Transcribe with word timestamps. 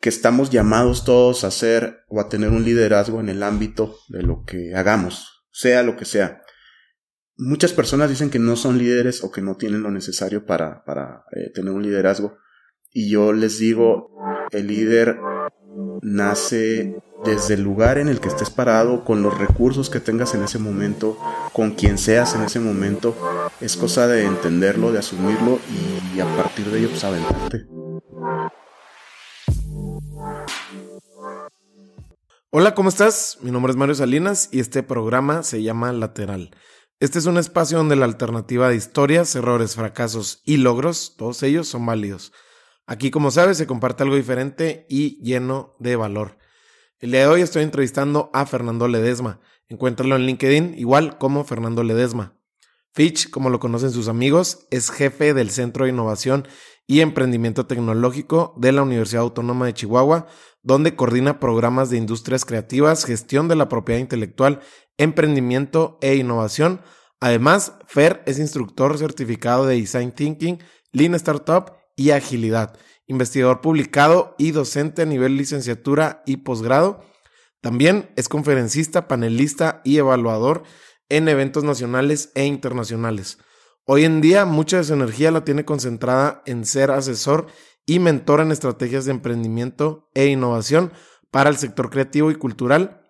que 0.00 0.08
estamos 0.08 0.50
llamados 0.50 1.04
todos 1.04 1.44
a 1.44 1.50
ser 1.50 2.04
o 2.08 2.20
a 2.20 2.28
tener 2.28 2.50
un 2.50 2.64
liderazgo 2.64 3.20
en 3.20 3.28
el 3.28 3.42
ámbito 3.42 3.96
de 4.08 4.22
lo 4.22 4.44
que 4.44 4.74
hagamos, 4.74 5.44
sea 5.52 5.82
lo 5.82 5.96
que 5.96 6.06
sea. 6.06 6.42
Muchas 7.36 7.72
personas 7.72 8.08
dicen 8.08 8.30
que 8.30 8.38
no 8.38 8.56
son 8.56 8.78
líderes 8.78 9.22
o 9.22 9.30
que 9.30 9.42
no 9.42 9.56
tienen 9.56 9.82
lo 9.82 9.90
necesario 9.90 10.46
para, 10.46 10.84
para 10.84 11.24
eh, 11.32 11.50
tener 11.54 11.72
un 11.72 11.82
liderazgo. 11.82 12.38
Y 12.92 13.10
yo 13.10 13.32
les 13.32 13.58
digo, 13.58 14.10
el 14.50 14.66
líder 14.66 15.18
nace 16.02 16.96
desde 17.24 17.54
el 17.54 17.62
lugar 17.62 17.98
en 17.98 18.08
el 18.08 18.20
que 18.20 18.28
estés 18.28 18.50
parado, 18.50 19.04
con 19.04 19.22
los 19.22 19.38
recursos 19.38 19.90
que 19.90 20.00
tengas 20.00 20.34
en 20.34 20.42
ese 20.42 20.58
momento, 20.58 21.18
con 21.52 21.72
quien 21.72 21.98
seas 21.98 22.34
en 22.34 22.42
ese 22.42 22.60
momento. 22.60 23.14
Es 23.60 23.76
cosa 23.76 24.06
de 24.06 24.24
entenderlo, 24.24 24.92
de 24.92 24.98
asumirlo 24.98 25.58
y 26.14 26.20
a 26.20 26.26
partir 26.36 26.66
de 26.66 26.78
ello 26.78 26.88
pues 26.88 27.04
aventarte. 27.04 27.79
Hola, 32.52 32.74
¿cómo 32.74 32.88
estás? 32.88 33.38
Mi 33.42 33.52
nombre 33.52 33.70
es 33.70 33.76
Mario 33.76 33.94
Salinas 33.94 34.48
y 34.50 34.58
este 34.58 34.82
programa 34.82 35.44
se 35.44 35.62
llama 35.62 35.92
Lateral. 35.92 36.50
Este 36.98 37.20
es 37.20 37.26
un 37.26 37.38
espacio 37.38 37.78
donde 37.78 37.94
la 37.94 38.06
alternativa 38.06 38.68
de 38.68 38.74
historias, 38.74 39.36
errores, 39.36 39.76
fracasos 39.76 40.42
y 40.44 40.56
logros, 40.56 41.14
todos 41.16 41.44
ellos 41.44 41.68
son 41.68 41.86
válidos. 41.86 42.32
Aquí, 42.86 43.12
como 43.12 43.30
sabes, 43.30 43.56
se 43.56 43.68
comparte 43.68 44.02
algo 44.02 44.16
diferente 44.16 44.84
y 44.88 45.22
lleno 45.22 45.76
de 45.78 45.94
valor. 45.94 46.38
El 46.98 47.12
día 47.12 47.20
de 47.20 47.26
hoy 47.28 47.40
estoy 47.40 47.62
entrevistando 47.62 48.30
a 48.32 48.44
Fernando 48.46 48.88
Ledesma. 48.88 49.38
Encuéntralo 49.68 50.16
en 50.16 50.26
LinkedIn, 50.26 50.74
igual 50.76 51.18
como 51.18 51.44
Fernando 51.44 51.84
Ledesma. 51.84 52.36
Fitch, 52.92 53.30
como 53.30 53.50
lo 53.50 53.60
conocen 53.60 53.92
sus 53.92 54.08
amigos, 54.08 54.66
es 54.72 54.90
jefe 54.90 55.34
del 55.34 55.50
Centro 55.50 55.84
de 55.84 55.92
Innovación 55.92 56.48
y 56.90 57.02
Emprendimiento 57.02 57.66
Tecnológico 57.66 58.52
de 58.56 58.72
la 58.72 58.82
Universidad 58.82 59.22
Autónoma 59.22 59.66
de 59.66 59.74
Chihuahua, 59.74 60.26
donde 60.64 60.96
coordina 60.96 61.38
programas 61.38 61.88
de 61.88 61.96
industrias 61.96 62.44
creativas, 62.44 63.04
gestión 63.04 63.46
de 63.46 63.54
la 63.54 63.68
propiedad 63.68 64.00
intelectual, 64.00 64.58
emprendimiento 64.98 65.98
e 66.02 66.16
innovación. 66.16 66.80
Además, 67.20 67.74
Fer 67.86 68.24
es 68.26 68.40
instructor 68.40 68.98
certificado 68.98 69.66
de 69.66 69.76
Design 69.76 70.10
Thinking, 70.10 70.58
Lean 70.90 71.14
Startup 71.14 71.74
y 71.94 72.10
Agilidad, 72.10 72.76
investigador 73.06 73.60
publicado 73.60 74.34
y 74.36 74.50
docente 74.50 75.02
a 75.02 75.06
nivel 75.06 75.36
licenciatura 75.36 76.24
y 76.26 76.38
posgrado. 76.38 77.04
También 77.60 78.10
es 78.16 78.28
conferencista, 78.28 79.06
panelista 79.06 79.80
y 79.84 79.98
evaluador 79.98 80.64
en 81.08 81.28
eventos 81.28 81.62
nacionales 81.62 82.32
e 82.34 82.46
internacionales. 82.46 83.38
Hoy 83.92 84.04
en 84.04 84.20
día 84.20 84.44
mucha 84.44 84.76
de 84.76 84.84
su 84.84 84.94
energía 84.94 85.32
la 85.32 85.44
tiene 85.44 85.64
concentrada 85.64 86.44
en 86.46 86.64
ser 86.64 86.92
asesor 86.92 87.48
y 87.86 87.98
mentor 87.98 88.40
en 88.40 88.52
estrategias 88.52 89.04
de 89.04 89.10
emprendimiento 89.10 90.08
e 90.14 90.26
innovación 90.26 90.92
para 91.32 91.50
el 91.50 91.56
sector 91.56 91.90
creativo 91.90 92.30
y 92.30 92.36
cultural. 92.36 93.02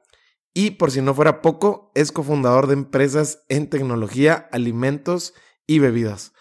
Y 0.54 0.70
por 0.70 0.90
si 0.90 1.02
no 1.02 1.12
fuera 1.12 1.42
poco, 1.42 1.92
es 1.94 2.12
cofundador 2.12 2.66
de 2.66 2.72
empresas 2.72 3.44
en 3.50 3.68
tecnología, 3.68 4.48
alimentos 4.52 5.34
y 5.66 5.80
bebidas. 5.80 6.32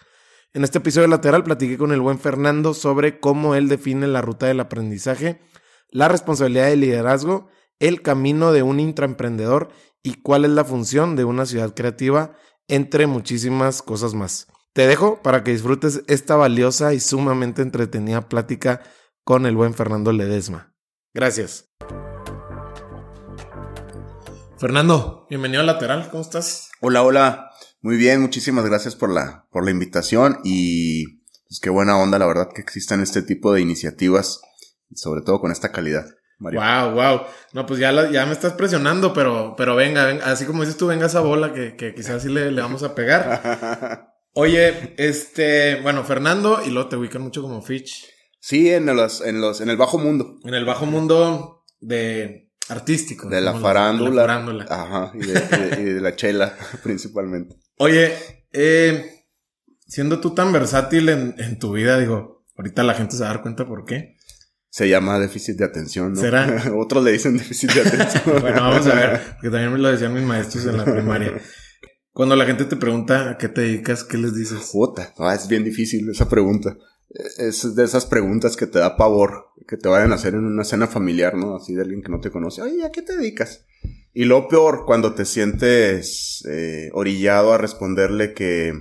En 0.54 0.64
este 0.64 0.78
episodio 0.78 1.08
lateral 1.08 1.44
platiqué 1.44 1.76
con 1.76 1.92
el 1.92 2.00
buen 2.00 2.18
Fernando 2.18 2.72
sobre 2.72 3.20
cómo 3.20 3.54
él 3.54 3.68
define 3.68 4.06
la 4.06 4.22
ruta 4.22 4.46
del 4.46 4.60
aprendizaje, 4.60 5.42
la 5.90 6.08
responsabilidad 6.08 6.68
del 6.68 6.80
liderazgo, 6.80 7.50
el 7.78 8.00
camino 8.00 8.52
de 8.52 8.62
un 8.62 8.80
intraemprendedor 8.80 9.68
y 10.02 10.14
cuál 10.14 10.46
es 10.46 10.50
la 10.52 10.64
función 10.64 11.14
de 11.14 11.24
una 11.24 11.44
ciudad 11.44 11.74
creativa, 11.74 12.32
entre 12.70 13.06
muchísimas 13.06 13.82
cosas 13.82 14.14
más. 14.14 14.46
Te 14.72 14.86
dejo 14.86 15.20
para 15.22 15.44
que 15.44 15.52
disfrutes 15.52 16.02
esta 16.06 16.36
valiosa 16.36 16.94
y 16.94 17.00
sumamente 17.00 17.62
entretenida 17.62 18.28
plática 18.28 18.80
con 19.24 19.44
el 19.44 19.56
buen 19.56 19.74
Fernando 19.74 20.12
Ledesma. 20.12 20.74
Gracias. 21.12 21.68
Fernando, 24.56 25.26
bienvenido 25.28 25.62
a 25.62 25.64
Lateral, 25.66 26.08
¿cómo 26.10 26.22
estás? 26.22 26.70
Hola, 26.80 27.02
hola. 27.02 27.50
Muy 27.82 27.96
bien, 27.96 28.20
muchísimas 28.20 28.64
gracias 28.64 28.94
por 28.94 29.10
la, 29.10 29.46
por 29.50 29.64
la 29.64 29.70
invitación 29.70 30.38
y 30.44 31.20
pues 31.48 31.60
qué 31.60 31.70
buena 31.70 31.98
onda, 31.98 32.18
la 32.18 32.26
verdad, 32.26 32.48
que 32.54 32.60
existan 32.60 33.00
este 33.00 33.22
tipo 33.22 33.52
de 33.52 33.60
iniciativas 33.60 34.40
sobre 34.94 35.22
todo 35.22 35.40
con 35.40 35.52
esta 35.52 35.72
calidad. 35.72 36.06
Mario. 36.40 36.60
Wow, 36.60 36.94
wow. 36.94 37.20
No, 37.52 37.66
pues 37.66 37.78
ya, 37.78 38.10
ya 38.10 38.26
me 38.26 38.32
estás 38.32 38.54
presionando, 38.54 39.12
pero, 39.12 39.54
pero 39.56 39.76
venga, 39.76 40.06
venga, 40.06 40.24
así 40.24 40.46
como 40.46 40.62
dices 40.62 40.76
tú, 40.76 40.86
venga 40.86 41.06
esa 41.06 41.20
bola 41.20 41.52
que, 41.52 41.76
que 41.76 41.94
quizás 41.94 42.22
sí 42.22 42.28
le, 42.28 42.50
le 42.50 42.62
vamos 42.62 42.82
a 42.82 42.94
pegar. 42.94 44.16
Oye, 44.34 44.94
este, 44.96 45.80
bueno, 45.82 46.02
Fernando, 46.04 46.60
y 46.64 46.70
luego 46.70 46.88
te 46.88 46.96
ubican 46.96 47.22
mucho 47.22 47.42
como 47.42 47.62
Fitch. 47.62 48.08
Sí, 48.40 48.70
en 48.70 48.86
los, 48.86 49.20
en 49.20 49.40
los, 49.40 49.60
en 49.60 49.68
el 49.68 49.76
bajo 49.76 49.98
mundo. 49.98 50.38
En 50.44 50.54
el 50.54 50.64
bajo 50.64 50.86
mundo 50.86 51.64
de 51.80 52.50
artístico. 52.68 53.28
De 53.28 53.40
la 53.40 53.54
farándula. 53.54 54.10
De 54.10 54.16
la 54.16 54.22
farándula. 54.22 54.66
Ajá, 54.70 55.12
y 55.14 55.26
de, 55.26 56.00
la 56.00 56.16
chela, 56.16 56.56
principalmente. 56.82 57.56
Oye, 57.76 58.14
eh, 58.52 59.26
siendo 59.86 60.20
tú 60.20 60.34
tan 60.34 60.52
versátil 60.52 61.10
en, 61.10 61.34
en 61.36 61.58
tu 61.58 61.72
vida, 61.72 61.98
digo, 61.98 62.46
ahorita 62.56 62.82
la 62.82 62.94
gente 62.94 63.16
se 63.16 63.24
va 63.24 63.30
a 63.30 63.32
dar 63.34 63.42
cuenta 63.42 63.66
por 63.66 63.84
qué. 63.84 64.16
Se 64.70 64.88
llama 64.88 65.18
déficit 65.18 65.58
de 65.58 65.64
atención, 65.64 66.12
¿no? 66.12 66.20
¿Será? 66.20 66.72
Otros 66.76 67.04
le 67.04 67.12
dicen 67.12 67.36
déficit 67.36 67.72
de 67.72 67.80
atención. 67.80 68.22
bueno, 68.40 68.60
vamos 68.60 68.86
a 68.86 68.94
ver, 68.94 69.20
que 69.42 69.50
también 69.50 69.72
me 69.72 69.78
lo 69.78 69.88
decían 69.88 70.14
mis 70.14 70.22
maestros 70.22 70.64
en 70.66 70.76
la 70.76 70.84
primaria. 70.84 71.40
Cuando 72.12 72.36
la 72.36 72.46
gente 72.46 72.64
te 72.64 72.76
pregunta 72.76 73.30
a 73.30 73.38
qué 73.38 73.48
te 73.48 73.62
dedicas, 73.62 74.04
¿qué 74.04 74.16
les 74.16 74.34
dices? 74.34 74.70
Puta, 74.72 75.12
es 75.34 75.48
bien 75.48 75.64
difícil 75.64 76.08
esa 76.10 76.28
pregunta. 76.28 76.76
Es 77.38 77.74
de 77.74 77.84
esas 77.84 78.06
preguntas 78.06 78.56
que 78.56 78.66
te 78.66 78.78
da 78.78 78.96
pavor, 78.96 79.48
que 79.66 79.76
te 79.76 79.88
vayan 79.88 80.12
a 80.12 80.14
hacer 80.14 80.34
en 80.34 80.44
una 80.44 80.64
cena 80.64 80.86
familiar, 80.86 81.34
¿no? 81.34 81.56
Así 81.56 81.74
de 81.74 81.82
alguien 81.82 82.02
que 82.02 82.10
no 82.10 82.20
te 82.20 82.30
conoce. 82.30 82.62
Oye, 82.62 82.84
¿a 82.84 82.90
qué 82.90 83.02
te 83.02 83.16
dedicas? 83.16 83.64
Y 84.12 84.24
lo 84.24 84.48
peor, 84.48 84.84
cuando 84.86 85.14
te 85.14 85.24
sientes 85.24 86.44
eh, 86.48 86.90
orillado 86.92 87.52
a 87.52 87.58
responderle 87.58 88.34
que 88.34 88.72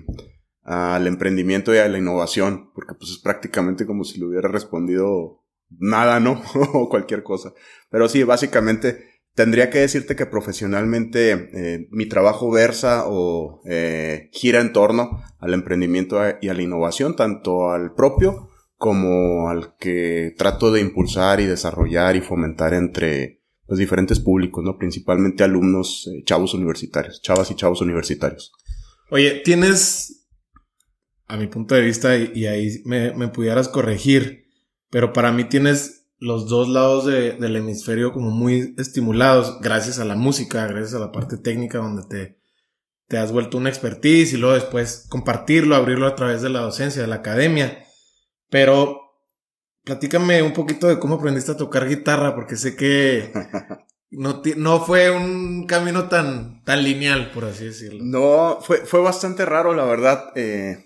al 0.64 1.08
emprendimiento 1.08 1.74
y 1.74 1.78
a 1.78 1.88
la 1.88 1.98
innovación, 1.98 2.72
porque 2.74 2.94
pues 2.94 3.12
es 3.12 3.18
prácticamente 3.18 3.86
como 3.88 4.04
si 4.04 4.20
le 4.20 4.26
hubiera 4.26 4.50
respondido 4.50 5.39
nada, 5.78 6.20
¿no? 6.20 6.42
o 6.74 6.90
cualquier 6.90 7.24
cosa. 7.24 7.54
Pero 7.90 8.10
sí, 8.10 8.24
básicamente 8.24 9.10
tendría 9.40 9.70
que 9.70 9.80
decirte 9.80 10.16
que 10.16 10.26
profesionalmente 10.26 11.32
eh, 11.32 11.88
mi 11.92 12.08
trabajo 12.08 12.52
versa 12.52 13.04
o 13.08 13.62
eh, 13.66 14.30
gira 14.34 14.60
en 14.60 14.74
torno 14.74 15.24
al 15.40 15.54
emprendimiento 15.54 16.20
y 16.42 16.50
a 16.50 16.54
la 16.54 16.62
innovación, 16.62 17.16
tanto 17.16 17.72
al 17.72 17.94
propio 17.94 18.50
como 18.76 19.50
al 19.50 19.76
que 19.78 20.34
trato 20.38 20.72
de 20.72 20.82
impulsar 20.82 21.40
y 21.40 21.46
desarrollar 21.46 22.16
y 22.16 22.22
fomentar 22.22 22.74
entre 22.74 23.42
los 23.68 23.78
diferentes 23.78 24.20
públicos, 24.20 24.64
¿no? 24.64 24.78
Principalmente 24.78 25.44
alumnos, 25.44 26.10
eh, 26.14 26.24
chavos 26.26 26.54
universitarios, 26.54 27.22
chavas 27.22 27.50
y 27.52 27.56
chavos 27.56 27.82
universitarios. 27.82 28.52
Oye, 29.10 29.42
tienes, 29.46 30.28
a 31.28 31.38
mi 31.38 31.48
punto 31.48 31.76
de 31.76 31.82
vista, 31.82 32.18
y, 32.18 32.46
ahí 32.46 32.82
me 32.86 33.28
pudieras 33.30 33.70
corregir, 33.70 34.49
pero 34.90 35.14
para 35.14 35.32
mí 35.32 35.44
tienes 35.44 36.08
los 36.20 36.50
dos 36.50 36.68
lados 36.68 37.06
del 37.06 37.56
hemisferio 37.56 38.12
como 38.12 38.30
muy 38.30 38.76
estimulados 38.78 39.60
gracias 39.62 40.00
a 40.00 40.06
la 40.06 40.16
música, 40.16 40.68
gracias 40.68 40.94
a 40.94 41.00
la 41.00 41.12
parte 41.12 41.38
técnica 41.38 41.78
donde 41.78 42.04
te, 42.04 42.40
te 43.08 43.18
has 43.18 43.32
vuelto 43.32 43.58
una 43.58 43.70
expertise 43.70 44.34
y 44.34 44.38
luego 44.38 44.56
después 44.56 45.06
compartirlo, 45.10 45.76
abrirlo 45.76 46.08
a 46.08 46.16
través 46.16 46.42
de 46.42 46.50
la 46.50 46.60
docencia, 46.60 47.02
de 47.02 47.08
la 47.08 47.16
academia. 47.16 47.86
Pero 48.50 49.00
platícame 49.84 50.42
un 50.42 50.54
poquito 50.54 50.88
de 50.88 51.00
cómo 51.00 51.16
aprendiste 51.16 51.52
a 51.52 51.58
tocar 51.58 51.88
guitarra, 51.88 52.36
porque 52.36 52.58
sé 52.58 52.76
que 52.76 53.32
no, 54.12 54.42
no 54.58 54.86
fue 54.86 55.10
un 55.12 55.66
camino 55.68 56.10
tan, 56.10 56.64
tan 56.66 56.84
lineal, 56.84 57.32
por 57.32 57.46
así 57.46 57.66
decirlo. 57.66 58.04
No, 58.04 58.60
fue, 58.62 58.80
fue 58.86 59.02
bastante 59.02 59.46
raro, 59.46 59.74
la 59.74 59.86
verdad. 59.86 60.32
Eh, 60.36 60.84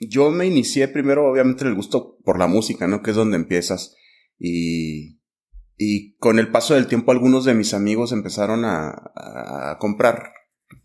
yo 0.00 0.30
me 0.30 0.46
inicié 0.46 0.88
primero, 0.88 1.30
obviamente, 1.30 1.64
en 1.64 1.70
el 1.70 1.74
gusto 1.74 2.18
por 2.24 2.38
la 2.38 2.46
música, 2.46 2.86
¿no? 2.86 3.02
Que 3.02 3.10
es 3.10 3.16
donde 3.16 3.36
empiezas. 3.36 3.96
Y, 4.38 5.20
y 5.76 6.14
con 6.16 6.38
el 6.38 6.50
paso 6.50 6.74
del 6.74 6.86
tiempo 6.86 7.12
algunos 7.12 7.44
de 7.44 7.54
mis 7.54 7.74
amigos 7.74 8.12
empezaron 8.12 8.64
a, 8.64 8.90
a 9.14 9.78
comprar 9.80 10.32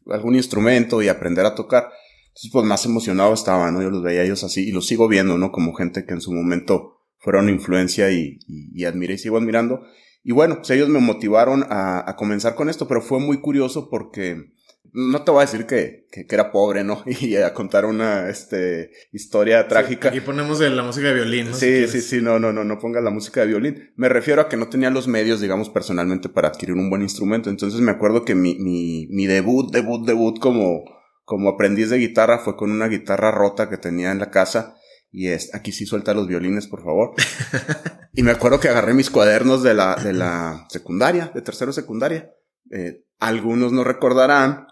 algún 0.08 0.36
instrumento 0.36 1.02
y 1.02 1.08
aprender 1.08 1.46
a 1.46 1.56
tocar. 1.56 1.90
Entonces, 2.30 2.50
pues 2.52 2.66
más 2.66 2.86
emocionado 2.86 3.34
estaba, 3.34 3.70
¿no? 3.72 3.82
Yo 3.82 3.92
los 3.92 4.02
veía 4.02 4.24
ellos 4.24 4.44
así 4.44 4.68
y 4.68 4.72
los 4.72 4.88
sigo 4.88 5.08
viendo, 5.08 5.38
¿no? 5.38 5.52
Como 5.52 5.74
gente 5.74 6.06
que 6.06 6.14
en 6.14 6.22
su 6.22 6.34
momento 6.34 7.02
fueron 7.20 7.50
influencia 7.50 8.12
y, 8.12 8.40
y, 8.48 8.82
y 8.82 8.86
admiré 8.86 9.14
y 9.14 9.18
sigo 9.20 9.38
admirando. 9.38 9.84
Y 10.24 10.32
bueno, 10.32 10.58
pues 10.58 10.70
ellos 10.72 10.90
me 10.90 11.00
motivaron 11.00 11.64
a, 11.70 12.10
a 12.10 12.16
comenzar 12.16 12.56
con 12.56 12.70
esto, 12.70 12.88
pero 12.88 13.02
fue 13.02 13.20
muy 13.20 13.40
curioso 13.40 13.90
porque 13.90 14.54
no 14.94 15.24
te 15.24 15.32
voy 15.32 15.40
a 15.40 15.46
decir 15.46 15.66
que, 15.66 16.06
que, 16.12 16.28
era 16.30 16.52
pobre, 16.52 16.84
¿no? 16.84 17.04
Y 17.22 17.36
a 17.36 17.54
contar 17.54 17.86
una 17.86 18.30
este, 18.30 18.92
historia 19.12 19.68
trágica. 19.68 20.10
aquí 20.10 20.22
ponemos 20.22 20.60
la 20.60 20.84
música 20.84 21.08
de 21.08 21.16
violín, 21.16 21.50
¿no? 21.50 21.56
Sí, 21.56 21.88
sí, 21.88 22.02
sí, 22.02 22.22
no, 22.22 22.40
no, 22.40 22.54
no, 22.54 22.64
no 22.64 22.80
pongas 22.80 23.04
la 23.04 23.10
música 23.10 23.42
de 23.42 23.48
violín. 23.48 23.92
Me 23.96 24.08
refiero 24.08 24.42
a 24.42 24.50
que 24.50 24.58
no 24.58 24.70
tenía 24.70 24.92
los 24.92 25.08
medios, 25.08 25.42
digamos, 25.42 25.70
personalmente 25.70 26.30
para 26.30 26.50
adquirir 26.50 26.76
un 26.76 26.92
buen 26.92 27.02
instrumento. 27.02 27.50
Entonces 27.50 27.82
me 27.82 27.92
acuerdo 27.92 28.24
que 28.24 28.36
mi, 28.36 28.56
mi, 28.60 29.08
mi 29.10 29.26
debut, 29.26 29.72
debut, 29.74 30.06
debut 30.06 30.40
como, 30.40 30.84
como 31.26 31.50
aprendiz 31.50 31.90
de 31.90 31.98
guitarra 31.98 32.38
fue 32.38 32.56
con 32.56 32.72
una 32.72 32.88
guitarra 32.88 33.32
rota 33.32 33.70
que 33.70 33.78
tenía 33.78 34.12
en 34.12 34.20
la 34.20 34.30
casa 34.30 34.76
Y 35.12 35.30
es, 35.30 35.56
aquí 35.56 35.72
sí 35.72 35.88
suelta 35.88 36.14
los 36.14 36.28
violines, 36.28 36.68
por 36.68 36.84
favor. 36.84 37.16
y 38.14 38.22
me 38.22 38.32
acuerdo 38.32 38.60
que 38.60 38.70
agarré 38.70 38.94
mis 38.94 39.10
cuadernos 39.10 39.64
de 39.64 39.74
la, 39.74 39.96
de 39.96 40.14
la 40.14 40.68
secundaria, 40.70 41.32
de 41.34 41.42
tercero 41.42 41.74
secundaria. 41.74 42.32
Eh, 42.72 43.04
algunos 43.20 43.72
no 43.72 43.84
recordarán, 43.84 44.68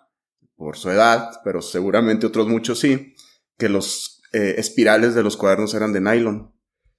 por 0.61 0.77
su 0.77 0.91
edad, 0.91 1.31
pero 1.43 1.63
seguramente 1.63 2.27
otros 2.27 2.47
muchos 2.47 2.79
sí, 2.79 3.15
que 3.57 3.67
los 3.67 4.21
eh, 4.31 4.55
espirales 4.59 5.15
de 5.15 5.23
los 5.23 5.35
cuadernos 5.35 5.73
eran 5.73 5.91
de 5.91 6.01
nylon. 6.01 6.53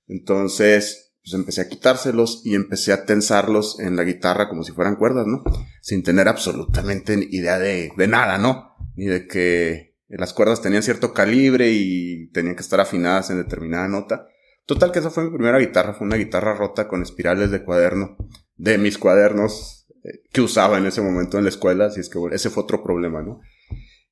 Entonces, 0.08 1.14
pues 1.22 1.34
empecé 1.34 1.60
a 1.60 1.68
quitárselos 1.68 2.42
y 2.44 2.56
empecé 2.56 2.92
a 2.92 3.04
tensarlos 3.04 3.78
en 3.78 3.94
la 3.94 4.02
guitarra 4.02 4.48
como 4.48 4.64
si 4.64 4.72
fueran 4.72 4.96
cuerdas, 4.96 5.28
¿no? 5.28 5.44
Sin 5.80 6.02
tener 6.02 6.26
absolutamente 6.26 7.16
idea 7.30 7.60
de, 7.60 7.92
de 7.96 8.08
nada, 8.08 8.36
¿no? 8.36 8.74
Ni 8.96 9.06
de 9.06 9.28
que 9.28 9.94
las 10.08 10.32
cuerdas 10.32 10.60
tenían 10.60 10.82
cierto 10.82 11.14
calibre 11.14 11.70
y 11.70 12.30
tenían 12.32 12.56
que 12.56 12.62
estar 12.62 12.80
afinadas 12.80 13.30
en 13.30 13.38
determinada 13.38 13.86
nota. 13.86 14.26
Total 14.66 14.90
que 14.90 14.98
esa 14.98 15.10
fue 15.10 15.22
mi 15.22 15.30
primera 15.30 15.60
guitarra, 15.60 15.94
fue 15.94 16.08
una 16.08 16.16
guitarra 16.16 16.54
rota 16.54 16.88
con 16.88 17.00
espirales 17.00 17.52
de 17.52 17.62
cuaderno, 17.62 18.16
de 18.56 18.78
mis 18.78 18.98
cuadernos 18.98 19.86
eh, 20.02 20.22
que 20.32 20.40
usaba 20.40 20.78
en 20.78 20.86
ese 20.86 21.00
momento 21.00 21.38
en 21.38 21.44
la 21.44 21.50
escuela, 21.50 21.86
así 21.86 22.00
es 22.00 22.08
que 22.08 22.18
ese 22.32 22.50
fue 22.50 22.64
otro 22.64 22.82
problema, 22.82 23.22
¿no? 23.22 23.40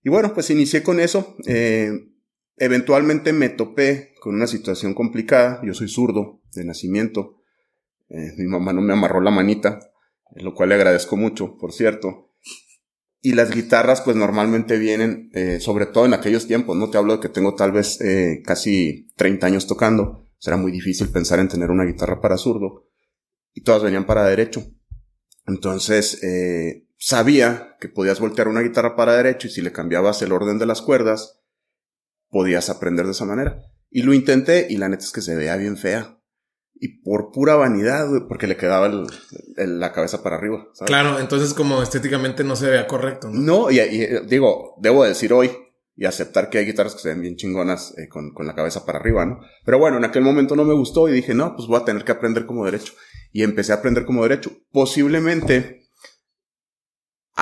Y 0.02 0.08
bueno, 0.08 0.32
pues 0.34 0.50
inicié 0.50 0.82
con 0.82 1.00
eso. 1.00 1.36
Eh, 1.46 1.92
eventualmente 2.56 3.32
me 3.32 3.48
topé 3.48 4.14
con 4.20 4.34
una 4.34 4.46
situación 4.46 4.94
complicada. 4.94 5.60
Yo 5.64 5.74
soy 5.74 5.88
zurdo 5.88 6.40
de 6.54 6.64
nacimiento. 6.64 7.36
Eh, 8.08 8.32
mi 8.36 8.46
mamá 8.46 8.72
no 8.72 8.80
me 8.82 8.92
amarró 8.92 9.20
la 9.20 9.30
manita, 9.30 9.80
lo 10.36 10.54
cual 10.54 10.70
le 10.70 10.74
agradezco 10.76 11.16
mucho, 11.16 11.56
por 11.58 11.72
cierto. 11.72 12.32
Y 13.22 13.34
las 13.34 13.50
guitarras, 13.54 14.00
pues 14.00 14.16
normalmente 14.16 14.78
vienen, 14.78 15.30
eh, 15.34 15.60
sobre 15.60 15.86
todo 15.86 16.06
en 16.06 16.14
aquellos 16.14 16.46
tiempos, 16.46 16.76
¿no? 16.76 16.88
Te 16.88 16.96
hablo 16.96 17.16
de 17.16 17.20
que 17.20 17.28
tengo 17.28 17.54
tal 17.54 17.70
vez 17.70 18.00
eh, 18.00 18.42
casi 18.44 19.08
30 19.16 19.46
años 19.46 19.66
tocando. 19.66 20.26
Será 20.38 20.56
muy 20.56 20.72
difícil 20.72 21.08
pensar 21.08 21.38
en 21.38 21.48
tener 21.48 21.70
una 21.70 21.84
guitarra 21.84 22.20
para 22.20 22.38
zurdo. 22.38 22.88
Y 23.52 23.60
todas 23.60 23.82
venían 23.82 24.06
para 24.06 24.24
derecho. 24.26 24.64
Entonces, 25.46 26.20
sabía 27.00 27.76
que 27.80 27.88
podías 27.88 28.20
voltear 28.20 28.46
una 28.46 28.60
guitarra 28.60 28.94
para 28.94 29.16
derecho 29.16 29.48
y 29.48 29.50
si 29.50 29.62
le 29.62 29.72
cambiabas 29.72 30.22
el 30.22 30.32
orden 30.32 30.58
de 30.58 30.66
las 30.66 30.82
cuerdas, 30.82 31.40
podías 32.28 32.68
aprender 32.68 33.06
de 33.06 33.12
esa 33.12 33.24
manera. 33.24 33.62
Y 33.90 34.02
lo 34.02 34.12
intenté 34.12 34.68
y 34.70 34.76
la 34.76 34.88
neta 34.88 35.02
es 35.02 35.10
que 35.10 35.22
se 35.22 35.34
veía 35.34 35.56
bien 35.56 35.76
fea 35.76 36.18
y 36.74 37.02
por 37.02 37.32
pura 37.32 37.56
vanidad, 37.56 38.06
porque 38.28 38.46
le 38.46 38.56
quedaba 38.56 38.90
la 39.56 39.92
cabeza 39.92 40.22
para 40.22 40.36
arriba. 40.36 40.66
Claro, 40.86 41.18
entonces 41.18 41.52
como 41.52 41.82
estéticamente 41.82 42.44
no 42.44 42.54
se 42.54 42.70
vea 42.70 42.86
correcto. 42.86 43.28
No, 43.30 43.66
no 43.66 43.70
y, 43.70 43.80
digo, 44.26 44.76
debo 44.80 45.04
decir 45.04 45.32
hoy 45.32 45.50
y 45.96 46.04
aceptar 46.06 46.48
que 46.48 46.58
hay 46.58 46.66
guitarras 46.66 46.94
que 46.94 47.00
se 47.00 47.08
ven 47.10 47.20
bien 47.20 47.36
chingonas 47.36 47.96
eh, 47.98 48.08
con, 48.08 48.32
con, 48.32 48.46
la 48.46 48.54
cabeza 48.54 48.86
para 48.86 48.98
arriba, 48.98 49.26
¿no? 49.26 49.40
Pero 49.64 49.78
bueno, 49.78 49.98
en 49.98 50.04
aquel 50.04 50.22
momento 50.22 50.56
no 50.56 50.64
me 50.64 50.72
gustó 50.72 51.08
y 51.08 51.12
dije, 51.12 51.34
no, 51.34 51.54
pues 51.56 51.68
voy 51.68 51.80
a 51.80 51.84
tener 51.84 52.04
que 52.04 52.12
aprender 52.12 52.46
como 52.46 52.64
derecho. 52.64 52.94
Y 53.32 53.42
empecé 53.42 53.72
a 53.72 53.76
aprender 53.76 54.06
como 54.06 54.22
derecho. 54.22 54.50
Posiblemente 54.72 55.79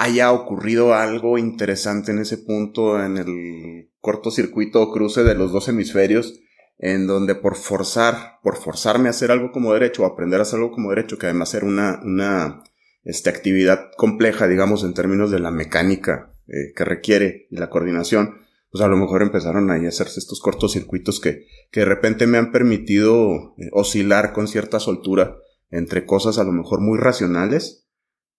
haya 0.02 0.32
ocurrido 0.32 0.94
algo 0.94 1.38
interesante 1.38 2.12
en 2.12 2.20
ese 2.20 2.38
punto, 2.38 3.02
en 3.02 3.16
el 3.16 3.90
cortocircuito 4.00 4.82
o 4.82 4.92
cruce 4.92 5.24
de 5.24 5.34
los 5.34 5.52
dos 5.52 5.68
hemisferios 5.68 6.40
en 6.78 7.06
donde 7.08 7.34
por 7.34 7.56
forzar, 7.56 8.38
por 8.42 8.56
forzarme 8.56 9.08
a 9.08 9.10
hacer 9.10 9.30
algo 9.30 9.50
como 9.50 9.72
derecho, 9.72 10.02
o 10.04 10.06
aprender 10.06 10.38
a 10.38 10.42
hacer 10.42 10.60
algo 10.60 10.70
como 10.70 10.90
derecho, 10.90 11.18
que 11.18 11.26
además 11.26 11.52
era 11.54 11.66
una, 11.66 12.00
una 12.04 12.62
este, 13.02 13.30
actividad 13.30 13.90
compleja, 13.96 14.46
digamos, 14.46 14.84
en 14.84 14.94
términos 14.94 15.30
de 15.30 15.40
la 15.40 15.50
mecánica 15.50 16.32
eh, 16.46 16.72
que 16.76 16.84
requiere 16.84 17.48
y 17.50 17.56
la 17.56 17.68
coordinación, 17.68 18.36
pues 18.70 18.84
a 18.84 18.88
lo 18.88 18.96
mejor 18.96 19.22
empezaron 19.22 19.70
a 19.70 19.74
hacerse 19.88 20.20
estos 20.20 20.40
cortocircuitos 20.40 21.20
que, 21.20 21.46
que 21.72 21.80
de 21.80 21.86
repente 21.86 22.26
me 22.26 22.38
han 22.38 22.52
permitido 22.52 23.54
eh, 23.58 23.70
oscilar 23.72 24.32
con 24.32 24.46
cierta 24.46 24.78
soltura 24.78 25.36
entre 25.70 26.06
cosas 26.06 26.38
a 26.38 26.44
lo 26.44 26.52
mejor 26.52 26.80
muy 26.80 26.98
racionales 26.98 27.88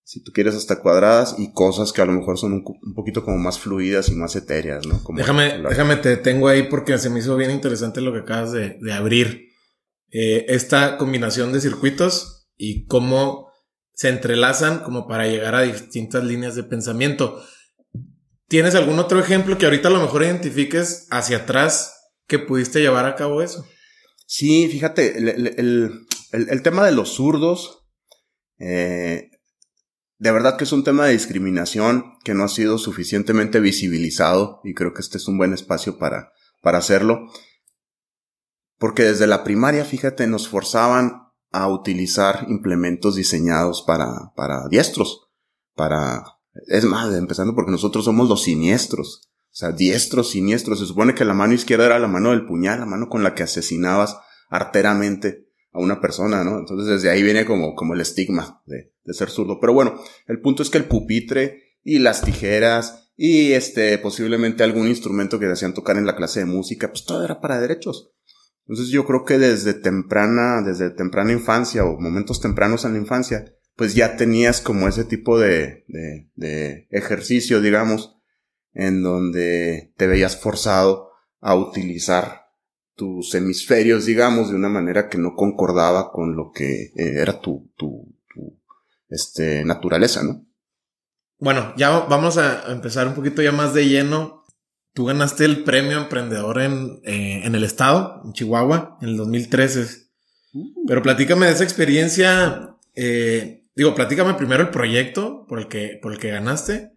si 0.10 0.24
tú 0.24 0.32
quieres 0.32 0.56
hasta 0.56 0.80
cuadradas 0.80 1.36
y 1.38 1.54
cosas 1.54 1.94
que 1.94 2.02
a 2.02 2.06
lo 2.06 2.14
mejor 2.14 2.40
son 2.40 2.54
un, 2.54 2.94
poquito 2.96 3.24
como 3.24 3.38
más 3.38 3.60
fluidas 3.60 4.10
y 4.10 4.16
más 4.16 4.36
etéreas, 4.36 4.88
¿no? 4.88 5.00
déjame, 5.16 5.60
déjame, 5.62 5.98
te 5.98 6.18
tengo 6.18 6.48
ahí 6.48 6.64
porque 6.64 6.98
se 6.98 7.12
me 7.12 7.20
hizo 7.20 7.38
bien 7.38 7.52
interesante 7.52 8.02
lo 8.02 8.12
que 8.12 8.22
acabas 8.22 8.52
de, 8.52 8.80
abrir. 8.92 9.50
Eh, 10.12 10.48
esta 10.48 10.98
combinación 10.98 11.54
de 11.54 11.62
circuitos 11.62 12.50
y 12.58 12.88
cómo 12.88 13.52
se 13.94 14.10
entrelazan 14.10 14.80
como 14.80 15.08
para 15.08 15.28
llegar 15.28 15.54
a 15.54 15.62
distintas 15.62 16.24
líneas 16.24 16.56
de 16.56 16.64
pensamiento. 16.64 17.44
¿Tienes 18.48 18.74
algún 18.74 18.98
otro 18.98 19.20
ejemplo 19.20 19.60
que 19.60 19.66
ahorita 19.66 19.90
a 19.90 19.92
lo 19.92 20.02
mejor 20.02 20.24
identifiques 20.24 21.06
hacia 21.12 21.38
atrás 21.38 21.94
que 22.26 22.40
pudiste 22.40 22.82
llevar 22.82 23.06
a 23.06 23.16
cabo 23.16 23.44
eso? 23.44 23.64
Sí, 24.26 24.68
fíjate, 24.70 25.20
el, 25.20 26.62
tema 26.64 26.84
de 26.84 26.94
los 26.94 27.10
zurdos, 27.10 27.86
eh, 28.58 29.29
de 30.20 30.32
verdad 30.32 30.58
que 30.58 30.66
es 30.66 30.74
un 30.74 30.84
tema 30.84 31.06
de 31.06 31.14
discriminación 31.14 32.18
que 32.26 32.34
no 32.34 32.44
ha 32.44 32.50
sido 32.50 32.78
suficientemente 32.78 33.62
visibilizado 33.62 34.60
y 34.66 34.74
creo 34.74 34.94
que 34.94 35.02
este 35.02 35.18
es 35.18 35.28
un 35.30 35.38
buen 35.38 35.54
espacio 35.54 35.98
para, 35.98 36.34
para 36.62 36.78
hacerlo. 36.78 37.28
Porque 38.78 39.04
desde 39.04 39.28
la 39.28 39.46
primaria, 39.46 39.86
fíjate, 39.86 40.28
nos 40.28 40.50
forzaban 40.50 41.30
a 41.52 41.68
utilizar 41.70 42.46
implementos 42.50 43.16
diseñados 43.16 43.82
para, 43.82 44.34
para 44.36 44.68
diestros. 44.68 45.30
Para, 45.74 46.24
es 46.68 46.84
más, 46.84 47.14
empezando 47.16 47.56
porque 47.56 47.72
nosotros 47.72 48.04
somos 48.04 48.28
los 48.28 48.44
siniestros. 48.44 49.30
O 49.52 49.56
sea, 49.56 49.72
diestros, 49.72 50.32
siniestros. 50.32 50.80
Se 50.80 50.86
supone 50.86 51.16
que 51.16 51.26
la 51.26 51.34
mano 51.34 51.54
izquierda 51.54 51.86
era 51.86 52.00
la 52.00 52.08
mano 52.08 52.32
del 52.32 52.46
puñal, 52.46 52.82
la 52.82 52.86
mano 52.86 53.08
con 53.08 53.24
la 53.24 53.36
que 53.36 53.44
asesinabas 53.44 54.18
arteramente 54.50 55.49
una 55.80 56.02
persona, 56.02 56.44
¿no? 56.44 56.60
Entonces 56.60 56.88
desde 56.88 57.10
ahí 57.10 57.24
viene 57.24 57.46
como, 57.46 57.76
como 57.76 57.94
el 57.94 58.02
estigma 58.02 58.62
de, 58.66 58.92
ser 59.14 59.30
zurdo. 59.30 59.60
Pero 59.60 59.74
bueno, 59.74 60.00
el 60.28 60.40
punto 60.40 60.64
es 60.64 60.70
que 60.70 60.78
el 60.78 60.86
pupitre 60.86 61.78
y 61.84 62.00
las 62.00 62.22
tijeras 62.22 63.12
y 63.16 63.54
este, 63.54 63.98
posiblemente 63.98 64.64
algún 64.64 64.88
instrumento 64.88 65.40
que 65.40 65.48
te 65.48 65.54
hacían 65.54 65.74
tocar 65.74 65.98
en 65.98 66.06
la 66.06 66.16
clase 66.16 66.42
de 66.42 66.46
música, 66.46 66.90
pues 66.90 67.06
todo 67.06 67.26
era 67.26 67.42
para 67.42 67.60
derechos. 67.60 68.12
Entonces 68.68 68.90
yo 68.90 69.06
creo 69.06 69.26
que 69.26 69.40
desde 69.40 69.74
temprana, 69.74 70.62
desde 70.62 70.92
temprana 70.92 71.32
infancia 71.32 71.84
o 71.84 72.00
momentos 72.00 72.40
tempranos 72.40 72.86
en 72.86 72.94
la 72.94 73.00
infancia, 73.00 73.46
pues 73.76 73.96
ya 73.96 74.16
tenías 74.16 74.62
como 74.62 74.88
ese 74.88 75.06
tipo 75.06 75.40
de, 75.40 75.86
de, 75.88 76.30
de 76.36 76.88
ejercicio, 76.92 77.62
digamos, 77.62 78.18
en 78.74 79.02
donde 79.02 79.94
te 79.98 80.08
veías 80.08 80.40
forzado 80.40 81.10
a 81.42 81.56
utilizar 81.56 82.49
tus 83.00 83.34
hemisferios, 83.34 84.06
digamos, 84.06 84.50
de 84.50 84.58
una 84.58 84.68
manera 84.68 85.08
que 85.08 85.18
no 85.18 85.34
concordaba 85.34 86.12
con 86.12 86.36
lo 86.36 86.52
que 86.52 86.92
eh, 86.98 87.22
era 87.22 87.40
tu, 87.40 87.72
tu, 87.78 88.14
tu, 88.36 88.60
este, 89.08 89.64
naturaleza, 89.64 90.22
¿no? 90.22 90.46
Bueno, 91.38 91.74
ya 91.78 91.92
vamos 91.92 92.38
a 92.38 92.70
empezar 92.70 93.08
un 93.08 93.16
poquito 93.16 93.42
ya 93.42 93.54
más 93.54 93.74
de 93.74 93.88
lleno. 93.88 94.44
Tú 94.94 95.06
ganaste 95.06 95.46
el 95.46 95.64
premio 95.64 95.98
emprendedor 95.98 96.60
en, 96.62 97.00
eh, 97.06 97.44
en 97.46 97.56
el 97.56 97.64
estado, 97.64 98.22
en 98.26 98.34
Chihuahua, 98.34 98.98
en 99.02 99.10
el 99.10 99.18
2013. 99.18 99.88
Uh. 100.52 100.86
Pero 100.86 101.02
platícame 101.02 101.46
de 101.46 101.54
esa 101.54 101.64
experiencia. 101.64 102.76
Eh, 102.96 103.64
digo, 103.78 103.96
platícame 103.96 104.34
primero 104.34 104.64
el 104.64 104.72
proyecto 104.72 105.46
por 105.48 105.60
el 105.60 105.70
que, 105.70 105.98
por 106.02 106.12
el 106.12 106.20
que 106.20 106.32
ganaste 106.32 106.92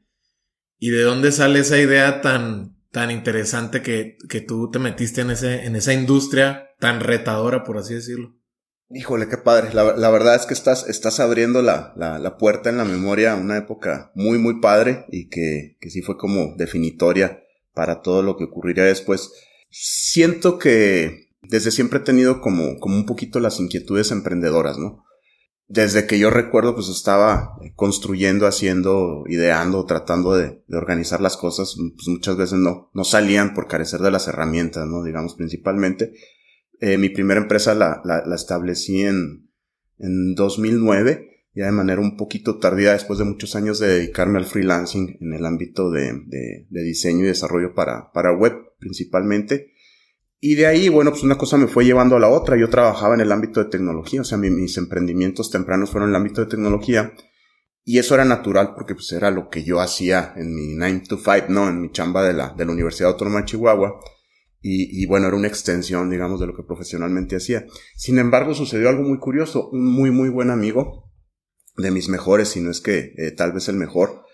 y 0.80 0.90
de 0.90 1.02
dónde 1.02 1.30
sale 1.30 1.61
esa 1.61 1.78
idea 1.78 2.21
tan, 2.23 2.75
tan 2.92 3.11
interesante 3.11 3.82
que, 3.82 4.18
que 4.28 4.40
tú 4.40 4.70
te 4.70 4.78
metiste 4.78 5.22
en, 5.22 5.30
ese, 5.30 5.64
en 5.64 5.75
esa 5.75 5.94
industria 5.94 6.68
tan 6.78 7.00
retadora, 7.00 7.64
por 7.64 7.78
así 7.78 7.94
decirlo. 7.94 8.37
Híjole, 8.90 9.28
qué 9.28 9.38
padre. 9.38 9.72
La, 9.72 9.96
la 9.96 10.11
verdad 10.11 10.37
es 10.37 10.44
que 10.44 10.52
estás, 10.52 10.87
estás 10.87 11.18
abriendo 11.18 11.62
la, 11.62 11.94
la, 11.96 12.18
la, 12.18 12.37
puerta 12.37 12.68
en 12.68 12.76
la 12.76 12.84
memoria 12.84 13.32
a 13.32 13.37
una 13.37 13.56
época 13.56 14.12
muy, 14.14 14.37
muy 14.38 14.61
padre 14.61 15.06
y 15.08 15.30
que, 15.30 15.78
que 15.80 15.88
sí 15.88 16.02
fue 16.02 16.18
como 16.18 16.54
definitoria 16.56 17.42
para 17.72 18.02
todo 18.02 18.22
lo 18.22 18.37
que 18.37 18.44
ocurriría 18.44 18.84
después. 18.84 19.32
Siento 19.70 20.58
que 20.58 21.30
desde 21.40 21.70
siempre 21.70 22.00
he 22.00 22.02
tenido 22.02 22.42
como, 22.42 22.78
como 22.78 22.96
un 22.96 23.06
poquito 23.06 23.40
las 23.40 23.58
inquietudes 23.58 24.11
emprendedoras, 24.11 24.76
¿no? 24.76 25.02
Desde 25.69 26.07
que 26.07 26.19
yo 26.19 26.31
recuerdo, 26.31 26.75
pues 26.75 26.88
estaba 26.88 27.57
construyendo, 27.76 28.47
haciendo, 28.47 29.25
ideando, 29.26 29.87
tratando 29.87 30.35
de, 30.35 30.62
organizar 30.71 31.21
las 31.21 31.37
cosas, 31.37 31.76
pues 31.76 32.09
muchas 32.09 32.37
veces 32.37 32.59
no, 32.59 32.90
no 32.92 33.04
salían 33.04 33.54
por 33.54 33.69
carecer 33.69 34.00
de 34.00 34.11
las 34.11 34.28
herramientas, 34.28 34.87
¿no? 34.87 35.02
Digamos, 35.02 35.35
principalmente. 35.35 36.12
Eh, 36.81 36.99
mi 36.99 37.09
primera 37.09 37.40
empresa 37.40 37.75
la, 37.75 38.02
la, 38.04 38.23
la, 38.26 38.35
establecí 38.35 39.02
en, 39.02 39.49
en 39.99 40.35
2009, 40.35 41.47
ya 41.54 41.66
de 41.66 41.73
manera 41.73 42.00
un 42.00 42.16
poquito 42.16 42.59
tardía, 42.59 42.92
después 42.92 43.19
de 43.19 43.25
muchos 43.25 43.54
años 43.54 43.78
de 43.78 43.88
dedicarme 43.88 44.38
al 44.38 44.47
freelancing 44.47 45.16
en 45.21 45.33
el 45.33 45.47
ámbito 45.47 45.90
de, 45.90 46.12
de, 46.26 46.66
de 46.69 46.83
diseño 46.83 47.25
y 47.25 47.28
desarrollo 47.28 47.75
para, 47.75 48.11
para 48.12 48.37
web, 48.37 48.54
principalmente. 48.78 49.71
Y 50.44 50.56
de 50.56 50.66
ahí, 50.66 50.88
bueno, 50.88 51.12
pues 51.12 51.22
una 51.22 51.38
cosa 51.38 51.56
me 51.56 51.68
fue 51.68 51.84
llevando 51.84 52.16
a 52.16 52.18
la 52.18 52.28
otra. 52.28 52.58
Yo 52.58 52.68
trabajaba 52.68 53.14
en 53.14 53.20
el 53.20 53.30
ámbito 53.30 53.62
de 53.62 53.70
tecnología, 53.70 54.22
o 54.22 54.25
sea, 54.25 54.38
mis 54.38 54.76
emprendimientos 54.76 55.52
tempranos 55.52 55.90
fueron 55.90 56.08
en 56.08 56.16
el 56.16 56.20
ámbito 56.20 56.40
de 56.40 56.49
tecnología. 56.49 57.14
Y 57.84 58.00
eso 58.00 58.16
era 58.16 58.25
natural 58.25 58.75
porque 58.75 58.96
pues 58.96 59.12
era 59.12 59.30
lo 59.30 59.49
que 59.49 59.62
yo 59.62 59.80
hacía 59.80 60.32
en 60.34 60.52
mi 60.52 60.75
9 60.75 61.04
to 61.08 61.16
5, 61.16 61.46
¿no? 61.49 61.68
En 61.68 61.80
mi 61.80 61.92
chamba 61.92 62.25
de 62.25 62.32
la, 62.32 62.54
de 62.56 62.64
la 62.64 62.72
Universidad 62.72 63.11
Autónoma 63.12 63.38
de 63.38 63.44
Chihuahua. 63.44 64.00
Y, 64.61 65.00
y, 65.00 65.06
bueno, 65.06 65.28
era 65.28 65.37
una 65.37 65.46
extensión, 65.46 66.11
digamos, 66.11 66.40
de 66.40 66.49
lo 66.49 66.56
que 66.56 66.64
profesionalmente 66.64 67.37
hacía. 67.37 67.64
Sin 67.94 68.18
embargo, 68.18 68.52
sucedió 68.52 68.88
algo 68.88 69.04
muy 69.04 69.20
curioso. 69.20 69.68
Un 69.70 69.87
muy, 69.87 70.11
muy 70.11 70.28
buen 70.28 70.50
amigo, 70.50 71.12
de 71.76 71.92
mis 71.92 72.08
mejores, 72.08 72.49
si 72.49 72.61
no 72.61 72.72
es 72.72 72.80
que 72.80 73.14
eh, 73.16 73.30
tal 73.30 73.52
vez 73.52 73.68
el 73.68 73.76
mejor, 73.76 74.25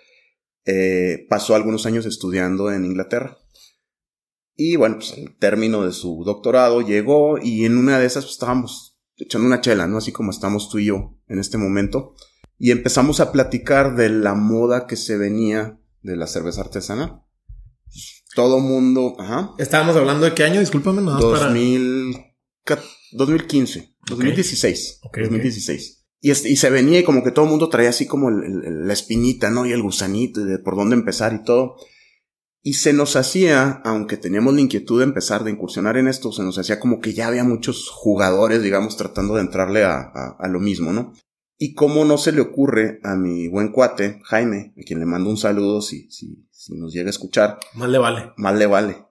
eh, 0.65 1.27
pasó 1.29 1.55
algunos 1.55 1.85
años 1.85 2.07
estudiando 2.07 2.73
en 2.73 2.87
Inglaterra. 2.87 3.37
Y 4.61 4.75
bueno, 4.75 4.97
pues 4.97 5.13
al 5.13 5.37
término 5.39 5.87
de 5.87 5.93
su 5.93 6.25
doctorado 6.25 6.81
llegó 6.81 7.39
y 7.41 7.65
en 7.65 7.79
una 7.79 8.01
de 8.01 8.07
esas 8.07 8.25
pues, 8.25 8.33
estábamos 8.33 8.99
echando 9.17 9.47
una 9.47 9.61
chela, 9.61 9.87
¿no? 9.87 9.99
Así 9.99 10.11
como 10.11 10.33
estamos 10.33 10.69
tú 10.69 10.81
y 10.81 10.87
yo 10.87 11.17
en 11.29 11.39
este 11.39 11.59
momento. 11.59 12.17
Y 12.59 12.73
empezamos 12.73 13.21
a 13.21 13.31
platicar 13.31 13.95
de 13.95 14.09
la 14.09 14.35
moda 14.35 14.89
que 14.89 14.97
se 14.97 15.17
venía 15.17 15.79
de 16.03 16.17
la 16.17 16.27
cerveza 16.27 16.63
artesanal. 16.63 17.23
Todo 18.35 18.59
mundo, 18.59 19.15
ajá. 19.21 19.53
Estábamos 19.59 19.95
hablando 19.95 20.25
de 20.25 20.35
qué 20.35 20.43
año, 20.43 20.59
discúlpame, 20.59 21.03
no 21.03 21.21
2000, 21.21 22.17
2015, 23.13 23.95
2016. 24.09 25.01
2016. 25.05 26.05
Y, 26.21 26.31
y 26.33 26.57
se 26.57 26.71
venía 26.71 26.99
y 26.99 27.05
como 27.05 27.23
que 27.23 27.31
todo 27.31 27.45
el 27.45 27.51
mundo 27.53 27.69
traía 27.69 27.91
así 27.91 28.07
como 28.09 28.29
la 28.29 28.93
espinita, 28.93 29.51
¿no? 29.51 29.67
Y 29.67 29.73
el 29.73 29.83
gusanito 29.83 30.41
y 30.41 30.47
de 30.47 30.59
por 30.59 30.75
dónde 30.75 30.97
empezar 30.97 31.33
y 31.33 31.45
todo. 31.45 31.77
Y 32.69 32.75
se 32.75 32.93
nos 32.93 33.17
hacía, 33.17 33.81
aunque 33.83 34.19
teníamos 34.19 34.53
la 34.53 34.61
inquietud 34.61 34.99
de 34.99 35.05
empezar, 35.05 35.43
de 35.43 35.51
incursionar 35.51 35.97
en 35.97 36.07
esto, 36.07 36.33
se 36.33 36.43
nos 36.43 36.59
hacía 36.59 36.79
como 36.79 37.01
que 37.01 37.15
ya 37.15 37.29
había 37.29 37.43
muchos 37.43 37.89
jugadores, 37.89 38.63
digamos, 38.63 38.99
tratando 38.99 39.37
de 39.37 39.41
entrarle 39.41 39.85
a, 39.85 40.13
a, 40.39 40.49
lo 40.49 40.61
mismo, 40.61 40.93
¿no? 40.93 41.15
Y 41.57 41.73
cómo 41.73 42.05
no 42.05 42.19
se 42.19 42.31
le 42.31 42.43
ocurre 42.43 43.01
a 43.05 43.17
mi 43.17 43.49
buen 43.49 43.73
cuate, 43.73 44.21
Jaime, 44.25 44.75
a 44.79 44.83
quien 44.83 44.99
le 44.99 45.07
mando 45.07 45.31
un 45.31 45.39
saludo 45.39 45.81
si, 45.81 46.11
si, 46.11 46.47
si 46.51 46.75
nos 46.77 46.93
llega 46.93 47.07
a 47.07 47.11
escuchar. 47.11 47.59
Mal 47.73 47.91
le 47.91 47.97
vale. 47.97 48.33
Mal 48.37 48.59
le 48.59 48.67
vale. 48.67 49.03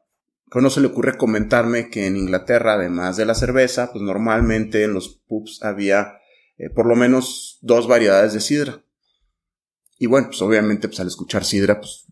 ¿Cómo 0.52 0.62
no 0.62 0.70
se 0.70 0.80
le 0.80 0.86
ocurre 0.86 1.18
comentarme 1.18 1.90
que 1.90 2.06
en 2.06 2.16
Inglaterra, 2.16 2.74
además 2.74 3.18
de 3.18 3.26
la 3.26 3.34
cerveza, 3.34 3.92
pues 3.92 4.04
normalmente 4.04 4.84
en 4.84 4.94
los 4.94 5.10
pubs 5.28 5.64
había 5.64 6.20
eh, 6.60 6.70
por 6.70 6.86
lo 6.86 6.96
menos 6.96 7.58
dos 7.62 7.88
variedades 7.88 8.34
de 8.34 8.40
sidra. 8.40 8.84
Y 9.98 10.06
bueno, 10.06 10.28
pues 10.28 10.44
obviamente 10.44 10.88
pues 10.88 11.00
al 11.00 11.08
escuchar 11.08 11.44
sidra, 11.44 11.80
pues 11.80 12.06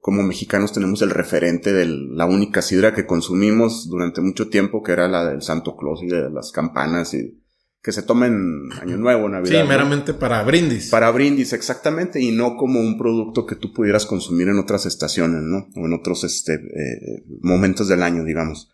como 0.00 0.22
mexicanos 0.22 0.72
tenemos 0.72 1.02
el 1.02 1.10
referente 1.10 1.72
de 1.72 1.86
la 1.86 2.26
única 2.26 2.62
sidra 2.62 2.94
que 2.94 3.06
consumimos 3.06 3.88
durante 3.88 4.20
mucho 4.20 4.48
tiempo, 4.48 4.82
que 4.82 4.92
era 4.92 5.08
la 5.08 5.28
del 5.28 5.42
Santo 5.42 5.76
Claus 5.76 6.02
y 6.02 6.06
de 6.06 6.30
las 6.30 6.52
campanas 6.52 7.14
y 7.14 7.42
que 7.82 7.92
se 7.92 8.02
toma 8.02 8.26
en 8.26 8.70
Año 8.80 8.96
Nuevo, 8.96 9.28
Navidad. 9.28 9.62
Sí, 9.62 9.68
meramente 9.68 10.12
para 10.12 10.42
brindis. 10.42 10.90
Para 10.90 11.10
brindis, 11.10 11.52
exactamente, 11.52 12.20
y 12.20 12.32
no 12.32 12.56
como 12.56 12.80
un 12.80 12.98
producto 12.98 13.46
que 13.46 13.54
tú 13.54 13.72
pudieras 13.72 14.04
consumir 14.04 14.48
en 14.48 14.58
otras 14.58 14.84
estaciones, 14.84 15.42
¿no? 15.42 15.68
O 15.76 15.86
en 15.86 15.94
otros 15.94 16.24
este, 16.24 16.54
eh, 16.54 17.24
momentos 17.40 17.88
del 17.88 18.02
año, 18.02 18.24
digamos. 18.24 18.70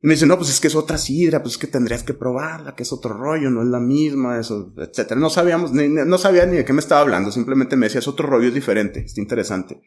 Y 0.00 0.06
me 0.06 0.14
dice, 0.14 0.26
no, 0.26 0.36
pues 0.38 0.50
es 0.50 0.60
que 0.60 0.68
es 0.68 0.76
otra 0.76 0.96
sidra, 0.96 1.42
pues 1.42 1.54
es 1.54 1.58
que 1.58 1.66
tendrías 1.66 2.04
que 2.04 2.14
probarla, 2.14 2.76
que 2.76 2.84
es 2.84 2.92
otro 2.92 3.12
rollo, 3.14 3.50
no 3.50 3.62
es 3.62 3.68
la 3.68 3.80
misma, 3.80 4.38
eso, 4.38 4.72
etcétera. 4.76 5.20
No 5.20 5.28
sabíamos, 5.28 5.72
ni, 5.72 5.88
no 5.88 6.18
sabía 6.18 6.46
ni 6.46 6.56
de 6.56 6.64
qué 6.64 6.72
me 6.72 6.80
estaba 6.80 7.00
hablando, 7.00 7.32
simplemente 7.32 7.74
me 7.74 7.86
decía, 7.86 7.98
es 7.98 8.06
otro 8.06 8.28
rollo, 8.28 8.48
es 8.48 8.54
diferente, 8.54 9.00
está 9.00 9.20
interesante. 9.20 9.82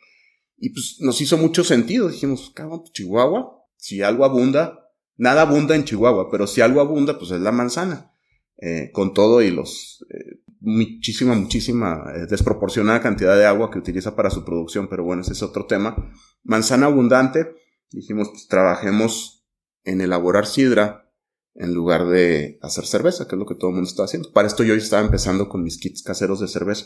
Y 0.63 0.69
pues 0.69 0.97
nos 0.99 1.19
hizo 1.21 1.37
mucho 1.37 1.63
sentido, 1.63 2.07
dijimos, 2.07 2.51
cabrón, 2.53 2.81
pues 2.81 2.91
Chihuahua, 2.93 3.65
si 3.77 4.03
algo 4.03 4.25
abunda, 4.25 4.91
nada 5.17 5.41
abunda 5.41 5.75
en 5.75 5.85
Chihuahua, 5.85 6.29
pero 6.29 6.45
si 6.45 6.61
algo 6.61 6.81
abunda, 6.81 7.17
pues 7.17 7.31
es 7.31 7.41
la 7.41 7.51
manzana. 7.51 8.13
Eh, 8.57 8.91
con 8.93 9.15
todo 9.15 9.41
y 9.41 9.49
los, 9.49 10.05
eh, 10.11 10.43
muchísima, 10.59 11.33
muchísima 11.33 12.03
eh, 12.15 12.27
desproporcionada 12.29 13.01
cantidad 13.01 13.35
de 13.35 13.47
agua 13.47 13.71
que 13.71 13.79
utiliza 13.79 14.15
para 14.15 14.29
su 14.29 14.45
producción, 14.45 14.87
pero 14.87 15.03
bueno, 15.03 15.23
ese 15.23 15.33
es 15.33 15.41
otro 15.41 15.65
tema. 15.65 15.95
Manzana 16.43 16.85
abundante, 16.85 17.55
dijimos, 17.89 18.29
pues 18.29 18.47
trabajemos 18.47 19.47
en 19.83 19.99
elaborar 19.99 20.45
sidra 20.45 21.11
en 21.55 21.73
lugar 21.73 22.07
de 22.07 22.59
hacer 22.61 22.85
cerveza, 22.85 23.27
que 23.27 23.33
es 23.33 23.39
lo 23.39 23.47
que 23.47 23.55
todo 23.55 23.71
el 23.71 23.77
mundo 23.77 23.89
está 23.89 24.03
haciendo. 24.03 24.31
Para 24.31 24.47
esto 24.47 24.63
yo 24.63 24.75
estaba 24.75 25.03
empezando 25.03 25.49
con 25.49 25.63
mis 25.63 25.79
kits 25.79 26.03
caseros 26.03 26.39
de 26.39 26.47
cerveza. 26.47 26.85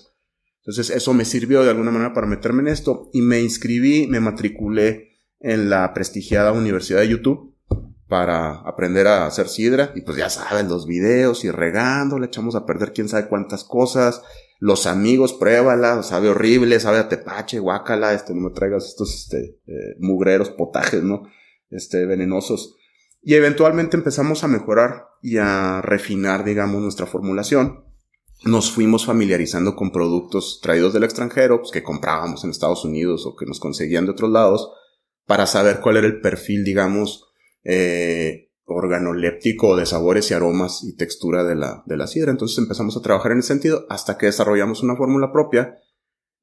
Entonces 0.66 0.90
eso 0.96 1.14
me 1.14 1.26
sirvió 1.26 1.64
de 1.64 1.70
alguna 1.70 1.92
manera 1.92 2.14
para 2.14 2.28
meterme 2.28 2.62
en 2.62 2.70
esto 2.70 3.10
y 3.14 3.22
me 3.22 3.40
inscribí, 3.40 4.08
me 4.08 4.20
matriculé 4.20 5.20
en 5.40 5.70
la 5.70 5.94
prestigiada 5.94 6.52
Universidad 6.52 7.02
de 7.02 7.10
YouTube 7.10 7.56
para 8.08 8.62
aprender 8.62 9.08
a 9.08 9.26
hacer 9.28 9.48
sidra 9.48 9.92
y 9.96 10.02
pues 10.02 10.18
ya 10.18 10.30
saben 10.30 10.68
los 10.68 10.88
videos 10.88 11.44
y 11.44 11.52
regando, 11.52 12.18
le 12.18 12.28
echamos 12.28 12.56
a 12.56 12.66
perder 12.66 12.94
quién 12.94 13.10
sabe 13.10 13.28
cuántas 13.28 13.64
cosas, 13.64 14.24
los 14.60 14.88
amigos 14.88 15.34
pruébala, 15.34 16.02
sabe 16.02 16.30
horrible, 16.30 16.80
sabe 16.80 16.98
a 16.98 17.10
tepache, 17.10 17.60
guácala, 17.60 18.14
este 18.14 18.34
no 18.34 18.42
me 18.42 18.56
traigas 18.56 18.86
estos 18.86 19.14
este 19.14 19.60
eh, 19.68 19.96
mugreros 20.00 20.50
potajes, 20.50 21.04
¿no? 21.04 21.28
Este 21.70 22.06
venenosos 22.06 22.76
y 23.28 23.34
eventualmente 23.34 23.98
empezamos 23.98 24.44
a 24.44 24.48
mejorar 24.48 25.08
y 25.20 25.38
a 25.38 25.82
refinar, 25.82 26.44
digamos, 26.44 26.80
nuestra 26.84 27.08
formulación. 27.08 27.85
Nos 28.46 28.72
fuimos 28.72 29.08
familiarizando 29.08 29.76
con 29.76 29.92
productos 29.92 30.60
traídos 30.62 30.94
del 30.94 31.04
extranjero, 31.04 31.62
pues, 31.62 31.72
que 31.72 31.82
comprábamos 31.82 32.44
en 32.44 32.52
Estados 32.52 32.86
Unidos 32.86 33.26
o 33.26 33.36
que 33.36 33.48
nos 33.48 33.60
conseguían 33.60 34.06
de 34.06 34.12
otros 34.12 34.30
lados, 34.30 34.72
para 35.26 35.48
saber 35.48 35.80
cuál 35.82 35.98
era 35.98 36.06
el 36.06 36.22
perfil, 36.22 36.64
digamos, 36.64 37.26
eh, 37.64 38.52
organoléptico 38.66 39.76
de 39.76 39.88
sabores 39.88 40.30
y 40.30 40.36
aromas 40.36 40.84
y 40.84 40.96
textura 40.96 41.44
de 41.44 41.56
la, 41.56 41.84
de 41.88 41.98
la 41.98 42.06
sidra. 42.06 42.30
Entonces 42.30 42.60
empezamos 42.60 42.96
a 42.96 43.02
trabajar 43.02 43.32
en 43.32 43.40
ese 43.40 43.48
sentido 43.48 43.88
hasta 43.90 44.16
que 44.20 44.28
desarrollamos 44.28 44.84
una 44.84 44.96
fórmula 44.96 45.32
propia, 45.32 45.80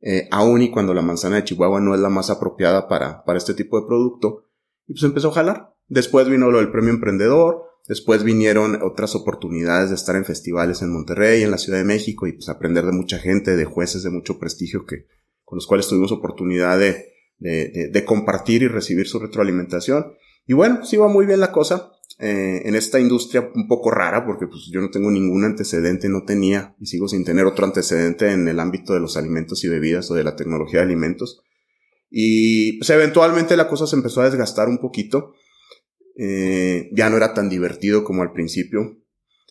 eh, 0.00 0.26
aun 0.32 0.60
y 0.60 0.72
cuando 0.72 0.94
la 0.94 1.02
manzana 1.02 1.36
de 1.36 1.44
Chihuahua 1.44 1.80
no 1.80 1.94
es 1.94 2.00
la 2.00 2.08
más 2.08 2.30
apropiada 2.30 2.88
para, 2.88 3.22
para 3.24 3.38
este 3.38 3.54
tipo 3.54 3.80
de 3.80 3.86
producto. 3.86 4.48
Y 4.88 4.94
pues 4.94 5.04
empezó 5.04 5.28
a 5.28 5.34
jalar. 5.34 5.76
Después 5.86 6.28
vino 6.28 6.50
lo 6.50 6.58
del 6.58 6.72
premio 6.72 6.90
emprendedor, 6.90 7.62
después 7.86 8.24
vinieron 8.24 8.80
otras 8.82 9.14
oportunidades 9.14 9.90
de 9.90 9.96
estar 9.96 10.16
en 10.16 10.24
festivales 10.24 10.82
en 10.82 10.92
Monterrey, 10.92 11.42
en 11.42 11.50
la 11.50 11.58
Ciudad 11.58 11.78
de 11.78 11.84
México 11.84 12.26
y 12.26 12.32
pues 12.32 12.48
aprender 12.48 12.84
de 12.86 12.92
mucha 12.92 13.18
gente, 13.18 13.56
de 13.56 13.64
jueces 13.64 14.02
de 14.02 14.10
mucho 14.10 14.38
prestigio 14.38 14.84
que, 14.86 15.06
con 15.44 15.56
los 15.56 15.66
cuales 15.66 15.88
tuvimos 15.88 16.12
oportunidad 16.12 16.78
de, 16.78 18.04
compartir 18.06 18.62
y 18.62 18.68
recibir 18.68 19.06
su 19.06 19.18
retroalimentación. 19.18 20.14
Y 20.46 20.54
bueno, 20.54 20.84
sí 20.84 20.96
va 20.96 21.08
muy 21.08 21.26
bien 21.26 21.40
la 21.40 21.52
cosa. 21.52 21.92
Eh, 22.18 22.62
en 22.66 22.74
esta 22.74 23.00
industria 23.00 23.50
un 23.54 23.66
poco 23.66 23.90
rara, 23.90 24.24
porque 24.24 24.46
pues 24.46 24.70
yo 24.70 24.80
no 24.80 24.90
tengo 24.90 25.10
ningún 25.10 25.44
antecedente, 25.44 26.08
no 26.08 26.24
tenía 26.24 26.76
y 26.78 26.86
sigo 26.86 27.08
sin 27.08 27.24
tener 27.24 27.46
otro 27.46 27.64
antecedente 27.64 28.30
en 28.30 28.46
el 28.46 28.60
ámbito 28.60 28.92
de 28.92 29.00
los 29.00 29.16
alimentos 29.16 29.64
y 29.64 29.68
bebidas 29.68 30.10
o 30.10 30.14
de 30.14 30.22
la 30.22 30.36
tecnología 30.36 30.80
de 30.80 30.86
alimentos. 30.86 31.42
Y 32.10 32.78
pues 32.78 32.90
eventualmente 32.90 33.56
la 33.56 33.68
cosa 33.68 33.86
se 33.86 33.96
empezó 33.96 34.20
a 34.20 34.26
desgastar 34.26 34.68
un 34.68 34.78
poquito 34.78 35.32
eh, 36.16 36.90
ya 36.92 37.10
no 37.10 37.16
era 37.16 37.34
tan 37.34 37.48
divertido 37.48 38.04
como 38.04 38.22
al 38.22 38.32
principio. 38.32 38.98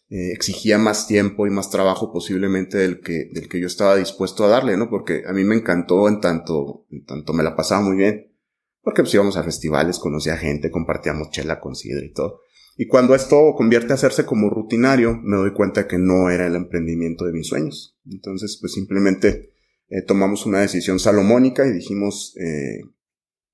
Eh, 0.09 0.33
exigía 0.33 0.77
más 0.77 1.07
tiempo 1.07 1.47
y 1.47 1.49
más 1.49 1.69
trabajo 1.69 2.11
posiblemente 2.11 2.77
del 2.77 2.99
que, 2.99 3.29
del 3.31 3.47
que 3.47 3.61
yo 3.61 3.67
estaba 3.67 3.95
dispuesto 3.95 4.43
a 4.43 4.49
darle, 4.49 4.75
¿no? 4.75 4.89
Porque 4.89 5.23
a 5.25 5.31
mí 5.31 5.45
me 5.45 5.55
encantó 5.55 6.09
en 6.09 6.19
tanto, 6.19 6.85
en 6.89 7.05
tanto 7.05 7.31
me 7.31 7.43
la 7.43 7.55
pasaba 7.55 7.81
muy 7.81 7.95
bien. 7.95 8.35
Porque 8.81 9.03
pues 9.03 9.13
íbamos 9.13 9.37
a 9.37 9.43
festivales, 9.43 9.99
conocía 9.99 10.35
gente, 10.35 10.71
compartíamos 10.71 11.29
chela 11.29 11.59
con 11.59 11.75
sidra 11.75 12.03
y 12.03 12.11
todo. 12.11 12.41
Y 12.75 12.87
cuando 12.87 13.15
esto 13.15 13.53
convierte 13.55 13.93
a 13.93 13.95
hacerse 13.95 14.25
como 14.25 14.49
rutinario, 14.49 15.17
me 15.23 15.37
doy 15.37 15.53
cuenta 15.53 15.87
que 15.87 15.97
no 15.97 16.29
era 16.29 16.47
el 16.47 16.55
emprendimiento 16.55 17.25
de 17.25 17.33
mis 17.33 17.47
sueños. 17.47 17.97
Entonces, 18.09 18.57
pues 18.59 18.73
simplemente 18.73 19.53
eh, 19.87 20.01
tomamos 20.01 20.45
una 20.45 20.61
decisión 20.61 20.99
salomónica 20.99 21.65
y 21.65 21.71
dijimos, 21.71 22.35
eh, 22.37 22.81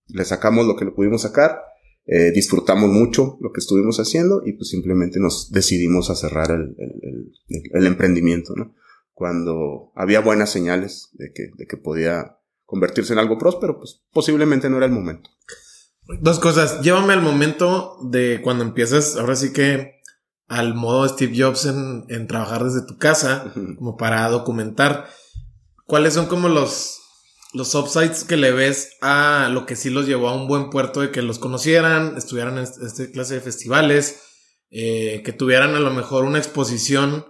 le 0.07 0.25
sacamos 0.25 0.65
lo 0.65 0.75
que 0.75 0.85
le 0.85 0.91
pudimos 0.91 1.23
sacar 1.23 1.66
eh, 2.09 2.31
disfrutamos 2.31 2.89
mucho 2.89 3.37
lo 3.41 3.51
que 3.51 3.59
estuvimos 3.59 3.99
haciendo 3.99 4.41
y 4.45 4.53
pues 4.53 4.69
simplemente 4.69 5.19
nos 5.19 5.51
decidimos 5.51 6.09
a 6.09 6.15
cerrar 6.15 6.51
el, 6.51 6.73
el, 6.79 7.33
el, 7.73 7.85
emprendimiento, 7.85 8.53
¿no? 8.55 8.73
Cuando 9.11 9.91
había 9.93 10.21
buenas 10.21 10.49
señales 10.49 11.09
de 11.13 11.33
que, 11.33 11.49
de 11.57 11.67
que 11.67 11.75
podía 11.75 12.37
convertirse 12.63 13.11
en 13.11 13.19
algo 13.19 13.37
próspero, 13.37 13.77
pues 13.77 14.05
posiblemente 14.13 14.69
no 14.69 14.77
era 14.77 14.85
el 14.85 14.93
momento. 14.93 15.29
Dos 16.21 16.39
cosas. 16.39 16.79
Llévame 16.81 17.11
al 17.11 17.21
momento 17.21 17.97
de 18.09 18.39
cuando 18.41 18.63
empiezas, 18.63 19.17
ahora 19.17 19.35
sí 19.35 19.51
que 19.51 19.97
al 20.47 20.75
modo 20.75 21.05
Steve 21.09 21.33
Jobs 21.37 21.65
en, 21.65 22.05
en 22.07 22.27
trabajar 22.27 22.63
desde 22.63 22.85
tu 22.85 22.97
casa, 22.97 23.51
como 23.77 23.97
para 23.97 24.29
documentar 24.29 25.07
cuáles 25.85 26.13
son 26.13 26.27
como 26.27 26.47
los 26.47 26.96
los 27.57 27.73
upsides 27.73 28.23
que 28.23 28.37
le 28.37 28.51
ves 28.51 28.97
a 29.01 29.49
lo 29.51 29.65
que 29.65 29.75
sí 29.75 29.89
los 29.89 30.05
llevó 30.05 30.29
a 30.29 30.35
un 30.35 30.47
buen 30.47 30.69
puerto 30.69 31.01
de 31.01 31.11
que 31.11 31.23
los 31.23 31.39
conocieran, 31.39 32.15
estuvieran 32.15 32.59
en 32.59 32.63
este 32.63 33.11
clase 33.11 33.33
de 33.33 33.41
festivales, 33.41 34.21
eh, 34.69 35.23
que 35.25 35.33
tuvieran 35.33 35.73
a 35.75 35.79
lo 35.79 35.89
mejor 35.89 36.23
una 36.23 36.37
exposición, 36.37 37.25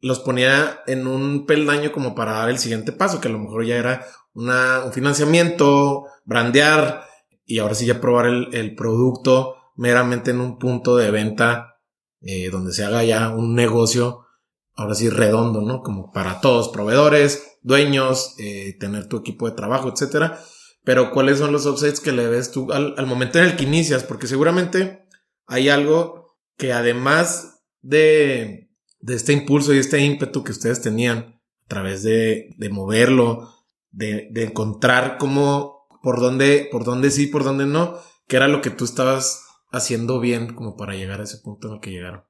los 0.00 0.18
ponía 0.18 0.80
en 0.88 1.06
un 1.06 1.46
peldaño 1.46 1.92
como 1.92 2.16
para 2.16 2.32
dar 2.32 2.50
el 2.50 2.58
siguiente 2.58 2.90
paso, 2.90 3.20
que 3.20 3.28
a 3.28 3.30
lo 3.30 3.38
mejor 3.38 3.64
ya 3.64 3.76
era 3.76 4.04
una, 4.34 4.82
un 4.84 4.92
financiamiento, 4.92 6.06
brandear 6.24 7.04
y 7.44 7.60
ahora 7.60 7.76
sí 7.76 7.86
ya 7.86 8.00
probar 8.00 8.26
el, 8.26 8.74
producto 8.74 9.54
meramente 9.76 10.32
en 10.32 10.40
un 10.40 10.58
punto 10.58 10.96
de 10.96 11.12
venta 11.12 11.78
eh, 12.20 12.50
donde 12.50 12.72
se 12.72 12.84
haga 12.84 13.04
ya 13.04 13.30
un 13.30 13.54
negocio, 13.54 14.26
ahora 14.74 14.96
sí 14.96 15.08
redondo, 15.08 15.60
¿no? 15.60 15.82
Como 15.82 16.10
para 16.10 16.40
todos, 16.40 16.68
proveedores, 16.68 17.47
dueños, 17.68 18.34
eh, 18.38 18.76
tener 18.80 19.06
tu 19.06 19.18
equipo 19.18 19.48
de 19.48 19.54
trabajo, 19.54 19.92
etcétera. 19.92 20.40
pero 20.84 21.10
¿cuáles 21.12 21.38
son 21.38 21.52
los 21.52 21.66
offsets 21.66 22.00
que 22.00 22.12
le 22.12 22.26
ves 22.26 22.50
tú 22.50 22.72
al, 22.72 22.94
al 22.96 23.06
momento 23.06 23.38
en 23.38 23.44
el 23.44 23.56
que 23.56 23.64
inicias? 23.64 24.04
Porque 24.04 24.26
seguramente 24.26 25.06
hay 25.46 25.68
algo 25.68 26.38
que 26.56 26.72
además 26.72 27.60
de, 27.82 28.70
de 29.00 29.14
este 29.14 29.32
impulso 29.34 29.74
y 29.74 29.78
este 29.78 30.00
ímpetu 30.00 30.42
que 30.42 30.52
ustedes 30.52 30.80
tenían 30.80 31.18
a 31.64 31.68
través 31.68 32.02
de, 32.02 32.54
de 32.56 32.68
moverlo, 32.70 33.50
de, 33.90 34.28
de 34.32 34.44
encontrar 34.44 35.18
cómo, 35.18 35.86
por 36.02 36.20
dónde, 36.20 36.68
por 36.72 36.84
dónde 36.84 37.10
sí, 37.10 37.26
por 37.26 37.44
dónde 37.44 37.66
no, 37.66 37.98
que 38.26 38.36
era 38.36 38.48
lo 38.48 38.62
que 38.62 38.70
tú 38.70 38.84
estabas 38.84 39.44
haciendo 39.70 40.20
bien 40.20 40.54
como 40.54 40.74
para 40.76 40.94
llegar 40.94 41.20
a 41.20 41.24
ese 41.24 41.38
punto 41.38 41.68
en 41.68 41.74
el 41.74 41.80
que 41.80 41.90
llegaron. 41.90 42.24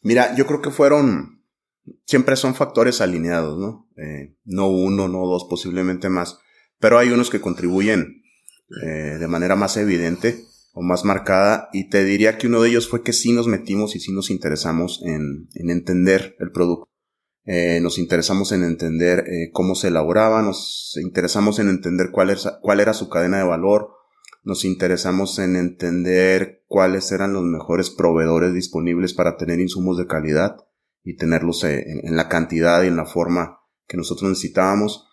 Mira, 0.00 0.36
yo 0.36 0.46
creo 0.46 0.62
que 0.62 0.70
fueron, 0.70 1.42
siempre 2.04 2.36
son 2.36 2.54
factores 2.54 3.00
alineados, 3.00 3.58
¿no? 3.58 3.88
Eh, 3.96 4.36
no 4.44 4.68
uno, 4.68 5.08
no 5.08 5.26
dos, 5.26 5.46
posiblemente 5.48 6.08
más, 6.08 6.38
pero 6.78 6.98
hay 6.98 7.10
unos 7.10 7.30
que 7.30 7.40
contribuyen 7.40 8.22
eh, 8.82 9.16
de 9.18 9.28
manera 9.28 9.56
más 9.56 9.76
evidente 9.76 10.44
o 10.72 10.82
más 10.82 11.04
marcada 11.04 11.68
y 11.72 11.88
te 11.88 12.04
diría 12.04 12.38
que 12.38 12.48
uno 12.48 12.60
de 12.60 12.70
ellos 12.70 12.88
fue 12.88 13.02
que 13.02 13.12
sí 13.12 13.32
nos 13.32 13.46
metimos 13.46 13.96
y 13.96 14.00
sí 14.00 14.12
nos 14.12 14.30
interesamos 14.30 15.02
en, 15.04 15.48
en 15.54 15.70
entender 15.70 16.36
el 16.38 16.50
producto. 16.50 16.90
Eh, 17.44 17.78
nos 17.80 17.98
interesamos 17.98 18.50
en 18.50 18.64
entender 18.64 19.24
cómo 19.52 19.76
se 19.76 19.88
elaboraba, 19.88 20.42
nos 20.42 20.98
interesamos 21.00 21.60
en 21.60 21.68
entender 21.68 22.10
cuál, 22.10 22.30
es, 22.30 22.48
cuál 22.60 22.80
era 22.80 22.92
su 22.92 23.08
cadena 23.08 23.38
de 23.38 23.44
valor, 23.44 23.90
nos 24.42 24.64
interesamos 24.64 25.38
en 25.38 25.54
entender 25.54 26.64
cuáles 26.66 27.12
eran 27.12 27.32
los 27.32 27.44
mejores 27.44 27.90
proveedores 27.90 28.52
disponibles 28.52 29.14
para 29.14 29.36
tener 29.36 29.60
insumos 29.60 29.96
de 29.96 30.08
calidad 30.08 30.56
y 31.06 31.16
tenerlos 31.16 31.64
eh, 31.64 31.84
en, 31.86 32.06
en 32.06 32.16
la 32.16 32.28
cantidad 32.28 32.82
y 32.82 32.88
en 32.88 32.96
la 32.96 33.06
forma 33.06 33.60
que 33.86 33.96
nosotros 33.96 34.28
necesitábamos. 34.28 35.08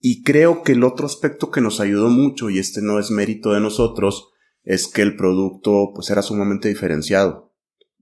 Y 0.00 0.22
creo 0.22 0.62
que 0.62 0.72
el 0.72 0.84
otro 0.84 1.06
aspecto 1.06 1.50
que 1.50 1.62
nos 1.62 1.80
ayudó 1.80 2.10
mucho, 2.10 2.50
y 2.50 2.58
este 2.58 2.82
no 2.82 2.98
es 2.98 3.10
mérito 3.10 3.52
de 3.52 3.60
nosotros, 3.60 4.28
es 4.64 4.88
que 4.88 5.02
el 5.02 5.16
producto 5.16 5.92
pues 5.94 6.10
era 6.10 6.20
sumamente 6.20 6.68
diferenciado. 6.68 7.54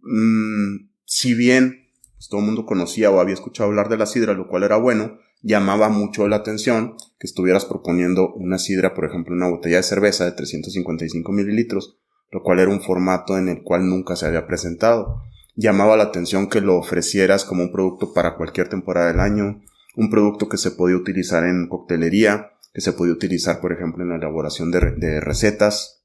Mm, 0.03 0.89
si 1.05 1.35
bien 1.35 1.89
pues, 2.15 2.29
todo 2.29 2.41
el 2.41 2.47
mundo 2.47 2.67
conocía 2.67 3.11
o 3.11 3.21
había 3.21 3.35
escuchado 3.35 3.69
hablar 3.69 3.89
de 3.89 3.99
la 3.99 4.07
sidra, 4.07 4.33
lo 4.33 4.49
cual 4.49 4.63
era 4.63 4.77
bueno, 4.77 5.19
llamaba 5.43 5.89
mucho 5.89 6.27
la 6.29 6.37
atención 6.37 6.97
que 7.19 7.27
estuvieras 7.27 7.65
proponiendo 7.67 8.33
una 8.35 8.59
sidra, 8.59 8.95
por 8.95 9.05
ejemplo, 9.05 9.35
una 9.35 9.49
botella 9.49 9.77
de 9.77 9.83
cerveza 9.83 10.25
de 10.25 10.33
355 10.33 11.33
mililitros, 11.33 11.99
lo 12.31 12.43
cual 12.43 12.61
era 12.61 12.71
un 12.71 12.81
formato 12.81 13.37
en 13.37 13.49
el 13.49 13.63
cual 13.63 13.89
nunca 13.89 14.17
se 14.17 14.27
había 14.27 14.47
presentado. 14.47 15.23
Llamaba 15.55 15.97
la 15.97 16.05
atención 16.05 16.49
que 16.49 16.61
lo 16.61 16.77
ofrecieras 16.77 17.45
como 17.45 17.65
un 17.65 17.73
producto 17.73 18.13
para 18.15 18.37
cualquier 18.37 18.69
temporada 18.69 19.09
del 19.09 19.21
año, 19.21 19.63
un 19.97 20.11
producto 20.11 20.49
que 20.49 20.57
se 20.57 20.71
podía 20.71 20.97
utilizar 20.97 21.45
en 21.45 21.69
coctelería, 21.69 22.53
que 22.73 22.81
se 22.81 22.93
podía 22.93 23.13
utilizar, 23.13 23.61
por 23.61 23.73
ejemplo, 23.73 24.03
en 24.03 24.11
la 24.11 24.17
elaboración 24.17 24.71
de, 24.71 25.21
recetas. 25.21 26.05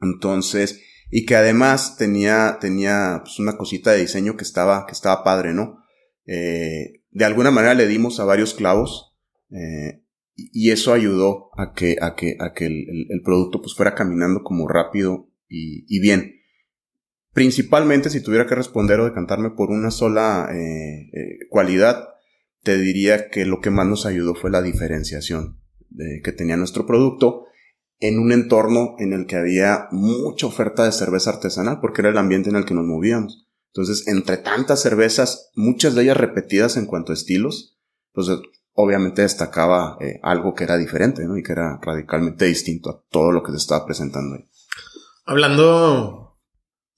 Entonces, 0.00 0.80
y 1.10 1.26
que 1.26 1.36
además 1.36 1.96
tenía, 1.96 2.58
tenía 2.60 3.20
pues, 3.22 3.38
una 3.38 3.56
cosita 3.56 3.92
de 3.92 4.00
diseño 4.00 4.36
que 4.36 4.44
estaba, 4.44 4.86
que 4.86 4.92
estaba 4.92 5.24
padre, 5.24 5.52
¿no? 5.52 5.84
Eh, 6.26 7.02
de 7.10 7.24
alguna 7.24 7.50
manera 7.50 7.74
le 7.74 7.86
dimos 7.86 8.20
a 8.20 8.24
varios 8.24 8.54
clavos 8.54 9.16
eh, 9.50 10.04
y 10.36 10.70
eso 10.70 10.92
ayudó 10.92 11.50
a 11.56 11.72
que, 11.72 11.96
a 12.00 12.14
que, 12.14 12.36
a 12.38 12.52
que 12.52 12.66
el, 12.66 13.06
el, 13.08 13.22
producto 13.24 13.60
pues 13.60 13.74
fuera 13.74 13.94
caminando 13.94 14.42
como 14.44 14.68
rápido 14.68 15.30
y, 15.48 15.84
y, 15.88 16.00
bien. 16.00 16.34
Principalmente 17.38 18.10
si 18.10 18.20
tuviera 18.20 18.46
que 18.46 18.56
responder 18.56 18.98
o 18.98 19.04
decantarme 19.04 19.50
por 19.50 19.70
una 19.70 19.92
sola 19.92 20.48
eh, 20.52 21.08
eh 21.12 21.38
cualidad, 21.48 22.08
te 22.64 22.76
diría 22.76 23.30
que 23.30 23.44
lo 23.44 23.60
que 23.60 23.70
más 23.70 23.86
nos 23.86 24.06
ayudó 24.06 24.34
fue 24.34 24.50
la 24.50 24.60
diferenciación 24.60 25.60
de, 25.88 26.20
que 26.24 26.32
tenía 26.32 26.56
nuestro 26.56 26.84
producto 26.84 27.44
en 28.00 28.18
un 28.18 28.32
entorno 28.32 28.96
en 28.98 29.12
el 29.12 29.26
que 29.26 29.36
había 29.36 29.86
mucha 29.92 30.48
oferta 30.48 30.82
de 30.84 30.90
cerveza 30.90 31.30
artesanal, 31.30 31.78
porque 31.80 32.00
era 32.00 32.10
el 32.10 32.18
ambiente 32.18 32.50
en 32.50 32.56
el 32.56 32.64
que 32.64 32.74
nos 32.74 32.84
movíamos. 32.84 33.46
Entonces, 33.68 34.08
entre 34.08 34.38
tantas 34.38 34.82
cervezas, 34.82 35.52
muchas 35.54 35.94
de 35.94 36.02
ellas 36.02 36.16
repetidas 36.16 36.76
en 36.76 36.86
cuanto 36.86 37.12
a 37.12 37.14
estilos, 37.14 37.78
pues 38.14 38.26
obviamente 38.72 39.22
destacaba 39.22 39.96
eh, 40.00 40.18
algo 40.24 40.56
que 40.56 40.64
era 40.64 40.76
diferente, 40.76 41.24
¿no? 41.24 41.38
Y 41.38 41.44
que 41.44 41.52
era 41.52 41.78
radicalmente 41.80 42.46
distinto 42.46 42.90
a 42.90 43.00
todo 43.08 43.30
lo 43.30 43.44
que 43.44 43.52
se 43.52 43.58
estaba 43.58 43.86
presentando 43.86 44.34
ahí. 44.34 44.48
Hablando, 45.24 46.27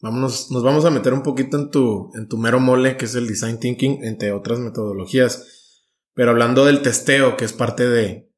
vámonos, 0.00 0.50
nos 0.50 0.62
vamos 0.62 0.84
a 0.84 0.90
meter 0.90 1.12
un 1.12 1.22
poquito 1.22 1.56
en 1.56 1.70
tu, 1.70 2.10
en 2.14 2.28
tu 2.28 2.38
mero 2.38 2.60
mole, 2.60 2.96
que 2.96 3.04
es 3.04 3.14
el 3.14 3.26
design 3.26 3.58
thinking, 3.58 4.04
entre 4.04 4.32
otras 4.32 4.58
metodologías. 4.58 5.86
Pero 6.14 6.30
hablando 6.30 6.64
del 6.64 6.82
testeo, 6.82 7.36
que 7.36 7.44
es 7.44 7.52
parte 7.52 7.88
de, 7.88 8.30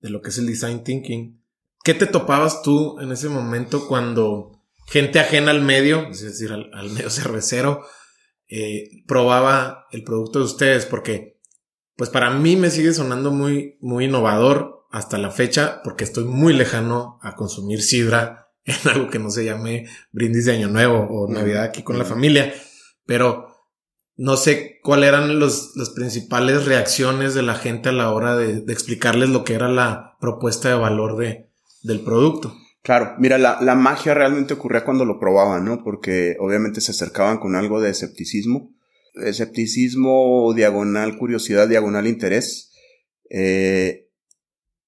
de 0.00 0.10
lo 0.10 0.22
que 0.22 0.30
es 0.30 0.38
el 0.38 0.46
design 0.46 0.82
thinking, 0.84 1.46
¿Qué 1.86 1.94
te 1.94 2.06
topabas 2.06 2.62
tú 2.62 2.98
en 2.98 3.12
ese 3.12 3.28
momento 3.28 3.86
cuando 3.86 4.60
gente 4.88 5.20
ajena 5.20 5.52
al 5.52 5.62
medio, 5.62 6.08
es 6.08 6.20
decir, 6.20 6.50
al, 6.50 6.68
al 6.74 6.90
medio 6.90 7.10
cervecero, 7.10 7.84
eh, 8.48 9.04
probaba 9.06 9.86
el 9.92 10.02
producto 10.02 10.40
de 10.40 10.46
ustedes? 10.46 10.84
Porque, 10.84 11.40
pues 11.94 12.10
para 12.10 12.30
mí 12.30 12.56
me 12.56 12.70
sigue 12.70 12.92
sonando 12.92 13.30
muy, 13.30 13.78
muy 13.80 14.06
innovador 14.06 14.84
hasta 14.90 15.16
la 15.16 15.30
fecha, 15.30 15.80
porque 15.84 16.02
estoy 16.02 16.24
muy 16.24 16.54
lejano 16.54 17.20
a 17.22 17.36
consumir 17.36 17.80
sidra 17.80 18.45
en 18.84 18.90
algo 18.90 19.08
que 19.08 19.18
no 19.18 19.30
se 19.30 19.44
llame 19.44 19.86
brindis 20.12 20.44
de 20.46 20.52
Año 20.52 20.68
Nuevo 20.68 21.06
o 21.08 21.32
Navidad 21.32 21.64
aquí 21.64 21.82
con 21.82 21.98
la 21.98 22.04
familia. 22.04 22.52
Pero 23.06 23.46
no 24.16 24.36
sé 24.36 24.80
cuáles 24.82 25.08
eran 25.08 25.38
los, 25.38 25.72
las 25.76 25.90
principales 25.90 26.66
reacciones 26.66 27.34
de 27.34 27.42
la 27.42 27.54
gente 27.54 27.90
a 27.90 27.92
la 27.92 28.10
hora 28.10 28.36
de, 28.36 28.60
de 28.60 28.72
explicarles 28.72 29.28
lo 29.30 29.44
que 29.44 29.54
era 29.54 29.68
la 29.68 30.16
propuesta 30.20 30.68
de 30.68 30.74
valor 30.74 31.16
de, 31.16 31.48
del 31.82 32.00
producto. 32.00 32.56
Claro, 32.82 33.14
mira, 33.18 33.36
la, 33.36 33.58
la, 33.60 33.74
magia 33.74 34.14
realmente 34.14 34.54
ocurría 34.54 34.84
cuando 34.84 35.04
lo 35.04 35.18
probaban, 35.18 35.64
¿no? 35.64 35.82
Porque 35.82 36.36
obviamente 36.38 36.80
se 36.80 36.92
acercaban 36.92 37.38
con 37.38 37.56
algo 37.56 37.80
de 37.80 37.90
escepticismo. 37.90 38.72
Escepticismo, 39.14 40.52
diagonal 40.54 41.18
curiosidad, 41.18 41.68
diagonal 41.68 42.06
interés. 42.06 42.72
Eh, 43.28 44.05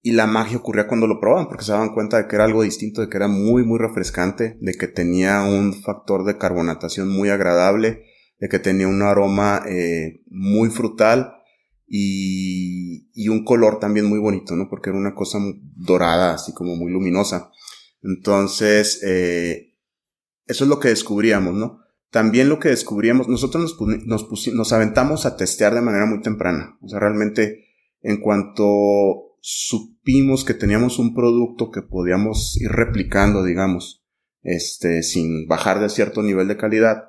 y 0.00 0.12
la 0.12 0.26
magia 0.26 0.58
ocurría 0.58 0.86
cuando 0.86 1.06
lo 1.06 1.20
probaban, 1.20 1.48
porque 1.48 1.64
se 1.64 1.72
daban 1.72 1.92
cuenta 1.92 2.18
de 2.18 2.28
que 2.28 2.36
era 2.36 2.44
algo 2.44 2.62
distinto, 2.62 3.00
de 3.00 3.08
que 3.08 3.16
era 3.16 3.28
muy, 3.28 3.64
muy 3.64 3.78
refrescante, 3.78 4.56
de 4.60 4.74
que 4.74 4.86
tenía 4.86 5.42
un 5.42 5.74
factor 5.74 6.24
de 6.24 6.38
carbonatación 6.38 7.08
muy 7.08 7.30
agradable, 7.30 8.04
de 8.38 8.48
que 8.48 8.58
tenía 8.58 8.86
un 8.86 9.02
aroma 9.02 9.62
eh, 9.66 10.22
muy 10.28 10.70
frutal 10.70 11.34
y, 11.86 13.10
y, 13.14 13.28
un 13.28 13.44
color 13.44 13.80
también 13.80 14.06
muy 14.06 14.18
bonito, 14.18 14.54
¿no? 14.54 14.68
Porque 14.68 14.90
era 14.90 14.98
una 14.98 15.14
cosa 15.14 15.38
dorada, 15.74 16.34
así 16.34 16.52
como 16.52 16.76
muy 16.76 16.92
luminosa. 16.92 17.50
Entonces, 18.02 19.00
eh, 19.02 19.74
eso 20.46 20.64
es 20.64 20.70
lo 20.70 20.78
que 20.78 20.88
descubríamos, 20.88 21.54
¿no? 21.54 21.80
También 22.10 22.48
lo 22.48 22.60
que 22.60 22.68
descubríamos, 22.68 23.28
nosotros 23.28 23.76
nos, 23.80 24.06
nos, 24.06 24.48
nos 24.54 24.72
aventamos 24.72 25.26
a 25.26 25.36
testear 25.36 25.74
de 25.74 25.80
manera 25.80 26.06
muy 26.06 26.20
temprana. 26.20 26.78
O 26.82 26.88
sea, 26.88 27.00
realmente, 27.00 27.64
en 28.02 28.20
cuanto 28.20 29.27
supimos 29.40 30.44
que 30.44 30.54
teníamos 30.54 30.98
un 30.98 31.14
producto 31.14 31.70
que 31.70 31.82
podíamos 31.82 32.56
ir 32.60 32.70
replicando, 32.70 33.44
digamos, 33.44 34.04
este, 34.42 35.02
sin 35.02 35.46
bajar 35.46 35.80
de 35.80 35.88
cierto 35.88 36.22
nivel 36.22 36.48
de 36.48 36.56
calidad, 36.56 37.04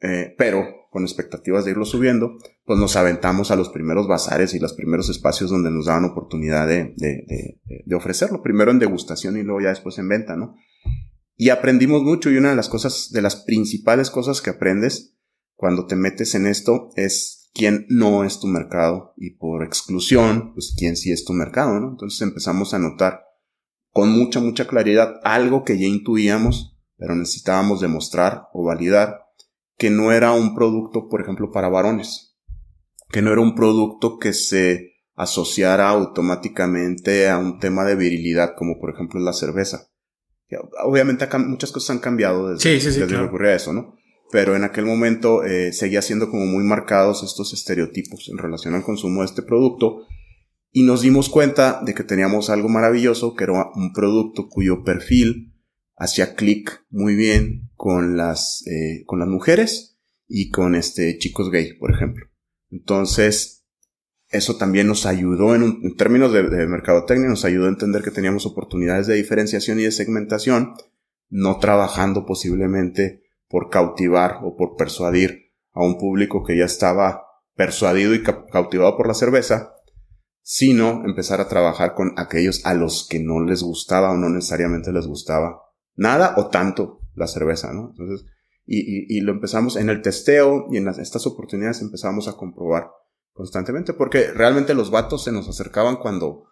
eh, 0.00 0.34
pero 0.36 0.66
con 0.90 1.02
expectativas 1.02 1.64
de 1.64 1.72
irlo 1.72 1.84
subiendo, 1.84 2.36
pues 2.64 2.78
nos 2.78 2.94
aventamos 2.94 3.50
a 3.50 3.56
los 3.56 3.68
primeros 3.68 4.06
bazares 4.06 4.54
y 4.54 4.60
los 4.60 4.74
primeros 4.74 5.08
espacios 5.08 5.50
donde 5.50 5.70
nos 5.70 5.86
daban 5.86 6.04
oportunidad 6.04 6.68
de, 6.68 6.94
de, 6.96 7.24
de, 7.26 7.60
de, 7.84 7.94
ofrecerlo. 7.96 8.42
Primero 8.42 8.70
en 8.70 8.78
degustación 8.78 9.36
y 9.36 9.42
luego 9.42 9.60
ya 9.60 9.70
después 9.70 9.98
en 9.98 10.08
venta, 10.08 10.36
¿no? 10.36 10.54
Y 11.36 11.50
aprendimos 11.50 12.02
mucho 12.02 12.30
y 12.30 12.36
una 12.36 12.50
de 12.50 12.56
las 12.56 12.68
cosas, 12.68 13.10
de 13.10 13.22
las 13.22 13.34
principales 13.34 14.10
cosas 14.10 14.40
que 14.40 14.50
aprendes 14.50 15.16
cuando 15.56 15.86
te 15.86 15.96
metes 15.96 16.36
en 16.36 16.46
esto 16.46 16.90
es 16.94 17.33
quién 17.54 17.86
no 17.88 18.24
es 18.24 18.40
tu 18.40 18.48
mercado 18.48 19.14
y 19.16 19.30
por 19.30 19.64
exclusión, 19.64 20.52
pues 20.52 20.74
quién 20.76 20.96
sí 20.96 21.12
es 21.12 21.24
tu 21.24 21.32
mercado, 21.32 21.78
¿no? 21.80 21.90
Entonces 21.90 22.20
empezamos 22.20 22.74
a 22.74 22.78
notar 22.78 23.24
con 23.90 24.10
mucha, 24.10 24.40
mucha 24.40 24.66
claridad 24.66 25.20
algo 25.22 25.64
que 25.64 25.78
ya 25.78 25.86
intuíamos, 25.86 26.76
pero 26.96 27.14
necesitábamos 27.14 27.80
demostrar 27.80 28.48
o 28.52 28.64
validar 28.64 29.20
que 29.78 29.88
no 29.88 30.12
era 30.12 30.32
un 30.32 30.54
producto, 30.54 31.08
por 31.08 31.20
ejemplo, 31.20 31.50
para 31.52 31.68
varones, 31.68 32.36
que 33.10 33.22
no 33.22 33.32
era 33.32 33.40
un 33.40 33.54
producto 33.54 34.18
que 34.18 34.32
se 34.32 34.94
asociara 35.14 35.88
automáticamente 35.88 37.28
a 37.28 37.38
un 37.38 37.60
tema 37.60 37.84
de 37.84 37.94
virilidad, 37.94 38.54
como 38.56 38.80
por 38.80 38.90
ejemplo 38.90 39.20
la 39.20 39.32
cerveza. 39.32 39.90
Obviamente 40.84 41.26
muchas 41.38 41.72
cosas 41.72 41.90
han 41.90 41.98
cambiado 42.00 42.50
desde, 42.50 42.62
sí, 42.62 42.80
sí, 42.80 42.92
sí, 42.92 43.00
desde 43.00 43.12
claro. 43.12 43.24
que 43.24 43.28
ocurría 43.28 43.54
eso, 43.54 43.72
¿no? 43.72 43.93
Pero 44.34 44.56
en 44.56 44.64
aquel 44.64 44.84
momento 44.84 45.44
eh, 45.44 45.72
seguía 45.72 46.02
siendo 46.02 46.28
como 46.28 46.44
muy 46.44 46.64
marcados 46.64 47.22
estos 47.22 47.52
estereotipos 47.52 48.28
en 48.28 48.38
relación 48.38 48.74
al 48.74 48.82
consumo 48.82 49.20
de 49.20 49.26
este 49.26 49.42
producto 49.42 50.08
y 50.72 50.82
nos 50.82 51.02
dimos 51.02 51.28
cuenta 51.28 51.80
de 51.84 51.94
que 51.94 52.02
teníamos 52.02 52.50
algo 52.50 52.68
maravilloso, 52.68 53.36
que 53.36 53.44
era 53.44 53.70
un 53.76 53.92
producto 53.92 54.48
cuyo 54.48 54.82
perfil 54.82 55.54
hacía 55.94 56.34
clic 56.34 56.84
muy 56.90 57.14
bien 57.14 57.70
con 57.76 58.16
las, 58.16 58.66
eh, 58.66 59.04
con 59.06 59.20
las 59.20 59.28
mujeres 59.28 60.00
y 60.26 60.50
con 60.50 60.74
este 60.74 61.16
chicos 61.18 61.52
gay, 61.52 61.78
por 61.78 61.92
ejemplo. 61.94 62.26
Entonces, 62.70 63.64
eso 64.30 64.56
también 64.56 64.88
nos 64.88 65.06
ayudó 65.06 65.54
en, 65.54 65.94
términos 65.94 66.32
de, 66.32 66.42
de, 66.42 66.66
mercadotecnia, 66.66 67.28
nos 67.28 67.44
ayudó 67.44 67.66
a 67.66 67.68
entender 67.68 68.02
que 68.02 68.10
teníamos 68.10 68.46
oportunidades 68.46 69.06
de 69.06 69.14
diferenciación 69.14 69.78
y 69.78 69.84
de 69.84 69.92
segmentación, 69.92 70.74
no 71.28 71.60
trabajando 71.60 72.26
posiblemente 72.26 73.23
por 73.54 73.70
cautivar 73.70 74.40
o 74.42 74.56
por 74.56 74.74
persuadir 74.74 75.52
a 75.74 75.84
un 75.84 75.96
público 75.96 76.42
que 76.42 76.58
ya 76.58 76.64
estaba 76.64 77.24
persuadido 77.54 78.12
y 78.12 78.24
cautivado 78.24 78.96
por 78.96 79.06
la 79.06 79.14
cerveza, 79.14 79.76
sino 80.42 81.04
empezar 81.04 81.40
a 81.40 81.46
trabajar 81.46 81.94
con 81.94 82.14
aquellos 82.16 82.66
a 82.66 82.74
los 82.74 83.06
que 83.08 83.20
no 83.20 83.44
les 83.44 83.62
gustaba 83.62 84.10
o 84.10 84.16
no 84.16 84.28
necesariamente 84.28 84.90
les 84.90 85.06
gustaba 85.06 85.62
nada 85.94 86.34
o 86.36 86.48
tanto 86.48 86.98
la 87.14 87.28
cerveza, 87.28 87.72
¿no? 87.72 87.90
Entonces, 87.90 88.26
y, 88.66 89.20
lo 89.20 89.30
empezamos 89.30 89.76
en 89.76 89.88
el 89.88 90.02
testeo 90.02 90.66
y 90.72 90.78
en 90.78 90.88
estas 90.88 91.24
oportunidades 91.24 91.80
empezamos 91.80 92.26
a 92.26 92.32
comprobar 92.32 92.90
constantemente, 93.34 93.92
porque 93.92 94.32
realmente 94.32 94.74
los 94.74 94.90
vatos 94.90 95.22
se 95.22 95.30
nos 95.30 95.48
acercaban 95.48 95.98
cuando, 95.98 96.48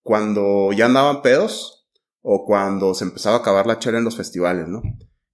cuando 0.00 0.72
ya 0.72 0.86
andaban 0.86 1.20
pedos 1.20 1.90
o 2.22 2.46
cuando 2.46 2.94
se 2.94 3.04
empezaba 3.04 3.36
a 3.36 3.40
acabar 3.40 3.66
la 3.66 3.78
chela 3.78 3.98
en 3.98 4.04
los 4.04 4.16
festivales, 4.16 4.66
¿no? 4.66 4.80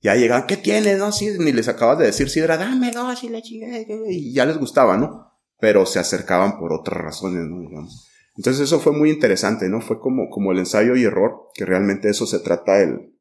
Ya 0.05 0.15
llegaban, 0.15 0.47
¿qué 0.47 0.57
tienes? 0.57 0.99
No, 0.99 1.11
sí, 1.11 1.31
ni 1.39 1.51
les 1.51 1.67
acabas 1.67 1.99
de 1.99 2.07
decir 2.07 2.31
sidra, 2.31 2.57
dame 2.57 2.93
dos 2.93 3.25
y 3.25 3.29
le 3.29 3.43
chingue, 3.43 3.87
y 4.09 4.33
ya 4.33 4.47
les 4.47 4.59
gustaba, 4.59 4.97
¿no? 4.97 5.33
Pero 5.59 5.85
se 5.85 5.99
acercaban 5.99 6.59
por 6.59 6.73
otras 6.73 7.01
razones, 7.01 7.47
¿no? 7.47 7.61
Digamos. 7.61 8.09
Entonces 8.37 8.63
eso 8.63 8.79
fue 8.79 8.93
muy 8.93 9.11
interesante, 9.11 9.69
¿no? 9.69 9.81
Fue 9.81 9.99
como, 9.99 10.31
como 10.31 10.53
el 10.53 10.61
ensayo 10.61 10.95
y 10.95 11.03
error, 11.03 11.49
que 11.55 11.65
realmente 11.65 12.09
eso 12.09 12.27
se 12.27 12.39
trata 12.39 12.81
el, 12.81 13.19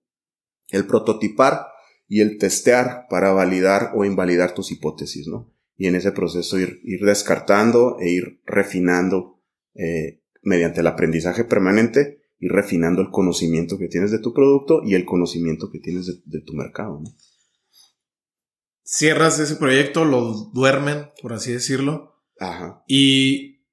el 0.69 0.85
prototipar 0.85 1.67
y 2.07 2.21
el 2.21 2.37
testear 2.37 3.07
para 3.09 3.31
validar 3.31 3.93
o 3.95 4.05
invalidar 4.05 4.53
tus 4.53 4.71
hipótesis, 4.71 5.27
¿no? 5.27 5.53
y 5.77 5.87
en 5.87 5.95
ese 5.95 6.11
proceso 6.11 6.59
ir, 6.59 6.79
ir 6.83 7.01
descartando 7.01 7.97
e 7.99 8.09
ir 8.09 8.41
refinando 8.45 9.41
eh, 9.73 10.21
mediante 10.41 10.81
el 10.81 10.87
aprendizaje 10.87 11.43
permanente, 11.43 12.22
ir 12.39 12.51
refinando 12.51 13.01
el 13.01 13.09
conocimiento 13.09 13.77
que 13.77 13.87
tienes 13.87 14.11
de 14.11 14.19
tu 14.19 14.33
producto 14.33 14.81
y 14.83 14.95
el 14.95 15.05
conocimiento 15.05 15.69
que 15.71 15.79
tienes 15.79 16.23
de, 16.25 16.41
tu 16.41 16.53
mercado. 16.53 17.01
Cierras 18.83 19.39
ese 19.39 19.55
proyecto, 19.55 20.05
lo 20.05 20.51
duermen, 20.53 21.09
por 21.21 21.33
así 21.33 21.51
decirlo. 21.51 22.21
Ajá. 22.39 22.83
Y 22.87 23.65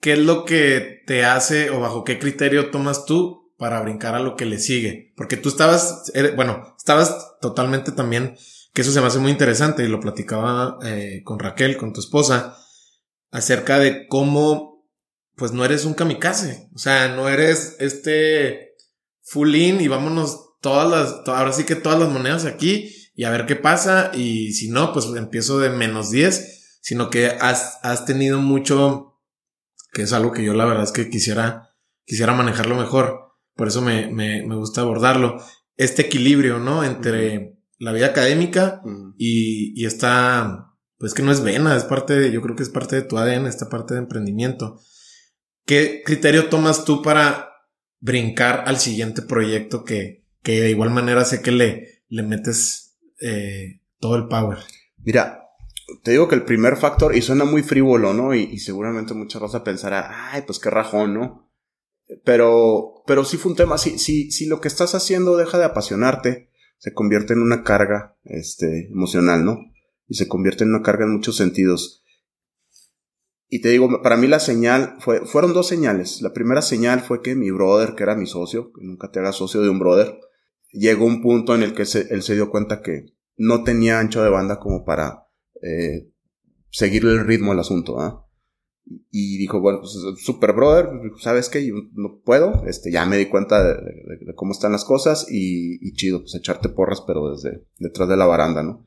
¿qué 0.00 0.12
es 0.12 0.18
lo 0.18 0.44
que 0.44 1.02
te 1.06 1.24
hace 1.24 1.70
o 1.70 1.80
bajo 1.80 2.04
qué 2.04 2.18
criterio 2.18 2.70
tomas 2.70 3.06
tú 3.06 3.54
para 3.56 3.80
brincar 3.80 4.14
a 4.14 4.20
lo 4.20 4.36
que 4.36 4.44
le 4.44 4.58
sigue? 4.58 5.14
Porque 5.16 5.36
tú 5.36 5.48
estabas, 5.48 6.12
bueno, 6.36 6.74
estabas 6.76 7.38
totalmente 7.40 7.92
también 7.92 8.36
que 8.74 8.82
eso 8.82 8.90
se 8.90 9.00
me 9.00 9.06
hace 9.06 9.20
muy 9.20 9.30
interesante 9.30 9.84
y 9.84 9.88
lo 9.88 10.00
platicaba 10.00 10.78
eh, 10.84 11.22
con 11.24 11.38
Raquel, 11.38 11.76
con 11.76 11.92
tu 11.92 12.00
esposa, 12.00 12.58
acerca 13.30 13.78
de 13.78 14.08
cómo, 14.08 14.73
pues 15.36 15.52
no 15.52 15.64
eres 15.64 15.84
un 15.84 15.94
kamikaze, 15.94 16.68
o 16.74 16.78
sea, 16.78 17.08
no 17.08 17.28
eres 17.28 17.76
este 17.80 18.76
full 19.22 19.54
in 19.54 19.80
y 19.80 19.88
vámonos 19.88 20.58
todas 20.60 20.90
las, 20.90 21.28
ahora 21.28 21.52
sí 21.52 21.64
que 21.64 21.76
todas 21.76 21.98
las 21.98 22.10
monedas 22.10 22.44
aquí 22.44 22.90
y 23.14 23.24
a 23.24 23.30
ver 23.30 23.46
qué 23.46 23.56
pasa. 23.56 24.10
Y 24.14 24.52
si 24.52 24.68
no, 24.68 24.92
pues 24.92 25.06
empiezo 25.16 25.58
de 25.58 25.70
menos 25.70 26.10
10, 26.10 26.78
sino 26.80 27.10
que 27.10 27.26
has, 27.26 27.78
has 27.82 28.04
tenido 28.04 28.40
mucho, 28.40 29.20
que 29.92 30.02
es 30.02 30.12
algo 30.12 30.32
que 30.32 30.44
yo 30.44 30.54
la 30.54 30.64
verdad 30.64 30.84
es 30.84 30.92
que 30.92 31.10
quisiera, 31.10 31.70
quisiera 32.04 32.34
manejarlo 32.34 32.76
mejor, 32.76 33.32
por 33.54 33.68
eso 33.68 33.80
me, 33.82 34.08
me, 34.10 34.44
me 34.46 34.56
gusta 34.56 34.80
abordarlo, 34.80 35.42
este 35.76 36.02
equilibrio, 36.02 36.58
¿no? 36.58 36.84
Entre 36.84 37.58
la 37.78 37.92
vida 37.92 38.06
académica 38.06 38.82
y, 39.18 39.80
y 39.80 39.86
está, 39.86 40.72
pues 40.98 41.14
que 41.14 41.22
no 41.22 41.32
es 41.32 41.42
vena, 41.42 41.76
es 41.76 41.84
parte 41.84 42.14
de, 42.14 42.32
yo 42.32 42.40
creo 42.40 42.56
que 42.56 42.62
es 42.62 42.70
parte 42.70 42.96
de 42.96 43.02
tu 43.02 43.18
ADN, 43.18 43.46
esta 43.46 43.68
parte 43.68 43.94
de 43.94 44.00
emprendimiento. 44.00 44.80
¿Qué 45.64 46.02
criterio 46.04 46.48
tomas 46.48 46.84
tú 46.84 47.02
para 47.02 47.50
brincar 48.00 48.64
al 48.66 48.78
siguiente 48.78 49.22
proyecto 49.22 49.84
que, 49.84 50.24
que 50.42 50.60
de 50.60 50.70
igual 50.70 50.90
manera 50.90 51.24
sé 51.24 51.40
que 51.40 51.52
le, 51.52 52.02
le 52.08 52.22
metes 52.22 52.98
eh, 53.20 53.80
todo 53.98 54.16
el 54.16 54.28
power? 54.28 54.58
Mira, 54.98 55.44
te 56.02 56.10
digo 56.10 56.28
que 56.28 56.34
el 56.34 56.44
primer 56.44 56.76
factor, 56.76 57.16
y 57.16 57.22
suena 57.22 57.44
muy 57.44 57.62
frívolo, 57.62 58.12
¿no? 58.12 58.34
Y, 58.34 58.58
seguramente 58.58 59.14
mucha 59.14 59.38
raza 59.38 59.64
pensará, 59.64 60.32
ay, 60.32 60.42
pues 60.46 60.58
qué 60.58 60.70
rajón, 60.70 61.14
¿no? 61.14 61.50
Pero, 62.24 63.02
pero 63.06 63.24
sí 63.24 63.38
fue 63.38 63.52
un 63.52 63.56
tema, 63.56 63.78
si, 63.78 63.98
si, 63.98 64.30
si 64.30 64.46
lo 64.46 64.60
que 64.60 64.68
estás 64.68 64.94
haciendo 64.94 65.36
deja 65.36 65.58
de 65.58 65.64
apasionarte, 65.64 66.50
se 66.78 66.92
convierte 66.92 67.32
en 67.32 67.40
una 67.40 67.62
carga 67.62 68.16
este, 68.24 68.88
emocional, 68.88 69.44
¿no? 69.44 69.58
Y 70.06 70.16
se 70.16 70.28
convierte 70.28 70.64
en 70.64 70.70
una 70.74 70.82
carga 70.82 71.06
en 71.06 71.12
muchos 71.12 71.36
sentidos. 71.36 72.03
Y 73.54 73.60
te 73.60 73.68
digo, 73.68 74.02
para 74.02 74.16
mí 74.16 74.26
la 74.26 74.40
señal 74.40 74.96
fue, 74.98 75.26
fueron 75.26 75.52
dos 75.52 75.68
señales. 75.68 76.20
La 76.22 76.32
primera 76.32 76.60
señal 76.60 77.02
fue 77.02 77.22
que 77.22 77.36
mi 77.36 77.52
brother, 77.52 77.94
que 77.94 78.02
era 78.02 78.16
mi 78.16 78.26
socio, 78.26 78.72
que 78.72 78.84
nunca 78.84 79.12
te 79.12 79.20
hagas 79.20 79.36
socio 79.36 79.62
de 79.62 79.68
un 79.68 79.78
brother, 79.78 80.18
llegó 80.72 81.04
un 81.04 81.22
punto 81.22 81.54
en 81.54 81.62
el 81.62 81.72
que 81.72 81.82
él 81.82 82.22
se 82.24 82.34
dio 82.34 82.50
cuenta 82.50 82.82
que 82.82 83.14
no 83.36 83.62
tenía 83.62 84.00
ancho 84.00 84.24
de 84.24 84.30
banda 84.30 84.58
como 84.58 84.84
para 84.84 85.28
eh, 85.62 86.10
seguirle 86.68 87.12
el 87.12 87.26
ritmo 87.28 87.52
al 87.52 87.60
asunto, 87.60 88.00
¿ah? 88.00 88.26
y 89.12 89.38
dijo, 89.38 89.60
bueno, 89.60 89.82
pues 89.82 89.94
Super 90.24 90.52
Brother, 90.52 90.88
¿sabes 91.20 91.48
qué? 91.48 91.64
Yo 91.64 91.74
no 91.92 92.22
puedo, 92.24 92.64
este, 92.66 92.90
ya 92.90 93.06
me 93.06 93.18
di 93.18 93.26
cuenta 93.26 93.62
de, 93.62 94.34
cómo 94.34 94.50
están 94.50 94.72
las 94.72 94.84
cosas 94.84 95.28
y, 95.30 95.92
chido, 95.92 96.22
pues 96.22 96.34
echarte 96.34 96.70
porras, 96.70 97.04
pero 97.06 97.30
desde 97.30 97.68
detrás 97.78 98.08
de 98.08 98.16
la 98.16 98.26
baranda, 98.26 98.64
¿no? 98.64 98.84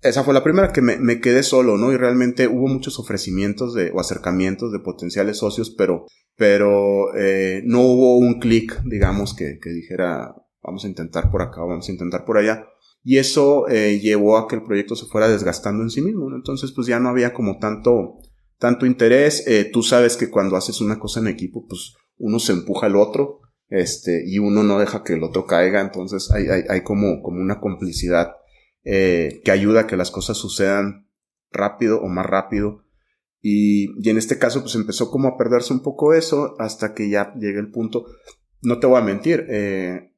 Esa 0.00 0.22
fue 0.22 0.32
la 0.32 0.44
primera 0.44 0.72
que 0.72 0.80
me, 0.80 0.96
me 0.98 1.20
quedé 1.20 1.42
solo, 1.42 1.76
¿no? 1.76 1.92
Y 1.92 1.96
realmente 1.96 2.46
hubo 2.46 2.68
muchos 2.68 2.98
ofrecimientos 3.00 3.74
de, 3.74 3.90
o 3.92 4.00
acercamientos 4.00 4.70
de 4.72 4.78
potenciales 4.78 5.38
socios, 5.38 5.70
pero, 5.70 6.06
pero 6.36 7.14
eh, 7.16 7.62
no 7.64 7.80
hubo 7.80 8.16
un 8.16 8.38
clic, 8.38 8.80
digamos, 8.84 9.34
que, 9.34 9.58
que 9.60 9.70
dijera, 9.70 10.34
vamos 10.62 10.84
a 10.84 10.88
intentar 10.88 11.30
por 11.30 11.42
acá, 11.42 11.62
vamos 11.62 11.88
a 11.88 11.92
intentar 11.92 12.24
por 12.24 12.38
allá. 12.38 12.64
Y 13.02 13.18
eso 13.18 13.68
eh, 13.68 13.98
llevó 14.00 14.38
a 14.38 14.46
que 14.46 14.56
el 14.56 14.64
proyecto 14.64 14.94
se 14.94 15.06
fuera 15.06 15.28
desgastando 15.28 15.82
en 15.82 15.90
sí 15.90 16.00
mismo, 16.00 16.30
¿no? 16.30 16.36
Entonces, 16.36 16.72
pues 16.72 16.86
ya 16.86 17.00
no 17.00 17.08
había 17.08 17.32
como 17.32 17.58
tanto, 17.58 18.18
tanto 18.58 18.86
interés. 18.86 19.46
Eh, 19.48 19.68
tú 19.72 19.82
sabes 19.82 20.16
que 20.16 20.30
cuando 20.30 20.56
haces 20.56 20.80
una 20.80 20.98
cosa 21.00 21.18
en 21.18 21.28
equipo, 21.28 21.66
pues 21.66 21.94
uno 22.18 22.38
se 22.38 22.52
empuja 22.52 22.86
al 22.86 22.96
otro, 22.96 23.40
este, 23.68 24.22
y 24.26 24.38
uno 24.38 24.62
no 24.62 24.78
deja 24.78 25.02
que 25.02 25.14
el 25.14 25.24
otro 25.24 25.44
caiga. 25.44 25.80
Entonces 25.80 26.30
hay, 26.30 26.48
hay, 26.48 26.62
hay 26.68 26.82
como, 26.82 27.20
como 27.22 27.40
una 27.40 27.60
complicidad 27.60 28.32
eh, 28.84 29.40
que 29.44 29.50
ayuda 29.50 29.80
a 29.80 29.86
que 29.86 29.96
las 29.96 30.10
cosas 30.10 30.36
sucedan 30.36 31.08
rápido 31.50 32.00
o 32.00 32.08
más 32.08 32.26
rápido. 32.26 32.84
Y, 33.40 33.90
y 34.04 34.10
en 34.10 34.18
este 34.18 34.38
caso, 34.38 34.62
pues 34.62 34.74
empezó 34.74 35.10
como 35.10 35.28
a 35.28 35.36
perderse 35.36 35.72
un 35.72 35.82
poco 35.82 36.12
eso 36.12 36.56
hasta 36.58 36.94
que 36.94 37.08
ya 37.08 37.32
llegué 37.34 37.60
el 37.60 37.70
punto. 37.70 38.06
No 38.62 38.80
te 38.80 38.86
voy 38.86 38.98
a 38.98 39.04
mentir, 39.04 39.46
eh, 39.48 40.12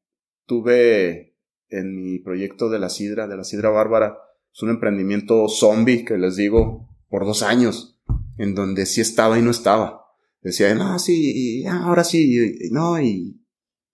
tuve 0.46 1.36
en 1.68 1.94
mi 1.94 2.18
proyecto 2.18 2.68
de 2.68 2.78
la 2.78 2.88
sidra, 2.88 3.26
de 3.26 3.36
la 3.36 3.44
sidra 3.44 3.70
bárbara, 3.70 4.18
es 4.52 4.62
un 4.62 4.70
emprendimiento 4.70 5.48
zombie 5.48 6.04
que 6.04 6.18
les 6.18 6.36
digo 6.36 6.88
por 7.08 7.24
dos 7.24 7.42
años 7.42 8.00
en 8.36 8.54
donde 8.54 8.86
sí 8.86 9.00
estaba 9.00 9.38
y 9.38 9.42
no 9.42 9.50
estaba. 9.50 10.06
Decía, 10.42 10.74
no, 10.74 10.98
sí, 10.98 11.64
ahora 11.66 12.02
sí, 12.02 12.68
no, 12.70 13.00
y 13.00 13.44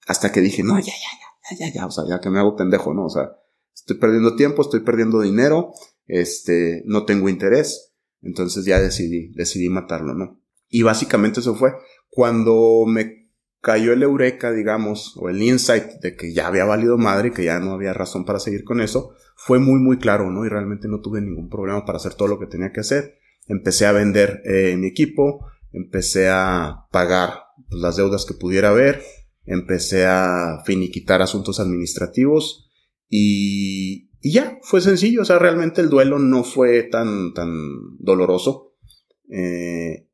hasta 0.06 0.30
que 0.30 0.40
dije, 0.40 0.62
no, 0.62 0.78
ya, 0.78 0.86
ya, 0.86 1.56
ya, 1.58 1.66
ya, 1.66 1.74
ya, 1.74 1.86
o 1.86 1.90
sea, 1.90 2.04
ya 2.08 2.20
que 2.20 2.30
me 2.30 2.38
hago 2.38 2.54
pendejo, 2.54 2.94
¿no? 2.94 3.06
O 3.06 3.10
sea, 3.10 3.32
estoy 3.76 3.98
perdiendo 3.98 4.34
tiempo, 4.34 4.62
estoy 4.62 4.80
perdiendo 4.80 5.20
dinero, 5.20 5.72
este, 6.06 6.82
no 6.86 7.04
tengo 7.04 7.28
interés, 7.28 7.94
entonces 8.22 8.64
ya 8.64 8.80
decidí, 8.80 9.32
decidí 9.34 9.68
matarlo, 9.68 10.14
¿no? 10.14 10.40
Y 10.68 10.82
básicamente 10.82 11.38
eso 11.38 11.54
fue 11.54 11.74
cuando 12.08 12.84
me 12.88 13.30
cayó 13.60 13.92
el 13.92 14.02
eureka, 14.02 14.50
digamos, 14.50 15.16
o 15.16 15.28
el 15.28 15.40
insight 15.40 16.00
de 16.02 16.16
que 16.16 16.32
ya 16.32 16.48
había 16.48 16.64
valido 16.64 16.98
madre 16.98 17.28
y 17.28 17.30
que 17.30 17.44
ya 17.44 17.60
no 17.60 17.72
había 17.72 17.92
razón 17.92 18.24
para 18.24 18.40
seguir 18.40 18.64
con 18.64 18.80
eso, 18.80 19.14
fue 19.36 19.60
muy, 19.60 19.78
muy 19.78 19.98
claro, 19.98 20.30
¿no? 20.32 20.44
Y 20.44 20.48
realmente 20.48 20.88
no 20.88 21.00
tuve 21.00 21.20
ningún 21.20 21.48
problema 21.48 21.84
para 21.84 21.98
hacer 21.98 22.14
todo 22.14 22.26
lo 22.26 22.40
que 22.40 22.46
tenía 22.46 22.72
que 22.72 22.80
hacer 22.80 23.20
empecé 23.46 23.86
a 23.86 23.92
vender 23.92 24.42
eh, 24.44 24.76
mi 24.76 24.88
equipo, 24.88 25.46
empecé 25.72 26.28
a 26.28 26.86
pagar 26.90 27.44
pues, 27.68 27.80
las 27.80 27.96
deudas 27.96 28.24
que 28.24 28.34
pudiera 28.34 28.70
haber, 28.70 29.02
empecé 29.44 30.06
a 30.06 30.62
finiquitar 30.64 31.22
asuntos 31.22 31.60
administrativos 31.60 32.70
y, 33.08 34.10
ya, 34.22 34.58
fue 34.62 34.80
sencillo, 34.80 35.22
o 35.22 35.24
sea, 35.24 35.38
realmente 35.38 35.80
el 35.80 35.88
duelo 35.88 36.18
no 36.18 36.42
fue 36.42 36.82
tan, 36.84 37.32
tan 37.32 37.48
doloroso 37.98 38.74
eh, 39.30 40.08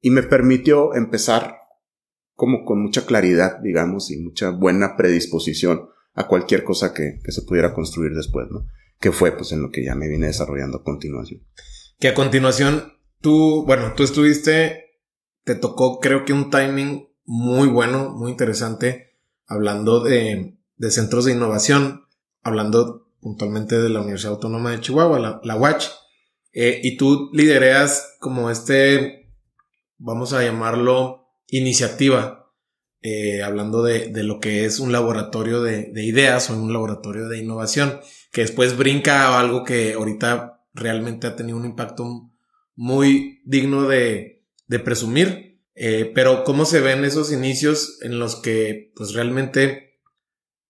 y 0.00 0.10
me 0.10 0.22
permitió 0.22 0.94
empezar 0.94 1.58
como 2.34 2.64
con 2.64 2.82
mucha 2.82 3.06
claridad, 3.06 3.60
digamos, 3.62 4.10
y 4.10 4.18
mucha 4.18 4.50
buena 4.50 4.96
predisposición 4.96 5.88
a 6.14 6.26
cualquier 6.26 6.64
cosa 6.64 6.92
que, 6.92 7.20
que 7.22 7.32
se 7.32 7.42
pudiera 7.42 7.72
construir 7.72 8.12
después, 8.14 8.48
¿no? 8.50 8.66
Que 8.98 9.12
fue 9.12 9.32
pues 9.32 9.52
en 9.52 9.62
lo 9.62 9.70
que 9.70 9.84
ya 9.84 9.94
me 9.94 10.08
vine 10.08 10.26
desarrollando 10.26 10.78
a 10.78 10.82
continuación 10.82 11.42
que 12.02 12.08
a 12.08 12.14
continuación 12.14 12.94
tú, 13.20 13.64
bueno, 13.64 13.92
tú 13.96 14.02
estuviste, 14.02 14.86
te 15.44 15.54
tocó 15.54 16.00
creo 16.00 16.24
que 16.24 16.32
un 16.32 16.50
timing 16.50 17.08
muy 17.24 17.68
bueno, 17.68 18.10
muy 18.10 18.32
interesante, 18.32 19.20
hablando 19.46 20.02
de, 20.02 20.58
de 20.74 20.90
centros 20.90 21.26
de 21.26 21.32
innovación, 21.34 22.06
hablando 22.42 23.08
puntualmente 23.20 23.80
de 23.80 23.88
la 23.88 24.00
Universidad 24.00 24.34
Autónoma 24.34 24.70
de 24.70 24.80
Chihuahua, 24.80 25.18
la, 25.18 25.40
la 25.44 25.56
UACH, 25.56 25.86
eh, 26.52 26.80
y 26.82 26.96
tú 26.96 27.30
lidereas 27.32 28.16
como 28.20 28.50
este 28.50 29.30
vamos 29.98 30.32
a 30.32 30.42
llamarlo 30.42 31.28
iniciativa, 31.46 32.52
eh, 33.00 33.42
hablando 33.42 33.82
de, 33.82 34.08
de, 34.08 34.22
lo 34.24 34.40
que 34.40 34.64
es 34.64 34.80
un 34.80 34.92
laboratorio 34.92 35.62
de, 35.62 35.90
de, 35.92 36.04
ideas 36.04 36.50
o 36.50 36.56
un 36.56 36.72
laboratorio 36.72 37.28
de 37.28 37.38
innovación, 37.38 38.00
que 38.32 38.42
después 38.42 38.76
brinca 38.76 39.28
a 39.28 39.40
algo 39.40 39.64
que 39.64 39.94
ahorita 39.94 40.64
realmente 40.74 41.26
ha 41.26 41.36
tenido 41.36 41.58
un 41.58 41.64
impacto 41.64 42.30
muy 42.74 43.40
digno 43.44 43.88
de, 43.88 44.44
de 44.66 44.78
presumir. 44.78 45.52
Eh, 45.74 46.10
pero 46.14 46.44
cómo 46.44 46.64
se 46.66 46.80
ven 46.80 47.04
esos 47.04 47.32
inicios 47.32 47.98
en 48.02 48.18
los 48.18 48.36
que 48.36 48.92
pues 48.94 49.14
realmente, 49.14 50.00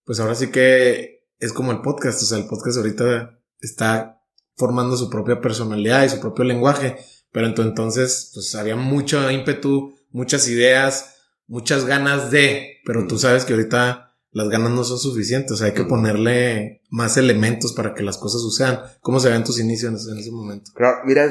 pues 0.04 0.20
ahora 0.20 0.36
sí 0.36 0.50
que 0.50 1.21
es 1.42 1.52
como 1.52 1.72
el 1.72 1.80
podcast, 1.80 2.22
o 2.22 2.24
sea, 2.24 2.38
el 2.38 2.46
podcast 2.46 2.78
ahorita 2.78 3.38
está 3.60 4.22
formando 4.56 4.96
su 4.96 5.10
propia 5.10 5.40
personalidad 5.40 6.04
y 6.04 6.08
su 6.08 6.20
propio 6.20 6.44
lenguaje, 6.44 6.96
pero 7.32 7.48
entonces 7.48 8.30
pues 8.32 8.54
había 8.54 8.76
mucho 8.76 9.28
ímpetu, 9.28 9.94
muchas 10.10 10.46
ideas, 10.48 11.16
muchas 11.48 11.84
ganas 11.84 12.30
de, 12.30 12.76
pero 12.86 13.08
tú 13.08 13.18
sabes 13.18 13.44
que 13.44 13.54
ahorita 13.54 14.14
las 14.30 14.48
ganas 14.48 14.70
no 14.70 14.84
son 14.84 14.98
suficientes, 14.98 15.52
o 15.52 15.56
sea, 15.56 15.66
hay 15.66 15.74
que 15.74 15.84
ponerle 15.84 16.82
más 16.90 17.16
elementos 17.16 17.72
para 17.72 17.92
que 17.92 18.04
las 18.04 18.18
cosas 18.18 18.40
sucedan. 18.40 18.80
¿Cómo 19.00 19.18
se 19.18 19.28
ven 19.28 19.44
tus 19.44 19.58
inicios 19.58 20.08
en 20.08 20.18
ese 20.18 20.30
momento? 20.30 20.70
Claro, 20.74 20.98
mira, 21.04 21.26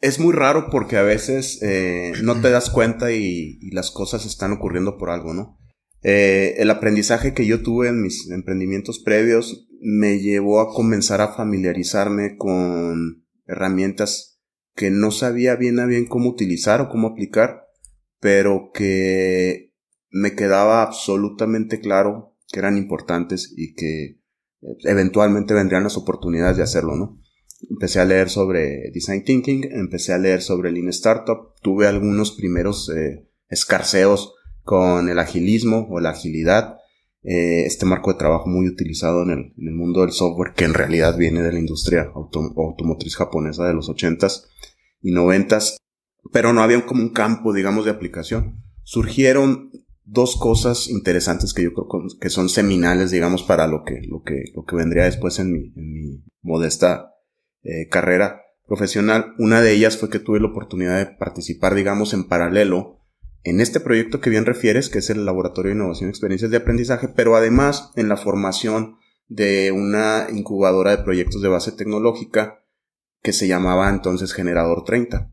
es 0.00 0.18
muy 0.18 0.34
raro 0.34 0.68
porque 0.70 0.96
a 0.96 1.02
veces 1.02 1.60
eh, 1.62 2.12
no 2.22 2.40
te 2.40 2.50
das 2.50 2.70
cuenta 2.70 3.12
y, 3.12 3.70
las 3.70 3.92
cosas 3.92 4.26
están 4.26 4.52
ocurriendo 4.52 4.98
por 4.98 5.10
algo, 5.10 5.32
¿no? 5.32 5.58
Eh, 6.04 6.56
el 6.58 6.70
aprendizaje 6.70 7.32
que 7.32 7.46
yo 7.46 7.62
tuve 7.62 7.88
en 7.88 8.02
mis 8.02 8.30
emprendimientos 8.30 8.98
previos 8.98 9.66
me 9.80 10.18
llevó 10.18 10.60
a 10.60 10.72
comenzar 10.72 11.22
a 11.22 11.32
familiarizarme 11.32 12.36
con 12.36 13.24
herramientas 13.46 14.38
que 14.74 14.90
no 14.90 15.10
sabía 15.10 15.56
bien 15.56 15.80
a 15.80 15.86
bien 15.86 16.06
cómo 16.06 16.28
utilizar 16.28 16.82
o 16.82 16.90
cómo 16.90 17.08
aplicar, 17.08 17.64
pero 18.20 18.70
que 18.74 19.72
me 20.10 20.34
quedaba 20.34 20.82
absolutamente 20.82 21.80
claro 21.80 22.36
que 22.52 22.58
eran 22.58 22.76
importantes 22.76 23.52
y 23.56 23.74
que 23.74 24.04
eh, 24.04 24.20
eventualmente 24.84 25.54
vendrían 25.54 25.84
las 25.84 25.96
oportunidades 25.96 26.58
de 26.58 26.64
hacerlo, 26.64 26.96
¿no? 26.96 27.18
empecé 27.70 28.00
a 28.00 28.04
leer 28.04 28.28
sobre 28.28 28.90
Design 28.92 29.24
Thinking, 29.24 29.64
empecé 29.72 30.12
a 30.12 30.18
leer 30.18 30.42
sobre 30.42 30.70
Lean 30.70 30.88
Startup, 30.88 31.54
tuve 31.62 31.86
algunos 31.86 32.32
primeros 32.32 32.90
eh, 32.90 33.26
escarceos 33.48 34.34
con 34.64 35.08
el 35.08 35.18
agilismo 35.18 35.86
o 35.90 36.00
la 36.00 36.10
agilidad, 36.10 36.78
eh, 37.22 37.64
este 37.64 37.86
marco 37.86 38.12
de 38.12 38.18
trabajo 38.18 38.48
muy 38.48 38.68
utilizado 38.68 39.22
en 39.22 39.30
el, 39.56 39.72
mundo 39.72 40.00
del 40.00 40.12
software, 40.12 40.52
que 40.54 40.64
en 40.64 40.74
realidad 40.74 41.16
viene 41.16 41.42
de 41.42 41.52
la 41.52 41.58
industria 41.58 42.10
automotriz 42.14 43.16
japonesa 43.16 43.66
de 43.66 43.74
los 43.74 43.88
80s 43.88 44.46
y 45.00 45.12
90s, 45.12 45.76
pero 46.32 46.52
no 46.52 46.62
había 46.62 46.84
como 46.84 47.02
un 47.02 47.10
campo, 47.10 47.52
digamos, 47.52 47.84
de 47.84 47.90
aplicación. 47.92 48.62
Surgieron 48.82 49.70
dos 50.04 50.36
cosas 50.36 50.88
interesantes 50.88 51.54
que 51.54 51.62
yo 51.62 51.72
creo 51.72 51.88
que 52.20 52.28
son 52.28 52.48
seminales, 52.48 53.10
digamos, 53.10 53.42
para 53.42 53.66
lo 53.66 53.84
que, 53.84 54.02
lo 54.06 54.22
que, 54.22 54.44
lo 54.54 54.64
que 54.64 54.76
vendría 54.76 55.04
después 55.04 55.38
en 55.38 55.52
mi, 55.52 55.72
en 55.76 55.92
mi 55.92 56.24
modesta 56.42 57.14
eh, 57.62 57.88
carrera 57.88 58.42
profesional. 58.66 59.34
Una 59.38 59.62
de 59.62 59.72
ellas 59.72 59.96
fue 59.96 60.10
que 60.10 60.18
tuve 60.18 60.40
la 60.40 60.48
oportunidad 60.48 60.98
de 60.98 61.06
participar, 61.06 61.74
digamos, 61.74 62.12
en 62.12 62.28
paralelo 62.28 63.03
en 63.44 63.60
este 63.60 63.80
proyecto 63.80 64.20
que 64.20 64.30
bien 64.30 64.46
refieres, 64.46 64.88
que 64.88 64.98
es 64.98 65.10
el 65.10 65.24
Laboratorio 65.24 65.70
de 65.70 65.76
Innovación 65.76 66.08
y 66.08 66.10
Experiencias 66.10 66.50
de 66.50 66.56
Aprendizaje, 66.56 67.08
pero 67.08 67.36
además 67.36 67.92
en 67.94 68.08
la 68.08 68.16
formación 68.16 68.96
de 69.28 69.70
una 69.72 70.26
incubadora 70.32 70.90
de 70.96 71.02
proyectos 71.02 71.42
de 71.42 71.48
base 71.48 71.72
tecnológica 71.72 72.64
que 73.22 73.32
se 73.32 73.46
llamaba 73.46 73.88
entonces 73.88 74.32
Generador 74.32 74.84
30. 74.84 75.30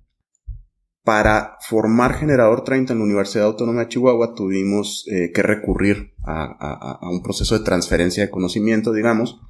Para 1.04 1.58
formar 1.62 2.14
Generador 2.14 2.64
30 2.64 2.94
en 2.94 3.00
la 3.00 3.06
Universidad 3.06 3.46
Autónoma 3.46 3.82
de 3.82 3.88
Chihuahua 3.88 4.36
tuvimos 4.36 5.06
eh, 5.12 5.32
que 5.34 5.42
recurrir 5.42 6.14
a, 6.24 7.00
a, 7.02 7.10
un 7.10 7.24
proceso 7.24 7.58
de 7.58 7.66
transferencia 7.66 8.24
de 8.24 8.30
conocimiento, 8.30 8.94
digamos, 8.94 9.42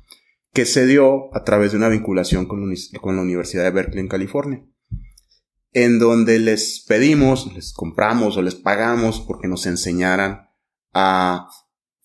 que 0.54 0.66
se 0.66 0.86
dio 0.86 1.36
a 1.36 1.44
través 1.44 1.72
de 1.72 1.78
una 1.78 1.90
vinculación 1.90 2.46
con, 2.46 2.62
la 2.70 3.22
Universidad 3.22 3.64
de 3.64 3.72
Berkeley 3.72 4.02
en 4.02 4.08
California, 4.08 4.66
en 5.74 6.00
donde 6.00 6.40
les 6.40 6.84
pedimos, 6.88 7.54
les 7.54 7.74
compramos 7.74 8.38
o 8.38 8.42
les 8.42 8.56
pagamos 8.56 9.22
porque 9.22 9.48
nos 9.48 9.66
enseñaran 9.66 10.50
a 10.94 11.48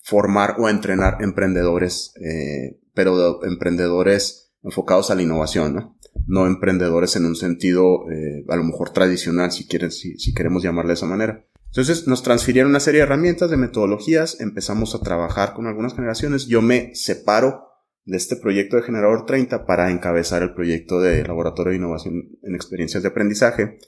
formar 0.03 0.57
o 0.59 0.67
a 0.67 0.71
entrenar 0.71 1.19
emprendedores, 1.21 2.13
eh, 2.21 2.81
pero 2.95 3.45
emprendedores 3.45 4.53
enfocados 4.63 5.11
a 5.11 5.15
la 5.15 5.23
innovación, 5.23 5.97
¿no? 6.27 6.47
Emprendedores 6.47 7.17
en 7.17 7.27
un 7.27 7.37
sentido 7.37 8.09
eh, 8.11 8.45
a 8.49 8.57
lo 8.57 8.65
mejor 8.65 8.91
tradicional, 8.91 9.53
si, 9.53 9.67
quieren, 9.67 9.91
si, 9.91 10.17
si 10.19 10.33
queremos 10.33 10.63
llamarle 10.63 10.91
de 10.91 10.95
esa 10.95 11.07
manera. 11.07 11.45
Entonces 11.67 12.07
nos 12.07 12.23
transfirieron 12.23 12.71
una 12.71 12.81
serie 12.81 13.01
de 13.01 13.07
herramientas, 13.07 13.51
de 13.51 13.57
metodologías, 13.57 14.41
empezamos 14.41 14.95
a 14.95 15.01
trabajar 15.01 15.53
con 15.55 15.67
algunas 15.67 15.95
generaciones, 15.95 16.47
yo 16.47 16.63
me 16.63 16.95
separo 16.95 17.66
de 18.07 18.17
este 18.17 18.37
proyecto 18.37 18.77
de 18.77 18.83
Generador 18.83 19.27
30 19.27 19.67
para 19.67 19.91
encabezar 19.91 20.43
el 20.43 20.55
proyecto 20.55 21.01
de 21.01 21.25
Laboratorio 21.25 21.73
de 21.73 21.79
Innovación 21.79 22.39
en 22.43 22.55
Experiencias 22.55 23.03
de 23.03 23.09
Aprendizaje, 23.09 23.79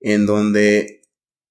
en 0.00 0.26
donde 0.26 1.02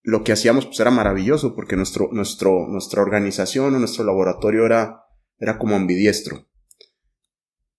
lo 0.03 0.23
que 0.23 0.33
hacíamos 0.33 0.65
pues 0.65 0.79
era 0.79 0.91
maravilloso 0.91 1.55
porque 1.55 1.77
nuestro, 1.77 2.09
nuestro, 2.11 2.67
nuestra 2.67 3.01
organización 3.01 3.73
o 3.73 3.79
nuestro 3.79 4.03
laboratorio 4.03 4.65
era, 4.65 5.05
era 5.39 5.57
como 5.57 5.75
ambidiestro. 5.75 6.47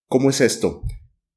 ¿Cómo 0.07 0.31
es 0.31 0.41
esto? 0.41 0.83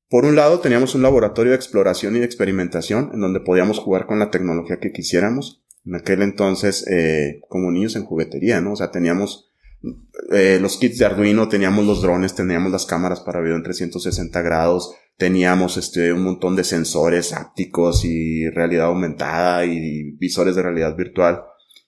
Por 0.09 0.25
un 0.25 0.35
lado 0.35 0.59
teníamos 0.59 0.95
un 0.95 1.01
laboratorio 1.01 1.51
de 1.51 1.57
exploración 1.57 2.15
y 2.15 2.19
de 2.19 2.25
experimentación 2.25 3.11
en 3.13 3.19
donde 3.19 3.41
podíamos 3.41 3.79
jugar 3.79 4.05
con 4.07 4.19
la 4.19 4.31
tecnología 4.31 4.79
que 4.79 4.91
quisiéramos. 4.91 5.65
En 5.85 5.95
aquel 5.95 6.21
entonces, 6.21 6.85
eh, 6.87 7.41
como 7.49 7.71
niños 7.71 7.95
en 7.95 8.05
juguetería, 8.05 8.61
¿no? 8.61 8.73
O 8.73 8.75
sea, 8.75 8.91
teníamos 8.91 9.50
eh, 10.31 10.59
los 10.61 10.77
kits 10.77 10.99
de 10.99 11.05
Arduino, 11.05 11.49
teníamos 11.49 11.85
los 11.85 12.01
drones, 12.01 12.35
teníamos 12.35 12.71
las 12.71 12.85
cámaras 12.85 13.21
para 13.21 13.41
video 13.41 13.55
en 13.55 13.63
360 13.63 14.41
grados, 14.41 14.93
teníamos 15.17 15.77
este, 15.77 16.13
un 16.13 16.23
montón 16.23 16.55
de 16.55 16.63
sensores 16.63 17.33
ápticos 17.33 18.05
y 18.05 18.49
realidad 18.49 18.87
aumentada 18.87 19.65
y 19.65 20.11
visores 20.17 20.55
de 20.55 20.63
realidad 20.63 20.95
virtual. 20.95 21.43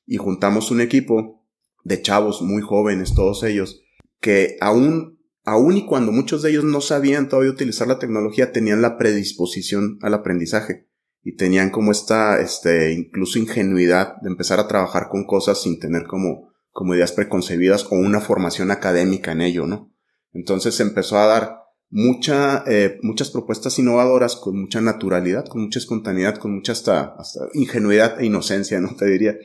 Y 0.06 0.18
juntamos 0.18 0.72
un 0.72 0.82
equipo 0.82 1.46
de 1.84 2.02
chavos 2.02 2.42
muy 2.42 2.62
jóvenes, 2.62 3.14
todos 3.14 3.44
ellos, 3.44 3.82
que 4.20 4.58
aún, 4.60 5.20
aún 5.44 5.78
y 5.78 5.86
cuando 5.86 6.12
muchos 6.12 6.42
de 6.42 6.50
ellos 6.50 6.64
no 6.64 6.82
sabían 6.82 7.30
todavía 7.30 7.52
utilizar 7.52 7.88
la 7.88 8.00
tecnología, 8.00 8.52
tenían 8.52 8.82
la 8.82 8.98
predisposición 8.98 10.00
al 10.02 10.14
aprendizaje 10.14 10.88
y 11.24 11.36
tenían 11.36 11.70
como 11.70 11.92
esta, 11.92 12.42
este, 12.42 12.92
incluso 12.94 13.40
ingenuidad 13.40 14.16
de 14.22 14.30
empezar 14.30 14.60
a 14.60 14.68
trabajar 14.68 15.08
con 15.10 15.26
cosas 15.26 15.62
sin 15.62 15.80
tener 15.80 16.06
como 16.06 16.53
como 16.74 16.96
ideas 16.96 17.12
preconcebidas 17.12 17.86
o 17.90 17.96
una 17.96 18.20
formación 18.20 18.72
académica 18.72 19.32
en 19.32 19.42
ello, 19.42 19.68
¿no? 19.68 19.94
Entonces 20.34 20.76
se 20.76 20.84
empezó 20.84 21.20
a 21.20 21.28
dar 21.28 21.60
mucha, 21.92 22.64
eh, 22.66 22.98
muchas 23.04 23.30
propuestas 23.30 23.78
innovadoras 23.78 24.36
con 24.36 24.60
mucha 24.60 24.82
naturalidad, 24.82 25.46
con 25.46 25.62
mucha 25.62 25.78
espontaneidad, 25.78 26.38
con 26.38 26.56
mucha 26.56 26.72
hasta, 26.72 27.16
hasta 27.16 27.42
ingenuidad 27.54 28.20
e 28.20 28.26
inocencia, 28.26 28.82
¿no? 28.82 28.96
Te 28.98 29.06
diría. 29.06 29.38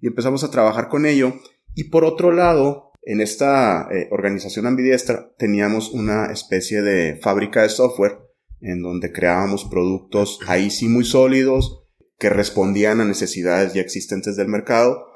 Y 0.00 0.06
empezamos 0.06 0.44
a 0.44 0.50
trabajar 0.50 0.88
con 0.88 1.06
ello. 1.06 1.32
Y 1.74 1.84
por 1.84 2.04
otro 2.04 2.30
lado, 2.30 2.92
en 3.02 3.22
esta 3.22 3.88
eh, 3.90 4.08
organización 4.10 4.66
ambidiestra 4.66 5.32
teníamos 5.38 5.90
una 5.90 6.26
especie 6.26 6.82
de 6.82 7.18
fábrica 7.22 7.62
de 7.62 7.70
software 7.70 8.18
en 8.60 8.82
donde 8.82 9.12
creábamos 9.12 9.64
productos 9.64 10.38
ahí 10.46 10.70
sí 10.70 10.88
muy 10.88 11.04
sólidos 11.04 11.82
que 12.18 12.30
respondían 12.30 13.00
a 13.00 13.04
necesidades 13.04 13.74
ya 13.74 13.82
existentes 13.82 14.36
del 14.36 14.48
mercado 14.48 15.06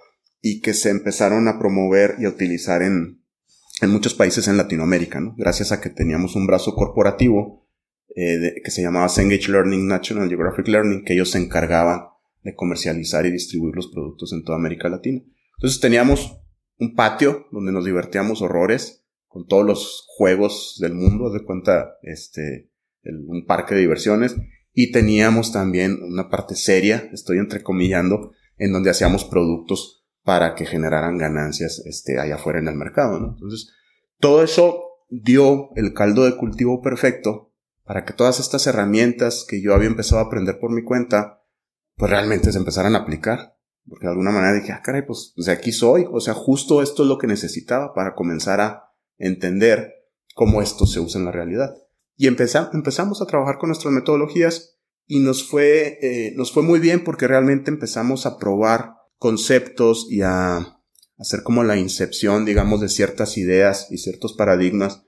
y 0.41 0.61
que 0.61 0.75
se 0.75 0.91
empezaron 0.91 1.49
a 1.49 1.59
promover 1.59 2.17
y 2.19 2.25
a 2.25 2.31
utilizar 2.31 2.83
en, 2.83 3.23
en 3.81 3.91
muchos 3.91 4.15
países 4.15 4.49
en 4.49 4.57
Latinoamérica, 4.57 5.21
¿no? 5.21 5.35
Gracias 5.37 5.73
a 5.73 5.81
que 5.81 5.91
teníamos 5.91 6.37
un 6.37 6.47
brazo 6.47 6.75
corporativo 6.75 7.67
eh, 8.15 8.61
que 8.65 8.71
se 8.71 8.83
llamaba 8.83 9.09
Cengage 9.09 9.51
Learning 9.51 9.87
National 9.87 10.29
Geographic 10.29 10.69
Learning, 10.69 11.05
que 11.05 11.15
ellos 11.15 11.31
se 11.31 11.39
encargaban 11.39 12.03
de 12.43 12.55
comercializar 12.55 13.27
y 13.27 13.31
distribuir 13.31 13.75
los 13.75 13.89
productos 13.89 14.33
en 14.33 14.45
toda 14.45 14.59
América 14.59 14.89
Latina. 14.89 15.23
Entonces 15.57 15.81
teníamos 15.81 16.41
un 16.79 16.95
patio 16.95 17.47
donde 17.51 17.73
nos 17.73 17.85
divertíamos 17.85 18.43
horrores 18.43 19.05
con 19.27 19.47
todos 19.47 19.67
los 19.67 20.05
juegos 20.17 20.79
del 20.81 20.95
mundo, 20.95 21.31
de 21.31 21.45
cuenta, 21.45 21.97
este, 22.03 22.71
un 23.05 23.45
parque 23.47 23.75
de 23.75 23.83
diversiones, 23.83 24.37
y 24.73 24.91
teníamos 24.93 25.53
también 25.53 25.99
una 26.03 26.31
parte 26.31 26.55
seria, 26.55 27.11
estoy 27.13 27.39
entrecomillando, 27.39 28.33
en 28.57 28.73
donde 28.73 28.91
hacíamos 28.91 29.25
productos 29.25 29.98
para 30.29 30.55
que 30.55 30.67
generaran 30.67 31.17
ganancias 31.17 31.81
este, 31.87 32.21
allá 32.21 32.35
afuera 32.35 32.59
en 32.59 32.69
el 32.69 32.75
mercado. 32.75 33.17
Entonces, 33.17 33.73
todo 34.19 34.43
eso 34.43 34.99
dio 35.09 35.71
el 35.75 35.95
caldo 35.95 36.27
de 36.27 36.37
cultivo 36.37 36.83
perfecto 36.83 37.55
para 37.83 38.05
que 38.05 38.13
todas 38.13 38.39
estas 38.39 38.67
herramientas 38.67 39.47
que 39.49 39.63
yo 39.63 39.75
había 39.75 39.89
empezado 39.89 40.21
a 40.21 40.27
aprender 40.27 40.59
por 40.61 40.71
mi 40.71 40.85
cuenta, 40.85 41.43
pues 41.97 42.11
realmente 42.11 42.53
se 42.53 42.59
empezaran 42.59 42.95
a 42.95 42.99
aplicar. 42.99 43.57
Porque 43.89 44.05
de 44.05 44.11
alguna 44.11 44.31
manera 44.31 44.53
dije, 44.53 44.71
ah, 44.73 44.83
caray, 44.85 45.07
pues, 45.07 45.33
de 45.35 45.51
aquí 45.51 45.73
soy. 45.73 46.07
O 46.13 46.21
sea, 46.21 46.35
justo 46.35 46.83
esto 46.83 47.05
es 47.05 47.09
lo 47.09 47.17
que 47.17 47.27
necesitaba 47.27 47.95
para 47.95 48.15
comenzar 48.15 48.61
a 48.61 48.93
entender 49.17 49.95
cómo 50.35 50.61
esto 50.61 50.85
se 50.85 51.01
usa 51.01 51.21
en 51.21 51.25
la 51.25 51.33
realidad. 51.33 51.75
Y 52.19 52.27
empezamos 52.27 53.23
a 53.23 53.27
trabajar 53.27 53.57
con 53.57 53.71
nuestras 53.71 53.95
metodologías 53.95 54.79
y 55.07 55.21
nos 55.21 55.49
fue, 55.49 55.99
eh, 56.03 56.35
nos 56.37 56.53
fue 56.53 56.63
muy 56.63 56.81
bien 56.81 57.03
porque 57.03 57.27
realmente 57.27 57.71
empezamos 57.71 58.27
a 58.27 58.37
probar 58.37 58.98
conceptos 59.19 60.07
y 60.11 60.23
a 60.23 60.81
hacer 61.19 61.43
como 61.43 61.65
la 61.65 61.77
incepción, 61.77 62.45
digamos, 62.45 62.81
de 62.81 62.89
ciertas 62.89 63.37
ideas 63.37 63.89
y 63.91 63.99
ciertos 63.99 64.33
paradigmas 64.33 65.05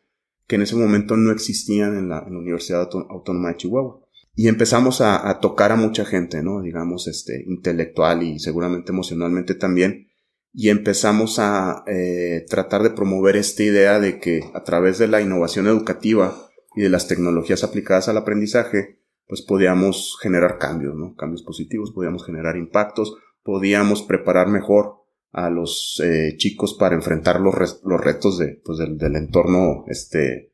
que 0.47 0.57
en 0.57 0.63
ese 0.63 0.75
momento 0.75 1.17
no 1.17 1.31
existían 1.31 1.97
en 1.97 2.09
la, 2.09 2.23
Universidad 2.23 2.89
Autónoma 3.09 3.51
de 3.51 3.57
Chihuahua. 3.57 4.01
Y 4.35 4.49
empezamos 4.49 5.01
a, 5.01 5.39
tocar 5.41 5.71
a 5.71 5.77
mucha 5.77 6.05
gente, 6.05 6.43
¿no? 6.43 6.61
Digamos, 6.61 7.07
este, 7.07 7.45
intelectual 7.47 8.23
y 8.23 8.41
seguramente 8.41 8.91
emocionalmente 8.91 9.55
también. 9.55 10.09
Y 10.53 10.71
empezamos 10.71 11.39
a 11.39 11.85
eh, 11.87 12.45
tratar 12.49 12.83
de 12.83 12.91
promover 12.91 13.37
esta 13.37 13.63
idea 13.63 14.01
de 14.01 14.19
que 14.19 14.51
a 14.55 14.65
través 14.65 14.99
de 14.99 15.07
la 15.07 15.21
innovación 15.21 15.69
educativa 15.69 16.51
y 16.75 16.83
de 16.83 16.89
las 16.89 17.07
tecnologías 17.07 17.63
aplicadas 17.63 18.09
al 18.09 18.17
aprendizaje, 18.17 18.99
pues 19.29 19.43
podíamos 19.43 20.19
generar 20.21 20.59
cambios, 20.59 20.97
¿no? 20.97 21.15
Cambios 21.15 21.43
positivos, 21.43 21.93
podíamos 21.93 22.27
generar 22.27 22.57
impactos, 22.57 23.15
podíamos 23.43 24.03
preparar 24.03 24.49
mejor 24.49 25.01
a 25.33 25.51
los 25.51 26.01
eh, 26.05 26.35
chicos 26.37 26.77
para 26.79 26.95
enfrentar 26.95 27.41
los, 27.41 27.55
los 27.85 28.01
retos 28.01 28.39
de, 28.39 28.61
pues 28.65 28.79
del, 28.79 29.17
entorno 29.17 29.85
este, 29.89 30.53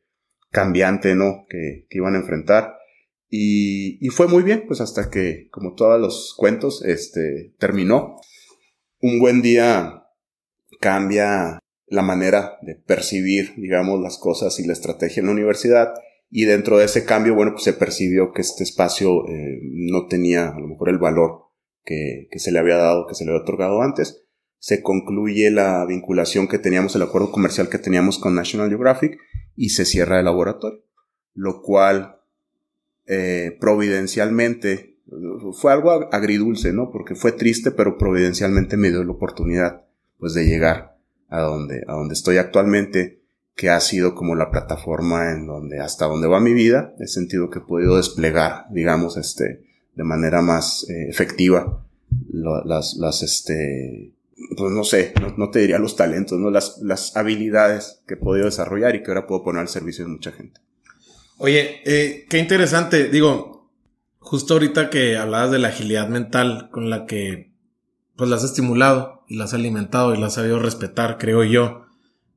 cambiante, 0.51 1.15
¿no? 1.15 1.47
Que, 1.49 1.87
que 1.89 1.99
iban 1.99 2.15
a 2.15 2.19
enfrentar. 2.19 2.75
Y, 3.29 4.05
y, 4.07 4.11
fue 4.11 4.29
muy 4.29 4.43
bien, 4.43 4.65
pues 4.67 4.81
hasta 4.81 5.11
que, 5.11 5.49
como 5.51 5.75
todos 5.75 6.01
los 6.01 6.35
cuentos, 6.37 6.85
este, 6.85 7.55
terminó. 7.59 8.17
Un 9.01 9.19
buen 9.19 9.43
día 9.43 10.05
cambia 10.81 11.59
la 11.87 12.03
manera 12.03 12.59
de 12.63 12.75
percibir, 12.75 13.55
digamos, 13.57 14.01
las 14.01 14.19
cosas 14.19 14.59
y 14.61 14.67
la 14.67 14.73
estrategia 14.73 15.21
en 15.21 15.27
la 15.27 15.33
universidad. 15.33 15.95
Y 16.31 16.45
dentro 16.45 16.79
de 16.79 16.85
ese 16.85 17.05
cambio, 17.05 17.35
bueno, 17.35 17.53
pues 17.53 17.65
se 17.65 17.73
percibió 17.73 18.33
que 18.33 18.43
este 18.43 18.65
espacio 18.65 19.27
eh, 19.29 19.61
no 19.63 20.07
tenía 20.07 20.49
a 20.49 20.59
lo 20.59 20.67
mejor 20.69 20.89
el 20.89 20.99
valor 20.99 21.46
que, 21.87 22.29
que 22.31 22.39
se 22.39 22.53
le 22.53 22.59
había 22.59 22.77
dado, 22.77 23.07
que 23.07 23.15
se 23.15 23.25
le 23.25 23.31
había 23.31 23.43
otorgado 23.43 23.81
antes 23.81 24.27
se 24.59 24.83
concluye 24.83 25.51
la 25.51 25.85
vinculación 25.87 26.49
que 26.49 26.59
teníamos, 26.59 26.97
el 26.97 27.03
acuerdo 27.03 27.31
comercial 27.31 27.69
que 27.69 27.79
teníamos 27.79 28.19
con 28.19 28.35
National 28.35 28.69
Geographic 28.69 29.19
y 29.55 29.71
se 29.71 29.85
cierra 29.85 30.19
el 30.19 30.25
laboratorio, 30.25 30.83
lo 31.35 31.63
cual 31.63 32.17
eh, 33.07 33.57
providencialmente 33.61 34.99
fue 35.53 35.73
algo 35.73 36.13
agridulce, 36.13 36.73
¿no? 36.73 36.91
Porque 36.91 37.15
fue 37.15 37.31
triste, 37.31 37.71
pero 37.71 37.97
providencialmente 37.97 38.77
me 38.77 38.91
dio 38.91 39.05
la 39.05 39.13
oportunidad, 39.13 39.85
pues, 40.19 40.35
de 40.35 40.47
llegar 40.47 40.99
a 41.29 41.43
donde, 41.43 41.85
a 41.87 41.93
donde 41.93 42.15
estoy 42.15 42.39
actualmente, 42.39 43.23
que 43.55 43.71
ha 43.71 43.79
sido 43.79 44.17
como 44.17 44.35
la 44.35 44.51
plataforma 44.51 45.31
en 45.31 45.47
donde, 45.47 45.79
hasta 45.79 46.07
donde 46.07 46.27
va 46.27 46.41
mi 46.41 46.55
vida, 46.55 46.93
he 46.99 47.07
sentido 47.07 47.51
que 47.51 47.61
he 47.61 47.63
podido 47.63 47.99
desplegar, 47.99 48.65
digamos, 48.71 49.17
este, 49.17 49.66
de 49.97 50.05
manera 50.05 50.41
más 50.43 50.89
eh, 50.89 51.09
efectiva 51.09 51.83
las, 52.31 53.23
este, 53.23 54.13
pues 54.57 54.73
no 54.73 54.85
sé, 54.85 55.13
no, 55.37 55.51
te 55.51 55.61
diría 55.61 55.79
los 55.79 55.97
talentos, 55.97 56.39
¿no? 56.39 56.51
Las, 56.51 56.79
las 56.83 57.17
habilidades 57.17 58.03
que 58.07 58.15
he 58.15 58.19
podido 58.19 58.47
desarrollar 58.47 58.95
y 58.95 59.03
que 59.03 59.11
ahora 59.11 59.27
puedo 59.27 59.43
poner 59.45 59.63
al 59.63 59.69
servicio 59.69 60.05
de 60.05 60.11
mucha 60.11 60.33
gente. 60.33 60.61
Oye, 61.39 61.81
eh, 61.85 62.27
qué 62.29 62.39
interesante. 62.39 63.09
Digo, 63.09 63.71
justo 64.19 64.55
ahorita 64.55 64.91
que 64.91 65.17
hablabas 65.17 65.51
de 65.51 65.59
la 65.59 65.69
agilidad 65.69 66.09
mental 66.09 66.71
con 66.71 66.91
la 66.91 67.07
que 67.07 67.53
pues 68.17 68.31
la 68.31 68.37
has 68.37 68.45
estimulado 68.45 69.25
y 69.29 69.37
la 69.37 69.45
has 69.45 69.55
alimentado 69.55 70.15
y 70.15 70.19
la 70.19 70.27
has 70.27 70.35
sabido 70.35 70.59
respetar, 70.59 71.19
creo 71.19 71.45
yo, 71.45 71.87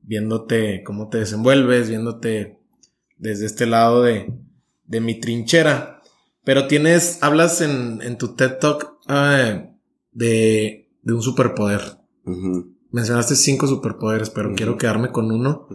viéndote 0.01 0.83
cómo 0.83 1.07
te 1.07 1.19
desenvuelves, 1.19 1.89
viéndote 1.89 2.59
desde 3.17 3.45
este 3.45 3.65
lado 3.65 4.03
de, 4.03 4.33
de 4.85 4.99
mi 4.99 5.19
trinchera. 5.19 5.98
Pero 6.43 6.67
tienes, 6.67 7.21
hablas 7.21 7.61
en, 7.61 8.01
en 8.01 8.17
tu 8.17 8.35
TED 8.35 8.57
Talk 8.59 8.97
eh, 9.09 9.69
de 10.11 10.89
de 11.01 11.13
un 11.13 11.21
superpoder. 11.21 11.81
Mencionaste 12.91 13.35
cinco 13.35 13.67
superpoderes, 13.67 14.29
pero 14.29 14.53
quiero 14.53 14.77
quedarme 14.77 15.11
con 15.11 15.31
uno. 15.31 15.67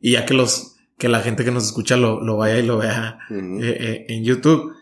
Y 0.00 0.12
ya 0.12 0.26
que 0.26 0.34
los, 0.34 0.76
que 0.98 1.08
la 1.08 1.20
gente 1.20 1.44
que 1.44 1.50
nos 1.50 1.64
escucha 1.64 1.96
lo, 1.96 2.20
lo 2.22 2.36
vaya 2.36 2.58
y 2.58 2.66
lo 2.66 2.78
vea 2.78 3.18
eh, 3.30 3.76
eh, 3.80 4.06
en 4.08 4.24
YouTube. 4.24 4.72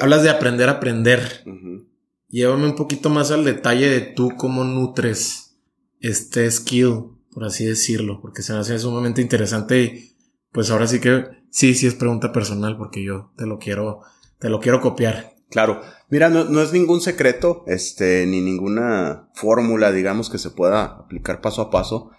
Hablas 0.00 0.22
de 0.22 0.30
aprender 0.30 0.68
a 0.68 0.72
aprender. 0.72 1.44
Llévame 2.28 2.66
un 2.66 2.76
poquito 2.76 3.10
más 3.10 3.30
al 3.30 3.44
detalle 3.44 3.88
de 3.88 4.00
tú 4.00 4.32
cómo 4.36 4.64
nutres 4.64 5.56
este 6.00 6.50
skill, 6.50 7.04
por 7.30 7.44
así 7.44 7.64
decirlo, 7.64 8.20
porque 8.20 8.42
se 8.42 8.52
me 8.52 8.58
hace 8.58 8.78
sumamente 8.78 9.22
interesante 9.22 9.82
y 9.82 10.16
pues 10.52 10.70
ahora 10.70 10.86
sí 10.86 11.00
que 11.00 11.24
sí, 11.50 11.74
sí 11.74 11.86
es 11.86 11.94
pregunta 11.94 12.32
personal 12.32 12.76
porque 12.76 13.02
yo 13.02 13.32
te 13.36 13.46
lo 13.46 13.58
quiero, 13.58 14.02
te 14.44 14.50
lo 14.50 14.60
quiero 14.60 14.82
copiar. 14.82 15.32
Claro. 15.48 15.80
Mira, 16.10 16.28
no, 16.28 16.60
es 16.60 16.70
ningún 16.70 17.00
secreto, 17.00 17.64
este, 17.66 18.26
ni 18.26 18.42
ninguna 18.42 19.30
fórmula, 19.32 19.90
digamos, 19.90 20.28
que 20.28 20.36
se 20.36 20.50
pueda 20.50 20.84
aplicar 20.84 21.40
paso 21.40 21.62
a 21.62 21.70
paso. 21.70 22.10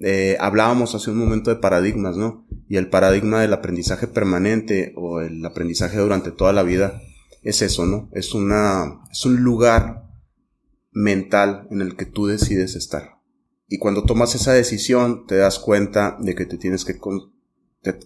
Eh, 0.00 0.38
hablábamos 0.40 0.94
hace 0.94 1.10
un 1.10 1.18
momento 1.18 1.50
de 1.50 1.56
paradigmas, 1.56 2.16
¿no? 2.16 2.46
Y 2.70 2.78
el 2.78 2.88
paradigma 2.88 3.42
del 3.42 3.52
aprendizaje 3.52 4.06
permanente 4.06 4.94
o 4.96 5.20
el 5.20 5.44
aprendizaje 5.44 5.98
durante 5.98 6.30
toda 6.30 6.54
la 6.54 6.62
vida 6.62 7.02
es 7.42 7.60
eso, 7.60 7.84
¿no? 7.84 8.08
Es 8.12 8.32
una, 8.32 9.02
es 9.12 9.26
un 9.26 9.42
lugar 9.42 10.04
mental 10.90 11.68
en 11.70 11.82
el 11.82 11.96
que 11.96 12.06
tú 12.06 12.28
decides 12.28 12.76
estar. 12.76 13.18
Y 13.68 13.76
cuando 13.76 14.04
tomas 14.04 14.34
esa 14.34 14.54
decisión, 14.54 15.26
te 15.26 15.36
das 15.36 15.58
cuenta 15.58 16.16
de 16.18 16.34
que 16.34 16.46
te 16.46 16.56
tienes 16.56 16.86
que, 16.86 16.98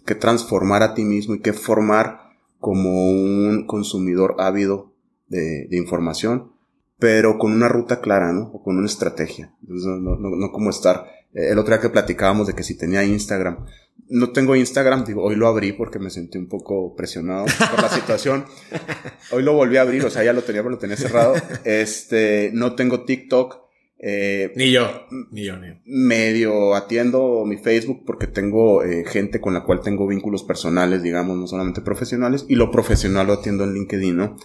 que 0.04 0.14
transformar 0.16 0.82
a 0.82 0.94
ti 0.94 1.04
mismo 1.04 1.36
y 1.36 1.42
que 1.42 1.52
formar 1.52 2.27
como 2.58 3.10
un 3.10 3.66
consumidor 3.66 4.36
ávido 4.38 4.92
de, 5.28 5.68
información, 5.70 6.52
pero 6.98 7.38
con 7.38 7.52
una 7.52 7.68
ruta 7.68 8.00
clara, 8.00 8.32
¿no? 8.32 8.50
O 8.52 8.62
con 8.62 8.76
una 8.76 8.86
estrategia. 8.86 9.54
no, 9.62 10.16
no, 10.16 10.52
como 10.52 10.70
estar. 10.70 11.06
Eh, 11.34 11.50
el 11.50 11.58
otro 11.58 11.74
día 11.74 11.80
que 11.80 11.90
platicábamos 11.90 12.46
de 12.46 12.54
que 12.54 12.62
si 12.62 12.76
tenía 12.76 13.04
Instagram. 13.04 13.66
No 14.10 14.30
tengo 14.30 14.56
Instagram, 14.56 15.04
digo, 15.04 15.22
hoy 15.22 15.36
lo 15.36 15.48
abrí 15.48 15.72
porque 15.72 15.98
me 15.98 16.08
sentí 16.08 16.38
un 16.38 16.48
poco 16.48 16.96
presionado 16.96 17.44
por 17.70 17.82
la 17.82 17.90
situación. 17.90 18.46
Hoy 19.32 19.42
lo 19.42 19.52
volví 19.52 19.76
a 19.76 19.82
abrir, 19.82 20.02
o 20.02 20.08
sea, 20.08 20.24
ya 20.24 20.32
lo 20.32 20.40
tenía, 20.40 20.62
pero 20.62 20.70
lo 20.70 20.78
tenía 20.78 20.96
cerrado. 20.96 21.34
Este, 21.64 22.50
no 22.54 22.74
tengo 22.74 23.04
TikTok. 23.04 23.67
Eh, 24.00 24.52
ni 24.54 24.70
yo, 24.70 25.06
ni 25.32 25.44
yo, 25.44 25.56
ni 25.56 25.68
Medio 25.84 26.76
atiendo 26.76 27.44
mi 27.44 27.56
Facebook 27.56 28.04
porque 28.06 28.28
tengo 28.28 28.84
eh, 28.84 29.04
gente 29.04 29.40
con 29.40 29.54
la 29.54 29.64
cual 29.64 29.80
tengo 29.80 30.06
vínculos 30.06 30.44
personales, 30.44 31.02
digamos, 31.02 31.36
no 31.36 31.46
solamente 31.48 31.80
profesionales, 31.80 32.46
y 32.48 32.54
lo 32.54 32.70
profesional 32.70 33.26
lo 33.26 33.32
atiendo 33.34 33.64
en 33.64 33.74
LinkedIn, 33.74 34.16
¿no? 34.16 34.36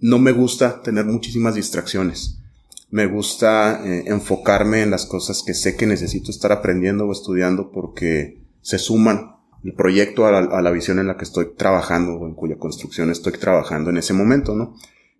No 0.00 0.18
me 0.18 0.32
gusta 0.32 0.82
tener 0.82 1.04
muchísimas 1.04 1.54
distracciones. 1.54 2.40
Me 2.90 3.06
gusta 3.06 3.80
eh, 3.84 4.04
enfocarme 4.06 4.82
en 4.82 4.90
las 4.90 5.06
cosas 5.06 5.42
que 5.46 5.54
sé 5.54 5.76
que 5.76 5.86
necesito 5.86 6.30
estar 6.30 6.52
aprendiendo 6.52 7.06
o 7.06 7.12
estudiando 7.12 7.70
porque 7.70 8.42
se 8.60 8.78
suman 8.78 9.36
el 9.64 9.74
proyecto 9.74 10.26
a 10.26 10.32
la, 10.32 10.38
a 10.38 10.62
la 10.62 10.70
visión 10.70 10.98
en 10.98 11.06
la 11.06 11.16
que 11.16 11.24
estoy 11.24 11.54
trabajando 11.56 12.14
o 12.14 12.26
en 12.26 12.34
cuya 12.34 12.56
construcción 12.58 13.10
estoy 13.10 13.32
trabajando 13.34 13.90
en 13.90 13.96
ese 13.98 14.12
momento, 14.12 14.54
¿no? 14.54 14.74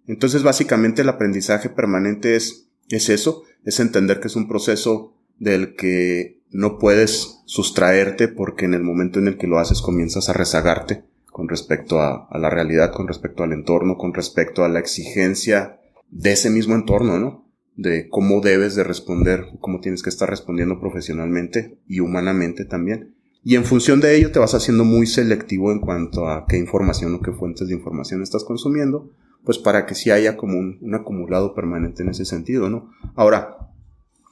Entonces, 0.06 0.42
básicamente 0.42 1.02
el 1.02 1.08
aprendizaje 1.08 1.68
permanente 1.68 2.36
es, 2.36 2.65
es 2.88 3.08
eso, 3.08 3.42
es 3.64 3.80
entender 3.80 4.20
que 4.20 4.28
es 4.28 4.36
un 4.36 4.48
proceso 4.48 5.14
del 5.38 5.74
que 5.74 6.40
no 6.50 6.78
puedes 6.78 7.42
sustraerte 7.44 8.28
porque 8.28 8.64
en 8.64 8.74
el 8.74 8.82
momento 8.82 9.18
en 9.18 9.28
el 9.28 9.36
que 9.36 9.46
lo 9.46 9.58
haces 9.58 9.82
comienzas 9.82 10.28
a 10.28 10.32
rezagarte 10.32 11.04
con 11.36 11.48
respecto 11.48 12.00
a, 12.00 12.28
la 12.38 12.48
realidad, 12.48 12.92
con 12.92 13.06
respecto 13.06 13.42
al 13.42 13.52
entorno, 13.52 13.98
con 13.98 14.14
respecto 14.14 14.64
a 14.64 14.70
la 14.70 14.78
exigencia 14.78 15.78
de 16.10 16.32
ese 16.32 16.48
mismo 16.48 16.74
entorno, 16.74 17.18
¿no? 17.18 17.44
De 17.74 18.08
cómo 18.08 18.40
debes 18.40 18.74
de 18.74 18.84
responder, 18.84 19.44
cómo 19.60 19.80
tienes 19.80 20.02
que 20.02 20.08
estar 20.08 20.30
respondiendo 20.30 20.80
profesionalmente 20.80 21.76
y 21.86 22.00
humanamente 22.00 22.64
también. 22.64 23.14
Y 23.44 23.56
en 23.56 23.66
función 23.66 24.00
de 24.00 24.16
ello 24.16 24.32
te 24.32 24.38
vas 24.38 24.54
haciendo 24.54 24.84
muy 24.84 25.06
selectivo 25.06 25.72
en 25.72 25.80
cuanto 25.80 26.26
a 26.26 26.46
qué 26.48 26.56
información 26.56 27.14
o 27.14 27.20
qué 27.20 27.32
fuentes 27.32 27.68
de 27.68 27.74
información 27.74 28.22
estás 28.22 28.42
consumiendo 28.44 29.10
pues 29.46 29.58
para 29.58 29.86
que 29.86 29.94
sí 29.94 30.10
haya 30.10 30.36
como 30.36 30.58
un, 30.58 30.92
acumulado 30.92 31.54
permanente 31.54 32.02
en 32.02 32.08
ese 32.08 32.24
sentido, 32.24 32.68
¿no? 32.68 32.90
Ahora, 33.14 33.70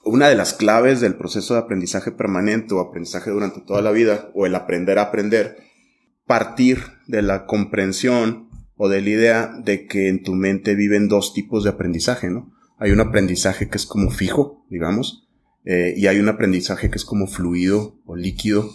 una 0.04 0.28
de 0.28 0.34
las 0.34 0.52
claves 0.52 1.00
del 1.00 1.14
proceso 1.14 1.54
de 1.54 1.60
aprendizaje 1.60 2.10
permanente 2.10 2.74
o 2.74 2.80
aprendizaje 2.80 3.30
durante 3.30 3.60
toda 3.60 3.80
la 3.80 3.92
vida, 3.92 4.30
o 4.34 4.44
el 4.44 4.56
aprender 4.56 4.98
a 4.98 5.02
aprender, 5.02 5.56
partir 6.26 6.80
de 7.06 7.22
la 7.22 7.46
comprensión 7.46 8.48
o 8.76 8.88
de 8.88 9.02
la 9.02 9.08
idea 9.08 9.54
de 9.64 9.86
que 9.86 10.08
en 10.08 10.24
tu 10.24 10.34
mente 10.34 10.74
viven 10.74 11.06
dos 11.06 11.32
tipos 11.32 11.62
de 11.62 11.70
aprendizaje, 11.70 12.28
¿no? 12.28 12.52
Hay 12.78 12.90
un 12.90 13.00
aprendizaje 13.00 13.68
que 13.68 13.76
es 13.76 13.86
como 13.86 14.10
fijo, 14.10 14.66
digamos, 14.68 15.28
eh, 15.64 15.94
y 15.96 16.08
hay 16.08 16.18
un 16.18 16.28
aprendizaje 16.28 16.90
que 16.90 16.96
es 16.96 17.04
como 17.04 17.28
fluido 17.28 18.00
o 18.04 18.16
líquido. 18.16 18.68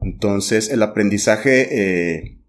Entonces, 0.00 0.70
el 0.70 0.82
aprendizaje 0.82 2.20
eh, 2.22 2.41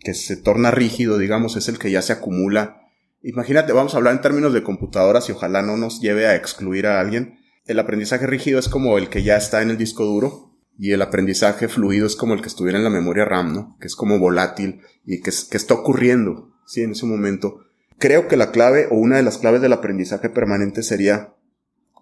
que 0.00 0.14
se 0.14 0.36
torna 0.36 0.70
rígido, 0.70 1.18
digamos, 1.18 1.56
es 1.56 1.68
el 1.68 1.78
que 1.78 1.90
ya 1.90 2.02
se 2.02 2.12
acumula. 2.12 2.82
Imagínate, 3.22 3.72
vamos 3.72 3.94
a 3.94 3.96
hablar 3.96 4.14
en 4.14 4.20
términos 4.20 4.52
de 4.52 4.62
computadoras 4.62 5.28
y 5.28 5.32
ojalá 5.32 5.62
no 5.62 5.76
nos 5.76 6.00
lleve 6.00 6.26
a 6.26 6.36
excluir 6.36 6.86
a 6.86 7.00
alguien. 7.00 7.38
El 7.66 7.78
aprendizaje 7.78 8.26
rígido 8.26 8.58
es 8.58 8.68
como 8.68 8.96
el 8.96 9.08
que 9.08 9.22
ya 9.22 9.36
está 9.36 9.62
en 9.62 9.70
el 9.70 9.76
disco 9.76 10.04
duro 10.04 10.48
y 10.78 10.92
el 10.92 11.02
aprendizaje 11.02 11.68
fluido 11.68 12.06
es 12.06 12.14
como 12.14 12.34
el 12.34 12.40
que 12.40 12.46
estuviera 12.46 12.78
en 12.78 12.84
la 12.84 12.90
memoria 12.90 13.24
RAM, 13.24 13.52
¿no? 13.52 13.76
Que 13.80 13.88
es 13.88 13.96
como 13.96 14.18
volátil 14.18 14.80
y 15.04 15.20
que, 15.20 15.32
que 15.50 15.56
está 15.56 15.74
ocurriendo, 15.74 16.54
sí, 16.66 16.82
en 16.82 16.92
ese 16.92 17.04
momento. 17.04 17.64
creo 17.98 18.28
que 18.28 18.36
la 18.36 18.52
clave 18.52 18.86
o 18.90 18.94
una 18.94 19.16
de 19.16 19.24
las 19.24 19.38
claves 19.38 19.60
del 19.60 19.72
aprendizaje 19.72 20.30
permanente 20.30 20.84
sería 20.84 21.34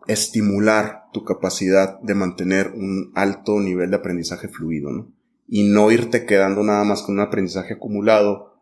estimular 0.06 1.04
tu 1.12 1.24
capacidad 1.24 1.98
de 2.00 2.14
mantener 2.14 2.68
un 2.68 3.12
alto 3.14 3.58
nivel 3.58 3.90
de 3.90 3.96
aprendizaje 3.96 4.48
fluido, 4.48 4.92
¿no? 4.92 5.15
Y 5.48 5.64
no 5.64 5.90
irte 5.90 6.26
quedando 6.26 6.62
nada 6.62 6.84
más 6.84 7.02
con 7.02 7.14
un 7.14 7.20
aprendizaje 7.20 7.74
acumulado, 7.74 8.56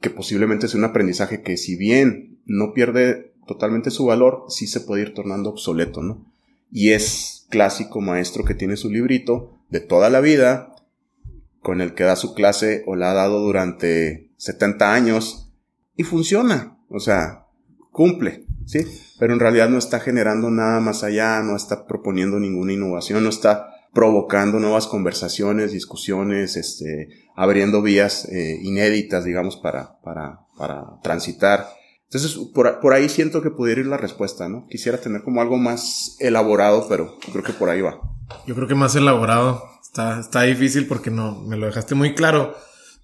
que 0.00 0.10
posiblemente 0.10 0.66
es 0.66 0.74
un 0.74 0.84
aprendizaje 0.84 1.42
que 1.42 1.56
si 1.56 1.76
bien 1.76 2.40
no 2.44 2.72
pierde 2.74 3.34
totalmente 3.46 3.90
su 3.90 4.06
valor, 4.06 4.44
sí 4.48 4.66
se 4.66 4.80
puede 4.80 5.02
ir 5.02 5.14
tornando 5.14 5.50
obsoleto, 5.50 6.02
¿no? 6.02 6.30
Y 6.70 6.90
es 6.90 7.46
clásico 7.50 8.00
maestro 8.00 8.44
que 8.44 8.54
tiene 8.54 8.76
su 8.76 8.90
librito 8.90 9.58
de 9.70 9.80
toda 9.80 10.10
la 10.10 10.20
vida, 10.20 10.74
con 11.60 11.80
el 11.80 11.94
que 11.94 12.04
da 12.04 12.16
su 12.16 12.34
clase 12.34 12.82
o 12.86 12.96
la 12.96 13.12
ha 13.12 13.14
dado 13.14 13.40
durante 13.40 14.30
70 14.36 14.92
años, 14.92 15.52
y 15.96 16.02
funciona, 16.02 16.76
o 16.88 17.00
sea, 17.00 17.46
cumple, 17.90 18.44
¿sí? 18.66 18.80
Pero 19.18 19.32
en 19.32 19.40
realidad 19.40 19.68
no 19.68 19.78
está 19.78 20.00
generando 20.00 20.50
nada 20.50 20.80
más 20.80 21.04
allá, 21.04 21.40
no 21.42 21.56
está 21.56 21.86
proponiendo 21.86 22.40
ninguna 22.40 22.72
innovación, 22.72 23.22
no 23.22 23.30
está 23.30 23.73
provocando 23.94 24.58
nuevas 24.58 24.86
conversaciones, 24.86 25.72
discusiones, 25.72 26.56
este, 26.56 27.08
abriendo 27.36 27.80
vías 27.80 28.26
eh, 28.26 28.58
inéditas, 28.62 29.24
digamos, 29.24 29.56
para, 29.56 30.00
para, 30.02 30.40
para 30.58 31.00
transitar. 31.02 31.68
Entonces, 32.04 32.36
por, 32.52 32.80
por, 32.80 32.92
ahí 32.92 33.08
siento 33.08 33.40
que 33.40 33.50
pudiera 33.50 33.80
ir 33.80 33.86
la 33.86 33.96
respuesta, 33.96 34.48
¿no? 34.48 34.66
Quisiera 34.68 34.98
tener 34.98 35.22
como 35.22 35.40
algo 35.40 35.56
más 35.56 36.16
elaborado, 36.18 36.86
pero 36.88 37.16
creo 37.32 37.44
que 37.44 37.52
por 37.52 37.70
ahí 37.70 37.80
va. 37.80 38.00
Yo 38.46 38.54
creo 38.54 38.68
que 38.68 38.74
más 38.74 38.94
elaborado. 38.96 39.64
Está, 39.82 40.20
está 40.20 40.42
difícil 40.42 40.86
porque 40.86 41.10
no, 41.10 41.40
me 41.42 41.56
lo 41.56 41.66
dejaste 41.66 41.94
muy 41.94 42.14
claro. 42.14 42.54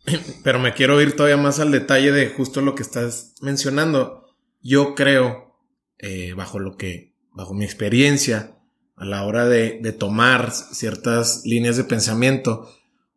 Pero 0.43 0.59
me 0.59 0.73
quiero 0.73 1.01
ir 1.01 1.15
todavía 1.15 1.37
más 1.37 1.61
al 1.61 1.71
detalle 1.71 2.11
de 2.11 2.31
justo 2.31 2.63
lo 2.63 2.75
que 2.75 2.83
estás 2.83 3.35
mencionando. 3.43 4.25
Yo 4.63 4.95
creo, 4.95 5.57
eh, 5.99 6.33
bajo 6.35 6.59
lo 6.59 6.77
que, 6.77 7.15
bajo 7.33 7.53
mi 7.55 7.65
experiencia, 7.65 8.57
a 9.01 9.05
la 9.07 9.25
hora 9.25 9.47
de, 9.47 9.81
de 9.83 9.93
tomar 9.93 10.53
ciertas 10.53 11.43
líneas 11.47 11.79
de 11.79 11.85
pensamiento 11.85 12.71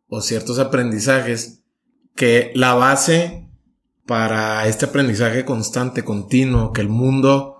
o 0.08 0.22
ciertos 0.22 0.58
aprendizajes, 0.58 1.62
que 2.16 2.52
la 2.54 2.72
base 2.74 3.48
para 4.06 4.66
este 4.66 4.86
aprendizaje 4.86 5.44
constante, 5.44 6.02
continuo, 6.02 6.72
que 6.72 6.80
el 6.80 6.88
mundo 6.88 7.58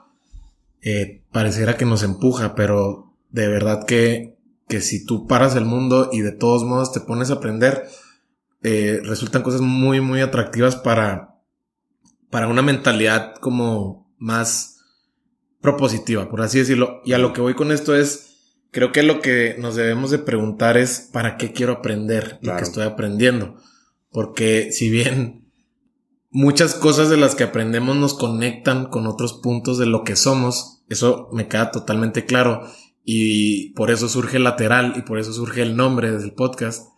eh, 0.80 1.22
pareciera 1.32 1.76
que 1.76 1.84
nos 1.84 2.02
empuja, 2.02 2.54
pero 2.54 3.14
de 3.30 3.48
verdad 3.48 3.84
que, 3.86 4.38
que 4.68 4.80
si 4.80 5.04
tú 5.04 5.26
paras 5.26 5.54
el 5.54 5.66
mundo 5.66 6.08
y 6.10 6.20
de 6.20 6.32
todos 6.32 6.64
modos 6.64 6.92
te 6.92 7.00
pones 7.00 7.30
a 7.30 7.34
aprender, 7.34 7.84
eh, 8.62 9.00
resultan 9.04 9.42
cosas 9.42 9.60
muy, 9.60 10.00
muy 10.00 10.22
atractivas 10.22 10.76
para, 10.76 11.34
para 12.30 12.48
una 12.48 12.62
mentalidad 12.62 13.34
como 13.36 14.10
más 14.16 14.73
propositiva, 15.64 16.28
por 16.28 16.42
así 16.42 16.58
decirlo. 16.58 17.00
Y 17.06 17.14
a 17.14 17.18
lo 17.18 17.32
que 17.32 17.40
voy 17.40 17.54
con 17.54 17.72
esto 17.72 17.96
es, 17.96 18.58
creo 18.70 18.92
que 18.92 19.02
lo 19.02 19.22
que 19.22 19.56
nos 19.58 19.74
debemos 19.76 20.10
de 20.10 20.18
preguntar 20.18 20.76
es, 20.76 21.08
¿para 21.10 21.38
qué 21.38 21.54
quiero 21.54 21.72
aprender 21.72 22.38
lo 22.42 22.54
que 22.54 22.62
estoy 22.62 22.84
aprendiendo? 22.84 23.56
Porque 24.10 24.72
si 24.72 24.90
bien 24.90 25.48
muchas 26.30 26.74
cosas 26.74 27.08
de 27.08 27.16
las 27.16 27.34
que 27.34 27.44
aprendemos 27.44 27.96
nos 27.96 28.12
conectan 28.12 28.90
con 28.90 29.06
otros 29.06 29.40
puntos 29.42 29.78
de 29.78 29.86
lo 29.86 30.04
que 30.04 30.16
somos, 30.16 30.82
eso 30.90 31.30
me 31.32 31.48
queda 31.48 31.70
totalmente 31.70 32.26
claro. 32.26 32.68
Y 33.02 33.70
por 33.70 33.90
eso 33.90 34.10
surge 34.10 34.38
lateral 34.38 34.92
y 34.98 35.00
por 35.00 35.18
eso 35.18 35.32
surge 35.32 35.62
el 35.62 35.76
nombre 35.76 36.10
del 36.10 36.34
podcast. 36.34 36.90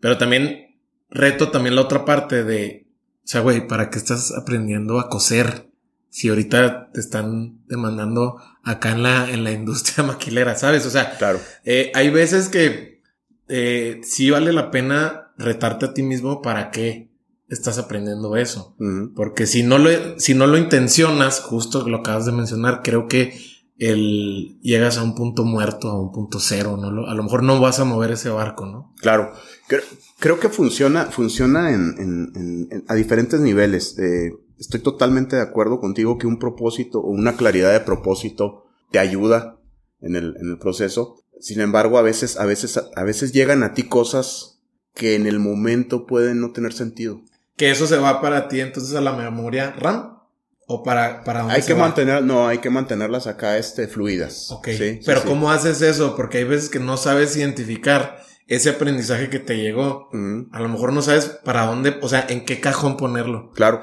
Pero 0.00 0.16
también 0.16 0.78
reto 1.10 1.50
también 1.50 1.74
la 1.74 1.82
otra 1.82 2.06
parte 2.06 2.42
de, 2.42 2.86
o 3.22 3.26
sea, 3.26 3.42
güey, 3.42 3.68
¿para 3.68 3.90
qué 3.90 3.98
estás 3.98 4.32
aprendiendo 4.32 4.98
a 4.98 5.10
coser? 5.10 5.67
Si 6.10 6.28
ahorita 6.28 6.90
te 6.92 7.00
están 7.00 7.64
demandando 7.66 8.40
acá 8.62 8.92
en 8.92 9.02
la, 9.02 9.30
en 9.30 9.44
la 9.44 9.52
industria 9.52 10.04
maquilera, 10.06 10.54
¿sabes? 10.54 10.86
O 10.86 10.90
sea, 10.90 11.16
claro. 11.16 11.40
Eh, 11.64 11.92
hay 11.94 12.10
veces 12.10 12.48
que 12.48 13.02
eh, 13.48 14.00
sí 14.02 14.30
vale 14.30 14.52
la 14.52 14.70
pena 14.70 15.32
retarte 15.36 15.86
a 15.86 15.94
ti 15.94 16.02
mismo 16.02 16.42
para 16.42 16.70
qué 16.70 17.08
estás 17.48 17.78
aprendiendo 17.78 18.36
eso. 18.36 18.76
Porque 19.14 19.46
si 19.46 19.62
no 19.62 19.78
lo, 19.78 20.18
si 20.18 20.34
no 20.34 20.46
lo 20.46 20.58
intencionas, 20.58 21.40
justo 21.40 21.88
lo 21.88 21.98
acabas 21.98 22.26
de 22.26 22.32
mencionar, 22.32 22.82
creo 22.82 23.08
que 23.08 23.40
el, 23.78 24.58
llegas 24.60 24.98
a 24.98 25.02
un 25.02 25.14
punto 25.14 25.44
muerto, 25.44 25.88
a 25.88 26.00
un 26.00 26.12
punto 26.12 26.40
cero, 26.40 26.76
¿no? 26.76 27.06
A 27.06 27.14
lo 27.14 27.22
mejor 27.22 27.42
no 27.42 27.60
vas 27.60 27.78
a 27.80 27.84
mover 27.84 28.10
ese 28.10 28.28
barco, 28.28 28.66
¿no? 28.66 28.92
Claro. 29.00 29.32
Creo, 29.66 29.82
creo 30.18 30.40
que 30.40 30.48
funciona, 30.48 31.06
funciona 31.06 31.72
en, 31.72 31.94
en, 31.98 32.68
en, 32.70 32.84
a 32.88 32.94
diferentes 32.94 33.40
niveles. 33.40 33.96
Eh, 33.98 34.32
estoy 34.58 34.80
totalmente 34.80 35.36
de 35.36 35.42
acuerdo 35.42 35.80
contigo 35.80 36.18
que 36.18 36.26
un 36.26 36.38
propósito 36.38 37.00
o 37.00 37.10
una 37.10 37.36
claridad 37.36 37.72
de 37.72 37.80
propósito 37.80 38.64
te 38.90 38.98
ayuda 38.98 39.58
en 40.00 40.16
el, 40.16 40.36
en 40.40 40.50
el 40.50 40.58
proceso. 40.58 41.22
Sin 41.40 41.60
embargo, 41.60 41.98
a 41.98 42.02
veces, 42.02 42.36
a 42.36 42.44
veces, 42.44 42.78
a 42.94 43.04
veces 43.04 43.32
llegan 43.32 43.62
a 43.62 43.74
ti 43.74 43.84
cosas 43.84 44.58
que 44.94 45.14
en 45.14 45.26
el 45.26 45.38
momento 45.38 46.06
pueden 46.06 46.40
no 46.40 46.52
tener 46.52 46.72
sentido. 46.72 47.20
Que 47.56 47.70
eso 47.70 47.86
se 47.86 47.98
va 47.98 48.20
para 48.20 48.48
ti 48.48 48.60
entonces 48.60 48.94
a 48.94 49.00
la 49.00 49.12
memoria 49.12 49.72
RAM 49.72 50.18
o 50.66 50.82
para 50.82 51.24
para 51.24 51.40
dónde 51.40 51.54
hay 51.54 51.62
que 51.62 51.74
mantener 51.74 52.22
no 52.22 52.46
hay 52.46 52.58
que 52.58 52.68
mantenerlas 52.68 53.26
acá 53.26 53.56
este 53.56 53.88
fluidas. 53.88 54.50
Ok. 54.50 54.68
pero 55.06 55.22
cómo 55.24 55.50
haces 55.50 55.80
eso 55.82 56.14
porque 56.14 56.38
hay 56.38 56.44
veces 56.44 56.68
que 56.68 56.78
no 56.78 56.96
sabes 56.96 57.36
identificar 57.36 58.22
ese 58.46 58.70
aprendizaje 58.70 59.30
que 59.30 59.38
te 59.38 59.56
llegó. 59.56 60.08
A 60.52 60.60
lo 60.60 60.68
mejor 60.68 60.92
no 60.92 61.02
sabes 61.02 61.26
para 61.26 61.66
dónde 61.66 61.96
o 62.02 62.08
sea 62.08 62.26
en 62.28 62.44
qué 62.44 62.60
cajón 62.60 62.96
ponerlo. 62.96 63.50
Claro 63.54 63.82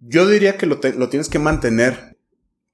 yo 0.00 0.26
diría 0.26 0.56
que 0.56 0.66
lo, 0.66 0.78
tienes 0.78 1.28
que 1.28 1.38
mantener 1.38 2.18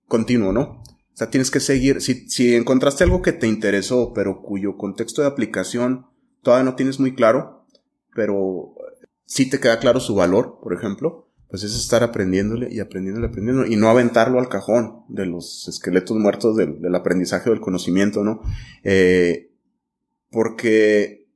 continuo, 0.07 0.53
¿no? 0.53 0.83
O 0.83 1.17
sea, 1.21 1.31
tienes 1.31 1.51
que 1.51 1.61
seguir, 1.61 2.01
si, 2.01 2.55
encontraste 2.55 3.05
algo 3.05 3.23
que 3.23 3.33
te 3.33 3.47
interesó, 3.47 4.13
pero 4.15 4.43
cuyo 4.43 4.77
contexto 4.77 5.23
de 5.23 5.29
aplicación 5.29 6.07
todavía 6.43 6.65
no 6.65 6.77
tienes 6.77 6.99
muy 6.99 7.15
claro, 7.15 7.67
pero 8.15 8.75
sí 9.27 9.49
te 9.49 9.61
queda 9.61 9.79
claro 9.79 10.01
su 10.01 10.15
valor, 10.15 10.59
por 10.63 10.73
ejemplo, 10.73 11.29
pues 11.49 11.63
es 11.63 11.75
estar 11.77 12.03
aprendiéndole 12.03 12.69
y 12.73 12.81
aprendiéndole, 12.81 13.27
aprendiendo 13.27 13.67
y 13.67 13.77
no 13.77 13.89
aventarlo 13.89 14.39
al 14.39 14.49
cajón 14.49 15.05
de 15.09 15.27
los 15.27 15.69
esqueletos 15.69 16.17
muertos 16.17 16.57
del, 16.57 16.81
del 16.81 16.95
aprendizaje 16.95 17.51
o 17.51 17.53
del 17.53 17.61
conocimiento, 17.61 18.25
¿no? 18.25 18.41
Eh, 18.85 19.51
porque 20.31 21.27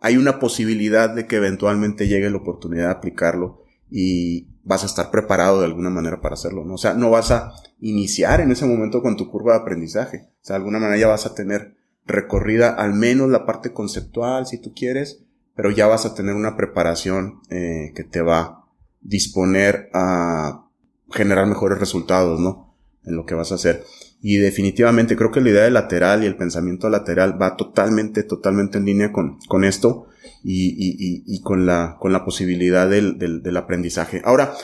hay 0.00 0.16
una 0.16 0.38
posibilidad 0.38 1.10
de 1.10 1.26
que 1.26 1.36
eventualmente 1.36 2.08
llegue 2.08 2.30
la 2.30 2.38
oportunidad 2.38 2.86
de 2.86 2.92
aplicarlo 2.92 3.67
y 3.90 4.48
vas 4.64 4.82
a 4.82 4.86
estar 4.86 5.10
preparado 5.10 5.60
de 5.60 5.66
alguna 5.66 5.90
manera 5.90 6.20
para 6.20 6.34
hacerlo, 6.34 6.64
¿no? 6.64 6.74
O 6.74 6.78
sea, 6.78 6.94
no 6.94 7.10
vas 7.10 7.30
a 7.30 7.54
iniciar 7.80 8.40
en 8.40 8.50
ese 8.50 8.66
momento 8.66 9.02
con 9.02 9.16
tu 9.16 9.30
curva 9.30 9.54
de 9.54 9.60
aprendizaje. 9.60 10.28
O 10.42 10.44
sea, 10.44 10.54
de 10.54 10.58
alguna 10.58 10.78
manera 10.78 10.98
ya 10.98 11.08
vas 11.08 11.26
a 11.26 11.34
tener 11.34 11.76
recorrida 12.06 12.70
al 12.70 12.94
menos 12.94 13.28
la 13.28 13.46
parte 13.46 13.72
conceptual, 13.72 14.46
si 14.46 14.58
tú 14.58 14.72
quieres, 14.74 15.24
pero 15.54 15.70
ya 15.70 15.86
vas 15.86 16.06
a 16.06 16.14
tener 16.14 16.34
una 16.34 16.56
preparación 16.56 17.40
eh, 17.50 17.92
que 17.94 18.04
te 18.04 18.22
va 18.22 18.40
a 18.40 18.64
disponer 19.00 19.90
a 19.92 20.68
generar 21.10 21.46
mejores 21.46 21.78
resultados, 21.78 22.40
¿no? 22.40 22.74
En 23.04 23.16
lo 23.16 23.24
que 23.24 23.34
vas 23.34 23.52
a 23.52 23.56
hacer. 23.56 23.84
Y 24.20 24.36
definitivamente 24.36 25.16
creo 25.16 25.30
que 25.30 25.40
la 25.40 25.50
idea 25.50 25.64
de 25.64 25.70
lateral 25.70 26.24
y 26.24 26.26
el 26.26 26.36
pensamiento 26.36 26.88
lateral 26.90 27.40
va 27.40 27.56
totalmente, 27.56 28.24
totalmente 28.24 28.78
en 28.78 28.84
línea 28.84 29.12
con, 29.12 29.38
con 29.46 29.64
esto 29.64 30.06
y, 30.42 30.70
y, 30.70 31.22
y, 31.26 31.40
con, 31.42 31.66
la, 31.66 31.96
con 32.00 32.12
la 32.12 32.24
posibilidad 32.24 32.88
del, 32.90 33.18
del, 33.18 33.42
del, 33.42 33.56
aprendizaje. 33.56 34.20
Ahora, 34.24 34.54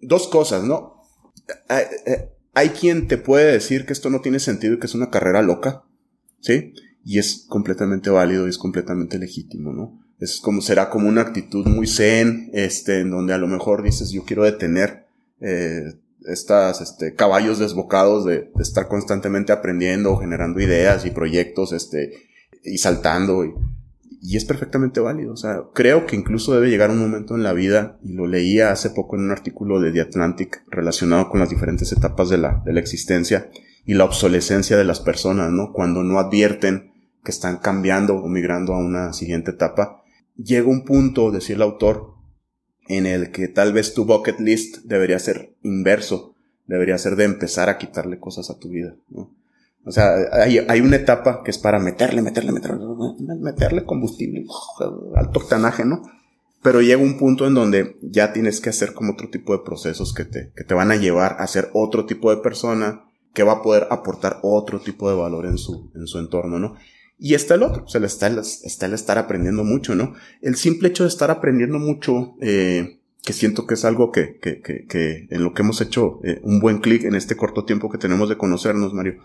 dos 0.00 0.28
cosas, 0.28 0.64
¿no? 0.64 1.02
Hay, 1.68 1.84
eh, 2.06 2.30
hay 2.54 2.70
quien 2.70 3.08
te 3.08 3.18
puede 3.18 3.52
decir 3.52 3.84
que 3.84 3.92
esto 3.92 4.08
no 4.10 4.20
tiene 4.20 4.38
sentido 4.38 4.74
y 4.74 4.78
que 4.78 4.86
es 4.86 4.94
una 4.94 5.10
carrera 5.10 5.42
loca, 5.42 5.84
¿sí? 6.40 6.72
Y 7.04 7.18
es 7.18 7.44
completamente 7.48 8.08
válido 8.10 8.46
y 8.46 8.50
es 8.50 8.58
completamente 8.58 9.18
legítimo, 9.18 9.72
¿no? 9.72 10.00
Es 10.20 10.40
como, 10.40 10.62
será 10.62 10.88
como 10.88 11.08
una 11.08 11.22
actitud 11.22 11.66
muy 11.66 11.86
zen, 11.86 12.50
este, 12.54 13.00
en 13.00 13.10
donde 13.10 13.34
a 13.34 13.38
lo 13.38 13.48
mejor 13.48 13.82
dices, 13.82 14.10
yo 14.10 14.24
quiero 14.24 14.44
detener, 14.44 15.06
eh, 15.40 16.00
estas 16.24 16.80
este, 16.80 17.14
caballos 17.14 17.58
desbocados 17.58 18.24
de, 18.24 18.50
estar 18.58 18.88
constantemente 18.88 19.52
aprendiendo, 19.52 20.16
generando 20.16 20.60
ideas 20.60 21.04
y 21.06 21.10
proyectos, 21.10 21.72
este, 21.72 22.12
y 22.62 22.78
saltando. 22.78 23.44
Y, 23.44 23.54
y, 24.22 24.36
es 24.36 24.44
perfectamente 24.44 25.00
válido. 25.00 25.32
O 25.32 25.36
sea, 25.36 25.62
creo 25.74 26.06
que 26.06 26.16
incluso 26.16 26.54
debe 26.54 26.70
llegar 26.70 26.90
un 26.90 26.98
momento 26.98 27.34
en 27.34 27.42
la 27.42 27.52
vida, 27.52 27.98
y 28.02 28.14
lo 28.14 28.26
leía 28.26 28.70
hace 28.70 28.90
poco 28.90 29.16
en 29.16 29.24
un 29.24 29.30
artículo 29.30 29.80
de 29.80 29.92
The 29.92 30.00
Atlantic 30.00 30.62
relacionado 30.68 31.28
con 31.28 31.40
las 31.40 31.50
diferentes 31.50 31.92
etapas 31.92 32.28
de 32.28 32.38
la, 32.38 32.62
de 32.64 32.72
la 32.72 32.80
existencia 32.80 33.50
y 33.84 33.94
la 33.94 34.04
obsolescencia 34.04 34.76
de 34.76 34.84
las 34.84 35.00
personas, 35.00 35.50
¿no? 35.50 35.72
Cuando 35.72 36.02
no 36.02 36.18
advierten 36.18 36.92
que 37.22 37.30
están 37.30 37.58
cambiando 37.58 38.16
o 38.16 38.28
migrando 38.28 38.74
a 38.74 38.78
una 38.78 39.12
siguiente 39.12 39.50
etapa, 39.52 40.02
llega 40.36 40.68
un 40.68 40.84
punto, 40.84 41.30
decía 41.30 41.56
el 41.56 41.62
autor, 41.62 42.13
en 42.88 43.06
el 43.06 43.30
que 43.30 43.48
tal 43.48 43.72
vez 43.72 43.94
tu 43.94 44.04
bucket 44.04 44.40
list 44.40 44.78
debería 44.84 45.18
ser 45.18 45.54
inverso, 45.62 46.34
debería 46.66 46.98
ser 46.98 47.16
de 47.16 47.24
empezar 47.24 47.68
a 47.68 47.78
quitarle 47.78 48.18
cosas 48.18 48.50
a 48.50 48.58
tu 48.58 48.68
vida, 48.68 48.94
¿no? 49.10 49.30
O 49.86 49.92
sea, 49.92 50.14
hay, 50.32 50.64
hay 50.66 50.80
una 50.80 50.96
etapa 50.96 51.42
que 51.44 51.50
es 51.50 51.58
para 51.58 51.78
meterle, 51.78 52.22
meterle, 52.22 52.52
meterle, 52.52 52.84
meterle 53.38 53.84
combustible, 53.84 54.46
alto 55.14 55.40
octanaje, 55.40 55.84
¿no? 55.84 56.02
pero 56.64 56.80
llega 56.80 57.02
un 57.02 57.18
punto 57.18 57.46
en 57.46 57.52
donde 57.52 57.98
ya 58.00 58.32
tienes 58.32 58.62
que 58.62 58.70
hacer 58.70 58.94
como 58.94 59.12
otro 59.12 59.28
tipo 59.28 59.52
de 59.52 59.62
procesos 59.62 60.14
que 60.14 60.24
te, 60.24 60.50
que 60.56 60.64
te 60.64 60.72
van 60.72 60.90
a 60.90 60.96
llevar 60.96 61.36
a 61.38 61.46
ser 61.46 61.68
otro 61.74 62.06
tipo 62.06 62.30
de 62.30 62.38
persona 62.38 63.04
que 63.34 63.42
va 63.42 63.52
a 63.52 63.62
poder 63.62 63.86
aportar 63.90 64.38
otro 64.42 64.80
tipo 64.80 65.10
de 65.10 65.14
valor 65.14 65.44
en 65.44 65.58
su, 65.58 65.90
en 65.94 66.06
su 66.06 66.18
entorno, 66.18 66.58
¿no? 66.58 66.74
Y 67.18 67.34
está 67.34 67.54
el 67.54 67.62
otro, 67.62 67.84
o 67.84 67.88
sea, 67.88 68.04
está 68.04 68.26
el, 68.26 68.38
está 68.38 68.86
el 68.86 68.92
estar 68.92 69.18
aprendiendo 69.18 69.64
mucho, 69.64 69.94
¿no? 69.94 70.14
El 70.42 70.56
simple 70.56 70.88
hecho 70.88 71.04
de 71.04 71.08
estar 71.08 71.30
aprendiendo 71.30 71.78
mucho, 71.78 72.34
eh, 72.40 72.98
que 73.22 73.32
siento 73.32 73.66
que 73.66 73.74
es 73.74 73.84
algo 73.84 74.10
que, 74.10 74.38
que, 74.38 74.60
que, 74.60 74.86
que 74.86 75.28
en 75.30 75.44
lo 75.44 75.54
que 75.54 75.62
hemos 75.62 75.80
hecho 75.80 76.20
eh, 76.24 76.40
un 76.42 76.60
buen 76.60 76.78
clic 76.80 77.04
en 77.04 77.14
este 77.14 77.36
corto 77.36 77.64
tiempo 77.64 77.88
que 77.88 77.98
tenemos 77.98 78.28
de 78.28 78.36
conocernos, 78.36 78.92
Mario, 78.92 79.22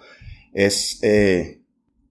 es 0.54 1.00
eh, 1.02 1.62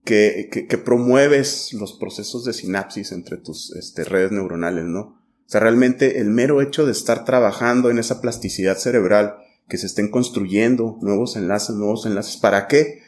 que, 0.03 0.49
que, 0.51 0.67
que, 0.67 0.77
promueves 0.77 1.73
los 1.73 1.93
procesos 1.93 2.45
de 2.45 2.53
sinapsis 2.53 3.11
entre 3.11 3.37
tus 3.37 3.75
este, 3.75 4.03
redes 4.03 4.31
neuronales, 4.31 4.85
¿no? 4.85 4.99
O 5.01 5.51
sea, 5.51 5.61
realmente 5.61 6.19
el 6.19 6.29
mero 6.29 6.61
hecho 6.61 6.85
de 6.85 6.91
estar 6.91 7.25
trabajando 7.25 7.89
en 7.89 7.97
esa 7.97 8.21
plasticidad 8.21 8.77
cerebral, 8.77 9.37
que 9.67 9.77
se 9.77 9.87
estén 9.87 10.09
construyendo 10.09 10.97
nuevos 11.01 11.35
enlaces, 11.35 11.75
nuevos 11.75 12.05
enlaces, 12.05 12.37
¿para 12.37 12.67
qué? 12.67 13.01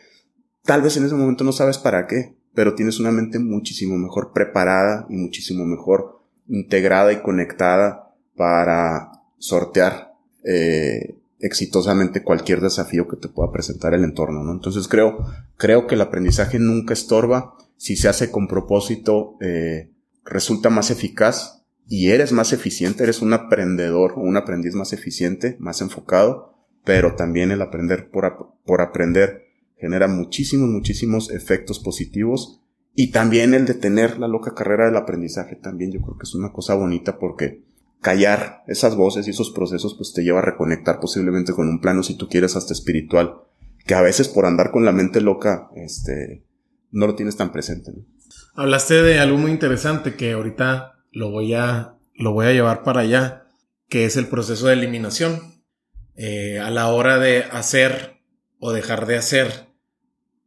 Tal 0.63 0.81
vez 0.81 0.97
en 0.97 1.05
ese 1.05 1.15
momento 1.15 1.43
no 1.43 1.51
sabes 1.51 1.77
para 1.77 2.07
qué, 2.07 2.35
pero 2.53 2.75
tienes 2.75 2.99
una 2.99 3.11
mente 3.11 3.39
muchísimo 3.39 3.97
mejor 3.97 4.31
preparada 4.33 5.05
y 5.09 5.15
muchísimo 5.15 5.65
mejor 5.65 6.21
integrada 6.47 7.13
y 7.13 7.21
conectada 7.21 8.13
para 8.35 9.11
sortear 9.37 10.13
eh, 10.43 11.17
exitosamente 11.39 12.23
cualquier 12.23 12.61
desafío 12.61 13.07
que 13.07 13.17
te 13.17 13.29
pueda 13.29 13.51
presentar 13.51 13.93
el 13.93 14.03
entorno, 14.03 14.43
¿no? 14.43 14.51
Entonces 14.51 14.87
creo, 14.87 15.25
creo 15.57 15.87
que 15.87 15.95
el 15.95 16.01
aprendizaje 16.01 16.59
nunca 16.59 16.93
estorba, 16.93 17.55
si 17.77 17.95
se 17.95 18.09
hace 18.09 18.31
con 18.31 18.47
propósito, 18.47 19.37
eh, 19.41 19.91
resulta 20.23 20.69
más 20.69 20.91
eficaz 20.91 21.63
y 21.87 22.11
eres 22.11 22.31
más 22.31 22.53
eficiente, 22.53 23.03
eres 23.03 23.21
un 23.21 23.33
aprendedor 23.33 24.13
o 24.13 24.21
un 24.21 24.37
aprendiz 24.37 24.75
más 24.75 24.93
eficiente, 24.93 25.57
más 25.59 25.81
enfocado, 25.81 26.53
pero 26.85 27.15
también 27.15 27.51
el 27.51 27.61
aprender 27.61 28.09
por, 28.09 28.53
por 28.65 28.81
aprender 28.81 29.50
genera 29.81 30.07
muchísimos, 30.07 30.69
muchísimos 30.69 31.31
efectos 31.31 31.79
positivos. 31.79 32.61
Y 32.93 33.11
también 33.11 33.53
el 33.53 33.65
de 33.65 33.73
tener 33.73 34.19
la 34.19 34.27
loca 34.27 34.53
carrera 34.53 34.85
del 34.85 34.95
aprendizaje 34.95 35.55
también 35.55 35.91
yo 35.91 36.01
creo 36.01 36.17
que 36.17 36.23
es 36.23 36.35
una 36.35 36.51
cosa 36.51 36.75
bonita 36.75 37.17
porque 37.17 37.63
callar 38.01 38.63
esas 38.67 38.95
voces 38.95 39.27
y 39.27 39.31
esos 39.31 39.51
procesos 39.51 39.95
pues 39.95 40.13
te 40.13 40.23
lleva 40.23 40.39
a 40.39 40.43
reconectar 40.45 40.99
posiblemente 40.99 41.53
con 41.53 41.69
un 41.69 41.79
plano 41.79 42.03
si 42.03 42.17
tú 42.17 42.27
quieres 42.27 42.55
hasta 42.55 42.73
espiritual 42.73 43.35
que 43.85 43.93
a 43.93 44.01
veces 44.01 44.27
por 44.27 44.45
andar 44.45 44.71
con 44.71 44.83
la 44.83 44.91
mente 44.91 45.21
loca 45.21 45.69
este 45.75 46.43
no 46.89 47.05
lo 47.05 47.15
tienes 47.15 47.37
tan 47.37 47.51
presente 47.51 47.91
hablaste 48.55 49.03
de 49.03 49.19
algo 49.19 49.37
muy 49.37 49.51
interesante 49.51 50.15
que 50.15 50.31
ahorita 50.31 51.03
lo 51.11 51.29
voy 51.29 51.53
a 51.53 51.99
lo 52.15 52.33
voy 52.33 52.47
a 52.47 52.53
llevar 52.53 52.83
para 52.83 53.01
allá 53.01 53.45
que 53.87 54.05
es 54.05 54.17
el 54.17 54.27
proceso 54.27 54.67
de 54.67 54.73
eliminación 54.73 55.63
eh, 56.15 56.59
a 56.59 56.71
la 56.71 56.87
hora 56.87 57.19
de 57.19 57.43
hacer 57.43 58.21
o 58.59 58.73
dejar 58.73 59.05
de 59.05 59.17
hacer 59.17 59.70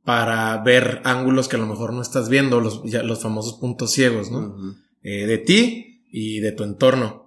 para 0.05 0.57
ver 0.63 1.01
ángulos 1.05 1.49
que 1.49 1.57
a 1.57 1.59
lo 1.59 1.67
mejor 1.67 1.93
no 1.93 2.03
estás 2.03 2.29
viendo, 2.29 2.61
los, 2.61 2.83
los 2.85 3.23
famosos 3.23 3.55
puntos 3.55 3.93
ciegos, 3.93 4.31
¿no? 4.31 4.57
eh, 5.03 5.27
de 5.27 5.39
ti 5.39 6.05
y 6.11 6.41
de 6.41 6.53
tu 6.53 6.65
entorno. 6.65 7.27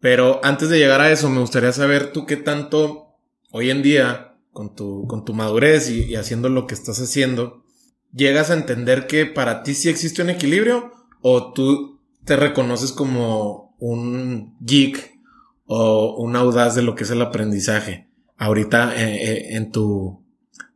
Pero 0.00 0.40
antes 0.42 0.68
de 0.68 0.78
llegar 0.78 1.00
a 1.00 1.12
eso, 1.12 1.30
me 1.30 1.40
gustaría 1.40 1.72
saber 1.72 2.12
tú 2.12 2.26
qué 2.26 2.36
tanto 2.36 3.14
hoy 3.50 3.70
en 3.70 3.82
día, 3.82 4.36
con 4.52 4.74
tu, 4.74 5.06
con 5.06 5.24
tu 5.24 5.32
madurez 5.32 5.88
y, 5.90 6.04
y 6.04 6.16
haciendo 6.16 6.48
lo 6.48 6.66
que 6.66 6.74
estás 6.74 7.00
haciendo, 7.00 7.64
llegas 8.12 8.50
a 8.50 8.54
entender 8.54 9.06
que 9.06 9.26
para 9.26 9.62
ti 9.62 9.74
sí 9.74 9.88
existe 9.88 10.22
un 10.22 10.30
equilibrio 10.30 10.92
o 11.20 11.52
tú 11.52 12.00
te 12.24 12.36
reconoces 12.36 12.92
como 12.92 13.74
un 13.78 14.56
geek 14.60 15.18
o 15.66 16.16
un 16.16 16.36
audaz 16.36 16.74
de 16.74 16.82
lo 16.82 16.94
que 16.94 17.04
es 17.04 17.10
el 17.10 17.22
aprendizaje 17.22 18.12
ahorita 18.36 18.94
eh, 18.96 19.14
eh, 19.14 19.56
en 19.56 19.70
tu 19.70 20.21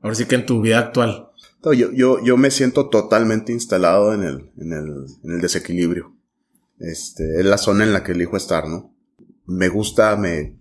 Ahora 0.07 0.15
sí 0.15 0.27
que 0.27 0.37
en 0.37 0.47
tu 0.47 0.61
vida 0.61 0.79
actual. 0.79 1.33
yo, 1.65 1.91
yo, 1.91 2.25
yo 2.25 2.37
me 2.37 2.53
siento 2.53 2.91
totalmente 2.91 3.51
instalado 3.51 4.15
en 4.15 4.23
el, 4.23 4.53
en 4.57 4.73
el, 4.73 5.07
en 5.25 5.33
el 5.33 5.41
desequilibrio. 5.41 6.15
Este, 6.79 7.41
es 7.41 7.45
la 7.45 7.59
zona 7.59 7.83
en 7.83 7.93
la 7.93 8.05
que 8.05 8.13
elijo 8.13 8.37
estar, 8.37 8.69
¿no? 8.69 8.95
Me 9.47 9.67
gusta, 9.67 10.15
me 10.15 10.61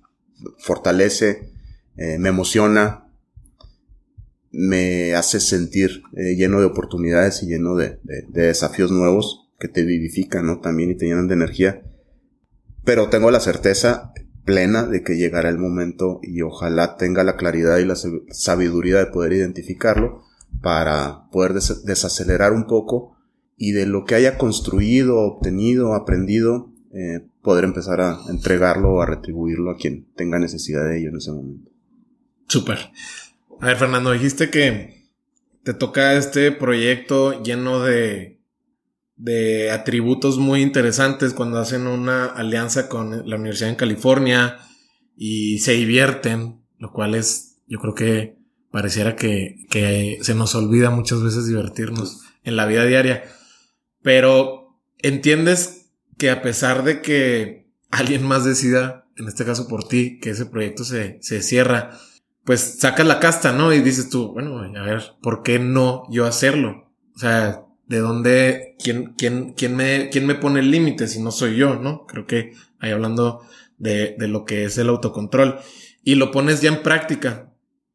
fortalece, 0.57 1.51
eh, 1.95 2.17
me 2.17 2.29
emociona, 2.29 3.07
me 4.49 5.13
hace 5.13 5.39
sentir 5.39 6.01
eh, 6.17 6.35
lleno 6.35 6.59
de 6.59 6.65
oportunidades 6.65 7.43
y 7.43 7.45
lleno 7.45 7.75
de, 7.75 7.99
de, 8.01 8.25
de, 8.27 8.47
desafíos 8.47 8.89
nuevos 8.89 9.51
que 9.59 9.67
te 9.67 9.83
vivifican, 9.83 10.47
¿no? 10.47 10.59
También 10.59 10.89
y 10.89 10.95
te 10.95 11.05
llenan 11.05 11.27
de 11.27 11.35
energía. 11.35 11.83
Pero 12.83 13.09
tengo 13.09 13.29
la 13.29 13.39
certeza 13.39 14.11
plena 14.45 14.85
de 14.85 15.03
que 15.03 15.17
llegará 15.17 15.49
el 15.49 15.57
momento 15.57 16.19
y 16.23 16.41
ojalá 16.41 16.95
tenga 16.97 17.23
la 17.23 17.35
claridad 17.35 17.79
y 17.79 17.85
la 17.85 17.95
sabiduría 18.29 18.99
de 18.99 19.07
poder 19.07 19.33
identificarlo 19.33 20.23
para 20.61 21.29
poder 21.31 21.53
des 21.53 21.83
desacelerar 21.83 22.53
un 22.53 22.67
poco 22.67 23.17
y 23.57 23.71
de 23.71 23.85
lo 23.85 24.05
que 24.05 24.15
haya 24.15 24.37
construido, 24.37 25.19
obtenido, 25.19 25.95
aprendido, 25.95 26.71
eh, 26.93 27.25
poder 27.41 27.65
empezar 27.65 28.01
a 28.01 28.19
entregarlo 28.29 28.93
o 28.93 29.01
a 29.01 29.05
retribuirlo 29.05 29.71
a 29.71 29.77
quien 29.77 30.05
tenga 30.15 30.39
necesidad 30.39 30.87
de 30.87 30.99
ello 30.99 31.09
en 31.09 31.17
ese 31.17 31.31
momento. 31.31 31.71
Súper. 32.47 32.77
A 33.59 33.67
ver, 33.67 33.77
Fernando, 33.77 34.11
dijiste 34.11 34.49
que 34.49 35.09
te 35.63 35.73
toca 35.73 36.13
este 36.13 36.51
proyecto 36.51 37.41
lleno 37.41 37.81
de 37.81 38.34
de 39.17 39.71
atributos 39.71 40.37
muy 40.37 40.61
interesantes 40.61 41.33
cuando 41.33 41.57
hacen 41.57 41.87
una 41.87 42.25
alianza 42.25 42.89
con 42.89 43.27
la 43.29 43.35
Universidad 43.35 43.69
en 43.69 43.75
California 43.75 44.57
y 45.15 45.59
se 45.59 45.73
divierten, 45.73 46.61
lo 46.77 46.91
cual 46.91 47.15
es, 47.15 47.57
yo 47.67 47.79
creo 47.79 47.95
que 47.95 48.37
pareciera 48.71 49.15
que, 49.15 49.65
que 49.69 50.19
se 50.21 50.35
nos 50.35 50.53
olvida 50.55 50.89
muchas 50.89 51.23
veces 51.23 51.47
divertirnos 51.47 52.23
en 52.43 52.57
la 52.57 52.65
vida 52.65 52.85
diaria. 52.85 53.23
Pero 54.01 54.81
entiendes 54.99 55.91
que 56.17 56.29
a 56.29 56.41
pesar 56.41 56.83
de 56.83 57.01
que 57.01 57.71
alguien 57.91 58.23
más 58.23 58.43
decida, 58.43 59.07
en 59.15 59.27
este 59.27 59.45
caso 59.45 59.67
por 59.67 59.87
ti, 59.87 60.19
que 60.19 60.31
ese 60.31 60.45
proyecto 60.45 60.83
se, 60.83 61.19
se 61.21 61.41
cierra, 61.41 61.97
pues 62.43 62.79
sacas 62.79 63.07
la 63.07 63.19
casta, 63.19 63.53
¿no? 63.53 63.73
Y 63.73 63.79
dices 63.79 64.09
tú, 64.09 64.33
bueno, 64.33 64.59
a 64.59 64.83
ver, 64.83 65.15
¿por 65.21 65.41
qué 65.41 65.57
no 65.57 66.03
yo 66.09 66.25
hacerlo? 66.25 66.91
O 67.15 67.19
sea, 67.19 67.64
de 67.87 67.99
dónde, 67.99 68.75
quién, 68.83 69.13
quién, 69.17 69.53
quién 69.53 69.75
me, 69.75 70.09
quién 70.09 70.25
me 70.25 70.35
pone 70.35 70.59
el 70.59 70.71
límite 70.71 71.07
si 71.07 71.21
no 71.21 71.31
soy 71.31 71.55
yo, 71.55 71.75
¿no? 71.75 72.05
Creo 72.05 72.25
que 72.25 72.53
ahí 72.79 72.91
hablando 72.91 73.41
de, 73.77 74.15
de 74.17 74.27
lo 74.27 74.45
que 74.45 74.65
es 74.65 74.77
el 74.77 74.89
autocontrol 74.89 75.59
y 76.03 76.15
lo 76.15 76.31
pones 76.31 76.61
ya 76.61 76.69
en 76.69 76.83
práctica. 76.83 77.51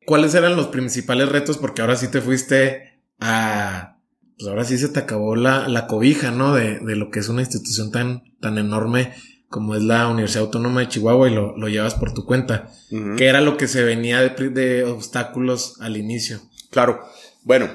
¿Cuáles 0.07 0.35
eran 0.35 0.57
los 0.57 0.69
principales 0.69 1.29
retos? 1.29 1.59
Porque 1.59 1.83
ahora 1.83 1.97
sí 1.97 2.09
te 2.09 2.21
fuiste 2.21 3.01
a, 3.21 3.99
pues 4.39 4.49
ahora 4.49 4.65
sí 4.65 4.79
se 4.79 4.89
te 4.89 5.01
acabó 5.01 5.37
la, 5.37 5.69
la 5.69 5.87
cobija, 5.87 6.31
¿no? 6.31 6.55
De, 6.55 6.79
de 6.81 6.97
lo 6.97 7.11
que 7.11 7.21
es 7.21 7.29
una 7.29 7.43
institución 7.43 7.91
tan, 7.91 8.23
tan 8.41 8.59
enorme 8.59 9.13
como 9.49 9.75
es 9.75 9.83
la 9.83 10.09
Universidad 10.09 10.45
Autónoma 10.45 10.81
de 10.81 10.89
Chihuahua 10.89 11.29
y 11.29 11.35
lo, 11.35 11.57
lo 11.57 11.69
llevas 11.69 11.97
por 11.97 12.15
tu 12.15 12.25
cuenta. 12.25 12.71
¿Qué 13.17 13.27
era 13.27 13.41
lo 13.41 13.57
que 13.57 13.67
se 13.67 13.83
venía 13.83 14.21
de, 14.21 14.49
de 14.51 14.85
obstáculos 14.85 15.81
al 15.81 15.97
inicio? 15.97 16.41
Claro. 16.71 17.01
Bueno, 17.43 17.69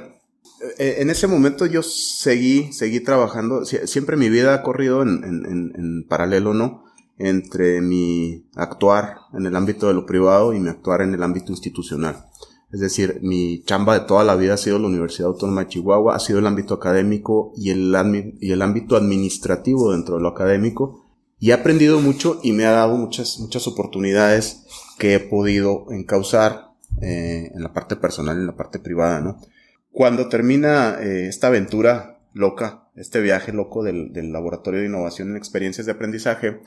en 0.77 1.09
ese 1.09 1.27
momento 1.27 1.65
yo 1.65 1.83
seguí, 1.83 2.71
seguí 2.73 2.99
trabajando, 2.99 3.65
siempre 3.65 4.17
mi 4.17 4.29
vida 4.29 4.53
ha 4.53 4.63
corrido 4.63 5.01
en, 5.01 5.23
en, 5.23 5.73
en, 5.75 6.07
paralelo, 6.07 6.53
¿no? 6.53 6.83
Entre 7.17 7.81
mi 7.81 8.45
actuar 8.55 9.17
en 9.33 9.45
el 9.45 9.55
ámbito 9.55 9.87
de 9.87 9.93
lo 9.93 10.05
privado 10.05 10.53
y 10.53 10.59
mi 10.59 10.69
actuar 10.69 11.01
en 11.01 11.13
el 11.13 11.23
ámbito 11.23 11.51
institucional. 11.51 12.25
Es 12.71 12.81
decir, 12.81 13.19
mi 13.21 13.63
chamba 13.63 13.97
de 13.97 14.05
toda 14.05 14.23
la 14.23 14.35
vida 14.35 14.55
ha 14.55 14.57
sido 14.57 14.79
la 14.79 14.87
Universidad 14.87 15.29
Autónoma 15.29 15.61
de 15.61 15.69
Chihuahua, 15.69 16.15
ha 16.15 16.19
sido 16.19 16.39
el 16.39 16.47
ámbito 16.47 16.73
académico 16.73 17.53
y 17.55 17.69
el, 17.69 18.37
y 18.41 18.51
el 18.51 18.61
ámbito 18.61 18.97
administrativo 18.97 19.91
dentro 19.91 20.15
de 20.15 20.21
lo 20.21 20.29
académico. 20.29 21.05
Y 21.39 21.51
he 21.51 21.53
aprendido 21.53 22.01
mucho 22.01 22.39
y 22.43 22.51
me 22.51 22.65
ha 22.65 22.71
dado 22.71 22.97
muchas, 22.97 23.39
muchas 23.39 23.67
oportunidades 23.67 24.65
que 24.97 25.15
he 25.15 25.19
podido 25.19 25.85
encauzar 25.91 26.71
eh, 27.01 27.51
en 27.53 27.61
la 27.63 27.73
parte 27.73 27.95
personal 27.95 28.37
y 28.37 28.41
en 28.41 28.47
la 28.47 28.55
parte 28.55 28.79
privada, 28.79 29.21
¿no? 29.21 29.39
Cuando 29.95 30.27
termina 30.27 30.97
eh, 30.99 31.27
esta 31.29 31.47
aventura 31.47 32.19
loca, 32.33 32.89
este 32.97 33.21
viaje 33.21 33.53
loco 33.53 33.81
del, 33.81 34.11
Laboratorio 34.33 34.81
de 34.81 34.87
Innovación 34.87 35.29
en 35.29 35.37
Experiencias 35.37 35.85
de 35.85 35.93
Aprendizaje, 35.93 36.59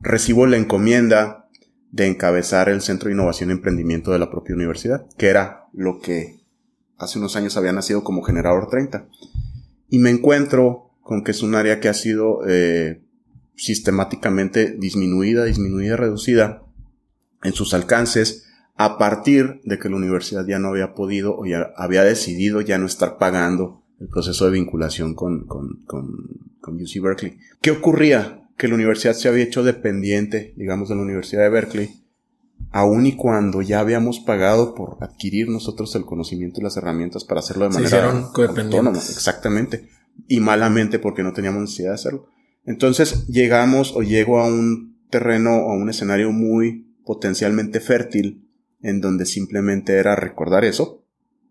recibo 0.00 0.46
la 0.46 0.56
encomienda 0.56 1.46
de 1.90 2.06
encabezar 2.06 2.70
el 2.70 2.80
Centro 2.80 3.08
de 3.08 3.16
Innovación 3.16 3.50
y 3.50 3.52
Emprendimiento 3.52 4.12
de 4.12 4.18
la 4.18 4.30
propia 4.30 4.54
universidad, 4.54 5.04
que 5.18 5.26
era 5.26 5.66
lo 5.74 6.00
que 6.00 6.40
hace 6.96 7.18
unos 7.18 7.36
años 7.36 7.58
había 7.58 7.74
nacido 7.74 8.02
como 8.02 8.22
Generador 8.22 8.70
30. 8.70 9.08
Y 9.90 9.98
me 9.98 10.08
encuentro 10.08 10.96
con 11.02 11.22
que 11.22 11.32
es 11.32 11.42
un 11.42 11.56
área 11.56 11.80
que 11.80 11.90
ha 11.90 11.94
sido 11.94 12.48
eh, 12.48 13.02
sistemáticamente 13.56 14.74
disminuida, 14.78 15.44
disminuida, 15.44 15.98
reducida 15.98 16.62
en 17.42 17.52
sus 17.52 17.74
alcances, 17.74 18.43
a 18.76 18.98
partir 18.98 19.60
de 19.64 19.78
que 19.78 19.88
la 19.88 19.96
universidad 19.96 20.46
ya 20.46 20.58
no 20.58 20.68
había 20.68 20.94
podido 20.94 21.36
o 21.36 21.46
ya 21.46 21.72
había 21.76 22.02
decidido 22.02 22.60
ya 22.60 22.78
no 22.78 22.86
estar 22.86 23.18
pagando 23.18 23.82
el 24.00 24.08
proceso 24.08 24.46
de 24.46 24.52
vinculación 24.52 25.14
con, 25.14 25.46
con, 25.46 25.84
con, 25.86 26.06
con 26.60 26.74
UC 26.74 27.00
Berkeley. 27.00 27.38
¿Qué 27.60 27.70
ocurría? 27.70 28.40
que 28.56 28.68
la 28.68 28.74
universidad 28.74 29.14
se 29.14 29.28
había 29.28 29.44
hecho 29.44 29.62
dependiente, 29.62 30.54
digamos, 30.56 30.88
de 30.88 30.94
la 30.94 31.02
Universidad 31.02 31.42
de 31.42 31.50
Berkeley, 31.50 31.90
aun 32.70 33.06
y 33.06 33.16
cuando 33.16 33.62
ya 33.62 33.80
habíamos 33.80 34.20
pagado 34.20 34.74
por 34.74 34.98
adquirir 35.00 35.48
nosotros 35.48 35.94
el 35.96 36.04
conocimiento 36.04 36.60
y 36.60 36.64
las 36.64 36.76
herramientas 36.76 37.24
para 37.24 37.40
hacerlo 37.40 37.68
de 37.68 37.74
manera 37.74 38.10
autónoma. 38.10 38.98
Exactamente. 38.98 39.88
Y 40.28 40.40
malamente 40.40 40.98
porque 40.98 41.22
no 41.22 41.32
teníamos 41.32 41.62
necesidad 41.62 41.90
de 41.90 41.94
hacerlo. 41.94 42.28
Entonces 42.64 43.26
llegamos 43.26 43.94
o 43.94 44.02
llego 44.02 44.40
a 44.40 44.46
un 44.46 44.96
terreno 45.10 45.56
o 45.56 45.72
a 45.72 45.76
un 45.76 45.90
escenario 45.90 46.32
muy 46.32 46.86
potencialmente 47.04 47.80
fértil 47.80 48.43
en 48.84 49.00
donde 49.00 49.26
simplemente 49.26 49.96
era 49.96 50.14
recordar 50.14 50.64
eso, 50.64 51.02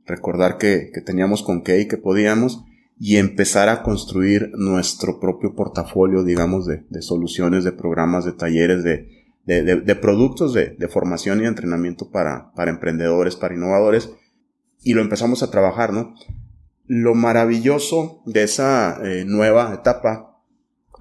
recordar 0.05 0.57
que, 0.57 0.91
que 0.93 1.01
teníamos 1.01 1.43
con 1.43 1.63
qué 1.63 1.81
y 1.81 1.87
que 1.87 1.97
podíamos 1.97 2.63
y 2.99 3.17
empezar 3.17 3.69
a 3.69 3.81
construir 3.81 4.51
nuestro 4.53 5.19
propio 5.19 5.55
portafolio, 5.55 6.23
digamos, 6.23 6.65
de, 6.67 6.85
de 6.89 7.01
soluciones, 7.01 7.63
de 7.63 7.71
programas, 7.71 8.23
de 8.23 8.33
talleres, 8.33 8.83
de, 8.83 9.09
de, 9.45 9.95
productos 9.95 10.53
de, 10.53 10.87
formación 10.87 11.41
y 11.41 11.45
entrenamiento 11.45 12.09
para, 12.11 12.53
para 12.53 12.71
emprendedores, 12.71 13.35
para 13.35 13.55
innovadores, 13.55 14.11
y 14.83 14.93
lo 14.93 15.01
empezamos 15.01 15.43
a 15.43 15.51
trabajar, 15.51 15.91
¿no? 15.91 16.13
Lo 16.85 17.15
maravilloso 17.15 18.21
de 18.25 18.43
esa 18.43 18.99
eh, 19.03 19.25
nueva 19.25 19.73
etapa 19.73 20.39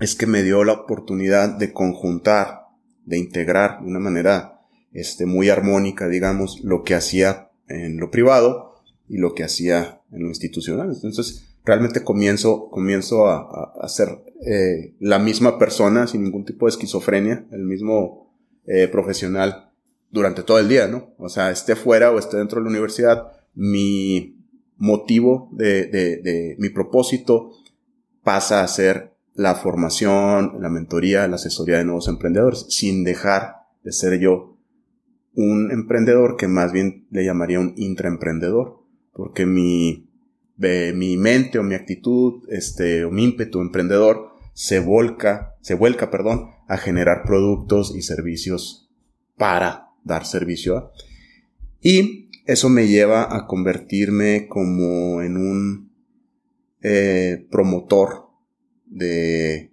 es 0.01 0.15
que 0.15 0.27
me 0.27 0.43
dio 0.43 0.65
la 0.65 0.73
oportunidad 0.73 1.57
de 1.59 1.73
conjuntar, 1.73 2.69
de 3.05 3.19
integrar 3.19 3.81
de 3.81 3.87
una 3.87 3.99
manera 3.99 4.62
este, 4.93 5.27
muy 5.27 5.49
armónica, 5.49 6.09
digamos, 6.09 6.61
lo 6.63 6.83
que 6.83 6.95
hacía 6.95 7.51
en 7.69 7.99
lo 7.99 8.11
privado 8.11 8.75
y 9.09 9.19
lo 9.19 9.35
que 9.35 9.45
hacía 9.45 10.01
en 10.13 10.23
lo 10.23 10.29
institucional. 10.29 10.91
Entonces, 10.93 11.45
realmente 11.65 12.03
comienzo, 12.03 12.69
comienzo 12.71 13.27
a, 13.29 13.73
a, 13.81 13.89
ser 13.89 14.23
eh, 14.45 14.95
la 14.99 15.19
misma 15.19 15.59
persona 15.59 16.07
sin 16.07 16.23
ningún 16.23 16.45
tipo 16.45 16.67
de 16.67 16.71
esquizofrenia, 16.71 17.47
el 17.53 17.65
mismo 17.65 18.35
eh, 18.67 18.89
profesional 18.89 19.71
durante 20.11 20.43
todo 20.43 20.59
el 20.59 20.69
día, 20.69 20.89
¿no? 20.89 21.15
O 21.19 21.29
sea, 21.29 21.51
esté 21.51 21.77
fuera 21.77 22.11
o 22.11 22.19
esté 22.19 22.37
dentro 22.37 22.59
de 22.59 22.65
la 22.65 22.71
universidad, 22.71 23.33
mi 23.55 24.37
motivo 24.77 25.51
de, 25.53 25.87
de, 25.87 26.17
de 26.19 26.57
mi 26.59 26.69
propósito 26.69 27.53
pasa 28.23 28.63
a 28.63 28.69
ser 28.69 29.13
la 29.35 29.55
formación, 29.55 30.59
la 30.61 30.69
mentoría, 30.69 31.27
la 31.29 31.37
asesoría 31.37 31.79
de 31.79 31.85
nuevos 31.85 32.09
emprendedores, 32.09 32.67
sin 32.69 33.05
dejar 33.05 33.57
de 33.83 33.93
ser 33.93 34.19
yo 34.19 34.52
un 35.35 35.71
emprendedor 35.71 36.37
que 36.37 36.49
más 36.49 36.73
bien 36.73 37.07
le 37.11 37.25
llamaría 37.25 37.61
un 37.61 37.75
intraemprendedor, 37.77 38.83
porque 39.13 39.47
mi, 39.47 40.09
mi 40.57 41.17
mente 41.17 41.59
o 41.59 41.63
mi 41.63 41.75
actitud, 41.75 42.45
este, 42.49 43.05
o 43.05 43.11
mi 43.11 43.25
ímpetu 43.25 43.61
emprendedor 43.61 44.33
se 44.55 44.81
volca, 44.81 45.57
se 45.61 45.75
vuelca, 45.75 46.11
perdón, 46.11 46.51
a 46.69 46.77
generar 46.77 47.23
productos 47.25 47.95
y 47.97 48.03
servicios 48.03 48.91
para 49.37 49.89
dar 50.05 50.27
servicio 50.27 50.77
a. 50.77 50.93
Y 51.81 52.31
eso 52.47 52.69
me 52.69 52.87
lleva 52.87 53.35
a 53.35 53.47
convertirme 53.47 54.47
como 54.49 55.23
en 55.23 55.37
un 55.37 55.93
eh, 56.83 57.47
promotor 57.51 58.29
de 58.87 59.73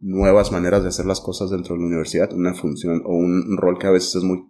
nuevas 0.00 0.50
maneras 0.52 0.82
de 0.82 0.88
hacer 0.88 1.06
las 1.06 1.20
cosas 1.20 1.50
dentro 1.50 1.74
de 1.74 1.80
la 1.80 1.86
universidad, 1.86 2.32
una 2.32 2.54
función 2.54 3.02
o 3.04 3.14
un 3.14 3.56
rol 3.56 3.78
que 3.78 3.86
a 3.86 3.90
veces 3.90 4.16
es 4.16 4.22
muy, 4.22 4.44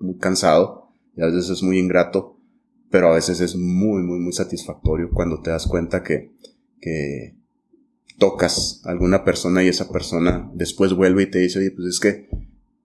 muy 0.00 0.16
cansado 0.16 0.92
y 1.16 1.22
a 1.22 1.26
veces 1.26 1.50
es 1.50 1.62
muy 1.62 1.78
ingrato, 1.78 2.38
pero 2.90 3.08
a 3.08 3.14
veces 3.14 3.40
es 3.40 3.56
muy, 3.56 4.02
muy, 4.02 4.18
muy 4.18 4.32
satisfactorio 4.32 5.10
cuando 5.10 5.40
te 5.40 5.50
das 5.50 5.66
cuenta 5.66 6.02
que, 6.02 6.32
que 6.80 7.36
tocas 8.18 8.82
a 8.84 8.90
alguna 8.90 9.24
persona 9.24 9.62
y 9.62 9.68
esa 9.68 9.90
persona 9.90 10.50
después 10.54 10.94
vuelve 10.94 11.24
y 11.24 11.30
te 11.30 11.38
dice, 11.38 11.58
oye, 11.58 11.70
pues 11.70 11.86
es 11.88 12.00
que 12.00 12.28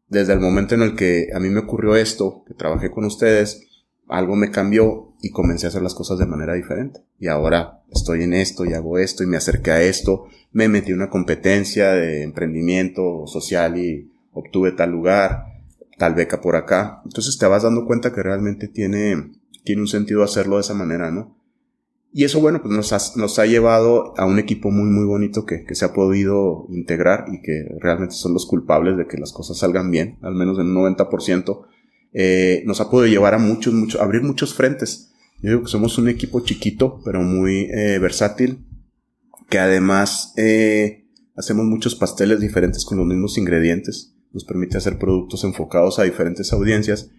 desde 0.08 0.34
el 0.34 0.40
momento 0.40 0.76
en 0.76 0.82
el 0.82 0.96
que 0.96 1.30
a 1.34 1.40
mí 1.40 1.50
me 1.50 1.62
ocurrió 1.62 1.96
esto, 1.96 2.44
que 2.48 2.54
trabajé 2.54 2.92
con 2.92 3.06
ustedes, 3.06 3.66
algo 4.08 4.36
me 4.36 4.52
cambió 4.52 5.14
y 5.22 5.32
comencé 5.32 5.66
a 5.66 5.70
hacer 5.70 5.82
las 5.82 5.96
cosas 5.96 6.20
de 6.20 6.28
manera 6.28 6.54
diferente. 6.54 7.02
Y 7.20 7.28
ahora 7.28 7.84
estoy 7.92 8.24
en 8.24 8.34
esto 8.34 8.66
y 8.66 8.74
hago 8.74 9.00
esto 9.00 9.24
y 9.24 9.28
me 9.28 9.38
acerqué 9.38 9.72
a 9.72 9.82
esto, 9.82 10.26
me 10.52 10.68
metí 10.68 10.92
en 10.92 10.98
una 10.98 11.10
competencia 11.10 11.92
de 11.92 12.24
emprendimiento 12.24 13.26
social 13.26 13.78
y 13.78 14.12
obtuve 14.32 14.72
tal 14.74 14.92
lugar, 14.92 15.55
tal 15.98 16.16
beca 16.16 16.42
por 16.42 16.56
acá. 16.56 17.02
Entonces 17.06 17.38
te 17.38 17.46
vas 17.46 17.64
dando 17.64 17.86
cuenta 17.86 18.14
que 18.14 18.24
realmente 18.24 18.68
tiene 18.68 19.32
tiene 19.66 19.82
un 19.82 19.88
sentido 19.88 20.24
hacerlo 20.24 20.56
de 20.56 20.62
esa 20.62 20.76
manera, 20.76 21.12
¿no? 21.12 21.36
Y 22.14 22.24
eso, 22.24 22.40
bueno, 22.40 22.62
pues 22.62 22.74
nos 22.74 22.94
ha, 22.94 23.00
nos 23.18 23.40
ha 23.40 23.46
llevado 23.46 24.14
a 24.18 24.26
un 24.26 24.40
equipo 24.40 24.72
muy, 24.72 24.90
muy 24.90 25.04
bonito 25.04 25.46
que, 25.46 25.66
que, 25.66 25.76
se 25.76 25.84
ha 25.84 25.92
podido 25.92 26.66
integrar 26.70 27.26
y 27.28 27.42
que 27.42 27.68
realmente 27.82 28.16
son 28.16 28.32
los 28.32 28.46
culpables 28.46 28.96
de 28.96 29.06
que 29.06 29.18
las 29.18 29.34
cosas 29.34 29.58
salgan 29.58 29.92
bien, 29.92 30.18
al 30.22 30.34
menos 30.34 30.58
en 30.58 30.68
un 30.68 30.96
90%. 30.96 31.66
Eh, 32.14 32.64
nos 32.66 32.80
ha 32.80 32.90
podido 32.90 33.12
llevar 33.12 33.34
a 33.34 33.38
muchos, 33.38 33.74
muchos, 33.74 34.00
abrir 34.00 34.22
muchos 34.22 34.54
frentes. 34.54 35.12
Yo 35.42 35.50
digo 35.50 35.64
que 35.64 35.68
somos 35.68 35.98
un 35.98 36.08
equipo 36.08 36.40
chiquito, 36.40 37.02
pero 37.04 37.22
muy 37.22 37.68
eh, 37.70 38.00
versátil, 38.00 38.66
que 39.50 39.60
además 39.60 40.34
eh, 40.38 41.10
hacemos 41.36 41.66
muchos 41.66 41.96
pasteles 41.96 42.40
diferentes 42.40 42.86
con 42.86 42.98
los 42.98 43.08
mismos 43.08 43.38
ingredientes. 43.38 44.15
Nos 44.36 44.44
permite 44.44 44.78
hacer 44.78 45.00
productos 45.00 45.46
enfocados 45.46 45.98
a 45.98 46.04
diferentes 46.04 46.52
audiencias 46.52 47.10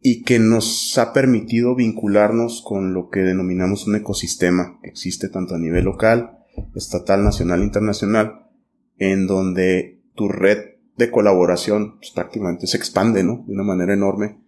y 0.00 0.24
que 0.24 0.40
nos 0.40 0.98
ha 0.98 1.12
permitido 1.12 1.76
vincularnos 1.76 2.62
con 2.66 2.92
lo 2.92 3.10
que 3.10 3.20
denominamos 3.20 3.86
un 3.86 3.94
ecosistema 3.94 4.80
que 4.82 4.90
existe 4.90 5.28
tanto 5.28 5.54
a 5.54 5.58
nivel 5.58 5.84
local, 5.84 6.40
estatal, 6.74 7.22
nacional, 7.22 7.62
internacional, 7.62 8.48
en 8.98 9.28
donde 9.28 10.02
tu 10.16 10.28
red 10.28 10.58
de 10.96 11.12
colaboración 11.12 11.98
pues, 11.98 12.10
prácticamente 12.10 12.66
se 12.66 12.76
expande, 12.76 13.22
¿no? 13.22 13.44
De 13.46 13.54
una 13.54 13.62
manera 13.62 13.94
enorme 13.94 14.40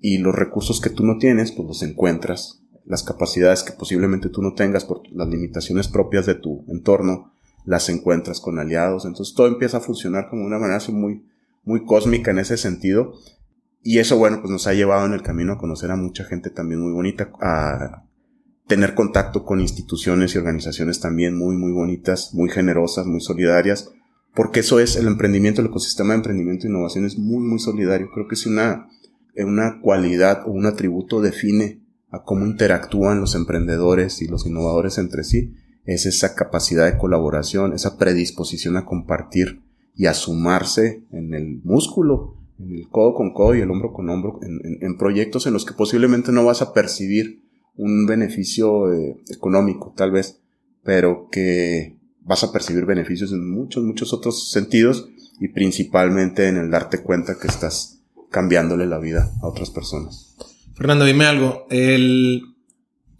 y 0.00 0.18
los 0.18 0.34
recursos 0.34 0.80
que 0.80 0.90
tú 0.90 1.04
no 1.04 1.16
tienes, 1.18 1.52
pues 1.52 1.68
los 1.68 1.82
encuentras, 1.84 2.64
las 2.84 3.04
capacidades 3.04 3.62
que 3.62 3.72
posiblemente 3.72 4.30
tú 4.30 4.42
no 4.42 4.54
tengas 4.54 4.84
por 4.84 5.02
las 5.12 5.28
limitaciones 5.28 5.86
propias 5.86 6.26
de 6.26 6.34
tu 6.34 6.64
entorno, 6.66 7.32
las 7.64 7.88
encuentras 7.88 8.40
con 8.40 8.58
aliados, 8.58 9.04
entonces 9.04 9.32
todo 9.36 9.46
empieza 9.46 9.76
a 9.76 9.80
funcionar 9.80 10.28
como 10.28 10.44
una 10.44 10.58
manera 10.58 10.78
así 10.78 10.90
muy, 10.90 11.24
muy 11.66 11.84
cósmica 11.84 12.30
en 12.30 12.38
ese 12.38 12.56
sentido 12.56 13.12
y 13.88 14.00
eso, 14.00 14.18
bueno, 14.18 14.40
pues 14.40 14.50
nos 14.50 14.66
ha 14.66 14.74
llevado 14.74 15.06
en 15.06 15.12
el 15.12 15.22
camino 15.22 15.52
a 15.52 15.58
conocer 15.58 15.92
a 15.92 15.96
mucha 15.96 16.24
gente 16.24 16.50
también 16.50 16.80
muy 16.80 16.92
bonita, 16.92 17.30
a 17.40 18.02
tener 18.66 18.94
contacto 18.94 19.44
con 19.44 19.60
instituciones 19.60 20.34
y 20.34 20.38
organizaciones 20.38 20.98
también 20.98 21.38
muy, 21.38 21.56
muy 21.56 21.70
bonitas, 21.70 22.34
muy 22.34 22.50
generosas, 22.50 23.06
muy 23.06 23.20
solidarias, 23.20 23.92
porque 24.34 24.58
eso 24.58 24.80
es 24.80 24.96
el 24.96 25.06
emprendimiento, 25.06 25.60
el 25.60 25.68
ecosistema 25.68 26.14
de 26.14 26.16
emprendimiento 26.16 26.66
e 26.66 26.70
innovación 26.70 27.04
es 27.04 27.16
muy, 27.16 27.44
muy 27.44 27.60
solidario. 27.60 28.10
Creo 28.12 28.26
que 28.26 28.34
es 28.34 28.46
una, 28.46 28.88
una 29.36 29.80
cualidad 29.80 30.42
o 30.46 30.50
un 30.50 30.66
atributo 30.66 31.20
define 31.20 31.80
a 32.10 32.24
cómo 32.24 32.44
interactúan 32.44 33.20
los 33.20 33.36
emprendedores 33.36 34.20
y 34.20 34.26
los 34.26 34.46
innovadores 34.46 34.98
entre 34.98 35.22
sí, 35.22 35.54
es 35.84 36.06
esa 36.06 36.34
capacidad 36.34 36.90
de 36.90 36.98
colaboración, 36.98 37.72
esa 37.72 37.96
predisposición 37.96 38.76
a 38.76 38.84
compartir 38.84 39.62
y 39.96 40.06
a 40.06 40.14
sumarse 40.14 41.02
en 41.10 41.34
el 41.34 41.60
músculo 41.64 42.36
en 42.58 42.72
el 42.72 42.88
codo 42.88 43.14
con 43.14 43.32
codo 43.32 43.54
y 43.54 43.60
el 43.60 43.70
hombro 43.70 43.92
con 43.92 44.08
hombro, 44.08 44.40
en, 44.42 44.96
proyectos 44.96 45.46
en 45.46 45.52
los 45.52 45.64
que 45.64 45.74
posiblemente 45.74 46.32
no 46.32 46.44
vas 46.44 46.62
a 46.62 46.72
percibir 46.72 47.42
un 47.76 48.06
beneficio 48.06 48.92
eh, 48.92 49.16
económico, 49.28 49.92
tal 49.96 50.10
vez, 50.10 50.40
pero 50.82 51.28
que 51.30 51.96
vas 52.22 52.42
a 52.44 52.52
percibir 52.52 52.86
beneficios 52.86 53.32
en 53.32 53.50
muchos, 53.50 53.84
muchos 53.84 54.12
otros 54.12 54.50
sentidos 54.50 55.08
y 55.38 55.48
principalmente 55.48 56.48
en 56.48 56.56
el 56.56 56.70
darte 56.70 57.02
cuenta 57.02 57.38
que 57.38 57.48
estás 57.48 58.00
cambiándole 58.30 58.86
la 58.86 58.98
vida 58.98 59.32
a 59.42 59.48
otras 59.48 59.70
personas. 59.70 60.34
Fernando, 60.74 61.04
dime 61.04 61.26
algo. 61.26 61.66
El, 61.70 62.42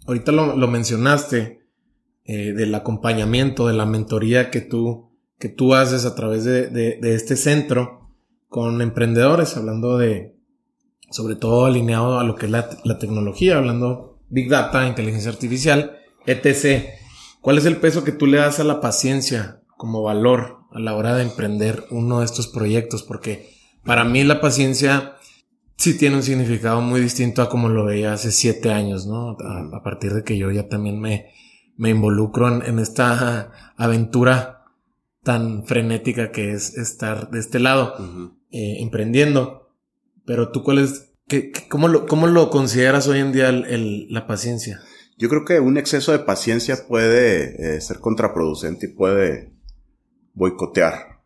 ahorita 0.07 0.31
lo, 0.31 0.67
mencionaste 0.67 1.61
eh, 2.25 2.53
del 2.53 2.73
acompañamiento, 2.73 3.67
de 3.67 3.73
la 3.73 3.85
mentoría 3.85 4.49
que 4.49 4.61
tú, 4.61 5.06
que 5.39 5.49
tú 5.49 5.75
haces 5.75 6.05
a 6.05 6.15
través 6.15 6.43
de, 6.43 6.69
de 6.69 7.15
este 7.15 7.35
centro 7.35 7.97
con 8.49 8.81
emprendedores, 8.81 9.57
hablando 9.57 9.97
de, 9.97 10.37
sobre 11.09 11.35
todo 11.35 11.65
alineado 11.65 12.19
a 12.19 12.23
lo 12.23 12.35
que 12.35 12.45
es 12.45 12.51
la, 12.51 12.99
tecnología, 12.99 13.57
hablando 13.57 14.19
Big 14.29 14.49
Data, 14.49 14.87
inteligencia 14.87 15.31
artificial, 15.31 15.97
etc. 16.25 16.85
¿Cuál 17.41 17.57
es 17.57 17.65
el 17.65 17.77
peso 17.77 18.03
que 18.03 18.11
tú 18.11 18.25
le 18.25 18.37
das 18.37 18.59
a 18.59 18.63
la 18.63 18.81
paciencia 18.81 19.61
como 19.77 20.01
valor 20.01 20.57
a 20.71 20.79
la 20.79 20.95
hora 20.95 21.15
de 21.15 21.23
emprender 21.23 21.85
uno 21.91 22.19
de 22.19 22.25
estos 22.25 22.47
proyectos? 22.47 23.03
Porque 23.03 23.49
para 23.83 24.03
mí 24.03 24.23
la 24.23 24.41
paciencia 24.41 25.15
sí 25.77 25.97
tiene 25.97 26.17
un 26.17 26.23
significado 26.23 26.81
muy 26.81 26.99
distinto 26.99 27.41
a 27.41 27.49
como 27.49 27.69
lo 27.69 27.85
veía 27.85 28.13
hace 28.13 28.31
siete 28.31 28.71
años, 28.71 29.05
¿no? 29.05 29.37
A, 29.39 29.83
partir 29.83 30.13
de 30.13 30.23
que 30.23 30.37
yo 30.37 30.51
ya 30.51 30.67
también 30.67 30.99
me, 30.99 31.27
me 31.77 31.91
involucro 31.91 32.63
en 32.63 32.79
esta 32.79 33.73
aventura 33.77 34.56
tan 35.27 35.65
frenética 35.65 36.31
que 36.31 36.53
es 36.53 36.77
estar 36.77 37.29
de 37.31 37.39
este 37.39 37.59
lado 37.59 37.95
eh, 38.49 38.77
emprendiendo. 38.79 39.73
Pero 40.25 40.51
tú, 40.53 40.63
¿cuál 40.63 40.79
es, 40.79 41.09
qué, 41.27 41.51
cómo, 41.69 41.89
lo, 41.89 42.05
cómo, 42.05 42.27
lo, 42.27 42.49
consideras 42.49 43.09
hoy 43.09 43.19
en 43.19 43.33
día 43.33 43.49
el, 43.49 44.07
la 44.09 44.25
paciencia? 44.25 44.79
Yo 45.17 45.27
creo 45.27 45.43
que 45.43 45.59
un 45.59 45.77
exceso 45.77 46.13
de 46.13 46.19
paciencia 46.19 46.87
puede 46.87 47.75
eh, 47.75 47.81
ser 47.81 47.99
contraproducente 47.99 48.85
y 48.85 48.93
puede 48.93 49.51
boicotear 50.33 51.19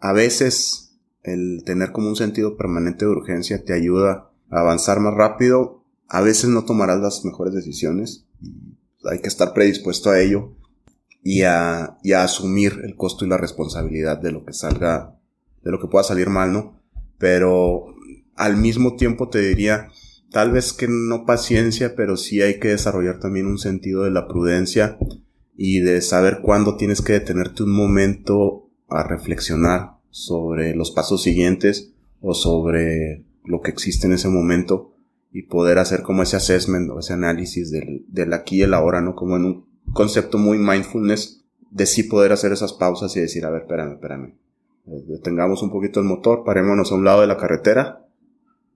a 0.00 0.14
veces 0.14 0.96
el 1.22 1.62
tener 1.66 1.92
como 1.92 2.08
un 2.08 2.16
sentido 2.16 2.56
permanente 2.56 3.04
de 3.04 3.10
urgencia 3.10 3.62
te 3.62 3.74
ayuda 3.74 4.30
a 4.48 4.60
avanzar 4.60 4.98
más 5.00 5.12
rápido. 5.12 5.84
A 6.08 6.22
veces 6.22 6.48
no 6.48 6.64
tomarás 6.64 7.00
las 7.00 7.22
mejores 7.26 7.52
decisiones. 7.52 8.24
Hay 9.10 9.20
que 9.20 9.28
estar 9.28 9.52
predispuesto 9.52 10.08
a 10.08 10.20
ello 10.20 10.56
y 11.22 11.42
a, 11.42 11.98
y 12.02 12.12
a 12.12 12.24
asumir 12.24 12.80
el 12.84 12.96
costo 12.96 13.24
y 13.24 13.28
la 13.28 13.38
responsabilidad 13.38 14.18
de 14.18 14.32
lo 14.32 14.44
que 14.44 14.52
salga, 14.52 15.18
de 15.62 15.70
lo 15.70 15.80
que 15.80 15.86
pueda 15.86 16.04
salir 16.04 16.28
mal, 16.28 16.52
¿no? 16.52 16.80
Pero 17.18 17.94
al 18.34 18.56
mismo 18.56 18.96
tiempo 18.96 19.28
te 19.28 19.38
diría, 19.40 19.88
tal 20.30 20.50
vez 20.50 20.72
que 20.72 20.88
no 20.88 21.24
paciencia, 21.24 21.94
pero 21.94 22.16
sí 22.16 22.42
hay 22.42 22.58
que 22.58 22.68
desarrollar 22.68 23.20
también 23.20 23.46
un 23.46 23.58
sentido 23.58 24.02
de 24.02 24.10
la 24.10 24.26
prudencia 24.26 24.98
y 25.56 25.80
de 25.80 26.00
saber 26.00 26.40
cuándo 26.42 26.76
tienes 26.76 27.02
que 27.02 27.12
detenerte 27.12 27.62
un 27.62 27.72
momento 27.72 28.70
a 28.88 29.04
reflexionar 29.04 29.98
sobre 30.10 30.74
los 30.74 30.90
pasos 30.90 31.22
siguientes 31.22 31.92
o 32.20 32.34
sobre 32.34 33.24
lo 33.44 33.60
que 33.60 33.70
existe 33.70 34.06
en 34.06 34.14
ese 34.14 34.28
momento 34.28 34.94
y 35.30 35.42
poder 35.42 35.78
hacer 35.78 36.02
como 36.02 36.22
ese 36.22 36.36
assessment 36.36 36.90
o 36.90 36.98
ese 36.98 37.12
análisis 37.12 37.70
del, 37.70 38.04
del 38.08 38.32
aquí 38.32 38.56
y 38.58 38.62
el 38.62 38.74
ahora, 38.74 39.00
¿no? 39.00 39.14
Como 39.14 39.36
en 39.36 39.44
un 39.44 39.71
concepto 39.92 40.38
muy 40.38 40.58
mindfulness 40.58 41.42
de 41.70 41.86
sí 41.86 42.02
poder 42.02 42.32
hacer 42.32 42.52
esas 42.52 42.72
pausas 42.72 43.16
y 43.16 43.20
decir, 43.20 43.44
a 43.44 43.50
ver, 43.50 43.62
espérame, 43.62 43.92
espérame. 43.92 44.34
Eh, 44.86 45.04
detengamos 45.06 45.62
un 45.62 45.70
poquito 45.70 46.00
el 46.00 46.06
motor, 46.06 46.44
parémonos 46.44 46.92
a 46.92 46.94
un 46.94 47.04
lado 47.04 47.20
de 47.22 47.26
la 47.26 47.36
carretera 47.36 48.06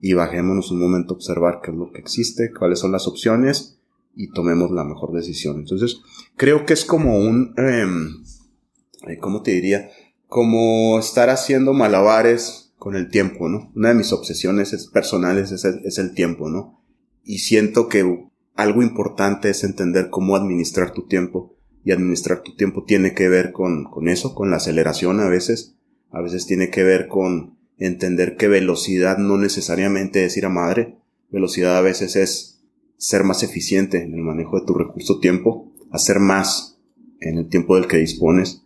y 0.01 0.15
bajémonos 0.15 0.71
un 0.71 0.81
momento 0.81 1.15
a 1.15 1.17
observar 1.17 1.61
qué 1.63 1.71
es 1.71 1.77
lo 1.77 1.91
que 1.91 1.99
existe, 1.99 2.53
cuáles 2.57 2.79
son 2.79 2.93
las 2.93 3.07
opciones 3.07 3.79
y 4.15 4.31
tomemos 4.31 4.71
la 4.71 4.85
mejor 4.85 5.13
decisión. 5.13 5.57
Entonces, 5.57 6.01
creo 6.37 6.65
que 6.65 6.73
es 6.73 6.85
como 6.85 7.19
un, 7.19 7.55
eh, 7.59 9.17
¿cómo 9.21 9.43
te 9.43 9.53
diría? 9.53 9.91
Como 10.27 10.99
estar 10.99 11.29
haciendo 11.29 11.73
malabares 11.73 12.73
con 12.79 12.97
el 12.97 13.11
tiempo, 13.11 13.49
¿no? 13.49 13.71
Una 13.75 13.91
de 13.91 13.95
mis 13.95 14.13
obsesiones 14.13 14.89
personales 14.93 15.51
es 15.53 15.65
el, 15.65 15.81
es 15.85 15.99
el 15.99 16.15
tiempo, 16.15 16.49
¿no? 16.49 16.81
Y 17.25 17.39
siento 17.39 17.89
que 17.89 18.29
algo 18.57 18.83
importante 18.83 19.51
es 19.51 19.65
entender 19.65 20.11
cómo 20.11 20.37
administrar 20.37 20.93
tu 20.93 21.07
tiempo. 21.07 21.55
Y 21.85 21.93
administrar 21.93 22.43
tu 22.43 22.57
tiempo 22.57 22.85
tiene 22.85 23.15
que 23.15 23.29
ver 23.29 23.53
con, 23.53 23.85
con 23.85 24.09
eso, 24.09 24.35
con 24.35 24.51
la 24.51 24.57
aceleración 24.57 25.21
a 25.21 25.29
veces. 25.29 25.77
A 26.11 26.21
veces 26.21 26.47
tiene 26.47 26.71
que 26.71 26.83
ver 26.83 27.07
con 27.07 27.59
entender 27.79 28.37
que 28.37 28.49
velocidad 28.49 29.19
no 29.19 29.37
necesariamente 29.37 30.25
es 30.25 30.37
ir 30.37 30.47
a 30.47 30.51
madre. 30.51 30.97
Velocidad 31.31 31.77
a 31.77 31.83
veces 31.83 32.17
es 32.17 32.65
ser 32.97 33.23
más 33.23 33.43
eficiente 33.43 34.03
en 34.03 34.15
el 34.15 34.21
manejo 34.21 34.59
de 34.59 34.67
tu 34.67 34.75
recurso 34.75 35.21
tiempo, 35.21 35.73
hacer 35.93 36.19
más 36.19 36.79
en 37.21 37.39
el 37.39 37.49
tiempo 37.49 37.77
del 37.77 37.87
que 37.87 37.99
dispones, 37.99 38.63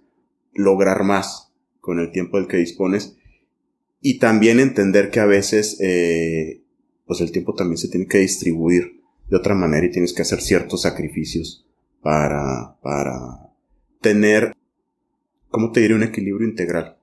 lograr 0.55 1.05
más 1.05 1.53
con 1.81 1.99
el 1.99 2.11
tiempo 2.13 2.39
del 2.39 2.47
que 2.47 2.59
dispones 2.59 3.17
y 4.01 4.19
también 4.19 4.61
entender 4.61 5.11
que 5.11 5.21
a 5.21 5.27
veces 5.27 5.79
eh, 5.81 6.63
pues 7.07 7.21
el 7.21 7.33
tiempo 7.33 7.55
también 7.55 7.77
se 7.77 7.89
tiene 7.89 8.07
que 8.07 8.19
distribuir 8.19 9.00
de 9.31 9.37
otra 9.37 9.55
manera 9.55 9.87
y 9.87 9.91
tienes 9.91 10.13
que 10.13 10.23
hacer 10.23 10.41
ciertos 10.41 10.83
sacrificios 10.83 11.65
para, 12.03 12.77
para 12.83 13.51
tener, 14.01 14.57
¿cómo 15.49 15.71
te 15.71 15.81
diré? 15.81 15.95
Un 15.95 16.03
equilibrio 16.03 16.49
integral. 16.49 16.97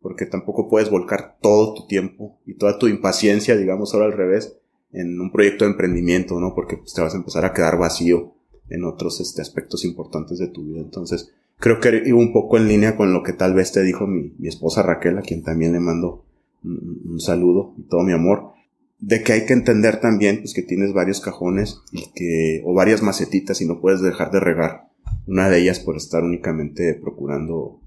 Porque 0.00 0.24
tampoco 0.24 0.68
puedes 0.70 0.90
volcar 0.90 1.36
todo 1.42 1.74
tu 1.74 1.86
tiempo 1.86 2.38
y 2.46 2.54
toda 2.54 2.78
tu 2.78 2.88
impaciencia, 2.88 3.56
digamos 3.56 3.92
ahora 3.92 4.06
al 4.06 4.14
revés, 4.14 4.56
en 4.92 5.20
un 5.20 5.30
proyecto 5.30 5.66
de 5.66 5.72
emprendimiento, 5.72 6.40
¿no? 6.40 6.54
Porque 6.54 6.78
pues, 6.78 6.94
te 6.94 7.02
vas 7.02 7.12
a 7.12 7.18
empezar 7.18 7.44
a 7.44 7.52
quedar 7.52 7.78
vacío 7.78 8.32
en 8.70 8.84
otros 8.84 9.20
este, 9.20 9.42
aspectos 9.42 9.84
importantes 9.84 10.38
de 10.38 10.48
tu 10.48 10.64
vida. 10.64 10.80
Entonces, 10.80 11.30
creo 11.58 11.80
que 11.80 12.02
iba 12.06 12.18
un 12.18 12.32
poco 12.32 12.56
en 12.56 12.68
línea 12.68 12.96
con 12.96 13.12
lo 13.12 13.22
que 13.22 13.34
tal 13.34 13.52
vez 13.52 13.72
te 13.72 13.82
dijo 13.82 14.06
mi, 14.06 14.32
mi 14.38 14.48
esposa 14.48 14.82
Raquel, 14.82 15.18
a 15.18 15.22
quien 15.22 15.42
también 15.42 15.72
le 15.72 15.80
mando 15.80 16.24
un, 16.64 17.02
un 17.04 17.20
saludo 17.20 17.74
y 17.76 17.82
todo 17.82 18.02
mi 18.02 18.12
amor 18.12 18.52
de 19.00 19.22
que 19.22 19.32
hay 19.32 19.46
que 19.46 19.54
entender 19.54 20.00
también 20.00 20.38
pues 20.38 20.52
que 20.52 20.62
tienes 20.62 20.92
varios 20.92 21.20
cajones 21.20 21.80
y 21.90 22.10
que 22.14 22.62
o 22.64 22.74
varias 22.74 23.02
macetitas 23.02 23.60
y 23.60 23.66
no 23.66 23.80
puedes 23.80 24.02
dejar 24.02 24.30
de 24.30 24.40
regar 24.40 24.88
una 25.26 25.48
de 25.48 25.58
ellas 25.60 25.80
por 25.80 25.96
estar 25.96 26.22
únicamente 26.22 26.94
procurando 26.94 27.80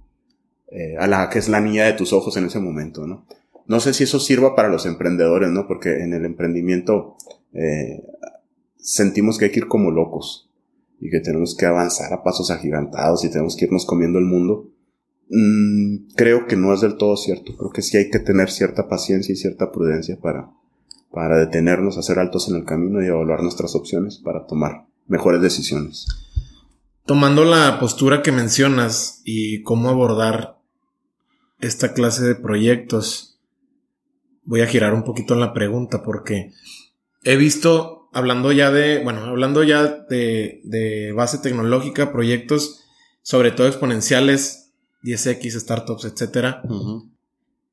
eh, 0.72 0.95
a 0.97 1.07
la 1.07 1.30
que 1.30 1.39
es 1.39 1.49
la 1.49 1.61
niña 1.61 1.86
de 1.86 1.93
tus 1.93 2.14
ojos 2.14 2.36
en 2.38 2.45
ese 2.45 2.59
momento, 2.59 3.05
¿no? 3.05 3.26
No 3.68 3.80
sé 3.80 3.93
si 3.93 4.03
eso 4.03 4.20
sirva 4.20 4.55
para 4.55 4.70
los 4.70 4.86
emprendedores, 4.86 5.49
¿no? 5.51 5.68
Porque 5.68 6.03
en 6.03 6.14
el 6.14 6.26
emprendimiento 6.26 7.16
eh, 7.53 8.03
sentimos 8.78 9.38
que 9.38 9.45
hay 9.45 9.51
que 9.51 9.59
ir 9.59 9.68
como 9.68 9.91
locos 9.91 10.49
y 10.99 11.09
que 11.09 11.20
tenemos 11.20 11.55
que 11.55 11.66
avanzar 11.66 12.11
a 12.11 12.24
pasos 12.24 12.49
agigantados 12.49 13.24
y 13.24 13.30
tenemos 13.30 13.55
que 13.55 13.66
irnos 13.66 13.86
comiendo 13.86 14.20
el 14.20 14.26
mundo. 14.26 14.70
Mm, 15.30 16.14
creo 16.16 16.47
que 16.47 16.55
no 16.55 16.74
es 16.74 16.82
del 16.82 16.97
todo 16.97 17.16
cierto. 17.18 17.55
Creo 17.55 17.72
que 17.72 17.82
sí 17.82 17.97
hay 17.97 18.09
que 18.09 18.20
tener 18.20 18.49
cierta 18.49 18.89
paciencia 18.89 19.32
y 19.32 19.38
cierta 19.38 19.72
prudencia 19.72 20.18
para, 20.20 20.51
para 21.14 21.38
detenernos, 21.38 21.97
hacer 21.97 22.20
altos 22.20 22.49
en 22.49 22.55
el 22.55 22.66
camino 22.66 23.01
y 23.01 23.07
evaluar 23.07 23.41
nuestras 23.41 23.76
opciones 23.76 24.18
para 24.18 24.45
tomar 24.47 24.88
mejores 25.07 25.41
decisiones. 25.41 26.07
Tomando 27.05 27.45
la 27.45 27.80
postura 27.80 28.22
que 28.22 28.32
mencionas 28.32 29.22
y 29.24 29.61
cómo 29.64 29.89
abordar 29.89 30.57
esta 31.59 31.93
clase 31.93 32.26
de 32.26 32.36
proyectos, 32.36 33.39
voy 34.43 34.61
a 34.61 34.68
girar 34.68 34.93
un 34.93 35.03
poquito 35.03 35.36
en 35.36 35.41
la 35.41 35.53
pregunta 35.53 36.01
porque 36.03 36.51
he 37.24 37.36
visto, 37.38 38.09
hablando 38.11 38.51
ya 38.51 38.72
de, 38.72 39.03
bueno, 39.03 39.22
hablando 39.22 39.64
ya 39.64 39.84
de, 39.88 40.61
de 40.64 41.11
base 41.14 41.38
tecnológica, 41.38 42.11
proyectos 42.11 42.84
sobre 43.24 43.51
todo 43.51 43.68
exponenciales, 43.68 44.74
10X, 45.03 45.59
startups, 45.59 46.05
etcétera. 46.05 46.61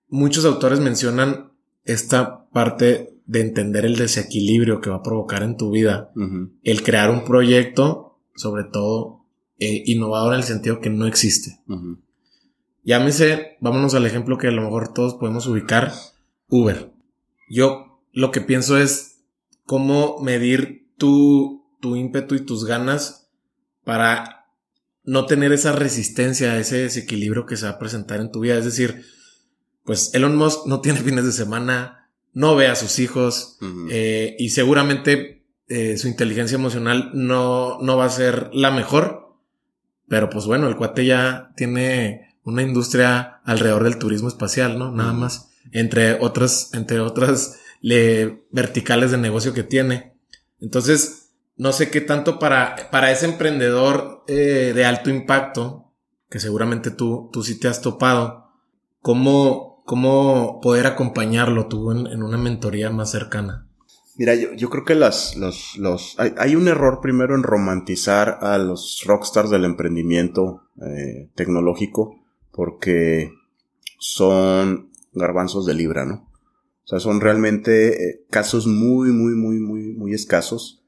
Muchos 0.09 0.45
autores 0.45 0.81
mencionan 0.81 1.53
esta 1.85 2.49
parte 2.51 3.15
de 3.27 3.41
entender 3.41 3.85
el 3.85 3.97
desequilibrio 3.97 4.81
que 4.81 4.91
va 4.91 4.97
a 4.97 5.03
provocar 5.03 5.43
en 5.43 5.57
tu 5.57 5.71
vida, 5.71 6.13
el 6.63 6.83
crear 6.83 7.11
un 7.11 7.25
proyecto, 7.25 8.19
sobre 8.35 8.65
todo 8.65 9.27
eh, 9.59 9.83
innovador 9.87 10.35
en 10.35 10.41
el 10.41 10.45
sentido 10.45 10.81
que 10.81 10.91
no 10.91 11.07
existe. 11.07 11.61
Llámese, 12.83 13.59
vámonos 13.61 13.95
al 13.95 14.07
ejemplo 14.07 14.39
que 14.39 14.49
a 14.49 14.53
lo 14.53 14.63
mejor 14.63 14.95
todos 14.95 15.15
podemos 15.15 15.47
ubicar, 15.47 15.93
Uber. 16.49 16.93
Yo 17.49 18.03
lo 18.13 18.31
que 18.31 18.41
pienso 18.41 18.79
es 18.79 19.23
cómo 19.65 20.19
medir 20.21 20.89
tu, 20.97 21.65
tu 21.81 21.97
ímpetu 21.97 22.35
y 22.35 22.41
tus 22.41 22.65
ganas 22.65 23.31
para 23.85 24.47
no 25.05 25.27
tener 25.27 25.53
esa 25.53 25.73
resistencia, 25.73 26.59
ese 26.59 26.79
desequilibrio 26.79 27.47
que 27.47 27.57
se 27.57 27.67
va 27.67 27.73
a 27.73 27.79
presentar 27.79 28.21
en 28.21 28.31
tu 28.31 28.41
vida. 28.41 28.57
Es 28.57 28.65
decir, 28.65 29.05
pues 29.85 30.15
Elon 30.15 30.37
Musk 30.37 30.67
no 30.67 30.81
tiene 30.81 31.01
fines 31.01 31.25
de 31.25 31.33
semana, 31.33 32.00
no 32.33 32.57
ve 32.57 32.69
a 32.69 32.77
sus 32.77 32.99
hijos 32.99 33.59
eh, 33.91 34.37
y 34.39 34.51
seguramente 34.51 35.45
eh, 35.69 35.97
su 35.99 36.09
inteligencia 36.09 36.57
emocional 36.57 37.11
no, 37.15 37.79
no 37.81 37.97
va 37.97 38.05
a 38.05 38.11
ser 38.11 38.51
la 38.53 38.71
mejor. 38.71 39.37
Pero 40.09 40.29
pues 40.29 40.47
bueno, 40.47 40.69
el 40.69 40.77
cuate 40.77 41.07
ya 41.07 41.53
tiene 41.57 42.37
una 42.43 42.63
industria 42.63 43.41
alrededor 43.45 43.85
del 43.85 43.99
turismo 43.99 44.29
espacial, 44.29 44.79
¿no? 44.79 44.91
Nada 44.91 45.13
más. 45.13 45.51
Entre 45.73 46.15
otras, 46.15 46.71
entre 46.75 47.01
otras 47.01 47.61
le, 47.81 48.45
verticales 48.51 49.11
de 49.11 49.19
negocio 49.19 49.55
que 49.55 49.63
tiene. 49.63 50.15
Entonces, 50.61 51.31
no 51.57 51.73
sé 51.73 51.91
qué 51.91 52.01
tanto 52.01 52.39
para, 52.39 52.91
para 52.91 53.11
ese 53.11 53.27
emprendedor 53.27 54.25
eh, 54.27 54.73
de 54.75 54.85
alto 54.85 55.11
impacto, 55.11 55.93
que 56.29 56.41
seguramente 56.41 56.91
tú, 56.91 57.29
tú 57.33 57.43
sí 57.43 57.59
te 57.59 57.69
has 57.69 57.81
topado, 57.81 58.51
cómo, 59.01 59.70
¿Cómo 59.91 60.61
poder 60.61 60.87
acompañarlo 60.87 61.67
tú 61.67 61.91
en, 61.91 62.23
una 62.23 62.39
mentoría 62.39 62.91
más 62.91 63.11
cercana? 63.11 63.67
Mira, 64.15 64.37
yo, 64.37 64.53
yo 64.53 64.71
creo 64.71 64.85
que 64.85 64.95
las, 64.95 65.35
los, 65.35 65.77
los, 65.79 66.15
hay, 66.17 66.55
un 66.55 66.69
error 66.69 67.01
primero 67.03 67.35
en 67.35 67.43
romantizar 67.43 68.39
a 68.41 68.57
los 68.59 69.03
rockstars 69.05 69.51
del 69.51 69.65
emprendimiento 69.65 70.63
eh, 70.81 71.29
tecnológico 71.35 72.15
porque 72.53 73.33
son 73.99 74.93
garbanzos 75.13 75.67
de 75.67 75.75
libra, 75.75 76.05
¿no? 76.05 76.31
O 76.85 76.87
sea, 76.87 77.01
son 77.01 77.21
realmente 77.21 78.11
eh, 78.11 78.25
casos 78.31 78.69
muy, 78.69 79.11
muy, 79.11 79.35
muy, 79.35 79.59
muy, 79.59 79.93
muy 79.93 80.15
escasos 80.15 80.85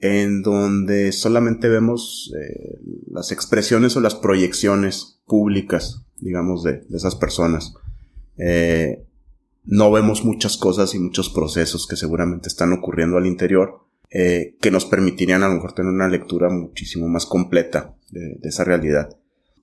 en 0.00 0.42
donde 0.42 1.12
solamente 1.12 1.68
vemos 1.68 2.34
eh, 2.36 2.80
las 3.12 3.30
expresiones 3.30 3.96
o 3.96 4.00
las 4.00 4.16
proyecciones 4.16 5.20
públicas, 5.24 6.04
digamos, 6.16 6.64
de 6.64 6.84
esas 6.90 7.14
personas 7.14 7.74
eh, 8.38 9.04
no 9.64 9.90
vemos 9.90 10.24
muchas 10.24 10.56
cosas 10.56 10.94
y 10.94 10.98
muchos 10.98 11.30
procesos 11.30 11.86
que 11.86 11.96
seguramente 11.96 12.48
están 12.48 12.72
ocurriendo 12.72 13.16
al 13.16 13.26
interior 13.26 13.84
eh, 14.10 14.56
que 14.60 14.70
nos 14.70 14.84
permitirían 14.84 15.42
a 15.42 15.48
lo 15.48 15.54
mejor 15.54 15.72
tener 15.72 15.90
una 15.90 16.06
lectura 16.06 16.48
muchísimo 16.48 17.08
más 17.08 17.26
completa 17.26 17.96
de, 18.10 18.38
esa 18.44 18.62
realidad. 18.62 19.16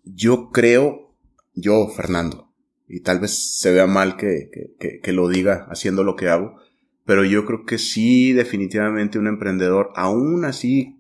Yo 0.03 0.49
creo, 0.51 1.13
yo, 1.53 1.88
Fernando, 1.88 2.51
y 2.88 2.99
tal 2.99 3.19
vez 3.19 3.59
se 3.59 3.72
vea 3.72 3.88
mal 3.88 4.17
que, 4.17 4.49
que, 4.78 4.99
que, 4.99 5.13
lo 5.13 5.30
diga 5.30 5.67
haciendo 5.69 6.03
lo 6.03 6.17
que 6.17 6.28
hago, 6.28 6.57
pero 7.05 7.24
yo 7.24 7.45
creo 7.45 7.65
que 7.65 7.78
sí, 7.78 8.34
definitivamente 8.34 9.19
un 9.19 9.28
emprendedor, 9.28 9.91
aún 9.95 10.43
así, 10.43 10.99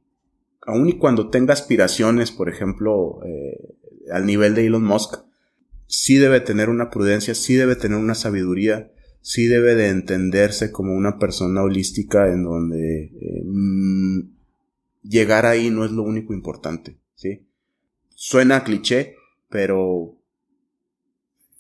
aún 0.65 0.87
y 0.87 0.97
cuando 0.97 1.29
tenga 1.29 1.51
aspiraciones, 1.51 2.31
por 2.31 2.47
ejemplo, 2.47 3.19
eh, 3.25 3.75
al 4.13 4.25
nivel 4.25 4.55
de 4.55 4.67
Elon 4.67 4.85
Musk, 4.85 5.25
sí 5.91 6.15
debe 6.15 6.39
tener 6.39 6.69
una 6.69 6.89
prudencia, 6.89 7.35
sí 7.35 7.55
debe 7.55 7.75
tener 7.75 7.97
una 7.97 8.15
sabiduría, 8.15 8.93
sí 9.19 9.47
debe 9.47 9.75
de 9.75 9.89
entenderse 9.89 10.71
como 10.71 10.93
una 10.93 11.19
persona 11.19 11.63
holística 11.63 12.31
en 12.31 12.45
donde 12.45 13.03
eh, 13.03 13.43
mm, 13.45 14.21
llegar 15.03 15.45
ahí 15.45 15.69
no 15.69 15.83
es 15.83 15.91
lo 15.91 16.03
único 16.03 16.33
importante, 16.33 16.97
¿sí? 17.15 17.45
Suena 18.15 18.63
cliché, 18.63 19.15
pero 19.49 20.15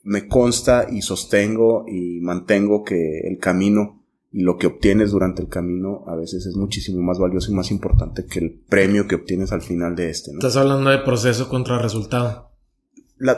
me 0.03 0.29
consta 0.29 0.87
y 0.89 1.01
sostengo 1.01 1.83
y 1.85 2.21
mantengo 2.21 2.85
que 2.85 3.27
el 3.27 3.37
camino 3.37 4.01
y 4.31 4.43
lo 4.43 4.57
que 4.57 4.67
obtienes 4.67 5.11
durante 5.11 5.41
el 5.41 5.49
camino 5.49 6.05
a 6.07 6.15
veces 6.15 6.45
es 6.45 6.55
muchísimo 6.55 7.01
más 7.01 7.19
valioso 7.19 7.51
y 7.51 7.55
más 7.55 7.69
importante 7.69 8.25
que 8.25 8.39
el 8.39 8.61
premio 8.69 9.09
que 9.09 9.15
obtienes 9.15 9.51
al 9.51 9.61
final 9.61 9.93
de 9.93 10.09
este. 10.09 10.31
Estás 10.31 10.55
hablando 10.55 10.89
de 10.89 10.99
proceso 10.99 11.49
contra 11.49 11.79
resultado. 11.79 12.50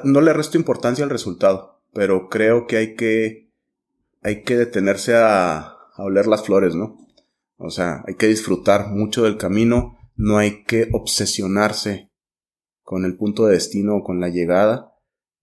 No 0.03 0.21
le 0.21 0.33
resto 0.33 0.57
importancia 0.57 1.03
al 1.03 1.09
resultado, 1.09 1.83
pero 1.93 2.29
creo 2.29 2.67
que 2.67 2.77
hay 2.77 2.95
que 2.95 3.51
hay 4.21 4.43
que 4.43 4.55
detenerse 4.55 5.15
a, 5.15 5.57
a 5.57 6.03
oler 6.03 6.27
las 6.27 6.43
flores, 6.43 6.75
¿no? 6.75 6.97
O 7.57 7.69
sea, 7.69 8.03
hay 8.07 8.15
que 8.15 8.27
disfrutar 8.27 8.89
mucho 8.89 9.23
del 9.23 9.37
camino, 9.37 9.97
no 10.15 10.37
hay 10.37 10.63
que 10.63 10.89
obsesionarse 10.91 12.09
con 12.81 13.05
el 13.05 13.17
punto 13.17 13.45
de 13.45 13.53
destino 13.53 13.97
o 13.97 14.03
con 14.03 14.19
la 14.19 14.29
llegada. 14.29 14.93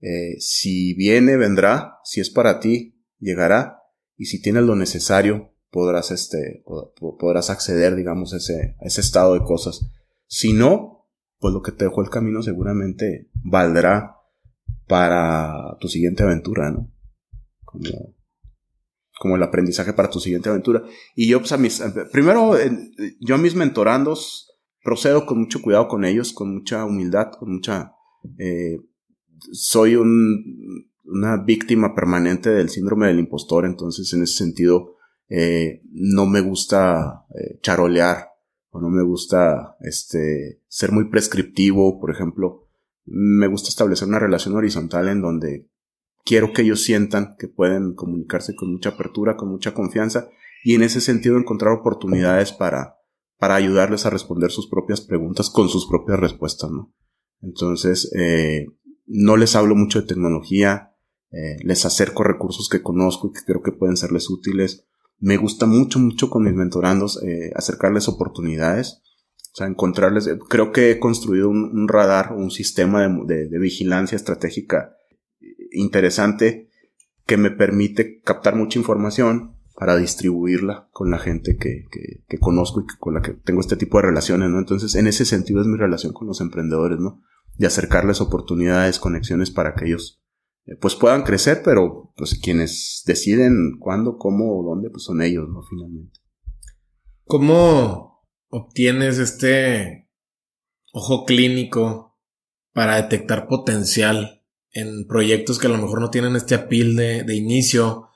Eh, 0.01 0.37
si 0.39 0.95
viene, 0.95 1.37
vendrá, 1.37 1.99
si 2.05 2.21
es 2.21 2.31
para 2.31 2.61
ti, 2.61 3.05
llegará, 3.19 3.79
y 4.17 4.27
si 4.27 4.41
tienes 4.41 4.65
lo 4.65 4.77
necesario, 4.77 5.55
podrás, 5.71 6.11
este, 6.11 6.63
podrás 7.19 7.51
acceder, 7.51 7.97
digamos, 7.97 8.35
a 8.35 8.39
ese, 8.39 8.77
a 8.81 8.87
ese 8.87 9.01
estado 9.01 9.35
de 9.35 9.45
cosas. 9.45 9.87
Si 10.27 10.53
no, 10.53 11.09
pues 11.39 11.55
lo 11.55 11.63
que 11.63 11.73
te 11.73 11.87
dejó 11.87 12.03
el 12.03 12.11
camino 12.11 12.43
seguramente 12.43 13.31
valdrá 13.33 14.17
para 14.91 15.77
tu 15.79 15.87
siguiente 15.87 16.25
aventura, 16.25 16.69
¿no? 16.73 16.91
Como, 17.65 18.17
como 19.21 19.37
el 19.37 19.43
aprendizaje 19.45 19.93
para 19.93 20.11
tu 20.11 20.19
siguiente 20.19 20.49
aventura. 20.49 20.83
Y 21.15 21.29
yo, 21.29 21.39
pues 21.39 21.53
a 21.53 21.59
mis, 21.59 21.81
primero, 22.11 22.57
yo 23.21 23.37
a 23.37 23.39
mis 23.39 23.55
mentorandos 23.55 24.53
procedo 24.83 25.27
con 25.27 25.39
mucho 25.39 25.63
cuidado 25.63 25.87
con 25.87 26.05
ellos, 26.05 26.33
con 26.33 26.53
mucha 26.53 26.85
humildad, 26.85 27.31
con 27.39 27.53
mucha, 27.53 27.93
eh, 28.39 28.81
soy 29.53 29.95
un, 29.95 30.91
una 31.05 31.37
víctima 31.37 31.95
permanente 31.95 32.51
del 32.51 32.69
síndrome 32.69 33.07
del 33.07 33.21
impostor, 33.21 33.67
entonces 33.67 34.13
en 34.13 34.25
ese 34.25 34.39
sentido, 34.39 34.97
eh, 35.29 35.83
no 35.93 36.27
me 36.27 36.41
gusta 36.41 37.27
eh, 37.39 37.61
charolear, 37.63 38.31
o 38.71 38.81
no 38.81 38.89
me 38.89 39.05
gusta, 39.05 39.77
este, 39.83 40.63
ser 40.67 40.91
muy 40.91 41.09
prescriptivo, 41.11 42.01
por 42.01 42.11
ejemplo, 42.11 42.70
me 43.05 43.47
gusta 43.47 43.69
establecer 43.69 44.09
una 44.09 44.19
relación 44.19 44.55
horizontal 44.57 45.09
en 45.09 45.21
donde 45.21 45.69
quiero 46.25 46.53
que 46.53 46.63
ellos 46.63 46.83
sientan 46.83 47.37
que 47.39 47.49
pueden 47.49 47.95
comunicarse 47.95 48.55
con 48.55 48.73
mucha 48.73 48.91
apertura, 48.91 49.37
con 49.37 49.49
mucha 49.49 49.75
confianza 49.75 50.29
y 50.63 50.75
en 50.75 50.83
ese 50.83 51.01
sentido 51.01 51.37
encontrar 51.37 51.73
oportunidades 51.73 52.53
para, 52.53 52.97
para 53.39 53.55
ayudarles 53.55 54.07
a 54.07 54.11
responder 54.11 54.51
sus 54.51 54.69
propias 54.69 55.01
preguntas 55.01 55.51
con 55.51 55.69
sus 55.69 55.87
propias 55.87 56.21
respuestas, 56.21 56.71
¿no? 56.71 56.93
Entonces, 57.43 58.13
eh, 58.15 58.67
no 59.07 59.37
les 59.37 59.57
hablo 59.57 59.75
mucho 59.75 60.01
de 60.01 60.07
tecnología, 60.07 60.95
eh, 61.33 61.57
les 61.63 61.85
acerco 61.85 62.23
recursos 62.23 62.69
que 62.69 62.83
conozco 62.83 63.29
y 63.29 63.33
que 63.33 63.45
creo 63.45 63.63
que 63.63 63.73
pueden 63.73 63.97
serles 63.97 64.29
útiles. 64.29 64.87
Me 65.19 65.37
gusta 65.37 65.67
mucho, 65.67 65.99
mucho 65.99 66.29
con 66.29 66.45
mis 66.45 66.55
mentorandos 66.55 67.23
eh, 67.23 67.51
acercarles 67.55 68.09
oportunidades, 68.09 69.03
o 69.53 69.57
sea, 69.57 69.67
encontrarles, 69.67 70.31
creo 70.49 70.71
que 70.71 70.93
he 70.93 70.99
construido 71.01 71.49
un, 71.49 71.89
radar, 71.89 72.33
un 72.33 72.51
sistema 72.51 73.09
de, 73.09 73.49
de, 73.49 73.59
vigilancia 73.59 74.15
estratégica 74.15 74.97
interesante 75.73 76.71
que 77.27 77.37
me 77.37 77.51
permite 77.51 78.21
captar 78.21 78.55
mucha 78.55 78.79
información 78.79 79.57
para 79.75 79.97
distribuirla 79.97 80.89
con 80.93 81.11
la 81.11 81.19
gente 81.19 81.57
que, 81.57 81.87
que, 82.29 82.39
conozco 82.39 82.81
y 82.81 82.99
con 82.99 83.15
la 83.15 83.23
que 83.23 83.33
tengo 83.33 83.61
este 83.61 83.77
tipo 83.77 83.99
de 83.99 84.09
relaciones, 84.09 84.51
¿no? 84.51 84.59
Entonces, 84.59 84.95
en 84.95 85.07
ese 85.07 85.25
sentido 85.25 85.61
es 85.61 85.67
mi 85.67 85.79
relación 85.79 86.13
con 86.13 86.27
los 86.29 86.41
emprendedores, 86.41 86.99
¿no? 86.99 87.23
De 87.57 87.67
acercarles 87.67 88.21
oportunidades, 88.21 88.99
conexiones 88.99 89.51
para 89.51 89.75
que 89.75 89.87
ellos, 89.87 90.23
eh, 90.67 90.77
pues 90.79 90.97
puedan 90.97 91.23
crecer, 91.23 91.63
pero 91.65 92.13
pues 92.17 92.39
quienes 92.39 93.03
deciden 93.07 93.79
cuándo, 93.79 94.19
cómo 94.19 94.59
o 94.59 94.63
dónde, 94.63 94.91
pues 94.91 95.05
son 95.05 95.23
ellos, 95.23 95.49
¿no? 95.49 95.63
Finalmente. 95.63 96.21
¿Cómo 97.25 98.10
obtienes 98.51 99.19
este 99.19 100.09
ojo 100.93 101.25
clínico 101.25 102.19
para 102.73 102.97
detectar 102.97 103.49
potencial 103.49 104.43
en 104.73 105.07
proyectos 105.07 105.59
que 105.59 105.67
a 105.67 105.71
lo 105.71 105.79
mejor 105.79 106.01
no 106.01 106.11
tienen 106.11 106.37
este 106.37 106.55
appeal 106.55 106.95
de, 106.97 107.25
de 107.25 107.35
inicio 107.35 108.11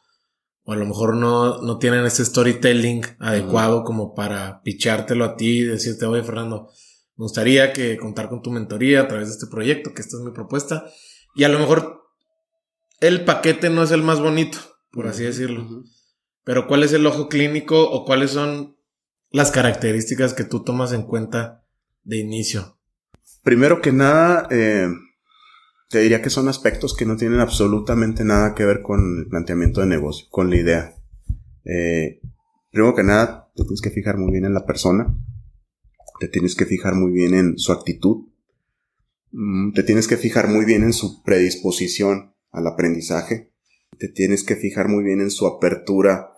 o 0.65 0.73
a 0.73 0.77
lo 0.77 0.87
mejor 0.87 1.17
no, 1.17 1.61
no 1.63 1.79
tienen 1.79 2.05
ese 2.05 2.25
storytelling 2.25 3.03
adecuado 3.19 3.85
como 3.85 4.15
para 4.15 4.63
pichártelo 4.63 5.25
a 5.25 5.37
ti 5.37 5.59
y 5.59 5.65
decirte, 5.65 6.07
oye 6.07 6.23
Fernando, 6.23 6.71
me 7.17 7.25
gustaría 7.25 7.73
que 7.73 7.97
contar 7.99 8.29
con 8.29 8.43
tu 8.43 8.51
mentoría 8.51 9.03
a 9.03 9.09
través 9.09 9.29
de 9.29 9.35
este 9.35 9.47
proyecto, 9.47 9.93
que 9.93 10.01
esta 10.01 10.17
es 10.17 10.23
mi 10.23 10.33
propuesta. 10.33 10.87
Y 11.35 11.45
a 11.45 11.49
lo 11.49 11.59
mejor 11.59 12.03
el 13.01 13.25
paquete 13.25 13.69
no 13.69 13.83
es 13.83 13.91
el 13.91 14.03
más 14.03 14.21
bonito, 14.21 14.59
por 14.91 15.07
así 15.07 15.23
decirlo. 15.23 15.85
Pero 16.45 16.67
¿cuál 16.67 16.83
es 16.83 16.93
el 16.93 17.07
ojo 17.07 17.29
clínico 17.29 17.89
o 17.91 18.05
cuáles 18.05 18.31
son 18.31 18.77
las 19.35 19.51
características 19.51 20.33
que 20.33 20.45
tú 20.45 20.63
tomas 20.63 20.93
en 20.93 21.03
cuenta 21.03 21.67
de 22.05 22.19
inicio? 22.19 22.79
Primero 23.43 23.83
que 23.83 23.91
nada, 23.91 24.47
eh, 24.53 24.87
te 25.91 25.99
diría 25.99 26.23
que 26.23 26.31
son 26.31 26.47
aspectos 26.49 26.95
que 26.95 27.05
no 27.05 27.17
tienen 27.17 27.41
absolutamente 27.41 28.25
nada 28.25 28.55
que 28.55 28.65
ver 28.65 28.81
con 28.81 29.19
el 29.19 29.27
planteamiento 29.27 29.81
de 29.81 29.89
negocio, 29.89 30.29
con 30.31 30.51
la 30.51 30.57
idea. 30.57 30.95
Eh, 31.65 32.21
primero 32.71 32.95
que 32.95 33.03
nada, 33.03 33.51
te 33.57 33.65
tienes 33.65 33.81
que 33.81 33.91
fijar 33.91 34.19
muy 34.19 34.31
bien 34.31 34.45
en 34.45 34.55
la 34.55 34.67
persona, 34.67 35.13
te 36.21 36.29
tienes 36.29 36.55
que 36.55 36.65
fijar 36.65 36.95
muy 36.95 37.11
bien 37.11 37.35
en 37.35 37.59
su 37.59 37.73
actitud, 37.73 38.29
mm, 39.33 39.73
te 39.73 39.83
tienes 39.83 40.07
que 40.07 40.17
fijar 40.17 40.47
muy 40.47 40.65
bien 40.65 40.85
en 40.85 40.93
su 40.93 41.25
predisposición 41.25 42.37
al 42.53 42.69
aprendizaje, 42.69 43.51
te 43.99 44.07
tienes 44.07 44.45
que 44.45 44.55
fijar 44.55 44.87
muy 44.87 45.03
bien 45.03 45.21
en 45.21 45.33
su 45.33 45.49
apertura 45.49 46.34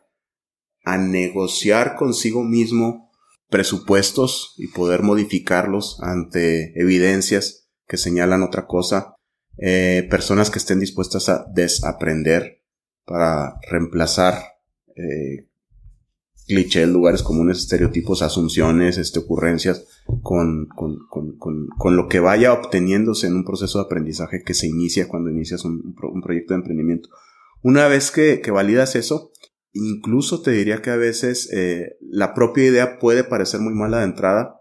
a 0.87 0.97
negociar 0.97 1.97
consigo 1.97 2.43
mismo 2.43 3.11
presupuestos 3.51 4.55
y 4.57 4.69
poder 4.69 5.03
modificarlos 5.03 5.99
ante 6.01 6.73
evidencias 6.81 7.69
que 7.87 7.99
señalan 7.99 8.43
otra 8.43 8.67
cosa 8.67 9.17
eh, 9.59 10.07
personas 10.11 10.51
que 10.51 10.59
estén 10.59 10.81
dispuestas 10.81 11.29
a 11.29 11.47
desaprender 11.53 12.63
para 13.05 13.59
reemplazar 13.71 14.35
eh, 14.95 15.49
clichés, 16.47 16.89
lugares 16.89 17.23
comunes, 17.23 17.59
estereotipos, 17.59 18.23
asunciones, 18.23 18.99
este, 18.99 19.21
ocurrencias 19.21 19.87
con, 20.23 20.67
con, 20.67 21.07
con, 21.09 21.37
con, 21.39 21.97
lo 21.97 22.09
que 22.09 22.21
vaya 22.21 22.53
obteniéndose 22.53 23.27
en 23.27 23.35
un 23.35 23.45
proceso 23.45 23.79
de 23.79 23.87
aprendizaje 23.87 24.43
que 24.45 24.55
se 24.55 24.67
inicia 24.67 25.09
cuando 25.09 25.31
inicias 25.31 25.65
un, 25.65 25.95
proyecto 26.23 26.55
de 26.55 26.61
emprendimiento. 26.61 27.09
Una 27.63 27.89
vez 27.89 28.11
que, 28.11 28.41
que, 28.41 28.51
validas 28.51 28.95
eso, 28.95 29.33
incluso 29.77 30.43
te 30.43 30.53
diría 30.53 30.83
que 30.83 30.91
a 30.91 30.97
veces 30.97 31.51
eh, 31.53 31.97
la 32.01 32.35
propia 32.35 32.65
idea 32.65 32.99
puede 32.99 33.25
parecer 33.25 33.61
muy 33.61 33.75
mala 33.75 33.99
de 33.99 34.05
entrada, 34.05 34.61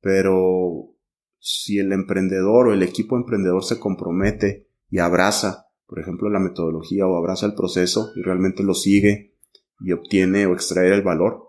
pero 0.00 0.94
si 1.38 1.78
el 1.78 1.92
emprendedor 1.92 2.68
o 2.68 2.72
el 2.72 2.82
equipo 2.82 3.16
emprendedor 3.16 3.64
se 3.64 3.78
compromete 3.78 4.68
y 4.88 4.98
abraza, 4.98 5.66
por 5.86 6.00
ejemplo, 6.00 6.30
la 6.30 6.40
metodología 6.40 7.06
o 7.06 7.16
abraza 7.16 7.46
el 7.46 7.54
proceso 7.54 8.12
y 8.16 8.22
realmente 8.22 8.62
lo 8.62 8.74
sigue 8.74 9.34
y 9.80 9.92
obtiene 9.92 10.46
o 10.46 10.54
extrae 10.54 10.92
el 10.92 11.02
valor, 11.02 11.42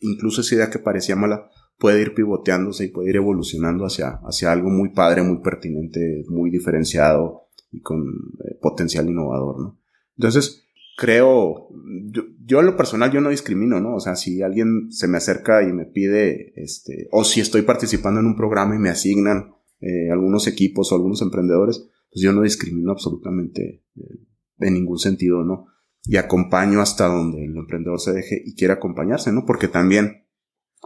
incluso 0.00 0.40
esa 0.40 0.54
idea 0.56 0.70
que 0.70 0.78
parecía 0.78 1.16
mala 1.16 1.50
puede 1.78 2.02
ir 2.02 2.14
pivoteándose 2.14 2.86
y 2.86 2.88
puede 2.88 3.10
ir 3.10 3.16
evolucionando 3.16 3.84
hacia, 3.84 4.18
hacia 4.24 4.50
algo 4.50 4.68
muy 4.70 4.90
padre, 4.90 5.22
muy 5.22 5.40
pertinente, 5.40 6.24
muy 6.28 6.50
diferenciado 6.50 7.48
y 7.70 7.80
con 7.80 8.00
eh, 8.00 8.58
potencial 8.60 9.08
innovador, 9.08 9.60
¿no? 9.60 9.80
Entonces, 10.16 10.67
creo, 10.98 11.68
yo, 12.10 12.24
yo 12.44 12.58
en 12.58 12.66
lo 12.66 12.76
personal 12.76 13.12
yo 13.12 13.20
no 13.20 13.30
discrimino, 13.30 13.80
¿no? 13.80 13.94
O 13.94 14.00
sea, 14.00 14.16
si 14.16 14.42
alguien 14.42 14.90
se 14.90 15.06
me 15.06 15.18
acerca 15.18 15.62
y 15.62 15.72
me 15.72 15.84
pide, 15.84 16.52
este, 16.56 17.06
o 17.12 17.22
si 17.22 17.40
estoy 17.40 17.62
participando 17.62 18.18
en 18.18 18.26
un 18.26 18.36
programa 18.36 18.74
y 18.74 18.80
me 18.80 18.88
asignan 18.88 19.54
eh, 19.80 20.10
algunos 20.10 20.48
equipos 20.48 20.90
o 20.90 20.96
algunos 20.96 21.22
emprendedores, 21.22 21.88
pues 22.10 22.20
yo 22.20 22.32
no 22.32 22.42
discrimino 22.42 22.90
absolutamente 22.90 23.84
eh, 23.94 24.18
en 24.58 24.74
ningún 24.74 24.98
sentido, 24.98 25.44
¿no? 25.44 25.66
Y 26.02 26.16
acompaño 26.16 26.80
hasta 26.80 27.06
donde 27.06 27.44
el 27.44 27.56
emprendedor 27.56 28.00
se 28.00 28.12
deje 28.12 28.42
y 28.44 28.56
quiera 28.56 28.74
acompañarse, 28.74 29.30
¿no? 29.32 29.44
Porque 29.46 29.68
también 29.68 30.26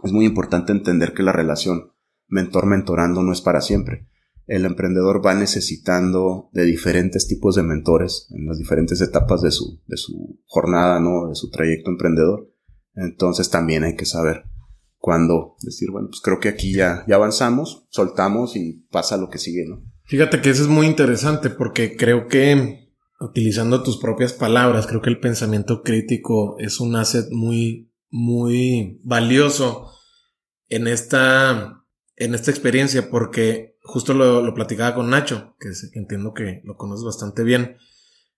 es 0.03 0.11
muy 0.11 0.25
importante 0.25 0.73
entender 0.73 1.15
que 1.15 1.23
la 1.23 1.31
relación 1.31 1.91
mentor-mentorando 2.27 3.23
no 3.23 3.33
es 3.33 3.41
para 3.41 3.61
siempre 3.61 4.12
el 4.45 4.65
emprendedor 4.65 5.25
va 5.25 5.33
necesitando 5.33 6.49
de 6.53 6.63
diferentes 6.63 7.27
tipos 7.27 7.55
de 7.55 7.63
mentores 7.63 8.27
en 8.31 8.45
las 8.45 8.57
diferentes 8.57 9.01
etapas 9.01 9.41
de 9.41 9.51
su, 9.51 9.81
de 9.87 9.97
su 9.97 10.41
jornada, 10.45 10.99
¿no? 10.99 11.29
De 11.29 11.35
su 11.35 11.49
trayecto 11.49 11.89
emprendedor. 11.89 12.49
Entonces 12.95 13.49
también 13.49 13.83
hay 13.83 13.95
que 13.95 14.05
saber 14.05 14.43
cuándo 14.97 15.55
decir, 15.61 15.91
bueno, 15.91 16.09
pues 16.09 16.21
creo 16.21 16.39
que 16.39 16.49
aquí 16.49 16.73
ya, 16.73 17.03
ya 17.07 17.15
avanzamos, 17.15 17.87
soltamos 17.89 18.55
y 18.55 18.85
pasa 18.91 19.17
lo 19.17 19.29
que 19.29 19.37
sigue, 19.37 19.65
¿no? 19.67 19.81
Fíjate 20.05 20.41
que 20.41 20.49
eso 20.49 20.63
es 20.63 20.69
muy 20.69 20.87
interesante 20.87 21.49
porque 21.49 21.95
creo 21.95 22.27
que 22.27 22.89
utilizando 23.19 23.83
tus 23.83 23.97
propias 23.97 24.33
palabras, 24.33 24.85
creo 24.85 25.01
que 25.01 25.09
el 25.09 25.19
pensamiento 25.19 25.81
crítico 25.81 26.57
es 26.59 26.79
un 26.79 26.95
asset 26.95 27.27
muy, 27.31 27.91
muy 28.09 28.99
valioso 29.03 29.91
en 30.67 30.87
esta, 30.87 31.85
en 32.15 32.35
esta 32.35 32.51
experiencia, 32.51 33.09
porque 33.09 33.72
justo 33.83 34.13
lo, 34.13 34.53
platicaba 34.53 34.95
con 34.95 35.09
Nacho, 35.09 35.55
que 35.59 35.69
entiendo 35.93 36.33
que 36.33 36.61
lo 36.63 36.75
conoces 36.77 37.05
bastante 37.05 37.43
bien, 37.43 37.77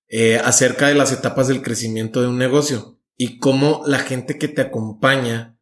eh, 0.08 0.38
acerca 0.44 0.88
de 0.88 0.96
las 0.96 1.12
etapas 1.12 1.48
del 1.48 1.62
crecimiento 1.62 2.22
de 2.22 2.28
un 2.28 2.38
negocio 2.38 3.00
y 3.16 3.40
cómo 3.40 3.84
la 3.86 4.00
gente 4.00 4.38
que 4.38 4.48
te 4.48 4.62
acompaña, 4.62 5.58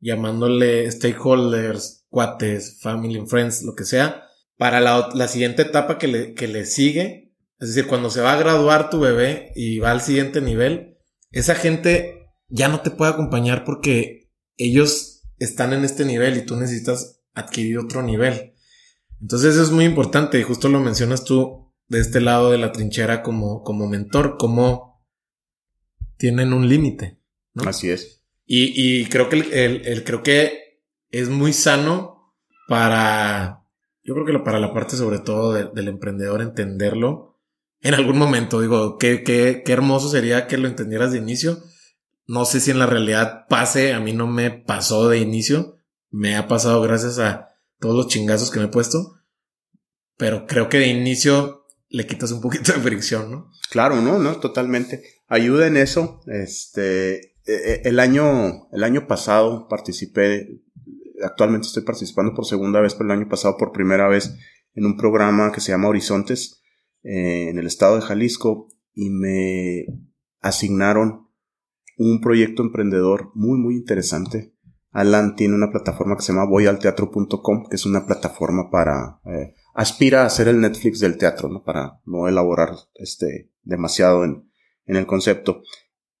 llamándole 0.00 0.90
stakeholders, 0.90 2.06
cuates, 2.08 2.78
family 2.80 3.18
and 3.18 3.28
friends, 3.28 3.62
lo 3.62 3.74
que 3.74 3.84
sea, 3.84 4.24
para 4.56 4.80
la, 4.80 5.10
la 5.14 5.28
siguiente 5.28 5.62
etapa 5.62 5.98
que 5.98 6.08
le, 6.08 6.34
que 6.34 6.48
le 6.48 6.64
sigue, 6.64 7.34
es 7.58 7.68
decir, 7.68 7.86
cuando 7.86 8.10
se 8.10 8.20
va 8.20 8.32
a 8.32 8.38
graduar 8.38 8.90
tu 8.90 9.00
bebé 9.00 9.52
y 9.54 9.78
va 9.78 9.90
al 9.90 10.00
siguiente 10.00 10.40
nivel, 10.40 10.98
esa 11.30 11.54
gente 11.54 12.30
ya 12.48 12.68
no 12.68 12.80
te 12.80 12.90
puede 12.90 13.12
acompañar 13.12 13.64
porque 13.64 14.30
ellos 14.56 15.22
están 15.38 15.72
en 15.72 15.84
este 15.84 16.04
nivel 16.04 16.36
y 16.36 16.46
tú 16.46 16.56
necesitas 16.56 17.20
adquirir 17.34 17.78
otro 17.78 18.02
nivel. 18.02 18.54
Entonces 19.20 19.54
eso 19.54 19.62
es 19.62 19.70
muy 19.70 19.84
importante 19.84 20.38
y 20.38 20.42
justo 20.42 20.68
lo 20.68 20.80
mencionas 20.80 21.24
tú 21.24 21.72
de 21.88 22.00
este 22.00 22.20
lado 22.20 22.50
de 22.50 22.58
la 22.58 22.72
trinchera 22.72 23.22
como, 23.22 23.62
como 23.62 23.88
mentor, 23.88 24.36
como 24.38 25.04
tienen 26.16 26.52
un 26.52 26.68
límite. 26.68 27.18
Así 27.64 27.90
es. 27.90 28.22
Y, 28.44 28.72
y 28.74 29.06
creo 29.06 29.28
que 29.28 29.38
el, 29.38 30.04
creo 30.04 30.22
que 30.22 30.82
es 31.10 31.28
muy 31.28 31.52
sano 31.52 32.34
para, 32.68 33.64
yo 34.02 34.14
creo 34.14 34.26
que 34.26 34.38
para 34.38 34.60
la 34.60 34.72
parte 34.72 34.96
sobre 34.96 35.18
todo 35.18 35.52
del 35.52 35.88
emprendedor 35.88 36.42
entenderlo 36.42 37.38
en 37.80 37.94
algún 37.94 38.18
momento. 38.18 38.60
Digo, 38.60 38.98
qué, 38.98 39.22
qué, 39.22 39.62
qué 39.64 39.72
hermoso 39.72 40.08
sería 40.08 40.46
que 40.46 40.58
lo 40.58 40.68
entendieras 40.68 41.12
de 41.12 41.18
inicio. 41.18 41.58
No 42.26 42.44
sé 42.44 42.60
si 42.60 42.70
en 42.70 42.78
la 42.78 42.86
realidad 42.86 43.46
pase, 43.48 43.92
a 43.92 44.00
mí 44.00 44.12
no 44.12 44.26
me 44.26 44.50
pasó 44.50 45.08
de 45.08 45.18
inicio, 45.18 45.78
me 46.10 46.36
ha 46.36 46.48
pasado 46.48 46.82
gracias 46.82 47.18
a 47.18 47.55
todos 47.78 47.96
los 47.96 48.08
chingazos 48.08 48.50
que 48.50 48.58
me 48.58 48.66
he 48.66 48.68
puesto, 48.68 49.20
pero 50.16 50.46
creo 50.46 50.68
que 50.68 50.78
de 50.78 50.88
inicio 50.88 51.66
le 51.88 52.06
quitas 52.06 52.32
un 52.32 52.40
poquito 52.40 52.72
de 52.72 52.80
fricción, 52.80 53.30
¿no? 53.30 53.50
Claro, 53.70 54.00
no, 54.00 54.18
no, 54.18 54.36
totalmente. 54.36 55.02
Ayuda 55.28 55.66
en 55.66 55.76
eso. 55.76 56.20
Este, 56.26 57.16
e, 57.16 57.32
e, 57.46 57.82
el 57.84 58.00
año, 58.00 58.68
el 58.72 58.84
año 58.84 59.06
pasado 59.06 59.68
participé, 59.68 60.62
actualmente 61.22 61.68
estoy 61.68 61.82
participando 61.82 62.34
por 62.34 62.46
segunda 62.46 62.80
vez, 62.80 62.94
pero 62.94 63.12
el 63.12 63.18
año 63.18 63.28
pasado 63.28 63.56
por 63.56 63.72
primera 63.72 64.08
vez 64.08 64.34
en 64.74 64.84
un 64.84 64.96
programa 64.96 65.52
que 65.52 65.60
se 65.60 65.72
llama 65.72 65.88
Horizontes 65.88 66.62
eh, 67.02 67.48
en 67.48 67.58
el 67.58 67.66
estado 67.66 67.96
de 67.96 68.02
Jalisco 68.02 68.68
y 68.92 69.10
me 69.10 69.86
asignaron 70.40 71.28
un 71.96 72.20
proyecto 72.20 72.62
emprendedor 72.62 73.30
muy, 73.34 73.58
muy 73.58 73.76
interesante. 73.76 74.54
Alan 74.96 75.36
tiene 75.36 75.54
una 75.54 75.70
plataforma 75.70 76.16
que 76.16 76.22
se 76.22 76.32
llama 76.32 76.46
voyalteatro.com, 76.46 77.68
que 77.68 77.76
es 77.76 77.84
una 77.84 78.06
plataforma 78.06 78.70
para 78.70 79.20
eh, 79.26 79.52
aspira 79.74 80.24
a 80.24 80.30
ser 80.30 80.48
el 80.48 80.58
Netflix 80.58 81.00
del 81.00 81.18
teatro, 81.18 81.50
¿no? 81.50 81.62
Para 81.62 82.00
no 82.06 82.28
elaborar 82.28 82.70
este, 82.94 83.50
demasiado 83.62 84.24
en, 84.24 84.50
en 84.86 84.96
el 84.96 85.04
concepto. 85.06 85.60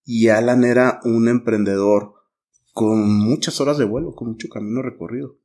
Y 0.04 0.28
Alan 0.28 0.62
era 0.62 1.00
un 1.04 1.26
emprendedor 1.26 2.16
con 2.74 3.08
muchas 3.08 3.62
horas 3.62 3.78
de 3.78 3.86
vuelo, 3.86 4.14
con 4.14 4.28
mucho 4.28 4.48
camino 4.50 4.82
recorrido. 4.82 5.38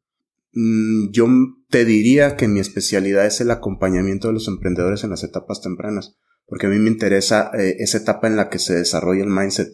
Mm, 0.51 1.11
yo 1.11 1.25
te 1.69 1.85
diría 1.85 2.35
que 2.35 2.49
mi 2.49 2.59
especialidad 2.59 3.25
es 3.25 3.39
el 3.39 3.51
acompañamiento 3.51 4.27
de 4.27 4.33
los 4.33 4.49
emprendedores 4.49 5.05
en 5.05 5.09
las 5.09 5.23
etapas 5.23 5.61
tempranas, 5.61 6.17
porque 6.47 6.67
a 6.67 6.69
mí 6.69 6.79
me 6.79 6.89
interesa 6.89 7.49
eh, 7.57 7.77
esa 7.79 7.99
etapa 7.99 8.27
en 8.27 8.35
la 8.35 8.49
que 8.49 8.59
se 8.59 8.75
desarrolla 8.75 9.23
el 9.23 9.29
mindset, 9.29 9.73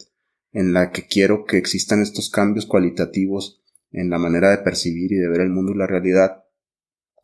en 0.58 0.74
la 0.74 0.92
que 0.92 1.06
quiero 1.06 1.46
que 1.46 1.60
existan 1.60 2.02
estos 2.02 2.32
cambios 2.32 2.66
cualitativos 2.66 3.62
en 3.92 4.10
la 4.10 4.18
manera 4.18 4.50
de 4.50 4.58
percibir 4.58 5.12
y 5.12 5.18
de 5.18 5.30
ver 5.30 5.42
el 5.42 5.52
mundo 5.52 5.72
y 5.72 5.78
la 5.78 5.86
realidad, 5.86 6.46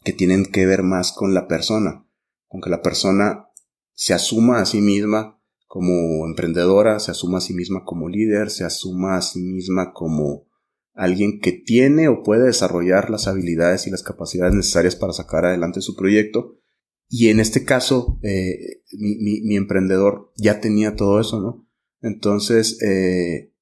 que 0.04 0.14
tienen 0.14 0.46
que 0.46 0.68
ver 0.68 0.84
más 0.84 1.12
con 1.12 1.34
la 1.34 1.48
persona, 1.48 2.08
con 2.48 2.62
que 2.62 2.70
la 2.70 2.84
persona 2.84 3.48
se 3.94 4.14
asuma 4.14 4.60
a 4.60 4.68
sí 4.68 4.82
misma 4.82 5.42
como 5.66 6.28
emprendedora, 6.28 7.00
se 7.00 7.10
asuma 7.10 7.40
a 7.40 7.42
sí 7.42 7.56
misma 7.56 7.84
como 7.86 8.08
líder, 8.08 8.52
se 8.52 8.66
asuma 8.66 9.18
a 9.18 9.24
sí 9.24 9.42
misma 9.42 9.94
como 9.94 10.46
alguien 10.94 11.40
que 11.40 11.54
tiene 11.54 12.10
o 12.10 12.22
puede 12.22 12.46
desarrollar 12.46 13.10
las 13.10 13.28
habilidades 13.28 13.88
y 13.88 13.90
las 13.90 14.04
capacidades 14.04 14.54
necesarias 14.54 14.96
para 14.96 15.12
sacar 15.12 15.46
adelante 15.46 15.82
su 15.82 15.96
proyecto. 15.96 16.60
Y 17.10 17.30
en 17.30 17.40
este 17.40 17.66
caso, 17.66 18.20
eh, 18.22 18.84
mi, 18.92 19.56
emprendedor 19.56 20.32
ya 20.38 20.60
tenía 20.60 20.96
todo 20.96 21.20
eso, 21.20 21.42
¿no? 21.42 21.63
Entonces, 22.04 22.80
eh, 22.84 23.54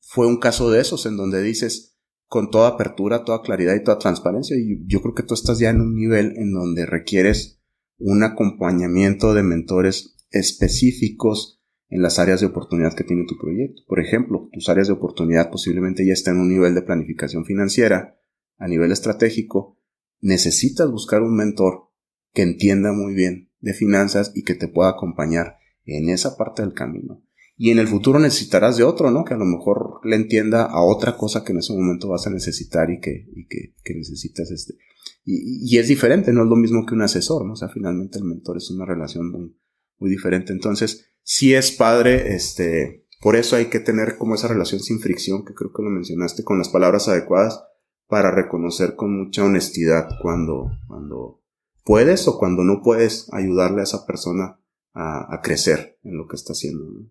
fue 0.00 0.26
un 0.26 0.38
caso 0.38 0.70
de 0.70 0.80
esos 0.80 1.06
en 1.06 1.16
donde 1.16 1.42
dices, 1.42 1.96
con 2.26 2.50
toda 2.50 2.68
apertura, 2.68 3.24
toda 3.24 3.42
claridad 3.42 3.74
y 3.74 3.82
toda 3.82 3.98
transparencia. 3.98 4.56
Y 4.56 4.84
yo 4.86 5.00
creo 5.00 5.14
que 5.14 5.22
tú 5.22 5.34
estás 5.34 5.58
ya 5.58 5.70
en 5.70 5.80
un 5.80 5.96
nivel 5.96 6.34
en 6.36 6.52
donde 6.52 6.86
requieres 6.86 7.58
un 7.98 8.22
acompañamiento 8.22 9.34
de 9.34 9.42
mentores 9.42 10.16
específicos 10.30 11.60
en 11.88 12.02
las 12.02 12.18
áreas 12.18 12.40
de 12.40 12.46
oportunidad 12.46 12.94
que 12.94 13.02
tiene 13.02 13.24
tu 13.26 13.36
proyecto. 13.38 13.82
Por 13.88 13.98
ejemplo, 13.98 14.48
tus 14.52 14.68
áreas 14.68 14.86
de 14.86 14.92
oportunidad 14.92 15.50
posiblemente 15.50 16.06
ya 16.06 16.12
están 16.12 16.36
en 16.36 16.42
un 16.42 16.48
nivel 16.50 16.74
de 16.74 16.82
planificación 16.82 17.46
financiera, 17.46 18.20
a 18.58 18.68
nivel 18.68 18.92
estratégico. 18.92 19.78
Necesitas 20.20 20.90
buscar 20.90 21.22
un 21.22 21.34
mentor 21.34 21.88
que 22.34 22.42
entienda 22.42 22.92
muy 22.92 23.14
bien 23.14 23.50
de 23.60 23.72
finanzas 23.72 24.32
y 24.34 24.44
que 24.44 24.54
te 24.54 24.68
pueda 24.68 24.90
acompañar 24.90 25.56
en 25.86 26.10
esa 26.10 26.36
parte 26.36 26.62
del 26.62 26.74
camino 26.74 27.22
y 27.62 27.72
en 27.72 27.78
el 27.78 27.88
futuro 27.88 28.18
necesitarás 28.18 28.78
de 28.78 28.84
otro, 28.84 29.10
¿no? 29.10 29.22
Que 29.22 29.34
a 29.34 29.36
lo 29.36 29.44
mejor 29.44 30.00
le 30.02 30.16
entienda 30.16 30.64
a 30.64 30.82
otra 30.82 31.18
cosa 31.18 31.44
que 31.44 31.52
en 31.52 31.58
ese 31.58 31.74
momento 31.74 32.08
vas 32.08 32.26
a 32.26 32.30
necesitar 32.30 32.90
y 32.90 33.00
que, 33.00 33.28
y 33.36 33.46
que, 33.48 33.74
que 33.84 33.94
necesitas 33.94 34.50
este. 34.50 34.78
Y, 35.26 35.68
y, 35.70 35.76
es 35.76 35.86
diferente, 35.86 36.32
no 36.32 36.44
es 36.44 36.48
lo 36.48 36.56
mismo 36.56 36.86
que 36.86 36.94
un 36.94 37.02
asesor, 37.02 37.44
¿no? 37.44 37.52
O 37.52 37.56
sea, 37.56 37.68
finalmente 37.68 38.16
el 38.18 38.24
mentor 38.24 38.56
es 38.56 38.70
una 38.70 38.86
relación 38.86 39.30
muy, 39.30 39.54
muy 39.98 40.08
diferente. 40.08 40.54
Entonces, 40.54 41.10
si 41.22 41.52
es 41.52 41.70
padre, 41.70 42.34
este, 42.34 43.06
por 43.20 43.36
eso 43.36 43.56
hay 43.56 43.66
que 43.66 43.80
tener 43.80 44.16
como 44.16 44.36
esa 44.36 44.48
relación 44.48 44.80
sin 44.80 44.98
fricción, 44.98 45.44
que 45.44 45.52
creo 45.52 45.70
que 45.70 45.82
lo 45.82 45.90
mencionaste, 45.90 46.44
con 46.44 46.56
las 46.56 46.70
palabras 46.70 47.08
adecuadas, 47.08 47.62
para 48.06 48.30
reconocer 48.30 48.96
con 48.96 49.14
mucha 49.14 49.44
honestidad 49.44 50.08
cuando, 50.22 50.70
cuando 50.88 51.42
puedes 51.84 52.26
o 52.26 52.38
cuando 52.38 52.64
no 52.64 52.80
puedes 52.82 53.30
ayudarle 53.34 53.82
a 53.82 53.84
esa 53.84 54.06
persona 54.06 54.58
a, 54.94 55.34
a 55.34 55.42
crecer 55.42 55.98
en 56.04 56.16
lo 56.16 56.26
que 56.26 56.36
está 56.36 56.54
haciendo. 56.54 56.86
¿no? 56.86 57.10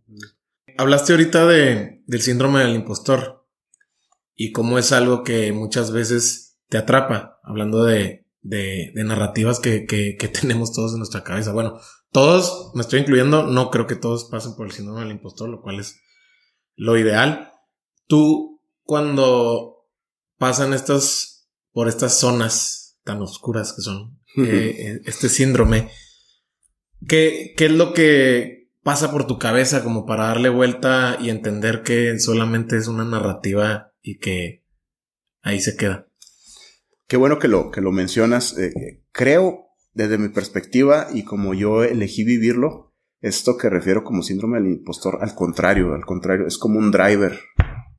Hablaste 0.80 1.11
ahorita 1.11 1.45
de, 1.45 2.03
del 2.07 2.21
síndrome 2.21 2.61
del 2.61 2.73
impostor 2.73 3.45
y 4.34 4.53
cómo 4.53 4.80
es 4.80 4.93
algo 4.93 5.25
que 5.25 5.51
muchas 5.51 5.91
veces 5.91 6.57
te 6.69 6.77
atrapa, 6.77 7.38
hablando 7.43 7.84
de, 7.84 8.25
de, 8.43 8.93
narrativas 8.95 9.59
que, 9.59 9.86
que, 9.86 10.15
tenemos 10.41 10.71
todos 10.71 10.93
en 10.93 10.99
nuestra 10.99 11.25
cabeza. 11.25 11.51
Bueno, 11.51 11.82
todos, 12.13 12.71
me 12.75 12.82
estoy 12.82 13.01
incluyendo, 13.01 13.43
no 13.43 13.71
creo 13.71 13.88
que 13.88 13.97
todos 13.97 14.30
pasen 14.32 14.55
por 14.55 14.67
el 14.67 14.71
síndrome 14.71 15.01
del 15.01 15.11
impostor, 15.11 15.49
lo 15.49 15.61
cual 15.61 15.82
es 15.82 15.99
lo 16.77 16.97
ideal. 16.97 17.51
Tú, 18.07 18.61
cuando 18.84 19.86
pasan 20.38 20.71
estas, 20.71 21.49
por 21.73 21.89
estas 21.89 22.17
zonas 22.17 22.97
tan 23.03 23.21
oscuras 23.21 23.73
que 23.73 23.82
son, 23.82 24.17
eh, 24.38 24.75
eh, 24.77 25.01
este 25.03 25.27
síndrome, 25.27 25.91
¿qué, 27.05 27.53
¿qué 27.57 27.65
es 27.65 27.71
lo 27.73 27.93
que, 27.93 28.59
pasa 28.89 29.11
por 29.11 29.27
tu 29.27 29.37
cabeza 29.37 29.83
como 29.83 30.07
para 30.07 30.29
darle 30.29 30.49
vuelta 30.49 31.15
y 31.21 31.29
entender 31.29 31.83
que 31.83 32.17
solamente 32.17 32.75
es 32.75 32.87
una 32.87 33.05
narrativa 33.05 33.93
y 34.01 34.17
que 34.17 34.65
ahí 35.43 35.61
se 35.61 35.77
queda? 35.77 36.07
Qué 37.07 37.15
bueno 37.15 37.37
que 37.37 37.47
lo, 37.47 37.69
que 37.69 37.81
lo 37.81 37.91
mencionas. 37.91 38.57
Eh, 38.57 39.03
creo, 39.11 39.67
desde 39.93 40.17
mi 40.17 40.29
perspectiva 40.29 41.09
y 41.13 41.23
como 41.23 41.53
yo 41.53 41.83
elegí 41.83 42.23
vivirlo, 42.23 42.95
esto 43.21 43.57
que 43.57 43.69
refiero 43.69 44.03
como 44.03 44.23
síndrome 44.23 44.57
del 44.57 44.71
impostor, 44.71 45.19
al 45.21 45.35
contrario, 45.35 45.93
al 45.93 46.07
contrario, 46.07 46.47
es 46.47 46.57
como 46.57 46.79
un 46.79 46.89
driver 46.89 47.39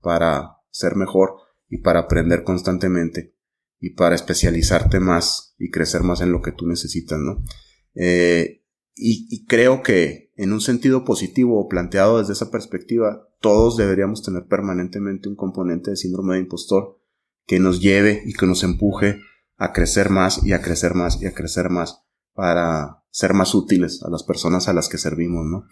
para 0.03 0.57
ser 0.70 0.97
mejor 0.97 1.34
y 1.68 1.82
para 1.82 2.01
aprender 2.01 2.43
constantemente 2.43 3.36
y 3.78 3.91
para 3.91 4.16
especializarte 4.16 4.99
más 4.99 5.55
y 5.57 5.70
crecer 5.70 6.03
más 6.03 6.20
en 6.20 6.32
lo 6.32 6.43
que 6.43 6.51
tú 6.51 6.66
necesitas, 6.66 7.20
¿no? 7.20 7.45
Eh, 7.95 8.60
y, 8.95 9.47
creo 9.47 9.82
que 9.82 10.32
en 10.36 10.53
un 10.53 10.61
sentido 10.61 11.05
positivo 11.05 11.61
o 11.61 11.68
planteado 11.68 12.18
desde 12.18 12.34
esa 12.34 12.51
perspectiva, 12.51 13.28
todos 13.41 13.76
deberíamos 13.76 14.22
tener 14.22 14.47
permanentemente 14.47 15.28
un 15.28 15.36
componente 15.36 15.91
de 15.91 15.97
síndrome 15.97 16.34
de 16.34 16.41
impostor 16.41 17.01
que 17.47 17.61
nos 17.61 17.80
lleve 17.80 18.22
y 18.26 18.34
que 18.34 18.47
nos 18.47 18.62
empuje 18.62 19.20
a 19.57 19.72
crecer 19.72 20.11
más 20.11 20.45
y 20.45 20.53
a 20.53 20.61
crecer 20.61 20.95
más 20.95 21.20
y 21.22 21.26
a 21.26 21.32
crecer 21.32 21.70
más 21.70 22.03
para 22.34 23.03
ser 23.11 23.34
más 23.34 23.55
útiles 23.55 24.03
a 24.03 24.11
las 24.11 24.22
personas 24.22 24.68
a 24.68 24.72
las 24.72 24.88
que 24.88 24.99
servimos, 24.99 25.47
¿no? 25.47 25.64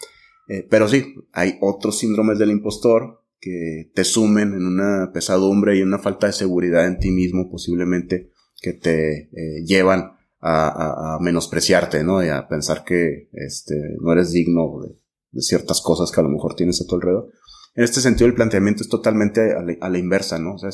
Eh, 0.49 0.67
pero 0.69 0.89
sí, 0.89 1.15
hay 1.33 1.59
otros 1.61 1.99
síndromes 1.99 2.39
del 2.39 2.51
impostor 2.51 3.25
que 3.41 3.91
te 3.95 4.05
sumen 4.05 4.55
en 4.55 4.67
una 4.67 5.13
pesadumbre 5.13 5.77
y 5.77 5.83
una 5.83 5.99
falta 5.99 6.27
de 6.27 6.33
seguridad 6.33 6.87
en 6.87 6.99
ti 6.99 7.11
mismo 7.11 7.51
posiblemente 7.51 8.33
que 8.61 8.73
te 8.73 9.29
eh, 9.33 9.65
llevan 9.65 10.18
a, 10.41 11.19
menospreciarte, 11.21 12.05
¿no? 12.05 12.25
Y 12.25 12.29
a 12.29 12.49
pensar 12.49 12.85
que 12.85 13.29
este, 13.33 13.75
no 14.01 14.13
eres 14.13 14.33
digno 14.33 14.81
de, 14.83 15.41
ciertas 15.41 15.81
cosas 15.81 16.11
que 16.11 16.21
a 16.21 16.25
lo 16.25 16.31
mejor 16.31 16.55
tienes 16.55 16.81
a 16.81 16.87
tu 16.87 16.95
alrededor. 16.95 17.29
En 17.75 17.85
este 17.85 18.01
sentido, 18.01 18.27
el 18.27 18.35
planteamiento 18.35 18.83
es 18.83 18.89
totalmente 18.89 19.53
a 19.53 19.89
la, 19.89 19.99
inversa, 19.99 20.39
¿no? 20.39 20.55
O 20.55 20.59
sea, 20.59 20.71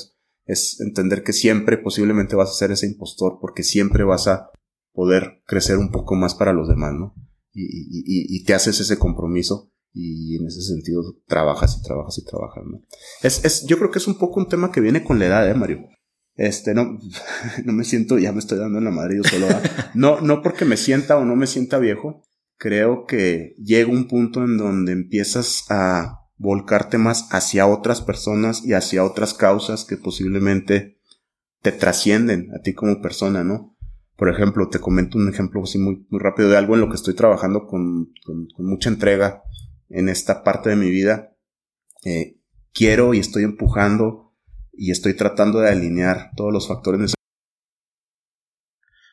es, 0.47 0.81
entender 0.81 1.23
que 1.23 1.33
siempre 1.33 1.77
posiblemente 1.77 2.37
vas 2.37 2.51
a 2.51 2.55
ser 2.55 2.71
ese 2.71 2.87
impostor 2.87 3.39
porque 3.41 3.63
siempre 3.63 4.05
vas 4.05 4.29
a 4.29 4.51
poder 4.93 5.43
crecer 5.47 5.77
un 5.77 5.91
poco 5.91 6.15
más 6.15 6.35
para 6.35 6.53
los 6.53 6.69
demás, 6.69 6.95
¿no? 6.95 7.15
Y, 7.53 8.37
y, 8.37 8.45
te 8.45 8.55
haces 8.55 8.81
ese 8.81 8.99
compromiso 8.99 9.71
y 9.93 10.37
en 10.37 10.47
ese 10.47 10.61
sentido 10.61 11.03
trabajas 11.27 11.79
y 11.79 11.83
trabajas 11.85 12.19
y 12.19 12.25
trabajas, 12.25 12.65
¿no? 12.67 12.81
Es, 13.23 13.45
es, 13.45 13.65
yo 13.67 13.79
creo 13.79 13.93
que 13.93 14.01
es 14.01 14.09
un 14.09 14.19
poco 14.19 14.41
un 14.41 14.49
tema 14.49 14.73
que 14.73 14.81
viene 14.81 15.05
con 15.05 15.21
la 15.21 15.27
edad, 15.27 15.49
¿eh, 15.49 15.55
Mario? 15.55 15.87
Este, 16.37 16.75
no, 16.75 16.99
no 17.65 17.73
me 17.73 17.85
siento, 17.85 18.19
ya 18.19 18.33
me 18.33 18.41
estoy 18.41 18.59
dando 18.59 18.79
en 18.79 18.85
la 18.85 18.91
madre 18.91 19.17
yo 19.17 19.25
solo. 19.25 19.47
No, 19.95 20.21
no 20.21 20.43
porque 20.43 20.65
me 20.65 20.77
sienta 20.77 21.17
o 21.17 21.25
no 21.25 21.37
me 21.37 21.47
sienta 21.47 21.79
viejo. 21.79 22.23
Creo 22.57 23.05
que 23.07 23.55
llega 23.59 23.91
un 23.91 24.09
punto 24.09 24.45
en 24.45 24.57
donde 24.57 24.93
empiezas 24.93 25.65
a 25.71 26.21
volcarte 26.37 26.99
más 26.99 27.29
hacia 27.31 27.67
otras 27.67 28.01
personas 28.01 28.65
y 28.65 28.73
hacia 28.73 29.05
otras 29.05 29.35
causas 29.35 29.85
que 29.85 29.97
posiblemente 29.97 30.99
te 31.63 31.73
trascienden 31.73 32.51
a 32.55 32.61
ti 32.61 32.75
como 32.75 33.01
persona, 33.01 33.45
¿no? 33.45 33.77
Por 34.17 34.29
ejemplo, 34.29 34.69
te 34.69 34.79
comento 34.79 35.19
un 35.19 35.29
ejemplo 35.29 35.63
así 35.63 35.79
muy, 35.79 36.07
muy 36.09 36.21
rápido 36.21 36.49
de 36.49 36.57
algo 36.57 36.75
en 36.75 36.83
lo 36.83 36.89
que 36.89 36.97
estoy 36.97 37.15
trabajando 37.15 37.67
con, 37.67 38.13
con, 38.25 38.47
mucha 38.59 38.89
entrega 38.89 39.43
en 39.89 40.09
esta 40.09 40.45
parte 40.45 40.71
de 40.71 40.77
mi 40.77 40.91
vida. 40.91 41.33
Eh, 42.05 42.41
quiero 42.73 43.15
y 43.15 43.19
estoy 43.19 43.45
empujando 43.45 44.24
y 44.77 44.91
estoy 44.91 45.15
tratando 45.15 45.61
de 45.61 45.71
alinear 45.71 46.31
todos 46.37 46.53
los 46.53 46.69
factores 46.69 47.15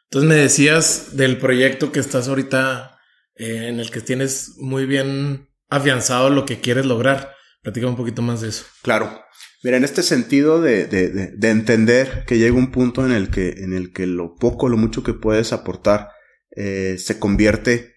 Entonces 0.06 0.30
me 0.30 0.36
decías 0.36 1.16
del 1.16 1.38
proyecto 1.38 1.92
que 1.92 2.00
estás 2.00 2.28
ahorita 2.28 3.00
eh, 3.36 3.68
en 3.68 3.80
el 3.80 3.92
que 3.92 4.02
tienes 4.02 4.56
muy 4.58 4.86
bien 4.86 5.50
afianzado 5.70 6.30
lo 6.30 6.46
que 6.46 6.60
quieres 6.60 6.86
lograr. 6.86 7.34
Platica 7.62 7.88
un 7.88 7.96
poquito 7.96 8.22
más 8.22 8.42
de 8.42 8.50
eso. 8.50 8.66
Claro. 8.82 9.22
Mira, 9.64 9.78
en 9.78 9.84
este 9.84 10.02
sentido 10.02 10.60
de, 10.60 10.88
de, 10.88 11.50
entender 11.50 12.26
que 12.26 12.40
llega 12.40 12.56
un 12.56 12.72
punto 12.72 13.06
en 13.06 13.12
el 13.12 13.30
que, 13.30 13.50
en 13.50 13.74
el 13.74 13.94
que 13.94 14.08
lo 14.08 14.34
poco, 14.36 14.70
lo 14.70 14.78
mucho 14.78 15.04
que 15.04 15.14
puedes 15.14 15.54
aportar 15.54 16.10
eh, 16.56 16.98
se 16.98 17.20
convierte 17.20 17.94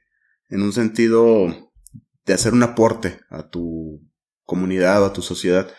en 0.51 0.61
un 0.61 0.75
sentido 0.75 1.73
de 2.27 2.35
hacer 2.35 2.53
un 2.53 2.63
aporte 2.63 3.19
a 3.31 3.49
tu 3.49 4.03
comunidad 4.45 5.03
o 5.03 5.07
a 5.07 5.13
tu 5.15 5.23
sociedad. 5.23 5.71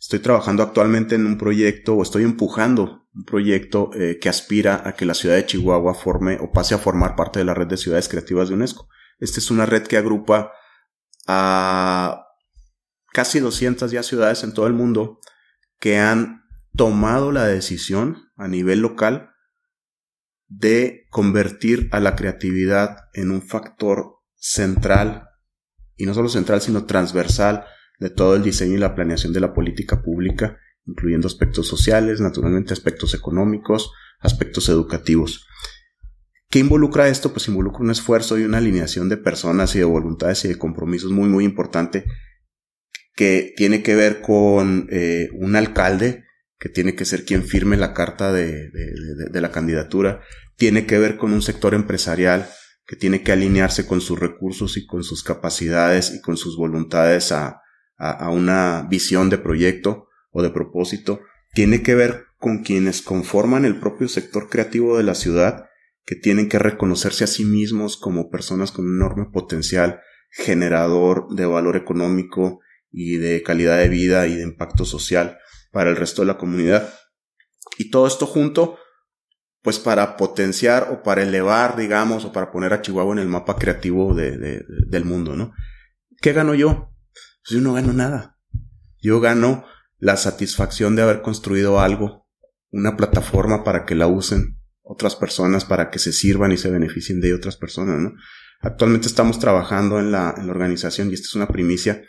Estoy 0.00 0.20
trabajando 0.20 0.62
actualmente 0.62 1.14
en 1.14 1.26
un 1.26 1.36
proyecto 1.36 1.94
o 1.94 2.02
estoy 2.02 2.24
empujando 2.24 3.06
un 3.14 3.24
proyecto 3.24 3.90
eh, 3.92 4.18
que 4.18 4.30
aspira 4.30 4.82
a 4.86 4.94
que 4.94 5.04
la 5.04 5.12
ciudad 5.12 5.36
de 5.36 5.44
Chihuahua 5.44 5.94
forme 5.94 6.38
o 6.40 6.50
pase 6.52 6.74
a 6.74 6.78
formar 6.78 7.16
parte 7.16 7.38
de 7.38 7.44
la 7.44 7.52
red 7.52 7.66
de 7.66 7.76
ciudades 7.76 8.08
creativas 8.08 8.48
de 8.48 8.54
UNESCO. 8.54 8.88
Esta 9.18 9.40
es 9.40 9.50
una 9.50 9.66
red 9.66 9.82
que 9.82 9.98
agrupa 9.98 10.52
a 11.26 12.24
casi 13.12 13.40
200 13.40 13.90
ya 13.90 14.02
ciudades 14.02 14.42
en 14.42 14.54
todo 14.54 14.66
el 14.66 14.72
mundo 14.72 15.20
que 15.78 15.98
han 15.98 16.44
tomado 16.74 17.30
la 17.30 17.44
decisión 17.44 18.30
a 18.36 18.48
nivel 18.48 18.80
local 18.80 19.32
de 20.46 21.06
convertir 21.10 21.90
a 21.92 22.00
la 22.00 22.16
creatividad 22.16 23.08
en 23.12 23.30
un 23.30 23.42
factor 23.42 24.16
central, 24.36 25.28
y 25.96 26.06
no 26.06 26.14
solo 26.14 26.30
central, 26.30 26.62
sino 26.62 26.86
transversal 26.86 27.66
de 28.00 28.10
todo 28.10 28.34
el 28.34 28.42
diseño 28.42 28.74
y 28.74 28.78
la 28.78 28.94
planeación 28.94 29.32
de 29.32 29.40
la 29.40 29.52
política 29.52 30.02
pública, 30.02 30.58
incluyendo 30.86 31.28
aspectos 31.28 31.68
sociales, 31.68 32.20
naturalmente 32.20 32.72
aspectos 32.72 33.14
económicos, 33.14 33.92
aspectos 34.20 34.68
educativos. 34.70 35.46
¿Qué 36.48 36.58
involucra 36.58 37.08
esto? 37.08 37.30
Pues 37.32 37.46
involucra 37.46 37.82
un 37.82 37.90
esfuerzo 37.90 38.38
y 38.38 38.44
una 38.44 38.58
alineación 38.58 39.08
de 39.08 39.18
personas 39.18 39.76
y 39.76 39.78
de 39.78 39.84
voluntades 39.84 40.44
y 40.44 40.48
de 40.48 40.58
compromisos 40.58 41.12
muy, 41.12 41.28
muy 41.28 41.44
importante 41.44 42.06
que 43.14 43.52
tiene 43.54 43.82
que 43.82 43.94
ver 43.94 44.22
con 44.22 44.88
eh, 44.90 45.28
un 45.34 45.54
alcalde 45.54 46.24
que 46.58 46.70
tiene 46.70 46.94
que 46.94 47.04
ser 47.04 47.24
quien 47.24 47.44
firme 47.44 47.76
la 47.76 47.94
carta 47.94 48.32
de, 48.32 48.70
de, 48.70 49.40
la 49.40 49.50
candidatura, 49.50 50.20
tiene 50.56 50.84
que 50.84 50.98
ver 50.98 51.16
con 51.16 51.32
un 51.32 51.40
sector 51.40 51.72
empresarial 51.72 52.48
que 52.86 52.96
tiene 52.96 53.22
que 53.22 53.32
alinearse 53.32 53.86
con 53.86 54.02
sus 54.02 54.18
recursos 54.18 54.76
y 54.76 54.86
con 54.86 55.02
sus 55.02 55.22
capacidades 55.22 56.12
y 56.14 56.20
con 56.20 56.36
sus 56.36 56.58
voluntades 56.58 57.32
a, 57.32 57.62
a, 58.00 58.30
una 58.30 58.86
visión 58.88 59.28
de 59.28 59.38
proyecto 59.38 60.08
o 60.30 60.42
de 60.42 60.50
propósito, 60.50 61.20
tiene 61.52 61.82
que 61.82 61.94
ver 61.94 62.24
con 62.38 62.62
quienes 62.62 63.02
conforman 63.02 63.64
el 63.64 63.78
propio 63.78 64.08
sector 64.08 64.48
creativo 64.48 64.96
de 64.96 65.02
la 65.02 65.14
ciudad, 65.14 65.66
que 66.06 66.16
tienen 66.16 66.48
que 66.48 66.58
reconocerse 66.58 67.24
a 67.24 67.26
sí 67.26 67.44
mismos 67.44 67.98
como 67.98 68.30
personas 68.30 68.72
con 68.72 68.86
un 68.86 68.96
enorme 68.96 69.26
potencial 69.30 70.00
generador 70.30 71.28
de 71.34 71.44
valor 71.44 71.76
económico 71.76 72.60
y 72.90 73.16
de 73.18 73.42
calidad 73.42 73.78
de 73.78 73.88
vida 73.88 74.26
y 74.26 74.34
de 74.34 74.42
impacto 74.42 74.84
social 74.84 75.38
para 75.70 75.90
el 75.90 75.96
resto 75.96 76.22
de 76.22 76.28
la 76.28 76.38
comunidad. 76.38 76.92
Y 77.76 77.90
todo 77.90 78.06
esto 78.06 78.26
junto, 78.26 78.78
pues 79.62 79.78
para 79.78 80.16
potenciar 80.16 80.88
o 80.90 81.02
para 81.02 81.22
elevar, 81.22 81.76
digamos, 81.76 82.24
o 82.24 82.32
para 82.32 82.50
poner 82.50 82.72
a 82.72 82.80
Chihuahua 82.80 83.12
en 83.12 83.18
el 83.18 83.28
mapa 83.28 83.56
creativo 83.56 84.14
del 84.14 85.04
mundo, 85.04 85.36
¿no? 85.36 85.52
¿Qué 86.22 86.32
gano 86.32 86.54
yo? 86.54 86.89
Pues 87.42 87.54
yo 87.54 87.60
no 87.60 87.72
gano 87.74 87.92
nada. 87.92 88.38
Yo 89.02 89.20
gano 89.20 89.64
la 89.98 90.16
satisfacción 90.16 90.96
de 90.96 91.02
haber 91.02 91.22
construido 91.22 91.80
algo, 91.80 92.26
una 92.70 92.96
plataforma 92.96 93.64
para 93.64 93.84
que 93.84 93.94
la 93.94 94.06
usen 94.06 94.58
otras 94.82 95.16
personas, 95.16 95.64
para 95.64 95.90
que 95.90 95.98
se 95.98 96.12
sirvan 96.12 96.52
y 96.52 96.56
se 96.56 96.70
beneficien 96.70 97.20
de 97.20 97.34
otras 97.34 97.56
personas, 97.56 98.00
¿no? 98.00 98.12
Actualmente 98.62 99.06
estamos 99.06 99.38
trabajando 99.38 99.98
en 99.98 100.12
la, 100.12 100.34
organización, 100.48 101.10
y 101.10 101.14
esta 101.14 101.28
es 101.28 101.34
una 101.34 101.48
primicia 101.48 102.02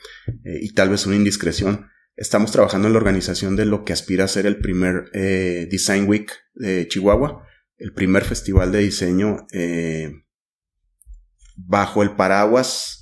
eh, 0.44 0.60
y 0.62 0.74
tal 0.74 0.90
vez 0.90 1.06
una 1.06 1.16
indiscreción, 1.16 1.88
estamos 2.16 2.52
trabajando 2.52 2.88
en 2.88 2.94
la 2.94 3.00
organización 3.00 3.56
de 3.56 3.66
lo 3.66 3.86
que 3.86 3.94
aspira 3.94 4.26
a 4.26 4.28
ser 4.28 4.46
el 4.46 4.60
primer 4.60 5.06
eh, 5.14 5.68
Design 5.72 6.10
Week 6.10 6.30
de 6.56 6.88
Chihuahua, 6.90 7.46
el 7.78 7.94
primer 7.94 8.26
festival 8.26 8.72
de 8.72 8.80
diseño 8.80 9.48
eh, 9.54 10.12
bajo 11.56 12.04
el 12.04 12.16
paraguas 12.16 13.01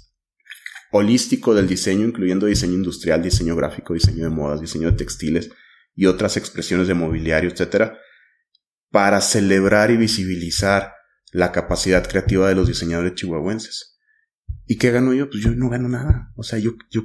holístico 0.91 1.53
del 1.53 1.67
diseño, 1.67 2.05
incluyendo 2.05 2.45
diseño 2.45 2.73
industrial, 2.73 3.21
diseño 3.21 3.55
gráfico, 3.55 3.93
diseño 3.93 4.23
de 4.23 4.29
modas, 4.29 4.61
diseño 4.61 4.91
de 4.91 4.97
textiles 4.97 5.49
y 5.95 6.05
otras 6.05 6.37
expresiones 6.37 6.87
de 6.87 6.93
mobiliario, 6.93 7.49
etcétera, 7.49 7.97
para 8.91 9.21
celebrar 9.21 9.91
y 9.91 9.97
visibilizar 9.97 10.93
la 11.31 11.51
capacidad 11.51 12.07
creativa 12.07 12.49
de 12.49 12.55
los 12.55 12.67
diseñadores 12.67 13.15
chihuahuenses. 13.15 13.99
¿Y 14.65 14.77
qué 14.77 14.91
gano 14.91 15.13
yo? 15.13 15.29
Pues 15.29 15.43
yo 15.43 15.51
no 15.51 15.69
gano 15.69 15.89
nada. 15.89 16.31
O 16.35 16.43
sea, 16.43 16.59
yo, 16.59 16.71
yo 16.89 17.03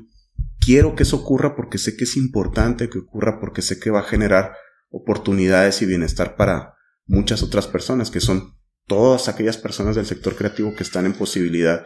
quiero 0.60 0.94
que 0.94 1.02
eso 1.02 1.16
ocurra 1.16 1.56
porque 1.56 1.78
sé 1.78 1.96
que 1.96 2.04
es 2.04 2.16
importante 2.16 2.88
que 2.88 2.98
ocurra, 2.98 3.38
porque 3.40 3.62
sé 3.62 3.78
que 3.78 3.90
va 3.90 4.00
a 4.00 4.04
generar 4.04 4.54
oportunidades 4.90 5.82
y 5.82 5.86
bienestar 5.86 6.36
para 6.36 6.74
muchas 7.06 7.42
otras 7.42 7.66
personas, 7.66 8.10
que 8.10 8.20
son 8.20 8.54
todas 8.86 9.28
aquellas 9.28 9.56
personas 9.56 9.96
del 9.96 10.06
sector 10.06 10.36
creativo 10.36 10.74
que 10.74 10.82
están 10.82 11.06
en 11.06 11.14
posibilidad 11.14 11.84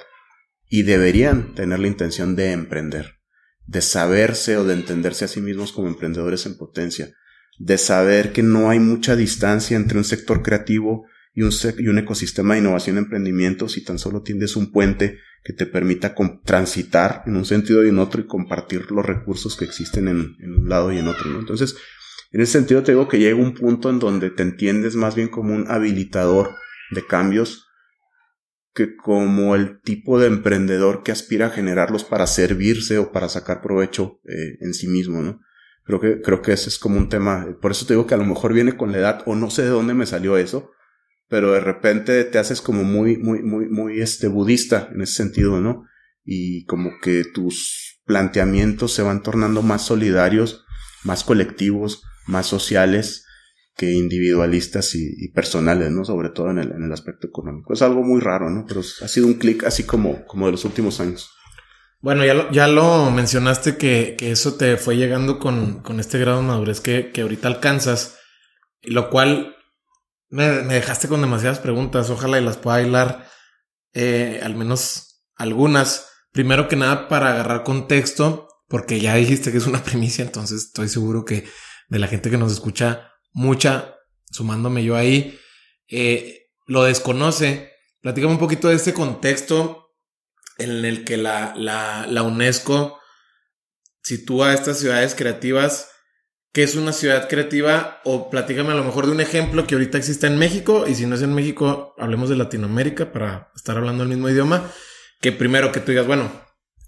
y 0.69 0.83
deberían 0.83 1.55
tener 1.55 1.79
la 1.79 1.89
intención 1.89 2.37
de 2.37 2.53
emprender, 2.53 3.19
de 3.67 3.81
saberse 3.81 4.57
o 4.57 4.65
de 4.65 4.75
entenderse 4.75 5.25
a 5.25 5.29
sí 5.29 5.41
mismos 5.41 5.73
como 5.73 5.89
emprendedores 5.89 6.47
en 6.47 6.57
potencia, 6.57 7.15
de 7.59 7.79
saber 7.79 8.33
que 8.33 8.43
no 8.43 8.71
hay 8.71 8.79
mucha 8.79 9.17
distancia 9.17 9.77
entre 9.77 9.99
un 9.99 10.05
sector 10.05 10.43
creativo 10.43 11.07
y 11.35 11.43
un, 11.43 11.53
y 11.79 11.89
un 11.89 11.99
ecosistema 11.99 12.55
de 12.55 12.61
innovación 12.61 12.97
y 12.97 13.01
emprendimiento 13.01 13.69
si 13.69 13.85
tan 13.85 13.99
solo 13.99 14.23
tienes 14.23 14.57
un 14.57 14.71
puente 14.73 15.19
que 15.45 15.53
te 15.53 15.67
permita 15.67 16.15
transitar 16.45 17.23
en 17.27 17.37
un 17.37 17.45
sentido 17.45 17.85
y 17.85 17.89
en 17.89 17.99
otro 17.99 18.21
y 18.21 18.27
compartir 18.27 18.91
los 18.91 19.05
recursos 19.05 19.57
que 19.57 19.65
existen 19.65 20.09
en, 20.09 20.37
un 20.43 20.69
lado 20.69 20.93
y 20.93 20.99
en 20.99 21.09
otro. 21.09 21.39
Entonces, 21.39 21.77
en 22.33 22.41
ese 22.41 22.53
sentido 22.53 22.83
te 22.83 22.93
digo 22.93 23.09
que 23.09 23.19
llega 23.19 23.37
un 23.37 23.55
punto 23.55 23.89
en 23.89 23.99
donde 23.99 24.31
te 24.31 24.43
entiendes 24.43 24.97
más 24.97 25.15
bien 25.15 25.29
como 25.29 25.55
un 25.55 25.71
habilitador 25.71 26.51
de 26.91 27.07
cambios 27.07 27.68
que 28.79 28.95
como 28.95 29.57
el 29.57 29.81
tipo 29.81 30.21
de 30.21 30.29
emprendedor 30.29 31.03
que 31.03 31.11
aspira 31.11 31.47
a 31.47 31.51
generarlos 31.51 32.05
para 32.05 32.29
servirse 32.29 32.99
o 32.99 33.11
para 33.11 33.29
sacar 33.29 33.61
provecho 33.61 34.21
eh, 34.25 34.57
en 34.61 34.73
sí 34.73 34.87
mismo, 34.87 35.21
¿no? 35.21 35.41
Creo 35.83 35.99
que, 35.99 36.21
creo 36.21 36.43
que 36.43 36.53
ese 36.53 36.69
es 36.69 36.79
como 36.79 36.97
un 36.97 37.09
tema, 37.09 37.59
por 37.61 37.73
eso 37.73 37.87
te 37.87 37.95
digo 37.95 38.07
que 38.07 38.15
a 38.15 38.19
lo 38.19 38.25
mejor 38.25 38.53
viene 38.53 38.77
con 38.77 38.93
la 38.93 38.99
edad 38.99 39.23
o 39.27 39.35
no 39.35 39.51
sé 39.51 39.63
de 39.63 39.71
dónde 39.71 39.95
me 39.95 40.07
salió 40.07 40.37
eso, 40.37 40.71
pero 41.29 41.51
de 41.55 41.59
repente 41.59 42.23
te 42.23 42.39
haces 42.39 42.61
como 42.61 42.85
muy, 42.85 43.17
muy, 43.17 43.43
muy, 43.43 43.69
muy 43.69 44.01
este 44.01 44.29
budista 44.29 44.89
en 44.95 45.03
ese 45.03 45.15
sentido, 45.15 45.61
¿no? 45.61 45.85
Y 46.25 46.65
como 46.67 47.01
que 47.03 47.25
tus 47.25 48.01
planteamientos 48.05 48.93
se 48.93 49.03
van 49.03 49.25
tornando 49.25 49.63
más 49.63 49.85
solidarios, 49.85 50.65
más 51.03 51.25
colectivos, 51.25 52.05
más 52.29 52.47
sociales, 52.47 53.27
que 53.79 53.93
individualistas 53.93 54.97
y, 54.97 55.29
personales, 55.29 55.93
¿no? 55.93 56.05
Sobre 56.05 56.31
todo 56.31 56.51
en 56.51 56.59
el, 56.59 56.73
en 56.73 56.83
el, 56.83 56.93
aspecto 56.93 57.29
económico. 57.29 57.73
Es 57.73 57.81
algo 57.81 58.03
muy 58.03 58.21
raro, 58.21 58.51
¿no? 58.51 58.65
Pero 58.67 58.81
ha 58.81 59.07
sido 59.07 59.29
un 59.29 59.35
clic 59.35 59.63
así 59.63 59.85
como, 59.85 60.27
como 60.27 60.47
de 60.47 60.53
los 60.53 60.65
últimos 60.65 60.99
años. 60.99 61.31
Bueno, 62.01 62.25
ya 62.25 62.35
lo, 62.35 62.51
ya 62.51 62.67
lo 62.67 63.13
mencionaste 63.13 63.77
que, 63.77 64.17
que 64.19 64.33
eso 64.33 64.55
te 64.55 64.79
fue 64.79 64.97
llegando 64.97 65.39
con, 65.39 65.81
con 65.81 66.01
este 66.01 66.19
grado 66.19 66.41
de 66.41 66.49
madurez 66.49 66.81
que, 66.81 67.13
que 67.13 67.21
ahorita 67.21 67.47
alcanzas, 67.47 68.19
lo 68.83 69.11
cual 69.11 69.55
Me, 70.29 70.45
dejaste 70.45 71.07
con 71.07 71.21
demasiadas 71.21 71.61
preguntas. 71.61 72.11
Ojalá 72.11 72.41
y 72.41 72.45
las 72.45 72.57
pueda 72.57 72.79
bailar 72.79 73.29
eh, 73.95 74.41
al 74.43 74.57
menos 74.57 75.23
algunas. 75.37 76.09
Primero 76.33 76.67
que 76.67 76.75
nada, 76.75 77.07
para 77.07 77.31
agarrar 77.31 77.63
contexto, 77.63 78.49
porque 78.67 78.99
ya 78.99 79.15
dijiste 79.15 79.53
que 79.53 79.59
es 79.59 79.69
una 79.69 79.83
primicia, 79.85 80.25
entonces 80.25 80.65
estoy 80.65 80.89
seguro 80.89 81.25
que 81.25 81.45
de 81.89 81.99
la 82.01 82.09
gente 82.09 82.29
que 82.29 82.39
nos 82.39 82.53
escucha, 82.53 83.13
mucha, 83.39 83.97
sumándome 84.31 84.85
yo 84.85 84.97
ahí, 84.97 85.39
eh, 85.89 86.51
lo 86.67 86.85
desconoce. 86.85 87.73
Platícame 88.01 88.33
un 88.33 88.39
poquito 88.39 88.69
de 88.69 88.77
este 88.77 88.93
contexto 88.93 89.95
en 90.59 90.85
el 90.85 91.05
que 91.05 91.17
la, 91.17 91.55
la, 91.57 92.07
la 92.09 92.23
UNESCO 92.23 92.99
sitúa 94.03 94.55
estas 94.55 94.79
ciudades 94.79 95.15
creativas 95.15 95.89
¿Qué 96.53 96.63
es 96.63 96.75
una 96.77 96.93
ciudad 96.93 97.29
creativa? 97.29 98.01
O 98.05 98.31
platícame 98.31 98.73
a 98.73 98.75
lo 98.75 98.85
mejor 98.85 99.07
de 99.07 99.13
un 99.13 99.21
ejemplo 99.21 99.67
que 99.67 99.75
ahorita 99.75 99.99
existe 99.99 100.27
en 100.27 100.39
México, 100.39 100.87
y 100.89 100.95
si 100.95 101.07
no 101.07 101.15
es 101.15 101.23
en 101.23 101.35
México, 101.35 101.95
hablemos 101.99 102.31
de 102.31 102.37
Latinoamérica 102.37 103.13
para 103.13 103.53
estar 103.55 103.77
hablando 103.77 104.03
el 104.03 104.09
mismo 104.09 104.29
idioma. 104.29 104.71
Que 105.21 105.31
primero 105.31 105.73
que 105.73 105.81
tú 105.81 105.93
digas, 105.93 106.07
bueno, 106.07 106.33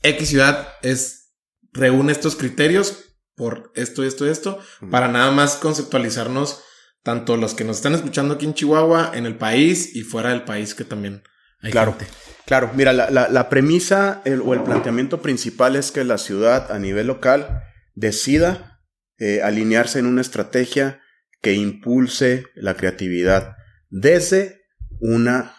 X 0.02 0.28
ciudad 0.28 0.74
es, 0.82 1.35
reúne 1.72 2.12
estos 2.12 2.36
criterios 2.36 3.10
por 3.41 3.73
esto, 3.75 4.05
esto, 4.05 4.31
esto, 4.31 4.59
para 4.91 5.09
nada 5.09 5.31
más 5.31 5.55
conceptualizarnos 5.55 6.61
tanto 7.03 7.39
los 7.39 7.55
que 7.55 7.65
nos 7.65 7.77
están 7.77 7.95
escuchando 7.95 8.35
aquí 8.35 8.45
en 8.45 8.53
Chihuahua, 8.53 9.12
en 9.15 9.25
el 9.25 9.39
país 9.39 9.97
y 9.97 10.03
fuera 10.03 10.29
del 10.29 10.43
país 10.43 10.75
que 10.75 10.85
también 10.85 11.23
hay 11.62 11.73
claro. 11.73 11.97
Claro, 12.45 12.71
mira, 12.75 12.93
la, 12.93 13.09
la, 13.09 13.49
premisa 13.49 14.21
o 14.45 14.53
el 14.53 14.62
planteamiento 14.62 15.23
principal 15.23 15.75
es 15.75 15.91
que 15.91 16.05
la 16.05 16.19
ciudad 16.19 16.71
a 16.71 16.79
nivel 16.79 17.07
local 17.07 17.62
decida 17.95 18.83
eh, 19.17 19.41
alinearse 19.43 20.01
en 20.01 20.05
una 20.05 20.21
estrategia 20.21 21.01
que 21.41 21.55
impulse 21.55 22.45
la 22.57 22.75
creatividad 22.75 23.57
desde 23.89 24.61
una 25.01 25.55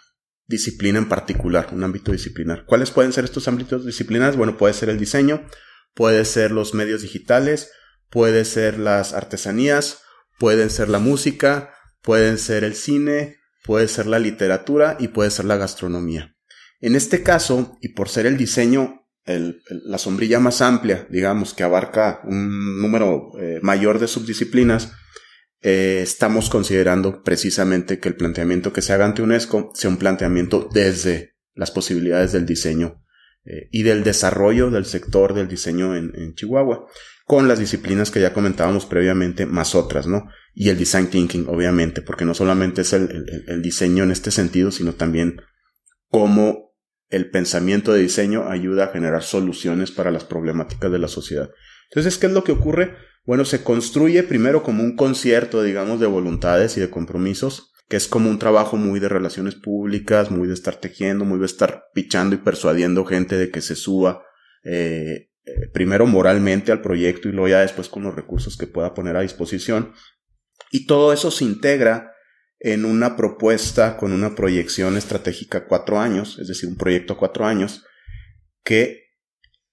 disciplina 0.45 0.99
en 0.99 1.10
particular, 1.10 1.70
un 1.72 1.84
ámbito 1.84 2.12
disciplinar. 2.12 2.66
¿Cuáles 2.68 2.91
pueden 2.91 3.12
ser 3.12 3.24
estos 3.24 3.48
ámbitos 3.48 3.88
disciplinares? 3.88 4.36
Bueno, 4.36 4.56
puede 4.56 4.76
ser 4.76 4.90
el 4.90 4.99
diseño, 4.99 5.48
puede 5.93 6.26
ser 6.26 6.51
los 6.51 6.73
medios 6.73 7.01
digitales, 7.01 7.72
puede 8.09 8.45
ser 8.45 8.80
las 8.80 9.13
artesanías, 9.13 10.01
pueden 10.38 10.69
ser 10.69 10.89
la 10.89 10.99
música, 10.99 11.73
pueden 12.01 12.38
ser 12.38 12.63
el 12.63 12.76
cine, 12.76 13.38
puede 13.63 13.88
ser 13.88 14.07
la 14.07 14.19
literatura 14.19 14.97
y 14.99 15.09
puede 15.09 15.31
ser 15.31 15.45
la 15.45 15.57
gastronomía. 15.57 16.35
En 16.80 16.95
este 16.95 17.23
caso, 17.23 17.77
y 17.81 17.89
por 17.89 18.09
ser 18.09 18.26
el 18.26 18.38
diseño 18.38 18.97
la 19.26 19.97
sombrilla 19.97 20.39
más 20.39 20.61
amplia, 20.61 21.07
digamos, 21.09 21.53
que 21.53 21.63
abarca 21.63 22.22
un 22.23 22.81
número 22.81 23.31
eh, 23.39 23.59
mayor 23.61 23.99
de 23.99 24.07
subdisciplinas, 24.07 24.93
eh, 25.61 25.99
estamos 26.01 26.49
considerando 26.49 27.22
precisamente 27.22 27.99
que 27.99 28.09
el 28.09 28.15
planteamiento 28.15 28.73
que 28.73 28.81
se 28.81 28.93
haga 28.93 29.05
ante 29.05 29.22
UNESCO 29.22 29.72
sea 29.76 29.91
un 29.91 29.97
planteamiento 29.97 30.68
desde 30.73 31.35
las 31.53 31.69
posibilidades 31.69 32.31
del 32.31 32.47
diseño 32.47 33.03
eh, 33.45 33.68
y 33.72 33.84
del 33.84 34.03
desarrollo 34.03 34.69
del 34.69 34.85
sector 34.85 35.34
del 35.34 35.47
diseño 35.47 35.95
en, 35.95 36.35
Chihuahua, 36.35 36.85
con 37.26 37.47
las 37.47 37.59
disciplinas 37.59 38.11
que 38.11 38.22
ya 38.22 38.34
comentábamos 38.34 38.85
previamente, 38.85 39.45
más 39.45 39.76
otras, 39.76 40.07
¿no? 40.07 40.30
Y 40.53 40.69
el 40.69 40.77
design 40.77 41.07
thinking, 41.07 41.47
obviamente, 41.47 42.01
porque 42.01 42.26
no 42.26 42.34
solamente 42.34 42.81
es 42.81 42.93
el, 42.93 43.26
el 43.47 43.61
diseño 43.61 44.03
en 44.03 44.11
este 44.11 44.31
sentido, 44.31 44.72
sino 44.72 44.93
también 44.93 45.41
cómo 46.09 46.72
el 47.09 47.30
pensamiento 47.30 47.93
de 47.93 48.01
diseño 48.01 48.47
ayuda 48.49 48.85
a 48.85 48.93
generar 48.93 49.23
soluciones 49.23 49.91
para 49.91 50.11
las 50.11 50.23
problemáticas 50.23 50.91
de 50.91 50.99
la 50.99 51.07
sociedad. 51.07 51.49
Entonces, 51.89 52.18
¿qué 52.18 52.27
es 52.27 52.34
lo 52.34 52.43
que 52.43 52.53
ocurre? 52.53 52.95
Bueno, 53.26 53.45
se 53.45 53.63
construye 53.63 54.23
primero 54.23 54.63
como 54.63 54.84
un 54.84 54.95
concierto, 54.95 55.61
digamos, 55.61 55.99
de 55.99 56.07
voluntades 56.07 56.77
y 56.77 56.80
de 56.80 56.89
compromisos, 56.89 57.70
que 57.91 57.97
es 57.97 58.07
como 58.07 58.30
un 58.30 58.39
trabajo 58.39 58.77
muy 58.77 59.01
de 59.01 59.09
relaciones 59.09 59.55
públicas, 59.55 60.31
muy 60.31 60.47
de 60.47 60.53
estar 60.53 60.77
tejiendo, 60.77 61.26
muy 61.26 61.38
de 61.39 61.45
estar 61.45 61.89
pichando 61.93 62.35
y 62.35 62.38
persuadiendo 62.38 63.03
gente 63.03 63.35
de 63.35 63.51
que 63.51 63.59
se 63.59 63.76
suba, 63.76 64.23
eh, 64.63 65.30
eh, 65.43 65.68
primero 65.73 66.07
moralmente 66.07 66.72
al 66.72 66.81
proyecto 66.81 67.27
y 67.27 67.34
luego 67.34 67.49
ya 67.49 67.59
después 67.59 67.89
con 67.89 68.03
los 68.03 68.15
recursos 68.15 68.55
que 68.55 68.65
pueda 68.65 68.93
poner 68.93 69.18
a 69.18 69.22
disposición. 69.23 69.91
Y 70.72 70.85
todo 70.85 71.11
eso 71.11 71.31
se 71.31 71.43
integra 71.43 72.13
en 72.59 72.85
una 72.85 73.18
propuesta 73.18 73.97
con 73.97 74.13
una 74.13 74.35
proyección 74.35 74.95
estratégica 74.95 75.68
cuatro 75.68 75.99
años, 75.99 76.39
es 76.39 76.47
decir, 76.47 76.69
un 76.69 76.77
proyecto 76.77 77.11
a 77.11 77.18
cuatro 77.18 77.45
años, 77.45 77.84
que 78.63 79.03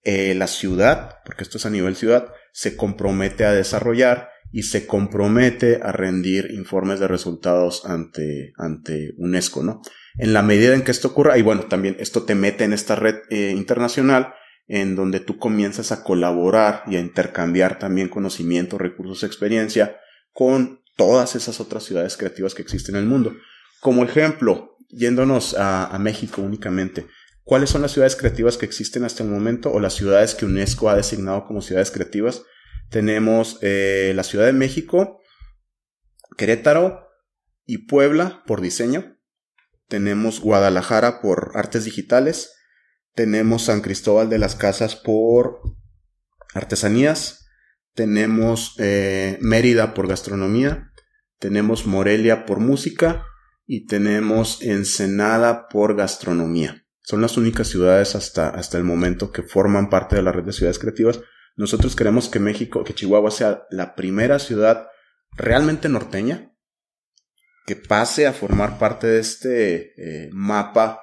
eh, 0.03 0.35
la 0.35 0.49
ciudad, 0.49 1.19
porque 1.25 1.45
esto 1.45 1.59
es 1.59 1.67
a 1.67 1.71
nivel 1.71 1.95
ciudad, 1.95 2.33
se 2.53 2.77
compromete 2.77 3.45
a 3.45 3.53
desarrollar 3.53 4.31
y 4.51 4.63
se 4.63 4.87
compromete 4.87 5.81
a 5.83 5.93
rendir 5.93 6.51
informes 6.53 7.01
de 7.01 7.09
resultados 7.09 7.85
ante, 7.85 8.53
ante 8.57 9.15
UNESCO, 9.19 9.63
¿no? 9.63 9.83
En 10.17 10.33
la 10.33 10.43
medida 10.43 10.75
en 10.75 10.83
que 10.83 10.91
esto 10.91 11.09
ocurra, 11.09 11.39
y 11.39 11.43
bueno, 11.43 11.63
también 11.65 11.97
esto 12.01 12.25
te 12.25 12.35
mete 12.35 12.65
en 12.65 12.73
esta 12.73 12.97
red 12.97 13.17
eh, 13.31 13.53
internacional 13.57 14.35
en 14.69 14.95
donde 14.97 15.21
tú 15.21 15.39
comienzas 15.39 15.93
a 15.93 16.05
colaborar 16.05 16.83
y 16.87 16.97
a 16.97 17.01
intercambiar 17.01 17.79
también 17.79 18.09
conocimiento, 18.09 18.77
recursos, 18.77 19.25
experiencia 19.25 19.97
con 20.33 20.83
todas 20.95 21.37
esas 21.37 21.61
otras 21.61 21.85
ciudades 21.85 22.17
creativas 22.17 22.55
que 22.55 22.63
existen 22.63 22.97
en 22.97 23.03
el 23.03 23.09
mundo. 23.09 23.33
Como 23.81 24.05
ejemplo, 24.05 24.77
yéndonos 24.89 25.57
a, 25.59 25.97
México 25.99 26.43
únicamente, 26.43 27.07
¿cuáles 27.45 27.71
son 27.71 27.83
las 27.83 27.93
ciudades 27.93 28.17
creativas 28.17 28.59
que 28.59 28.67
existen 28.67 29.05
hasta 29.05 29.23
el 29.23 29.31
momento 29.31 29.73
o 29.73 29.81
las 29.81 29.95
ciudades 29.95 30.35
que 30.35 30.45
UNESCO 30.45 30.91
ha 30.91 30.97
designado 30.97 31.45
como 31.47 31.63
ciudades 31.63 31.91
creativas? 31.91 32.43
Tenemos 32.91 33.59
eh, 33.63 34.13
la 34.15 34.23
Ciudad 34.23 34.47
de 34.47 34.53
México, 34.53 35.21
Querétaro 36.37 37.09
y 37.67 37.87
Puebla 37.87 38.43
por 38.47 38.61
diseño. 38.61 39.19
Tenemos 39.89 40.41
Guadalajara 40.41 41.21
por 41.21 41.53
artes 41.55 41.85
digitales. 41.85 42.55
Tenemos 43.15 43.65
San 43.65 43.81
Cristóbal 43.81 44.31
de 44.31 44.39
las 44.39 44.55
Casas 44.55 44.97
por 44.97 45.61
artesanías. 46.55 47.47
Tenemos 47.95 48.75
eh, 48.79 49.39
Mérida 49.41 49.95
por 49.95 50.09
gastronomía 50.09 50.89
tenemos 51.39 51.87
Morelia 51.87 52.47
por 52.47 52.59
música 52.59 53.25
y 53.67 53.87
tenemos 53.87 54.61
Ensenada 54.63 55.69
por 55.69 55.97
gastronomía. 55.97 56.85
Son 57.03 57.23
las 57.23 57.37
únicas 57.37 57.69
ciudades 57.69 58.15
hasta, 58.15 58.49
hasta 58.49 58.77
el 58.77 58.85
momento 58.85 59.31
que 59.31 59.43
forman 59.43 59.89
parte 59.89 60.17
de 60.17 60.23
la 60.23 60.33
red 60.33 60.45
de 60.45 60.53
ciudades 60.53 60.79
creativas. 60.79 61.21
Nosotros 61.59 61.97
queremos 61.97 62.29
que 62.29 62.39
México, 62.39 62.85
que 62.85 62.95
Chihuahua 62.95 63.33
sea 63.33 63.65
la 63.71 63.97
primera 63.97 64.39
ciudad 64.39 64.87
realmente 65.37 65.89
norteña 65.89 66.55
que 67.67 67.75
pase 67.75 68.29
a 68.29 68.33
formar 68.33 68.79
parte 68.79 69.09
de 69.09 69.19
este 69.19 69.93
eh, 69.99 70.31
mapa 70.33 71.01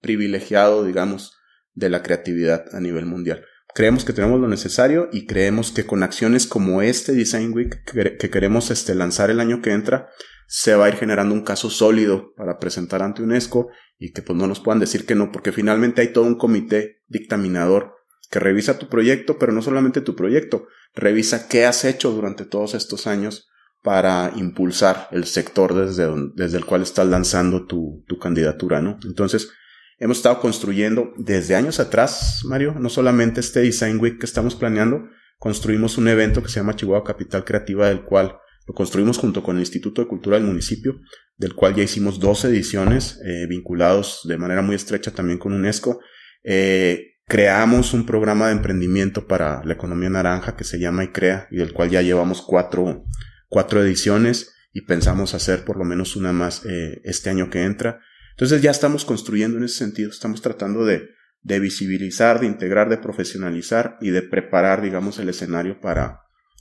privilegiado, 0.00 0.84
digamos, 0.84 1.38
de 1.72 1.88
la 1.88 2.02
creatividad 2.02 2.64
a 2.74 2.80
nivel 2.80 3.06
mundial. 3.06 3.44
Creemos 3.74 4.04
que 4.04 4.12
tenemos 4.12 4.40
lo 4.40 4.48
necesario 4.48 5.08
y 5.12 5.24
creemos 5.24 5.70
que 5.70 5.86
con 5.86 6.02
acciones 6.02 6.48
como 6.48 6.82
este 6.82 7.12
Design 7.12 7.52
Week 7.54 7.84
que, 7.84 8.28
queremos 8.28 8.72
este, 8.72 8.96
lanzar 8.96 9.30
el 9.30 9.38
año 9.38 9.62
que 9.62 9.70
entra, 9.70 10.10
se 10.48 10.74
va 10.74 10.86
a 10.86 10.88
ir 10.88 10.96
generando 10.96 11.32
un 11.32 11.44
caso 11.44 11.70
sólido 11.70 12.34
para 12.36 12.58
presentar 12.58 13.02
ante 13.02 13.22
UNESCO 13.22 13.70
y 13.98 14.12
que 14.12 14.20
pues 14.20 14.36
no 14.36 14.48
nos 14.48 14.58
puedan 14.58 14.80
decir 14.80 15.06
que 15.06 15.14
no, 15.14 15.30
porque 15.30 15.52
finalmente 15.52 16.02
hay 16.02 16.12
todo 16.12 16.24
un 16.24 16.36
comité 16.36 17.02
dictaminador 17.06 18.01
que 18.32 18.40
revisa 18.40 18.78
tu 18.78 18.88
proyecto, 18.88 19.38
pero 19.38 19.52
no 19.52 19.60
solamente 19.60 20.00
tu 20.00 20.16
proyecto, 20.16 20.66
revisa 20.94 21.48
qué 21.48 21.66
has 21.66 21.84
hecho 21.84 22.10
durante 22.12 22.46
todos 22.46 22.72
estos 22.72 23.06
años 23.06 23.50
para 23.82 24.32
impulsar 24.36 25.08
el 25.10 25.26
sector 25.26 25.74
desde, 25.74 26.08
desde 26.34 26.56
el 26.56 26.64
cual 26.64 26.80
estás 26.80 27.06
lanzando 27.06 27.66
tu, 27.66 28.02
tu 28.08 28.18
candidatura, 28.18 28.80
¿no? 28.80 28.98
Entonces, 29.04 29.50
hemos 29.98 30.16
estado 30.16 30.40
construyendo 30.40 31.12
desde 31.18 31.56
años 31.56 31.78
atrás, 31.78 32.40
Mario, 32.44 32.74
no 32.78 32.88
solamente 32.88 33.40
este 33.40 33.60
Design 33.60 34.00
Week 34.00 34.18
que 34.18 34.24
estamos 34.24 34.54
planeando, 34.54 35.04
construimos 35.36 35.98
un 35.98 36.08
evento 36.08 36.42
que 36.42 36.48
se 36.48 36.60
llama 36.60 36.74
Chihuahua 36.74 37.04
Capital 37.04 37.44
Creativa, 37.44 37.88
del 37.88 38.02
cual 38.02 38.38
lo 38.66 38.72
construimos 38.72 39.18
junto 39.18 39.42
con 39.42 39.56
el 39.56 39.60
Instituto 39.60 40.00
de 40.00 40.08
Cultura 40.08 40.38
del 40.38 40.46
municipio, 40.46 41.00
del 41.36 41.54
cual 41.54 41.74
ya 41.74 41.82
hicimos 41.82 42.18
dos 42.18 42.46
ediciones 42.46 43.20
eh, 43.26 43.46
vinculados 43.46 44.20
de 44.24 44.38
manera 44.38 44.62
muy 44.62 44.76
estrecha 44.76 45.10
también 45.10 45.38
con 45.38 45.52
UNESCO. 45.52 46.00
Eh, 46.44 47.11
creamos 47.32 47.94
un 47.94 48.04
programa 48.04 48.48
de 48.48 48.52
emprendimiento 48.52 49.26
para 49.26 49.64
la 49.64 49.72
economía 49.72 50.10
naranja 50.10 50.54
que 50.54 50.64
se 50.64 50.78
llama 50.78 51.04
ICREA 51.04 51.48
y 51.50 51.56
del 51.56 51.72
cual 51.72 51.88
ya 51.88 52.02
llevamos 52.02 52.42
cuatro, 52.42 53.06
cuatro 53.48 53.82
ediciones 53.82 54.52
y 54.74 54.82
pensamos 54.82 55.32
hacer 55.32 55.64
por 55.64 55.78
lo 55.78 55.84
menos 55.84 56.14
una 56.14 56.34
más 56.34 56.66
eh, 56.66 57.00
este 57.04 57.30
año 57.30 57.48
que 57.48 57.62
entra. 57.62 58.00
Entonces 58.32 58.60
ya 58.60 58.70
estamos 58.70 59.06
construyendo 59.06 59.56
en 59.56 59.64
ese 59.64 59.78
sentido, 59.78 60.10
estamos 60.10 60.42
tratando 60.42 60.84
de, 60.84 61.08
de 61.40 61.58
visibilizar, 61.58 62.38
de 62.38 62.48
integrar, 62.48 62.90
de 62.90 62.98
profesionalizar 62.98 63.96
y 64.02 64.10
de 64.10 64.20
preparar, 64.20 64.82
digamos, 64.82 65.18
el 65.18 65.30
escenario 65.30 65.80
para, 65.80 66.20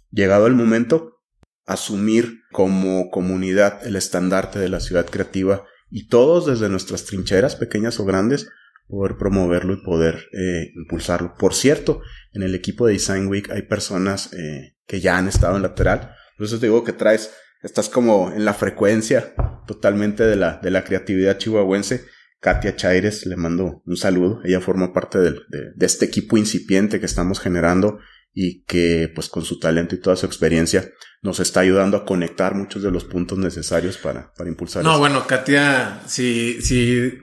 llegado 0.10 0.48
el 0.48 0.54
momento, 0.54 1.18
asumir 1.66 2.44
como 2.54 3.10
comunidad 3.10 3.86
el 3.86 3.98
estandarte 3.98 4.60
de 4.60 4.70
la 4.70 4.80
ciudad 4.80 5.06
creativa 5.06 5.66
y 5.90 6.08
todos 6.08 6.46
desde 6.46 6.70
nuestras 6.70 7.04
trincheras, 7.04 7.58
pequeñas 7.58 8.00
o 8.00 8.06
grandes, 8.06 8.48
poder 8.92 9.18
promoverlo 9.18 9.74
y 9.74 9.78
poder 9.78 10.28
eh, 10.34 10.72
impulsarlo. 10.76 11.34
Por 11.40 11.54
cierto, 11.54 12.02
en 12.34 12.44
el 12.44 12.54
equipo 12.54 12.86
de 12.86 12.94
Design 12.94 13.28
Week 13.28 13.50
hay 13.50 13.64
personas 13.64 14.34
eh, 14.34 14.76
que 14.86 15.00
ya 15.00 15.18
han 15.18 15.28
estado 15.28 15.56
en 15.56 15.64
lateral. 15.64 16.14
Entonces 16.34 16.60
te 16.60 16.66
digo 16.66 16.84
que 16.84 16.92
traes, 16.92 17.32
estás 17.64 17.88
como 17.88 18.32
en 18.34 18.44
la 18.44 18.54
frecuencia 18.54 19.34
totalmente 19.66 20.24
de 20.24 20.36
la, 20.36 20.60
de 20.62 20.72
la 20.72 20.84
creatividad 20.84 21.38
chihuahuense. 21.38 22.04
Katia 22.42 22.76
Chaires, 22.76 23.26
le 23.26 23.38
mando 23.38 23.82
un 23.86 23.98
saludo. 23.98 24.42
Ella 24.44 24.60
forma 24.60 24.94
parte 24.94 25.20
de, 25.20 25.32
de, 25.76 25.86
este 25.86 26.06
equipo 26.06 26.38
incipiente 26.38 27.00
que 27.00 27.06
estamos 27.06 27.40
generando 27.40 28.00
y 28.34 28.64
que 28.64 29.12
pues 29.14 29.30
con 29.30 29.46
su 29.46 29.60
talento 29.60 29.96
y 29.96 30.00
toda 30.00 30.16
su 30.16 30.26
experiencia 30.26 30.90
nos 31.22 31.40
está 31.40 31.60
ayudando 31.60 31.98
a 31.98 32.06
conectar 32.06 32.56
muchos 32.56 32.82
de 32.82 32.90
los 32.90 33.04
puntos 33.04 33.38
necesarios 33.38 33.98
para, 33.98 34.34
para 34.34 34.50
impulsar. 34.50 34.84
No, 34.84 34.98
bueno, 34.98 35.28
Katia, 35.28 36.02
si, 36.08 36.62
si, 36.62 37.20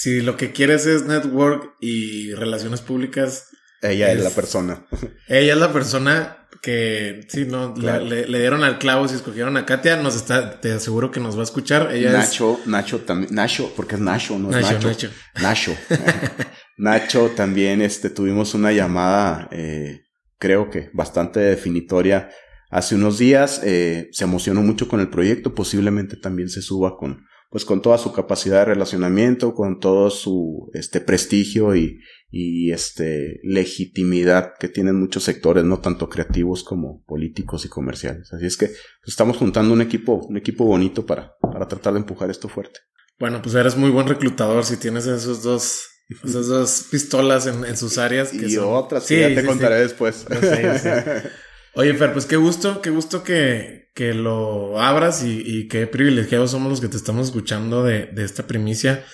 si 0.00 0.22
lo 0.22 0.38
que 0.38 0.50
quieres 0.50 0.86
es 0.86 1.04
network 1.04 1.74
y 1.78 2.32
relaciones 2.32 2.80
públicas. 2.80 3.48
Ella 3.82 4.10
es, 4.10 4.22
la 4.24 4.30
persona. 4.30 4.86
Ella 5.28 5.52
es 5.52 5.58
la 5.58 5.74
persona 5.74 6.48
que 6.62 7.26
sí, 7.28 7.44
no, 7.44 7.74
le, 7.76 8.24
dieron 8.26 8.64
al 8.64 8.78
clavo 8.78 9.08
si 9.08 9.16
escogieron 9.16 9.58
a 9.58 9.66
Katia, 9.66 9.96
nos 9.96 10.16
está, 10.16 10.58
te 10.58 10.72
aseguro 10.72 11.10
que 11.10 11.20
nos 11.20 11.36
va 11.36 11.40
a 11.40 11.44
escuchar. 11.44 11.90
Ella 11.92 12.12
Nacho, 12.12 12.60
Nacho 12.64 13.00
también, 13.00 13.34
Nacho, 13.34 13.74
porque 13.76 13.96
es 13.96 14.00
Nacho, 14.00 14.38
no 14.38 14.48
es 14.56 14.62
Nacho. 14.62 14.88
Nacho. 14.88 15.10
Nacho. 15.38 15.76
Nacho 16.78 17.32
también, 17.36 17.82
este, 17.82 18.08
tuvimos 18.08 18.54
una 18.54 18.72
llamada, 18.72 19.50
eh, 19.52 20.06
creo 20.38 20.70
que 20.70 20.88
bastante 20.94 21.40
definitoria 21.40 22.30
hace 22.70 22.94
unos 22.94 23.18
días, 23.18 23.60
eh, 23.64 24.08
se 24.12 24.24
emocionó 24.24 24.62
mucho 24.62 24.88
con 24.88 25.00
el 25.00 25.10
proyecto, 25.10 25.54
posiblemente 25.54 26.16
también 26.16 26.48
se 26.48 26.62
suba 26.62 26.96
con, 26.96 27.26
pues 27.50 27.64
con 27.64 27.82
toda 27.82 27.98
su 27.98 28.12
capacidad 28.12 28.60
de 28.60 28.66
relacionamiento, 28.66 29.54
con 29.54 29.80
todo 29.80 30.08
su, 30.10 30.70
este, 30.72 31.00
prestigio 31.00 31.74
y, 31.74 31.98
y 32.30 32.70
este 32.70 33.40
legitimidad 33.42 34.52
que 34.58 34.68
tienen 34.68 34.94
muchos 34.94 35.24
sectores, 35.24 35.64
no 35.64 35.80
tanto 35.80 36.08
creativos 36.08 36.62
como 36.62 37.02
políticos 37.04 37.64
y 37.64 37.68
comerciales. 37.68 38.32
Así 38.32 38.46
es 38.46 38.56
que 38.56 38.66
pues, 38.66 39.08
estamos 39.08 39.36
juntando 39.36 39.74
un 39.74 39.82
equipo, 39.82 40.24
un 40.28 40.36
equipo 40.36 40.64
bonito 40.64 41.04
para, 41.04 41.36
para 41.40 41.66
tratar 41.66 41.94
de 41.94 41.98
empujar 41.98 42.30
esto 42.30 42.48
fuerte. 42.48 42.80
Bueno, 43.18 43.42
pues 43.42 43.54
eres 43.56 43.76
muy 43.76 43.90
buen 43.90 44.06
reclutador 44.06 44.64
si 44.64 44.76
tienes 44.76 45.06
esos 45.06 45.42
dos, 45.42 45.88
esas 46.24 46.46
dos 46.46 46.86
pistolas 46.88 47.46
en, 47.46 47.76
sus 47.76 47.98
áreas. 47.98 48.32
y 48.32 48.56
otras 48.58 49.04
sí, 49.04 49.18
ya 49.18 49.34
te 49.34 49.44
contaré 49.44 49.80
después. 49.80 50.24
Oye, 51.74 51.94
Fer, 51.94 52.12
pues 52.12 52.26
qué 52.26 52.36
gusto, 52.36 52.80
qué 52.80 52.90
gusto 52.90 53.22
que, 53.22 53.79
que 53.94 54.14
lo 54.14 54.80
abras 54.80 55.22
y, 55.24 55.68
qué 55.68 55.86
privilegiados 55.86 56.52
somos 56.52 56.70
los 56.70 56.80
que 56.80 56.88
te 56.88 56.96
estamos 56.96 57.26
escuchando 57.26 57.82
de, 57.84 58.06
de 58.06 58.24
esta 58.24 58.46
primicia. 58.46 59.04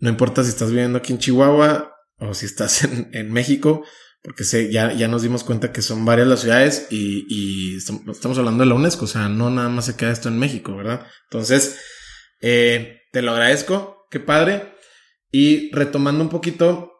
No 0.00 0.10
importa 0.10 0.44
si 0.44 0.50
estás 0.50 0.70
viviendo 0.70 0.98
aquí 0.98 1.12
en 1.12 1.18
Chihuahua 1.18 1.94
o 2.18 2.34
si 2.34 2.46
estás 2.46 2.84
en, 2.84 3.10
en 3.12 3.32
México, 3.32 3.84
porque 4.22 4.44
ya, 4.70 4.92
ya 4.92 5.08
nos 5.08 5.22
dimos 5.22 5.44
cuenta 5.44 5.72
que 5.72 5.82
son 5.82 6.04
varias 6.04 6.28
las 6.28 6.40
ciudades 6.40 6.88
y, 6.90 7.26
y 7.28 7.76
estamos 7.76 8.38
hablando 8.38 8.64
de 8.64 8.68
la 8.68 8.74
UNESCO, 8.74 9.04
o 9.04 9.08
sea, 9.08 9.28
no 9.28 9.48
nada 9.50 9.68
más 9.68 9.86
se 9.86 9.96
queda 9.96 10.10
esto 10.10 10.28
en 10.28 10.38
México, 10.38 10.76
¿verdad? 10.76 11.06
Entonces, 11.30 11.78
eh, 12.40 13.02
te 13.12 13.22
lo 13.22 13.32
agradezco, 13.32 14.06
qué 14.10 14.20
padre. 14.20 14.74
Y 15.30 15.70
retomando 15.72 16.22
un 16.22 16.30
poquito, 16.30 16.97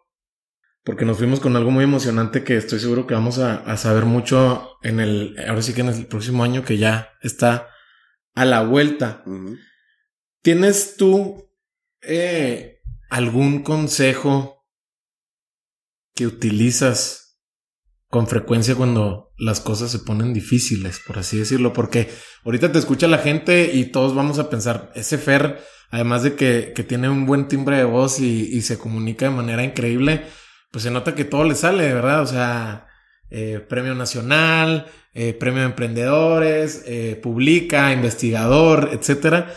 porque 0.89 1.05
nos 1.05 1.19
fuimos 1.19 1.39
con 1.39 1.55
algo 1.55 1.70
muy 1.70 1.85
emocionante 1.85 2.44
que 2.44 2.56
estoy 2.56 2.81
seguro 2.81 3.06
que 3.06 3.12
vamos 3.12 3.39
a, 3.39 3.56
a 3.56 3.77
saber 3.77 4.06
mucho 4.06 4.78
en 4.82 5.01
el, 5.01 5.36
ahora 5.47 5.60
sí 5.60 5.74
que 5.74 5.82
en 5.82 5.89
el 5.89 6.06
próximo 6.06 6.43
año 6.43 6.65
que 6.65 6.78
ya 6.78 7.10
está 7.20 7.69
a 8.35 8.47
la 8.47 8.62
vuelta. 8.62 9.23
¿Tienes 10.40 10.97
tú 10.97 11.52
eh, 12.01 12.78
algún 13.10 13.62
consejo 13.62 14.65
que 16.15 16.27
utilizas 16.27 17.39
con 18.09 18.27
frecuencia 18.27 18.74
cuando 18.74 19.35
las 19.36 19.60
cosas 19.60 19.90
se 19.90 19.98
ponen 19.98 20.32
difíciles, 20.32 21.02
por 21.06 21.19
así 21.19 21.39
decirlo, 21.39 21.74
porque 21.74 22.09
ahorita 22.47 22.73
te 22.73 22.78
escucha 22.78 23.09
la 23.09 23.19
gente 23.19 23.73
y 23.74 23.93
todos 23.93 24.15
vamos 24.15 24.39
a 24.39 24.48
pensar, 24.48 24.90
ese 24.94 25.19
Fer, 25.19 25.62
además 25.90 26.23
de 26.23 26.35
que, 26.35 26.73
que 26.74 26.82
tiene 26.82 27.10
un 27.10 27.27
buen 27.27 27.47
timbre 27.47 27.77
de 27.77 27.85
voz 27.85 28.20
y, 28.20 28.56
y, 28.56 28.62
se 28.62 28.78
comunica 28.78 29.27
de 29.27 29.36
manera 29.36 29.62
increíble, 29.62 30.24
pues 30.70 30.84
se 30.84 30.90
nota 30.90 31.14
que 31.14 31.24
todo 31.24 31.44
le 31.44 31.54
sale, 31.54 31.92
¿verdad? 31.92 32.22
O 32.22 32.26
sea, 32.26 32.88
eh, 33.30 33.60
premio 33.68 33.94
nacional, 33.94 34.86
eh, 35.12 35.34
premio 35.34 35.60
de 35.60 35.66
emprendedores, 35.66 36.82
eh, 36.86 37.18
publica, 37.22 37.92
investigador, 37.92 38.90
etcétera. 38.92 39.54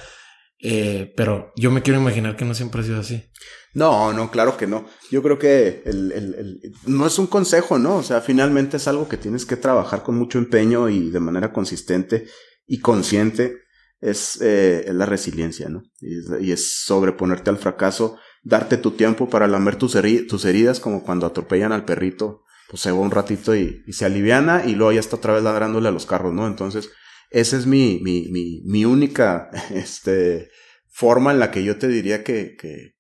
Pero 1.16 1.52
yo 1.56 1.72
me 1.72 1.82
quiero 1.82 2.00
imaginar 2.00 2.36
que 2.36 2.46
no 2.46 2.54
siempre 2.54 2.82
ha 2.82 2.84
sido 2.84 3.00
así. 3.00 3.32
No, 3.74 4.14
no, 4.14 4.30
claro 4.30 4.58
que 4.58 4.68
no. 4.68 4.86
Yo 5.10 5.24
creo 5.24 5.40
que 5.40 5.82
el, 5.86 6.12
el, 6.12 6.74
no 6.86 7.08
es 7.08 7.18
un 7.18 7.26
consejo, 7.26 7.80
¿no? 7.80 7.96
O 7.96 8.04
sea, 8.04 8.22
finalmente 8.22 8.78
es 8.78 8.88
algo 8.88 9.10
que 9.10 9.18
tienes 9.18 9.46
que 9.46 9.56
trabajar 9.56 10.04
con 10.04 10.18
mucho 10.18 10.38
empeño 10.38 10.88
y 10.88 11.10
de 11.10 11.20
manera 11.20 11.52
consistente 11.52 12.28
y 12.68 12.80
consciente. 12.80 13.58
Es, 14.02 14.40
la 14.40 15.06
resiliencia, 15.06 15.70
¿no? 15.70 15.84
Y, 16.00 16.52
es 16.52 16.84
sobreponerte 16.86 17.50
al 17.50 17.58
fracaso, 17.58 18.18
darte 18.44 18.78
tu 18.78 18.92
tiempo 18.92 19.30
para 19.30 19.48
lamer 19.48 19.76
tus, 19.76 19.96
heridas, 19.96 20.80
como 20.80 21.04
cuando 21.04 21.26
atropellan 21.26 21.72
al 21.72 21.86
perrito, 21.86 22.44
pues 22.70 22.82
se 22.82 22.92
va 22.92 23.00
un 23.00 23.12
ratito 23.12 23.56
y, 23.56 23.84
se 23.92 24.06
aliviana 24.06 24.64
y 24.66 24.76
luego 24.76 24.94
ya 24.94 25.00
está 25.00 25.18
otra 25.18 25.34
vez 25.34 25.44
ladrándole 25.44 25.90
a 25.90 25.92
los 25.92 26.06
carros, 26.06 26.34
¿no? 26.34 26.48
Entonces, 26.48 26.90
esa 27.30 27.58
es 27.58 27.66
mi, 27.66 28.00
mi, 28.02 28.30
mi, 28.66 28.86
única, 28.86 29.50
este, 29.74 30.50
forma 30.90 31.32
en 31.32 31.40
la 31.40 31.52
que 31.52 31.64
yo 31.64 31.78
te 31.78 31.88
diría 31.88 32.24
que, 32.24 32.56
que, 32.58 32.96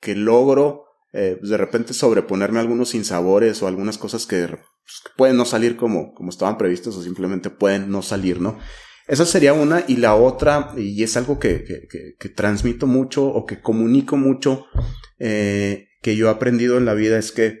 que 0.00 0.14
logro 0.14 0.84
eh, 1.12 1.38
de 1.42 1.56
repente 1.58 1.92
sobreponerme 1.92 2.58
a 2.58 2.62
algunos 2.62 2.90
sinsabores 2.90 3.62
o 3.62 3.66
algunas 3.66 3.98
cosas 3.98 4.26
que, 4.26 4.46
pues, 4.48 5.02
pueden 5.16 5.36
no 5.36 5.44
salir 5.44 5.76
como, 5.76 6.14
como 6.14 6.30
estaban 6.30 6.56
previstos 6.56 6.96
o 6.96 7.02
simplemente 7.02 7.50
pueden 7.50 7.90
no 7.90 8.02
salir, 8.02 8.40
¿no? 8.40 8.58
Esa 9.12 9.26
sería 9.26 9.52
una 9.52 9.84
y 9.86 9.96
la 9.96 10.14
otra, 10.14 10.72
y 10.76 11.02
es 11.02 11.16
algo 11.16 11.38
que, 11.38 11.64
que, 11.64 12.16
que, 12.18 12.28
transmito 12.30 12.86
mucho 12.86 13.26
o 13.26 13.44
que 13.44 13.60
comunico 13.60 14.16
mucho, 14.16 14.66
eh, 15.18 15.88
que 16.00 16.16
yo 16.16 16.28
he 16.28 16.30
aprendido 16.30 16.78
en 16.78 16.86
la 16.86 16.94
vida 16.94 17.18
es 17.18 17.30
que, 17.30 17.60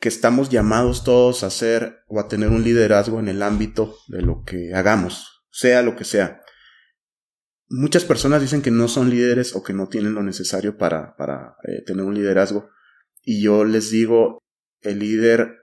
que 0.00 0.08
estamos 0.08 0.48
llamados 0.48 1.04
todos 1.04 1.42
a 1.44 1.50
ser 1.50 1.98
o 2.08 2.18
a 2.18 2.28
tener 2.28 2.48
un 2.48 2.64
liderazgo 2.64 3.20
en 3.20 3.28
el 3.28 3.42
ámbito 3.42 3.96
de 4.08 4.22
lo 4.22 4.42
que 4.44 4.72
hagamos, 4.74 5.44
sea 5.50 5.82
lo 5.82 5.96
que 5.96 6.04
sea 6.04 6.40
muchas 7.68 8.04
personas 8.04 8.40
dicen 8.40 8.62
que 8.62 8.70
no 8.70 8.88
son 8.88 9.10
líderes 9.10 9.54
o 9.54 9.62
que 9.62 9.72
no 9.72 9.88
tienen 9.88 10.14
lo 10.14 10.22
necesario 10.22 10.76
para, 10.76 11.16
para 11.16 11.56
eh, 11.64 11.82
tener 11.84 12.04
un 12.04 12.14
liderazgo. 12.14 12.70
Y 13.22 13.42
yo 13.42 13.64
les 13.64 13.90
digo, 13.90 14.38
el 14.80 14.98
líder 14.98 15.58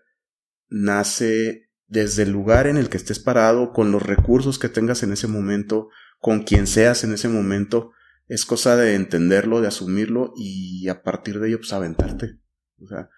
nace 0.70 1.70
desde 1.92 2.24
el 2.24 2.32
lugar 2.32 2.68
en 2.68 2.78
el 2.78 2.88
que 2.90 2.96
estés 2.96 3.20
parado, 3.20 3.74
con 3.74 3.92
los 3.92 4.02
recursos 4.02 4.58
que 4.58 4.70
tengas 4.70 5.04
en 5.04 5.12
ese 5.12 5.28
momento, 5.28 5.90
con 6.20 6.44
quien 6.44 6.66
seas 6.66 7.04
en 7.04 7.14
ese 7.14 7.28
momento. 7.28 7.92
Es 8.28 8.46
cosa 8.46 8.78
de 8.78 8.96
entenderlo, 8.96 9.60
de 9.60 9.68
asumirlo 9.68 10.34
y 10.38 10.88
a 10.88 11.04
partir 11.04 11.42
de 11.42 11.50
ello, 11.50 11.58
pues 11.58 11.74
aventarte. 11.74 12.40
O 12.82 12.88
sea, 12.88 13.10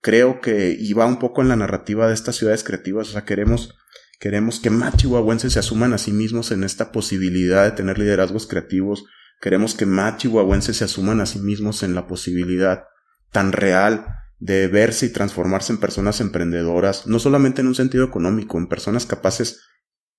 creo 0.00 0.40
que, 0.40 0.74
y 0.78 0.94
va 0.94 1.04
un 1.04 1.18
poco 1.18 1.42
en 1.42 1.48
la 1.48 1.56
narrativa 1.56 2.08
de 2.08 2.14
estas 2.14 2.36
ciudades 2.36 2.64
creativas, 2.64 3.10
o 3.10 3.12
sea, 3.12 3.24
queremos 3.26 3.76
Queremos 4.22 4.60
que 4.60 4.70
más 4.70 4.96
chihuahuenses 4.96 5.54
se 5.54 5.58
asuman 5.58 5.92
a 5.94 5.98
sí 5.98 6.12
mismos 6.12 6.52
en 6.52 6.62
esta 6.62 6.92
posibilidad 6.92 7.64
de 7.64 7.72
tener 7.72 7.98
liderazgos 7.98 8.46
creativos. 8.46 9.04
Queremos 9.40 9.74
que 9.74 9.84
más 9.84 10.18
chihuahuenses 10.18 10.76
se 10.76 10.84
asuman 10.84 11.20
a 11.20 11.26
sí 11.26 11.40
mismos 11.40 11.82
en 11.82 11.96
la 11.96 12.06
posibilidad 12.06 12.84
tan 13.32 13.50
real 13.50 14.21
de 14.42 14.66
verse 14.66 15.06
y 15.06 15.10
transformarse 15.10 15.72
en 15.72 15.78
personas 15.78 16.20
emprendedoras, 16.20 17.06
no 17.06 17.20
solamente 17.20 17.60
en 17.60 17.68
un 17.68 17.76
sentido 17.76 18.04
económico, 18.04 18.58
en 18.58 18.66
personas 18.66 19.06
capaces 19.06 19.60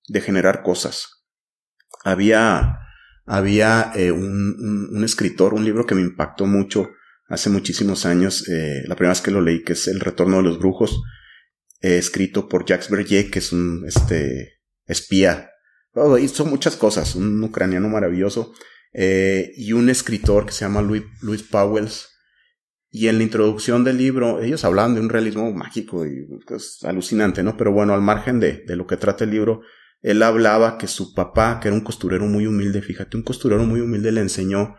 de 0.08 0.22
generar 0.22 0.62
cosas. 0.62 1.26
Había, 2.04 2.78
había 3.26 3.92
eh, 3.94 4.12
un, 4.12 4.88
un, 4.90 5.04
escritor, 5.04 5.52
un 5.52 5.66
libro 5.66 5.84
que 5.84 5.94
me 5.94 6.00
impactó 6.00 6.46
mucho 6.46 6.88
hace 7.28 7.50
muchísimos 7.50 8.06
años, 8.06 8.48
eh, 8.48 8.82
la 8.86 8.96
primera 8.96 9.12
vez 9.12 9.20
que 9.20 9.30
lo 9.30 9.42
leí, 9.42 9.62
que 9.62 9.74
es 9.74 9.88
El 9.88 10.00
Retorno 10.00 10.38
de 10.38 10.44
los 10.44 10.58
Brujos, 10.58 11.02
eh, 11.82 11.98
escrito 11.98 12.48
por 12.48 12.64
Jacques 12.64 12.88
Berger, 12.88 13.30
que 13.30 13.40
es 13.40 13.52
un 13.52 13.84
este, 13.86 14.54
espía. 14.86 15.50
Oh, 15.92 16.16
hizo 16.16 16.46
muchas 16.46 16.76
cosas, 16.76 17.14
un 17.14 17.44
ucraniano 17.44 17.90
maravilloso. 17.90 18.54
Y 18.96 19.72
un 19.72 19.90
escritor 19.90 20.46
que 20.46 20.52
se 20.52 20.64
llama 20.64 20.80
Louis, 20.80 21.02
Louis 21.20 21.42
Powells. 21.42 22.13
Y 22.96 23.08
en 23.08 23.18
la 23.18 23.24
introducción 23.24 23.82
del 23.82 23.98
libro, 23.98 24.40
ellos 24.40 24.64
hablaban 24.64 24.94
de 24.94 25.00
un 25.00 25.08
realismo 25.08 25.52
mágico 25.52 26.06
y 26.06 26.28
pues, 26.46 26.78
alucinante, 26.84 27.42
¿no? 27.42 27.56
Pero 27.56 27.72
bueno, 27.72 27.92
al 27.92 28.02
margen 28.02 28.38
de, 28.38 28.62
de 28.68 28.76
lo 28.76 28.86
que 28.86 28.96
trata 28.96 29.24
el 29.24 29.32
libro, 29.32 29.62
él 30.00 30.22
hablaba 30.22 30.78
que 30.78 30.86
su 30.86 31.12
papá, 31.12 31.58
que 31.58 31.66
era 31.66 31.76
un 31.76 31.82
costurero 31.82 32.26
muy 32.26 32.46
humilde, 32.46 32.82
fíjate, 32.82 33.16
un 33.16 33.24
costurero 33.24 33.64
muy 33.64 33.80
humilde 33.80 34.12
le 34.12 34.20
enseñó 34.20 34.76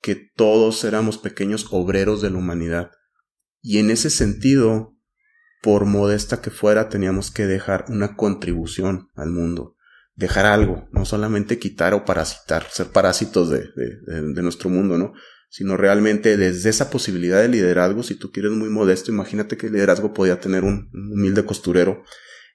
que 0.00 0.14
todos 0.34 0.82
éramos 0.84 1.18
pequeños 1.18 1.66
obreros 1.72 2.22
de 2.22 2.30
la 2.30 2.38
humanidad. 2.38 2.90
Y 3.60 3.80
en 3.80 3.90
ese 3.90 4.08
sentido, 4.08 4.96
por 5.60 5.84
modesta 5.84 6.40
que 6.40 6.50
fuera, 6.50 6.88
teníamos 6.88 7.30
que 7.30 7.44
dejar 7.46 7.84
una 7.88 8.16
contribución 8.16 9.10
al 9.14 9.28
mundo, 9.28 9.76
dejar 10.14 10.46
algo, 10.46 10.88
no 10.90 11.04
solamente 11.04 11.58
quitar 11.58 11.92
o 11.92 12.06
parasitar, 12.06 12.64
ser 12.70 12.86
parásitos 12.86 13.50
de, 13.50 13.68
de, 13.76 14.42
nuestro 14.42 14.70
mundo, 14.70 14.96
¿no? 14.96 15.12
Sino 15.52 15.76
realmente 15.76 16.38
desde 16.38 16.70
esa 16.70 16.88
posibilidad 16.88 17.42
de 17.42 17.48
liderazgo, 17.48 18.02
si 18.02 18.14
tú 18.14 18.32
quieres 18.32 18.52
muy 18.52 18.70
modesto, 18.70 19.12
imagínate 19.12 19.58
que 19.58 19.66
el 19.66 19.74
liderazgo 19.74 20.14
podía 20.14 20.40
tener 20.40 20.64
un, 20.64 20.88
humilde 20.94 21.44
costurero, 21.44 22.04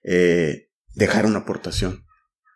eh, 0.03 0.71
dejar 0.95 1.27
una 1.27 1.39
aportación, 1.39 2.03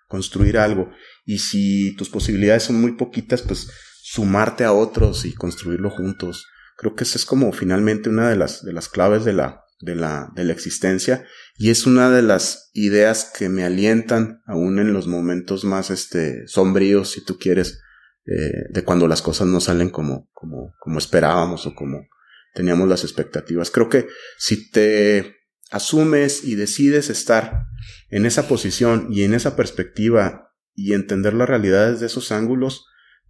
construir 0.07 0.57
algo. 0.57 0.89
Y 1.25 1.37
si 1.37 1.95
tus 1.95 2.09
posibilidades 2.09 2.63
son 2.63 2.81
muy 2.81 2.93
poquitas, 2.93 3.43
pues 3.43 3.69
sumarte 4.01 4.63
a 4.63 4.73
otros 4.73 5.25
y 5.25 5.35
construirlo 5.35 5.91
juntos. 5.91 6.47
Creo 6.75 6.95
que 6.95 7.03
esa 7.03 7.19
es 7.19 7.25
como 7.25 7.53
finalmente 7.53 8.09
una 8.09 8.27
de 8.27 8.35
las, 8.35 8.65
de 8.65 8.73
las 8.73 8.89
claves 8.89 9.23
de 9.23 9.33
la, 9.33 9.61
de 9.79 9.93
la, 9.93 10.31
de 10.35 10.43
la 10.43 10.53
existencia 10.53 11.23
y 11.55 11.69
es 11.69 11.85
una 11.85 12.09
de 12.09 12.23
las 12.23 12.71
ideas 12.73 13.31
que 13.37 13.47
me 13.47 13.63
alientan 13.63 14.41
aún 14.47 14.79
en 14.79 14.91
los 14.91 15.05
momentos 15.05 15.65
más 15.65 15.91
este, 15.91 16.47
sombríos, 16.47 17.11
si 17.11 17.23
tú 17.23 17.37
quieres, 17.37 17.79
eh, 18.25 18.67
de 18.69 18.83
cuando 18.83 19.07
las 19.07 19.21
cosas 19.21 19.47
no 19.47 19.59
salen 19.59 19.89
como, 19.89 20.29
como, 20.33 20.73
como 20.79 20.97
esperábamos 20.99 21.65
o 21.65 21.73
como 21.73 22.07
teníamos 22.53 22.87
las 22.87 23.03
expectativas. 23.03 23.71
Creo 23.71 23.89
que 23.89 24.07
si 24.37 24.69
te 24.69 25.35
asumes 25.71 26.43
y 26.43 26.55
decides 26.55 27.09
estar 27.09 27.65
en 28.09 28.25
esa 28.25 28.47
posición 28.47 29.07
y 29.09 29.23
en 29.23 29.33
esa 29.33 29.55
perspectiva 29.55 30.53
y 30.75 30.93
entender 30.93 31.33
las 31.33 31.49
realidades 31.49 31.99
de 31.99 32.07
esos 32.07 32.31
ángulos, 32.31 32.85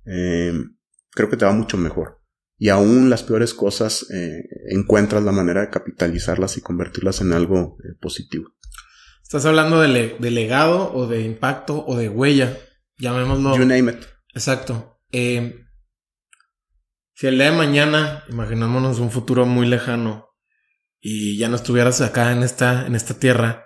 eh, 0.06 0.54
creo 1.12 1.30
que 1.30 1.38
te 1.38 1.46
va 1.46 1.54
mucho 1.54 1.78
mejor. 1.78 2.20
Y 2.58 2.70
aún 2.70 3.10
las 3.10 3.24
peores 3.24 3.54
cosas 3.54 4.06
eh, 4.12 4.44
encuentras 4.70 5.24
la 5.24 5.32
manera 5.32 5.62
de 5.62 5.70
capitalizarlas 5.70 6.58
y 6.58 6.62
convertirlas 6.62 7.22
en 7.22 7.34
algo 7.34 7.78
eh, 7.84 7.96
positivo. 8.00 8.50
Estás 9.24 9.46
hablando 9.46 9.80
de, 9.80 10.18
legado 10.20 10.94
o 10.94 11.08
de 11.08 11.22
impacto 11.22 11.86
o 11.86 11.96
de 11.96 12.10
huella, 12.10 12.58
llamémoslo. 12.98 13.58
You 13.58 13.66
name 13.66 13.92
it. 13.92 14.11
Exacto. 14.34 15.00
si 15.12 15.28
el 17.28 17.38
día 17.38 17.52
de 17.52 17.58
mañana, 17.58 18.24
imaginémonos 18.30 19.00
un 19.00 19.12
futuro 19.12 19.46
muy 19.46 19.68
lejano, 19.68 20.30
y 21.00 21.38
ya 21.38 21.50
no 21.50 21.56
estuvieras 21.56 22.02
acá 22.02 22.32
en 22.32 22.44
esta, 22.44 22.86
en 22.86 22.96
esta 22.96 23.20
tierra, 23.20 23.66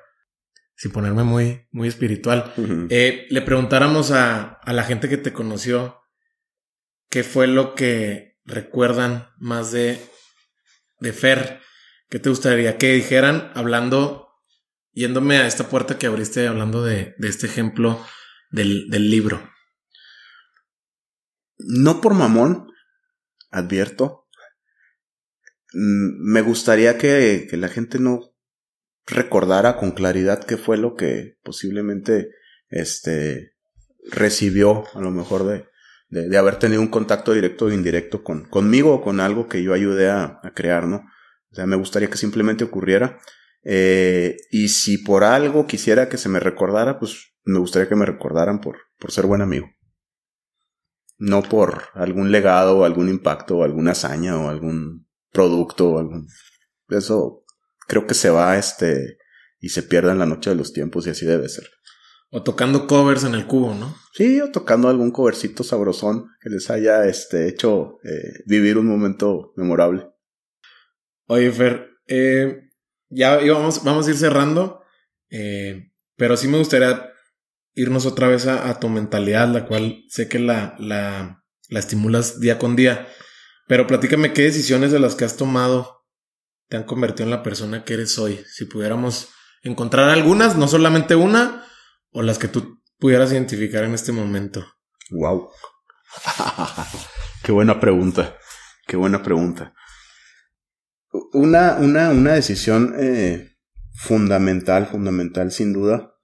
sin 0.75 0.91
ponerme 0.91 1.23
muy, 1.23 1.67
muy 1.71 1.87
espiritual, 1.87 2.53
eh, 2.89 3.27
le 3.29 3.41
preguntáramos 3.41 4.11
a, 4.11 4.43
a 4.43 4.73
la 4.73 4.83
gente 4.83 5.09
que 5.09 5.17
te 5.17 5.33
conoció 5.33 6.01
qué 7.09 7.23
fue 7.23 7.47
lo 7.47 7.75
que 7.75 8.37
recuerdan 8.45 9.29
más 9.37 9.71
de, 9.71 9.99
de 10.99 11.13
Fer, 11.13 11.61
qué 12.09 12.19
te 12.19 12.29
gustaría 12.29 12.77
que 12.77 12.93
dijeran 12.93 13.51
hablando, 13.55 14.29
yéndome 14.91 15.37
a 15.37 15.47
esta 15.47 15.69
puerta 15.69 15.97
que 15.97 16.07
abriste 16.07 16.47
hablando 16.47 16.83
de, 16.83 17.15
de 17.17 17.27
este 17.27 17.47
ejemplo 17.47 18.05
del, 18.51 18.89
del 18.89 19.09
libro. 19.09 19.54
No 21.57 22.01
por 22.01 22.13
mamón, 22.13 22.67
advierto, 23.51 24.25
Mm, 25.75 26.31
me 26.31 26.41
gustaría 26.41 26.97
que, 26.97 27.47
la 27.51 27.67
gente 27.67 27.99
no 27.99 28.21
recordara 29.05 29.75
con 29.75 29.91
claridad 29.91 30.45
qué 30.45 30.57
fue 30.57 30.77
lo 30.77 30.95
que 30.95 31.37
posiblemente 31.43 32.29
este 32.69 33.51
recibió 34.09 34.85
a 34.95 35.01
lo 35.01 35.11
mejor 35.11 35.45
de, 35.45 35.67
de, 36.09 36.37
haber 36.37 36.57
tenido 36.59 36.81
un 36.81 36.87
contacto 36.87 37.33
directo 37.33 37.65
o 37.65 37.71
indirecto 37.71 38.23
con, 38.23 38.45
conmigo 38.45 38.93
o 38.95 39.01
con 39.01 39.19
algo 39.19 39.49
que 39.49 39.63
yo 39.63 39.73
ayudé 39.73 40.09
a, 40.09 40.39
crear, 40.55 40.87
¿no? 40.87 41.03
O 41.51 41.55
sea, 41.55 41.65
me 41.65 41.75
gustaría 41.75 42.09
que 42.09 42.17
simplemente 42.17 42.63
ocurriera. 42.63 43.19
Eh, 43.63 44.37
y 44.51 44.69
si 44.69 44.99
por 44.99 45.23
algo 45.23 45.67
quisiera 45.67 46.07
que 46.07 46.17
se 46.17 46.29
me 46.29 46.39
recordara, 46.39 46.99
pues 46.99 47.33
me 47.43 47.59
gustaría 47.59 47.89
que 47.89 47.95
me 47.95 48.05
recordaran 48.05 48.61
por, 48.61 48.77
por 48.97 49.11
ser 49.11 49.25
buen 49.25 49.41
amigo. 49.41 49.67
No 51.17 51.43
por 51.43 51.83
algún 51.93 52.31
legado 52.31 52.79
o 52.79 52.85
algún 52.85 53.09
impacto 53.09 53.57
o 53.57 53.63
alguna 53.63 53.91
hazaña 53.91 54.37
o 54.37 54.49
algún 54.49 55.07
producto 55.31 55.91
o 55.91 55.99
algún. 55.99 56.27
Eso 56.89 57.45
creo 57.87 58.05
que 58.05 58.13
se 58.13 58.29
va 58.29 58.57
este 58.57 59.17
y 59.59 59.69
se 59.69 59.83
pierde 59.83 60.11
en 60.11 60.19
la 60.19 60.25
noche 60.25 60.49
de 60.49 60.55
los 60.55 60.73
tiempos 60.73 61.07
y 61.07 61.11
así 61.11 61.25
debe 61.25 61.49
ser. 61.49 61.67
O 62.29 62.43
tocando 62.43 62.87
covers 62.87 63.23
en 63.23 63.33
el 63.33 63.47
cubo, 63.47 63.73
¿no? 63.73 63.95
Sí, 64.13 64.41
o 64.41 64.51
tocando 64.51 64.89
algún 64.89 65.11
covercito 65.11 65.63
sabrosón 65.63 66.29
que 66.41 66.49
les 66.49 66.69
haya 66.69 67.05
este, 67.05 67.47
hecho 67.47 67.99
eh, 68.03 68.43
vivir 68.45 68.77
un 68.77 68.87
momento 68.87 69.53
memorable. 69.55 70.09
Oye, 71.27 71.51
Fer, 71.51 71.91
eh, 72.07 72.69
ya 73.09 73.37
vamos, 73.37 73.83
vamos 73.83 74.07
a 74.07 74.09
ir 74.09 74.17
cerrando, 74.17 74.81
eh, 75.29 75.91
pero 76.15 76.37
sí 76.37 76.47
me 76.47 76.57
gustaría 76.57 77.09
irnos 77.75 78.05
otra 78.05 78.27
vez 78.27 78.47
a, 78.47 78.79
tu 78.79 78.89
mentalidad, 78.89 79.47
la 79.49 79.65
cual 79.65 80.03
sé 80.09 80.27
que 80.27 80.39
la, 80.39 80.75
la, 80.79 81.43
la 81.69 81.79
estimulas 81.79 82.39
día 82.39 82.57
con 82.57 82.75
día. 82.75 83.07
Pero 83.67 83.85
platícame 83.85 84.33
qué 84.33 84.43
decisiones 84.43 84.91
de 84.91 84.99
las 84.99 85.15
que 85.15 85.25
has 85.25 85.37
tomado 85.37 86.05
te 86.67 86.77
han 86.77 86.83
convertido 86.83 87.25
en 87.25 87.31
la 87.31 87.43
persona 87.43 87.83
que 87.83 87.93
eres 87.93 88.17
hoy. 88.17 88.43
Si 88.51 88.65
pudiéramos 88.65 89.29
encontrar 89.61 90.09
algunas, 90.09 90.55
no 90.55 90.67
solamente 90.67 91.15
una, 91.15 91.65
o 92.11 92.21
las 92.21 92.39
que 92.39 92.47
tú 92.47 92.81
pudieras 92.97 93.31
identificar 93.31 93.83
en 93.83 93.93
este 93.93 94.11
momento. 94.11 94.65
Wow. 95.11 95.49
Qué 97.43 97.51
buena 97.51 97.79
pregunta. 97.79 98.37
Qué 98.87 98.97
buena 98.97 99.21
pregunta. 99.21 99.73
Una, 101.33 101.75
una, 101.75 102.09
una 102.09 102.33
decisión 102.33 102.95
eh, 102.97 103.55
fundamental, 103.95 104.87
fundamental 104.87 105.51
sin 105.51 105.73
duda, 105.73 106.14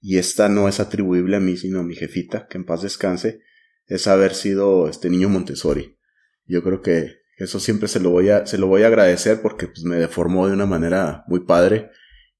y 0.00 0.18
esta 0.18 0.48
no 0.48 0.68
es 0.68 0.80
atribuible 0.80 1.36
a 1.36 1.40
mí, 1.40 1.56
sino 1.56 1.80
a 1.80 1.82
mi 1.82 1.94
jefita, 1.94 2.46
que 2.48 2.58
en 2.58 2.64
paz 2.64 2.82
descanse, 2.82 3.40
es 3.86 4.06
haber 4.06 4.34
sido 4.34 4.88
este 4.88 5.10
niño 5.10 5.28
Montessori. 5.28 5.98
Yo 6.46 6.62
creo 6.62 6.82
que 6.82 7.18
eso 7.36 7.60
siempre 7.60 7.88
se 7.88 8.00
lo 8.00 8.10
voy 8.10 8.30
a, 8.30 8.46
se 8.46 8.58
lo 8.58 8.66
voy 8.66 8.82
a 8.82 8.88
agradecer 8.88 9.40
porque 9.40 9.66
pues, 9.68 9.84
me 9.84 9.96
deformó 9.96 10.46
de 10.46 10.54
una 10.54 10.66
manera 10.66 11.24
muy 11.28 11.40
padre 11.40 11.90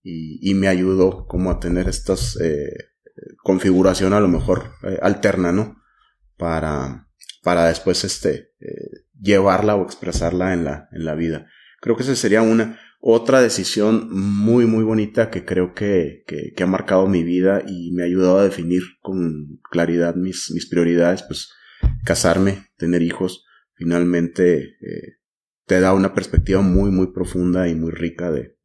y, 0.02 0.38
y 0.42 0.54
me 0.54 0.68
ayudó 0.68 1.26
como 1.26 1.50
a 1.50 1.60
tener 1.60 1.88
esta 1.88 2.14
eh, 2.40 2.72
configuración 3.42 4.12
a 4.12 4.20
lo 4.20 4.28
mejor 4.28 4.72
eh, 4.82 4.98
alterna, 5.02 5.52
¿no? 5.52 5.82
Para, 6.36 7.08
para 7.42 7.66
después 7.66 8.04
este, 8.04 8.52
eh, 8.60 9.04
llevarla 9.20 9.76
o 9.76 9.84
expresarla 9.84 10.52
en 10.52 10.64
la, 10.64 10.88
en 10.92 11.04
la 11.04 11.14
vida. 11.14 11.46
Creo 11.80 11.96
que 11.96 12.02
esa 12.02 12.14
sería 12.16 12.42
una. 12.42 12.80
Otra 13.00 13.40
decisión 13.40 14.08
muy, 14.10 14.66
muy 14.66 14.82
bonita 14.82 15.30
que 15.30 15.44
creo 15.44 15.72
que, 15.72 16.24
que, 16.26 16.62
ha 16.62 16.66
marcado 16.66 17.06
mi 17.06 17.22
vida 17.22 17.62
y 17.66 17.92
me 17.92 18.02
ha 18.02 18.06
ayudado 18.06 18.38
a 18.38 18.44
definir 18.44 18.82
con 19.00 19.60
claridad 19.70 20.16
mis, 20.16 20.50
mis 20.52 20.68
prioridades, 20.68 21.22
pues 21.22 21.50
casarme, 22.04 22.66
tener 22.76 23.02
hijos 23.02 23.44
finalmente 23.78 24.76
eh, 24.80 25.18
te 25.64 25.80
da 25.80 25.94
una 25.94 26.12
perspectiva 26.12 26.60
muy, 26.60 26.90
muy 26.90 27.12
profunda 27.12 27.68
y 27.68 27.74
muy 27.74 27.92
rica 27.92 28.30
de, 28.32 28.56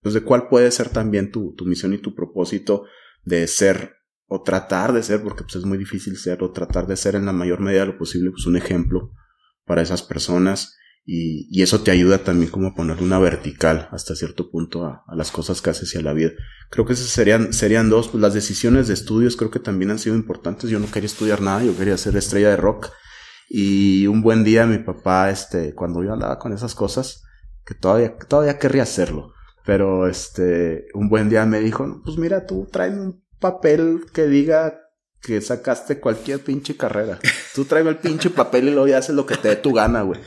pues 0.00 0.14
de 0.14 0.22
cuál 0.22 0.48
puede 0.48 0.70
ser 0.70 0.88
también 0.88 1.30
tu, 1.30 1.54
tu 1.54 1.66
misión 1.66 1.92
y 1.92 1.98
tu 1.98 2.14
propósito 2.14 2.86
de 3.24 3.46
ser 3.46 3.96
o 4.26 4.42
tratar 4.42 4.92
de 4.92 5.02
ser, 5.02 5.22
porque 5.22 5.42
pues 5.42 5.56
es 5.56 5.64
muy 5.64 5.78
difícil 5.78 6.16
ser, 6.16 6.42
o 6.42 6.52
tratar 6.52 6.86
de 6.86 6.96
ser 6.96 7.14
en 7.14 7.26
la 7.26 7.32
mayor 7.32 7.60
medida 7.60 7.80
de 7.80 7.86
lo 7.86 7.98
posible, 7.98 8.30
pues 8.30 8.46
un 8.46 8.56
ejemplo 8.56 9.12
para 9.64 9.82
esas 9.82 10.02
personas 10.02 10.76
y, 11.10 11.62
eso 11.62 11.80
te 11.80 11.90
ayuda 11.90 12.18
también 12.18 12.50
como 12.50 12.68
a 12.68 12.74
poner 12.74 13.02
una 13.02 13.18
vertical 13.18 13.88
hasta 13.92 14.14
cierto 14.14 14.50
punto 14.50 14.84
a, 14.84 15.04
a, 15.08 15.16
las 15.16 15.30
cosas 15.30 15.62
que 15.62 15.70
haces 15.70 15.94
y 15.94 15.98
a 15.98 16.02
la 16.02 16.12
vida. 16.12 16.32
Creo 16.70 16.84
que 16.84 16.92
esas 16.92 17.08
serían, 17.08 17.54
serían 17.54 17.88
dos, 17.88 18.08
pues 18.08 18.20
las 18.20 18.34
decisiones 18.34 18.88
de 18.88 18.94
estudios 18.94 19.34
creo 19.36 19.50
que 19.50 19.58
también 19.58 19.90
han 19.90 19.98
sido 19.98 20.14
importantes. 20.16 20.68
Yo 20.68 20.78
no 20.78 20.90
quería 20.90 21.06
estudiar 21.06 21.40
nada, 21.40 21.64
yo 21.64 21.74
quería 21.76 21.96
ser 21.96 22.14
estrella 22.16 22.50
de 22.50 22.58
rock 22.58 22.90
y 23.48 24.06
un 24.06 24.20
buen 24.20 24.44
día 24.44 24.66
mi 24.66 24.78
papá, 24.78 25.30
este, 25.30 25.74
cuando 25.74 26.04
yo 26.04 26.12
andaba 26.12 26.38
con 26.38 26.52
esas 26.52 26.74
cosas, 26.74 27.22
que 27.64 27.74
todavía, 27.74 28.14
todavía 28.16 28.58
querría 28.58 28.82
hacerlo, 28.82 29.32
pero 29.64 30.06
este, 30.06 30.88
un 30.92 31.08
buen 31.08 31.30
día 31.30 31.46
me 31.46 31.60
dijo, 31.60 32.02
pues 32.04 32.18
mira, 32.18 32.44
tú 32.44 32.68
tráeme 32.70 33.00
un 33.00 33.24
papel 33.40 34.04
que 34.12 34.26
diga 34.26 34.78
que 35.22 35.40
sacaste 35.40 36.00
cualquier 36.00 36.40
pinche 36.40 36.76
carrera. 36.76 37.18
Tú 37.54 37.64
tráeme 37.64 37.90
el 37.90 37.96
pinche 37.96 38.28
papel 38.28 38.68
y 38.68 38.70
luego 38.70 38.88
ya 38.88 38.98
haces 38.98 39.16
lo 39.16 39.26
que 39.26 39.36
te 39.36 39.48
dé 39.48 39.56
tu 39.56 39.72
gana, 39.72 40.02
güey. 40.02 40.20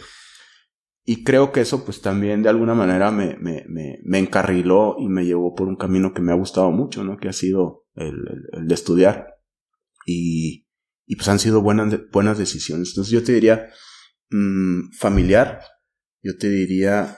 Y 1.04 1.24
creo 1.24 1.52
que 1.52 1.62
eso 1.62 1.84
pues 1.84 2.02
también 2.02 2.44
de 2.44 2.50
alguna 2.50 2.76
manera 2.76 3.12
me, 3.12 3.36
me, 3.38 3.66
me, 3.68 4.00
me, 4.04 4.20
encarriló 4.20 4.98
y 5.00 5.08
me 5.08 5.26
llevó 5.26 5.56
por 5.56 5.68
un 5.68 5.76
camino 5.76 6.14
que 6.14 6.22
me 6.22 6.32
ha 6.32 6.36
gustado 6.36 6.72
mucho, 6.72 7.04
¿no? 7.04 7.18
Que 7.18 7.28
ha 7.30 7.34
sido 7.34 7.86
el, 7.96 8.16
el, 8.54 8.68
de 8.68 8.74
estudiar. 8.74 9.28
Y, 10.06 10.68
y 11.08 11.16
pues 11.16 11.28
han 11.28 11.40
sido 11.40 11.62
buenas, 11.62 11.94
buenas 12.12 12.38
decisiones. 12.38 12.90
Entonces 12.90 13.12
yo 13.12 13.24
te 13.24 13.34
diría 13.34 13.70
mmm, 14.30 14.92
familiar, 14.98 15.62
yo 16.22 16.38
te 16.38 16.50
diría 16.50 17.18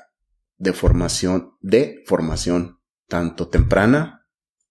de 0.57 0.73
formación, 0.73 1.51
de 1.60 2.03
formación, 2.05 2.80
tanto 3.07 3.49
temprana 3.49 4.26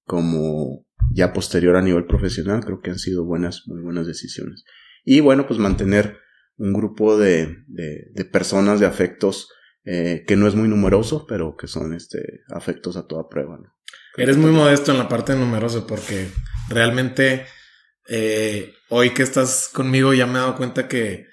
como 0.05 0.86
ya 1.12 1.32
posterior 1.32 1.76
a 1.76 1.82
nivel 1.82 2.06
profesional, 2.06 2.64
creo 2.64 2.80
que 2.80 2.90
han 2.90 2.98
sido 2.98 3.24
buenas, 3.24 3.64
muy 3.66 3.82
buenas 3.82 4.06
decisiones. 4.06 4.64
Y 5.05 5.20
bueno, 5.20 5.47
pues 5.47 5.59
mantener 5.59 6.18
un 6.56 6.72
grupo 6.72 7.18
de, 7.18 7.64
de, 7.66 8.24
personas, 8.24 8.80
de 8.80 8.86
afectos, 8.86 9.48
eh, 9.84 10.24
que 10.26 10.36
no 10.36 10.46
es 10.46 10.54
muy 10.54 10.68
numeroso, 10.68 11.26
pero 11.26 11.56
que 11.56 11.66
son 11.66 11.94
este, 11.94 12.42
afectos 12.48 12.96
a 12.96 13.06
toda 13.06 13.28
prueba. 13.28 13.58
Eres 14.16 14.36
muy 14.36 14.50
modesto 14.50 14.92
en 14.92 14.98
la 14.98 15.08
parte 15.08 15.34
numerosa 15.34 15.86
porque 15.86 16.28
realmente 16.68 17.46
eh, 18.08 18.74
hoy 18.88 19.10
que 19.10 19.22
estás 19.22 19.70
conmigo 19.72 20.12
ya 20.14 20.26
me 20.26 20.34
he 20.34 20.42
dado 20.42 20.56
cuenta 20.56 20.88
que, 20.88 21.26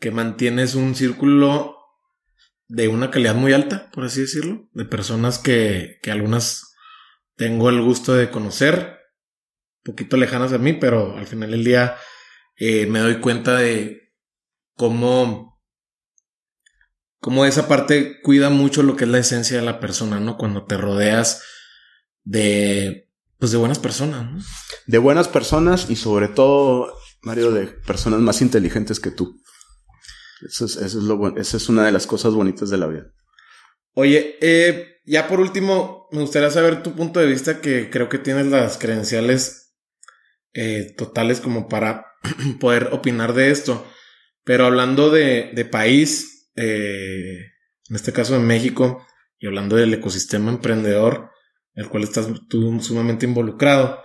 que 0.00 0.10
mantienes 0.10 0.74
un 0.74 0.94
círculo 0.94 1.76
de 2.66 2.88
una 2.88 3.10
calidad 3.10 3.34
muy 3.34 3.52
alta, 3.52 3.90
por 3.92 4.04
así 4.04 4.22
decirlo, 4.22 4.68
de 4.72 4.84
personas 4.84 5.38
que, 5.38 5.98
que 6.02 6.10
algunas 6.10 6.74
tengo 7.36 7.68
el 7.70 7.80
gusto 7.80 8.14
de 8.14 8.30
conocer 8.30 8.98
poquito 9.88 10.18
lejanas 10.18 10.52
a 10.52 10.58
mí, 10.58 10.74
pero 10.74 11.16
al 11.16 11.26
final 11.26 11.50
del 11.50 11.64
día 11.64 11.96
eh, 12.56 12.86
me 12.86 12.98
doy 12.98 13.20
cuenta 13.20 13.56
de 13.56 14.07
cómo, 14.78 15.60
cómo 17.20 17.44
esa 17.44 17.68
parte 17.68 18.22
cuida 18.22 18.48
mucho 18.48 18.82
lo 18.82 18.96
que 18.96 19.04
es 19.04 19.10
la 19.10 19.18
esencia 19.18 19.58
de 19.58 19.64
la 19.64 19.80
persona, 19.80 20.20
¿no? 20.20 20.38
Cuando 20.38 20.64
te 20.64 20.78
rodeas 20.78 21.42
de, 22.22 23.10
pues 23.38 23.50
de 23.52 23.58
buenas 23.58 23.80
personas, 23.80 24.30
¿no? 24.30 24.40
De 24.86 24.98
buenas 24.98 25.28
personas 25.28 25.90
y 25.90 25.96
sobre 25.96 26.28
todo, 26.28 26.94
Mario, 27.20 27.50
de 27.50 27.66
personas 27.66 28.20
más 28.20 28.40
inteligentes 28.40 29.00
que 29.00 29.10
tú. 29.10 29.42
Eso 30.46 30.64
es, 30.64 30.76
eso 30.76 30.98
es 30.98 31.04
lo, 31.04 31.36
esa 31.36 31.56
es 31.56 31.68
una 31.68 31.84
de 31.84 31.92
las 31.92 32.06
cosas 32.06 32.32
bonitas 32.32 32.70
de 32.70 32.78
la 32.78 32.86
vida. 32.86 33.12
Oye, 33.94 34.38
eh, 34.40 35.00
ya 35.04 35.26
por 35.26 35.40
último, 35.40 36.06
me 36.12 36.20
gustaría 36.20 36.52
saber 36.52 36.84
tu 36.84 36.94
punto 36.94 37.18
de 37.18 37.26
vista, 37.26 37.60
que 37.60 37.90
creo 37.90 38.08
que 38.08 38.18
tienes 38.18 38.46
las 38.46 38.78
credenciales 38.78 39.74
eh, 40.54 40.94
totales 40.96 41.40
como 41.40 41.68
para 41.68 42.06
poder 42.60 42.90
opinar 42.92 43.34
de 43.34 43.50
esto. 43.50 43.84
Pero 44.48 44.64
hablando 44.64 45.10
de, 45.10 45.50
de 45.52 45.66
país, 45.66 46.50
eh, 46.56 47.52
en 47.86 47.96
este 47.96 48.14
caso 48.14 48.32
de 48.32 48.38
México, 48.38 49.06
y 49.38 49.46
hablando 49.46 49.76
del 49.76 49.92
ecosistema 49.92 50.50
emprendedor, 50.50 51.32
el 51.74 51.90
cual 51.90 52.04
estás 52.04 52.28
tú 52.48 52.80
sumamente 52.80 53.26
involucrado, 53.26 54.02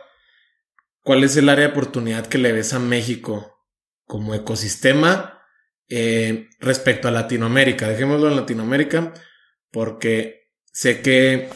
¿cuál 1.02 1.24
es 1.24 1.38
el 1.38 1.48
área 1.48 1.68
de 1.68 1.72
oportunidad 1.72 2.28
que 2.28 2.40
le 2.40 2.52
ves 2.52 2.74
a 2.74 2.80
México 2.80 3.56
como 4.04 4.36
ecosistema 4.36 5.40
eh, 5.88 6.50
respecto 6.60 7.08
a 7.08 7.12
Latinoamérica? 7.12 7.88
Dejémoslo 7.88 8.28
en 8.28 8.36
Latinoamérica 8.36 9.14
porque 9.72 10.50
sé 10.74 11.02
que 11.02 11.52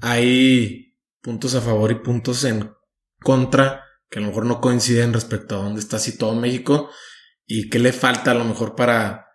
hay 0.00 0.96
puntos 1.20 1.54
a 1.54 1.60
favor 1.60 1.90
y 1.90 1.96
puntos 1.96 2.42
en 2.44 2.70
contra 3.20 3.84
que 4.08 4.18
a 4.18 4.22
lo 4.22 4.28
mejor 4.28 4.46
no 4.46 4.62
coinciden 4.62 5.12
respecto 5.12 5.56
a 5.56 5.62
dónde 5.62 5.80
está 5.80 5.98
situado 5.98 6.34
México 6.36 6.88
y 7.46 7.68
qué 7.68 7.78
le 7.78 7.92
falta 7.92 8.32
a 8.32 8.34
lo 8.34 8.44
mejor 8.44 8.74
para 8.74 9.26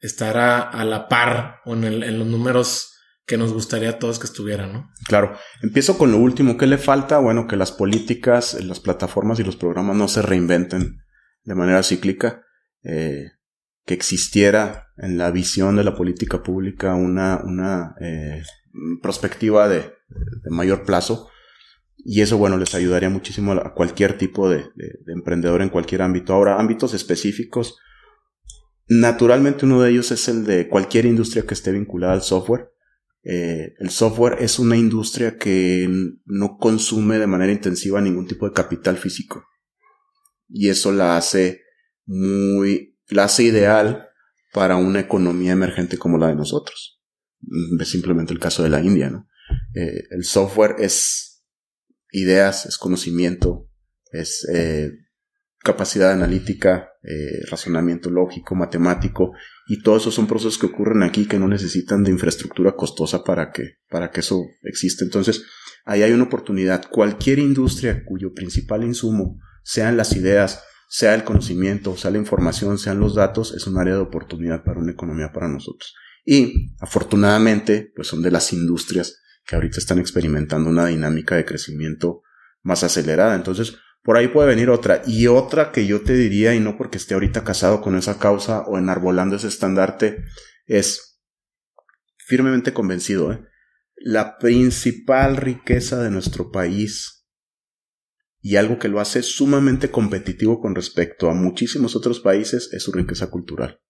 estar 0.00 0.36
a, 0.36 0.84
la 0.84 1.08
par 1.08 1.60
o 1.64 1.74
en, 1.74 1.84
en, 1.84 2.18
los 2.18 2.26
números 2.26 2.92
que 3.24 3.36
nos 3.36 3.52
gustaría 3.52 3.90
a 3.90 3.98
todos 3.98 4.18
que 4.18 4.26
estuvieran, 4.26 4.72
¿no? 4.72 4.90
Claro. 5.06 5.36
Empiezo 5.62 5.96
con 5.96 6.10
lo 6.10 6.18
último. 6.18 6.56
¿Qué 6.56 6.66
le 6.66 6.78
falta? 6.78 7.18
Bueno, 7.18 7.46
que 7.46 7.56
las 7.56 7.70
políticas, 7.70 8.54
las 8.64 8.80
plataformas 8.80 9.38
y 9.38 9.44
los 9.44 9.56
programas 9.56 9.96
no 9.96 10.08
se 10.08 10.22
reinventen 10.22 10.98
de 11.44 11.54
manera 11.54 11.82
cíclica. 11.84 12.42
Eh, 12.82 13.30
que 13.84 13.94
existiera 13.94 14.88
en 14.96 15.18
la 15.18 15.30
visión 15.30 15.76
de 15.76 15.84
la 15.84 15.96
política 15.96 16.42
pública 16.42 16.94
una, 16.94 17.40
una 17.44 17.94
eh, 18.00 18.42
perspectiva 19.02 19.68
de, 19.68 19.80
de, 20.08 20.50
mayor 20.50 20.84
plazo. 20.84 21.28
Y 22.04 22.20
eso, 22.20 22.36
bueno, 22.36 22.56
les 22.56 22.74
ayudaría 22.74 23.08
muchísimo 23.08 23.52
a 23.52 23.74
cualquier 23.74 24.18
tipo 24.18 24.48
de, 24.50 24.64
de, 24.74 25.12
emprendedor 25.12 25.62
en 25.62 25.68
cualquier 25.68 26.02
ámbito. 26.02 26.32
Ahora, 26.34 26.58
ámbitos 26.58 26.94
específicos. 26.94 27.78
Naturalmente 28.88 29.64
uno 29.64 29.80
de 29.80 29.90
ellos 29.90 30.10
es 30.10 30.28
el 30.28 30.44
de 30.44 30.68
cualquier 30.68 31.06
industria 31.06 31.44
que 31.44 31.54
esté 31.54 31.70
vinculada 31.70 32.14
al 32.14 32.22
software. 32.22 32.72
Eh, 33.24 33.74
el 33.78 33.90
software 33.90 34.38
es 34.40 34.58
una 34.58 34.76
industria 34.76 35.38
que 35.38 35.88
no 36.24 36.56
consume 36.58 37.18
de 37.18 37.28
manera 37.28 37.52
intensiva 37.52 38.00
ningún 38.00 38.26
tipo 38.26 38.46
de 38.46 38.52
capital 38.52 38.96
físico. 38.96 39.44
Y 40.48 40.68
eso 40.68 40.92
la 40.92 41.16
hace 41.16 41.62
muy 42.04 42.98
la 43.08 43.24
hace 43.24 43.44
ideal 43.44 44.08
para 44.52 44.76
una 44.76 45.00
economía 45.00 45.52
emergente 45.52 45.98
como 45.98 46.18
la 46.18 46.28
de 46.28 46.34
nosotros. 46.34 47.00
Es 47.80 47.88
simplemente 47.88 48.32
el 48.32 48.40
caso 48.40 48.62
de 48.62 48.70
la 48.70 48.80
India, 48.82 49.10
¿no? 49.10 49.28
Eh, 49.74 50.04
el 50.10 50.24
software 50.24 50.76
es 50.78 51.31
ideas, 52.12 52.66
es 52.66 52.78
conocimiento, 52.78 53.68
es 54.12 54.46
eh, 54.54 54.90
capacidad 55.58 56.12
analítica, 56.12 56.90
eh, 57.02 57.44
razonamiento 57.50 58.10
lógico, 58.10 58.54
matemático, 58.54 59.32
y 59.66 59.82
todos 59.82 60.02
esos 60.02 60.14
son 60.14 60.26
procesos 60.26 60.58
que 60.58 60.66
ocurren 60.66 61.02
aquí 61.02 61.26
que 61.26 61.38
no 61.38 61.48
necesitan 61.48 62.04
de 62.04 62.10
infraestructura 62.10 62.76
costosa 62.76 63.24
para 63.24 63.50
que, 63.50 63.78
para 63.88 64.10
que 64.10 64.20
eso 64.20 64.42
exista. 64.62 65.04
Entonces, 65.04 65.44
ahí 65.84 66.02
hay 66.02 66.12
una 66.12 66.24
oportunidad. 66.24 66.88
Cualquier 66.90 67.38
industria 67.38 68.04
cuyo 68.04 68.32
principal 68.34 68.84
insumo 68.84 69.38
sean 69.64 69.96
las 69.96 70.14
ideas, 70.14 70.62
sea 70.88 71.14
el 71.14 71.24
conocimiento, 71.24 71.96
sea 71.96 72.10
la 72.10 72.18
información, 72.18 72.78
sean 72.78 73.00
los 73.00 73.14
datos, 73.14 73.54
es 73.54 73.66
un 73.66 73.78
área 73.78 73.94
de 73.94 74.00
oportunidad 74.00 74.62
para 74.64 74.80
una 74.80 74.92
economía 74.92 75.32
para 75.32 75.48
nosotros. 75.48 75.94
Y 76.24 76.74
afortunadamente, 76.80 77.92
pues 77.96 78.08
son 78.08 78.22
de 78.22 78.30
las 78.30 78.52
industrias 78.52 79.21
que 79.44 79.56
ahorita 79.56 79.78
están 79.78 79.98
experimentando 79.98 80.70
una 80.70 80.86
dinámica 80.86 81.36
de 81.36 81.44
crecimiento 81.44 82.22
más 82.62 82.84
acelerada. 82.84 83.34
Entonces, 83.34 83.76
por 84.02 84.16
ahí 84.16 84.28
puede 84.28 84.48
venir 84.48 84.70
otra. 84.70 85.02
Y 85.06 85.26
otra 85.26 85.72
que 85.72 85.86
yo 85.86 86.02
te 86.02 86.14
diría, 86.14 86.54
y 86.54 86.60
no 86.60 86.76
porque 86.76 86.98
esté 86.98 87.14
ahorita 87.14 87.44
casado 87.44 87.80
con 87.80 87.96
esa 87.96 88.18
causa 88.18 88.62
o 88.62 88.78
enarbolando 88.78 89.36
ese 89.36 89.48
estandarte, 89.48 90.24
es 90.66 91.20
firmemente 92.18 92.72
convencido, 92.72 93.32
¿eh? 93.32 93.44
la 93.96 94.38
principal 94.38 95.36
riqueza 95.36 96.02
de 96.02 96.10
nuestro 96.10 96.50
país 96.50 97.28
y 98.40 98.56
algo 98.56 98.78
que 98.78 98.88
lo 98.88 99.00
hace 99.00 99.22
sumamente 99.22 99.90
competitivo 99.90 100.60
con 100.60 100.74
respecto 100.74 101.30
a 101.30 101.34
muchísimos 101.34 101.94
otros 101.94 102.18
países 102.18 102.70
es 102.72 102.82
su 102.82 102.92
riqueza 102.92 103.28
cultural. 103.30 103.80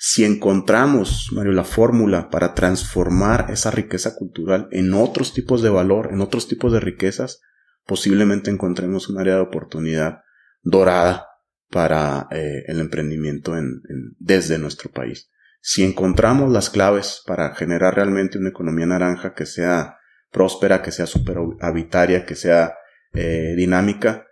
Si 0.00 0.24
encontramos, 0.24 1.30
Mario, 1.32 1.50
la 1.50 1.64
fórmula 1.64 2.30
para 2.30 2.54
transformar 2.54 3.50
esa 3.50 3.72
riqueza 3.72 4.14
cultural 4.14 4.68
en 4.70 4.94
otros 4.94 5.34
tipos 5.34 5.60
de 5.60 5.70
valor, 5.70 6.10
en 6.12 6.20
otros 6.20 6.46
tipos 6.46 6.72
de 6.72 6.78
riquezas, 6.78 7.40
posiblemente 7.84 8.48
encontremos 8.48 9.08
un 9.08 9.18
área 9.18 9.34
de 9.34 9.40
oportunidad 9.40 10.20
dorada 10.62 11.26
para 11.68 12.28
eh, 12.30 12.62
el 12.68 12.78
emprendimiento 12.78 13.56
en, 13.58 13.82
desde 14.20 14.58
nuestro 14.58 14.88
país. 14.88 15.30
Si 15.60 15.82
encontramos 15.82 16.52
las 16.52 16.70
claves 16.70 17.24
para 17.26 17.52
generar 17.56 17.96
realmente 17.96 18.38
una 18.38 18.50
economía 18.50 18.86
naranja 18.86 19.34
que 19.34 19.46
sea 19.46 19.98
próspera, 20.30 20.80
que 20.80 20.92
sea 20.92 21.06
superhabitaria, 21.06 22.24
que 22.24 22.36
sea 22.36 22.74
eh, 23.14 23.54
dinámica, 23.56 24.28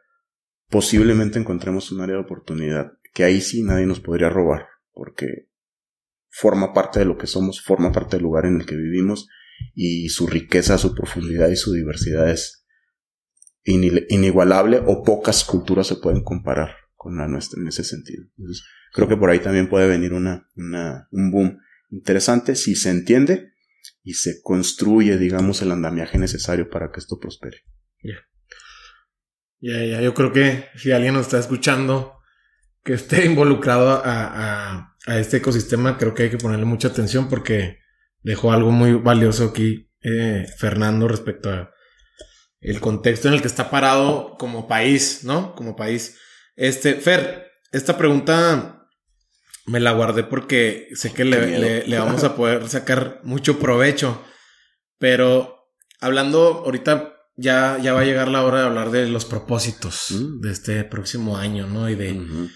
posiblemente 0.70 1.40
encontremos 1.40 1.90
un 1.90 2.02
área 2.02 2.14
de 2.14 2.22
oportunidad 2.22 2.92
que 3.12 3.24
ahí 3.24 3.40
sí 3.40 3.64
nadie 3.64 3.86
nos 3.86 3.98
podría 3.98 4.28
robar, 4.28 4.66
porque 4.92 5.48
forma 6.38 6.74
parte 6.74 6.98
de 6.98 7.06
lo 7.06 7.16
que 7.16 7.26
somos, 7.26 7.62
forma 7.62 7.92
parte 7.92 8.16
del 8.16 8.24
lugar 8.24 8.44
en 8.44 8.60
el 8.60 8.66
que 8.66 8.76
vivimos 8.76 9.26
y 9.74 10.10
su 10.10 10.26
riqueza, 10.26 10.76
su 10.76 10.94
profundidad 10.94 11.48
y 11.48 11.56
su 11.56 11.72
diversidad 11.72 12.30
es 12.30 12.66
inigualable 13.64 14.82
o 14.84 15.02
pocas 15.02 15.44
culturas 15.44 15.86
se 15.86 15.96
pueden 15.96 16.22
comparar 16.22 16.76
con 16.94 17.16
la 17.16 17.26
nuestra 17.26 17.60
en 17.60 17.68
ese 17.68 17.84
sentido. 17.84 18.24
creo 18.92 19.08
que 19.08 19.16
por 19.16 19.30
ahí 19.30 19.38
también 19.38 19.70
puede 19.70 19.88
venir 19.88 20.12
una, 20.12 20.46
un 20.54 21.30
boom 21.30 21.58
interesante 21.90 22.54
si 22.54 22.74
se 22.74 22.90
entiende 22.90 23.54
y 24.02 24.14
se 24.14 24.42
construye, 24.42 25.16
digamos, 25.16 25.62
el 25.62 25.72
andamiaje 25.72 26.18
necesario 26.18 26.68
para 26.68 26.92
que 26.92 27.00
esto 27.00 27.18
prospere. 27.18 27.62
Ya, 29.58 29.82
ya, 29.84 30.02
yo 30.02 30.12
creo 30.12 30.32
que 30.32 30.66
si 30.76 30.92
alguien 30.92 31.14
nos 31.14 31.26
está 31.26 31.38
escuchando 31.38 32.12
que 32.84 32.92
esté 32.92 33.24
involucrado 33.24 34.02
a, 34.04 34.95
a, 35.06 35.18
este 35.18 35.38
ecosistema, 35.38 35.98
creo 35.98 36.14
que 36.14 36.24
hay 36.24 36.30
que 36.30 36.38
ponerle 36.38 36.64
mucha 36.64 36.88
atención 36.88 37.28
porque 37.28 37.78
dejó 38.22 38.52
algo 38.52 38.70
muy 38.70 38.94
valioso 38.94 39.46
aquí 39.46 39.90
eh, 40.02 40.46
Fernando 40.58 41.08
respecto 41.08 41.50
a 41.50 41.70
el 42.60 42.80
contexto 42.80 43.28
en 43.28 43.34
el 43.34 43.40
que 43.40 43.48
está 43.48 43.70
parado 43.70 44.36
como 44.38 44.66
país, 44.66 45.20
¿no? 45.22 45.54
Como 45.54 45.76
país. 45.76 46.18
Este, 46.56 46.94
Fer, 46.94 47.52
esta 47.70 47.96
pregunta 47.96 48.88
me 49.66 49.80
la 49.80 49.92
guardé 49.92 50.24
porque 50.24 50.88
sé 50.94 51.12
que 51.12 51.24
le, 51.24 51.58
le, 51.58 51.86
le 51.86 51.98
vamos 51.98 52.24
a 52.24 52.34
poder 52.34 52.68
sacar 52.68 53.20
mucho 53.24 53.58
provecho, 53.58 54.24
pero 54.98 55.70
hablando 56.00 56.62
ahorita 56.64 57.16
ya, 57.36 57.78
ya 57.78 57.92
va 57.92 58.00
a 58.00 58.04
llegar 58.04 58.28
la 58.28 58.42
hora 58.44 58.60
de 58.60 58.66
hablar 58.66 58.90
de 58.90 59.08
los 59.08 59.24
propósitos 59.24 60.10
mm. 60.10 60.40
de 60.40 60.50
este 60.50 60.84
próximo 60.84 61.36
año, 61.36 61.66
¿no? 61.66 61.88
Y 61.88 61.94
de 61.94 62.48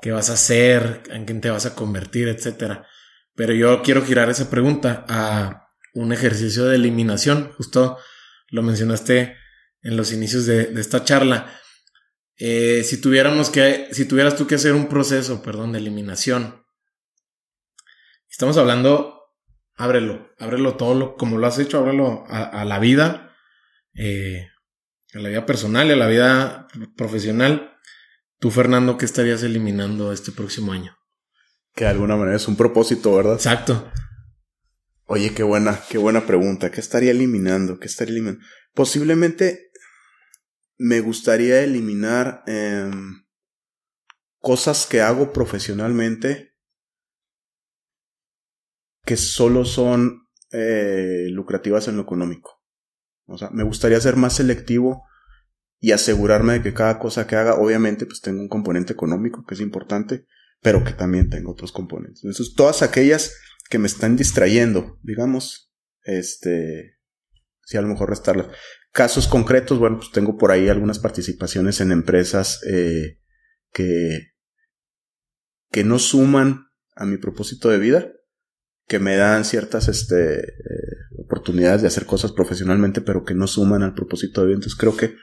qué 0.00 0.12
vas 0.12 0.30
a 0.30 0.34
hacer, 0.34 1.02
en 1.10 1.24
quién 1.24 1.40
te 1.40 1.50
vas 1.50 1.66
a 1.66 1.74
convertir, 1.74 2.28
etcétera. 2.28 2.86
Pero 3.34 3.52
yo 3.52 3.82
quiero 3.82 4.04
girar 4.04 4.30
esa 4.30 4.50
pregunta 4.50 5.04
a 5.08 5.68
un 5.94 6.12
ejercicio 6.12 6.64
de 6.66 6.76
eliminación. 6.76 7.52
Justo 7.56 7.98
lo 8.48 8.62
mencionaste 8.62 9.36
en 9.82 9.96
los 9.96 10.12
inicios 10.12 10.46
de, 10.46 10.72
esta 10.80 11.04
charla. 11.04 11.52
Eh, 12.38 12.82
si 12.84 13.00
tuviéramos 13.00 13.50
que, 13.50 13.88
si 13.92 14.06
tuvieras 14.06 14.36
tú 14.36 14.46
que 14.46 14.56
hacer 14.56 14.72
un 14.72 14.88
proceso, 14.88 15.42
perdón, 15.42 15.72
de 15.72 15.78
eliminación. 15.78 16.64
Estamos 18.28 18.58
hablando, 18.58 19.32
ábrelo, 19.74 20.34
ábrelo 20.38 20.76
todo 20.76 21.16
como 21.16 21.38
lo 21.38 21.46
has 21.46 21.58
hecho, 21.58 21.78
ábrelo 21.78 22.24
a, 22.28 22.44
a 22.44 22.64
la 22.64 22.78
vida, 22.78 23.34
eh, 23.94 24.48
a 25.14 25.18
la 25.18 25.28
vida 25.28 25.46
personal 25.46 25.88
y 25.88 25.92
a 25.92 25.96
la 25.96 26.08
vida 26.08 26.68
profesional. 26.96 27.75
Tú, 28.38 28.50
Fernando, 28.50 28.98
¿qué 28.98 29.04
estarías 29.06 29.42
eliminando 29.42 30.12
este 30.12 30.32
próximo 30.32 30.72
año? 30.72 30.96
Que 31.74 31.84
de 31.84 31.90
alguna 31.90 32.16
manera 32.16 32.36
es 32.36 32.48
un 32.48 32.56
propósito, 32.56 33.14
¿verdad? 33.14 33.34
Exacto. 33.34 33.90
Oye, 35.06 35.32
qué 35.32 35.42
buena, 35.42 35.80
qué 35.88 35.98
buena 35.98 36.26
pregunta. 36.26 36.70
¿Qué 36.70 36.80
estaría 36.80 37.12
eliminando? 37.12 37.78
¿Qué 37.78 37.86
estaría 37.86 38.12
eliminando? 38.12 38.44
Posiblemente 38.74 39.70
me 40.78 41.00
gustaría 41.00 41.62
eliminar 41.62 42.42
em, 42.46 43.24
cosas 44.38 44.86
que 44.86 45.00
hago 45.00 45.32
profesionalmente 45.32 46.54
que 49.04 49.16
solo 49.16 49.64
son 49.64 50.28
eh, 50.50 51.28
lucrativas 51.30 51.88
en 51.88 51.96
lo 51.96 52.02
económico. 52.02 52.60
O 53.26 53.38
sea, 53.38 53.50
me 53.50 53.62
gustaría 53.62 54.00
ser 54.00 54.16
más 54.16 54.34
selectivo 54.34 55.04
y 55.78 55.92
asegurarme 55.92 56.54
de 56.54 56.62
que 56.62 56.74
cada 56.74 56.98
cosa 56.98 57.26
que 57.26 57.36
haga, 57.36 57.54
obviamente, 57.56 58.06
pues 58.06 58.20
tenga 58.20 58.40
un 58.40 58.48
componente 58.48 58.92
económico, 58.92 59.44
que 59.46 59.54
es 59.54 59.60
importante, 59.60 60.26
pero 60.60 60.84
que 60.84 60.92
también 60.92 61.28
tenga 61.28 61.50
otros 61.50 61.72
componentes. 61.72 62.24
Entonces, 62.24 62.54
todas 62.54 62.82
aquellas 62.82 63.34
que 63.68 63.78
me 63.78 63.86
están 63.86 64.16
distrayendo, 64.16 64.98
digamos, 65.02 65.72
este, 66.02 66.98
si 67.64 67.76
a 67.76 67.82
lo 67.82 67.88
mejor 67.88 68.08
restarlas. 68.08 68.46
Casos 68.92 69.28
concretos, 69.28 69.78
bueno, 69.78 69.98
pues 69.98 70.10
tengo 70.12 70.38
por 70.38 70.50
ahí 70.50 70.68
algunas 70.68 70.98
participaciones 70.98 71.80
en 71.80 71.92
empresas 71.92 72.62
eh, 72.66 73.18
que, 73.72 74.32
que 75.70 75.84
no 75.84 75.98
suman 75.98 76.68
a 76.94 77.04
mi 77.04 77.18
propósito 77.18 77.68
de 77.68 77.78
vida, 77.78 78.12
que 78.86 78.98
me 78.98 79.16
dan 79.16 79.44
ciertas 79.44 79.88
este, 79.88 80.38
eh, 80.38 80.96
oportunidades 81.18 81.82
de 81.82 81.88
hacer 81.88 82.06
cosas 82.06 82.32
profesionalmente, 82.32 83.00
pero 83.00 83.24
que 83.24 83.34
no 83.34 83.46
suman 83.46 83.82
al 83.82 83.94
propósito 83.94 84.40
de 84.40 84.46
vida. 84.46 84.56
Entonces 84.56 84.78
creo 84.78 84.96
que 84.96 85.16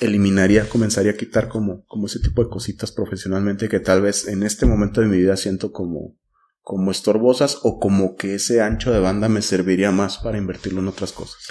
eliminaría, 0.00 0.68
comenzaría 0.68 1.12
a 1.12 1.16
quitar 1.16 1.48
como, 1.48 1.84
como 1.86 2.06
ese 2.06 2.20
tipo 2.20 2.42
de 2.42 2.50
cositas 2.50 2.92
profesionalmente 2.92 3.68
que 3.68 3.80
tal 3.80 4.02
vez 4.02 4.26
en 4.28 4.42
este 4.42 4.66
momento 4.66 5.00
de 5.00 5.06
mi 5.06 5.18
vida 5.18 5.36
siento 5.36 5.72
como, 5.72 6.16
como 6.60 6.90
estorbosas 6.90 7.58
o 7.62 7.78
como 7.78 8.16
que 8.16 8.34
ese 8.34 8.62
ancho 8.62 8.92
de 8.92 9.00
banda 9.00 9.28
me 9.28 9.42
serviría 9.42 9.90
más 9.90 10.18
para 10.18 10.38
invertirlo 10.38 10.80
en 10.80 10.88
otras 10.88 11.12
cosas. 11.12 11.46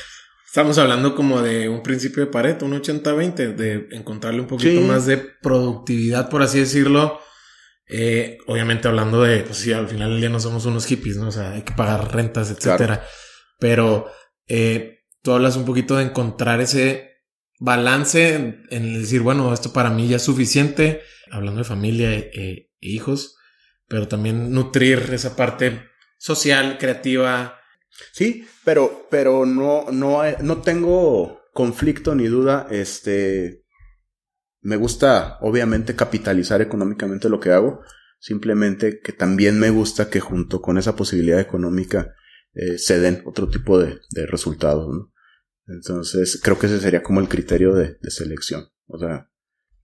Estamos 0.47 0.77
hablando 0.77 1.15
como 1.15 1.41
de 1.41 1.67
un 1.67 1.81
principio 1.81 2.25
de 2.25 2.31
Pareto, 2.31 2.65
un 2.65 2.73
80-20, 2.73 3.55
de 3.55 3.87
encontrarle 3.91 4.41
un 4.41 4.47
poquito 4.47 4.81
más 4.81 5.07
de 5.07 5.17
productividad, 5.17 6.29
por 6.29 6.43
así 6.43 6.59
decirlo. 6.59 7.19
Eh, 7.87 8.37
obviamente 8.45 8.87
hablando 8.87 9.23
de, 9.23 9.39
pues 9.39 9.57
sí, 9.57 9.73
al 9.73 9.87
final 9.87 10.11
del 10.11 10.19
día 10.19 10.29
no 10.29 10.39
somos 10.39 10.67
unos 10.67 10.85
hippies, 10.85 11.17
¿no? 11.17 11.29
O 11.29 11.31
sea, 11.31 11.53
hay 11.53 11.63
que 11.63 11.73
pagar 11.73 12.13
rentas, 12.13 12.51
etcétera. 12.51 13.03
Pero 13.57 14.11
eh, 14.47 14.99
tú 15.23 15.31
hablas 15.31 15.55
un 15.55 15.65
poquito 15.65 15.97
de 15.97 16.03
encontrar 16.03 16.61
ese 16.61 17.12
balance 17.64 18.60
en, 18.69 18.94
decir, 18.99 19.22
bueno, 19.22 19.53
esto 19.53 19.72
para 19.72 19.90
mí 19.90 20.10
ya 20.10 20.18
es 20.18 20.22
suficiente, 20.22 21.02
hablando 21.31 21.60
de 21.60 21.64
familia 21.64 22.11
eh, 22.11 22.34
e 22.34 22.69
hijos, 22.81 23.38
pero 23.88 24.10
también 24.10 24.52
nutrir 24.52 25.11
esa 25.14 25.38
parte 25.38 25.81
social, 26.18 26.77
creativa. 26.77 27.57
Sí, 28.11 28.45
pero, 28.65 29.07
pero 29.10 29.45
no, 29.45 29.85
no, 29.91 30.23
no 30.41 30.61
tengo 30.61 31.41
conflicto 31.53 32.15
ni 32.15 32.26
duda. 32.26 32.68
Este, 32.69 33.64
me 34.60 34.76
gusta, 34.76 35.38
obviamente, 35.40 35.95
capitalizar 35.95 36.61
económicamente 36.61 37.30
lo 37.30 37.40
que 37.40 37.52
hago. 37.52 37.80
Simplemente 38.19 38.99
que 38.99 39.14
también 39.14 39.57
me 39.57 39.69
gusta 39.69 40.10
que 40.10 40.19
junto 40.19 40.61
con 40.61 40.77
esa 40.77 40.98
posibilidad 40.98 41.40
económica 41.40 42.14
eh, 42.53 42.77
se 42.77 42.99
den 42.99 43.22
otro 43.26 43.48
tipo 43.48 43.80
de, 43.80 43.99
de 44.11 44.26
resultados. 44.26 44.94
¿no? 44.94 45.12
Entonces, 45.68 46.40
creo 46.44 46.60
que 46.60 46.68
ese 46.68 46.80
sería 46.80 47.03
como 47.03 47.19
el 47.19 47.30
criterio 47.30 47.73
de, 47.73 47.98
selección. 48.10 48.68
O 48.88 48.98
sea, 48.99 49.30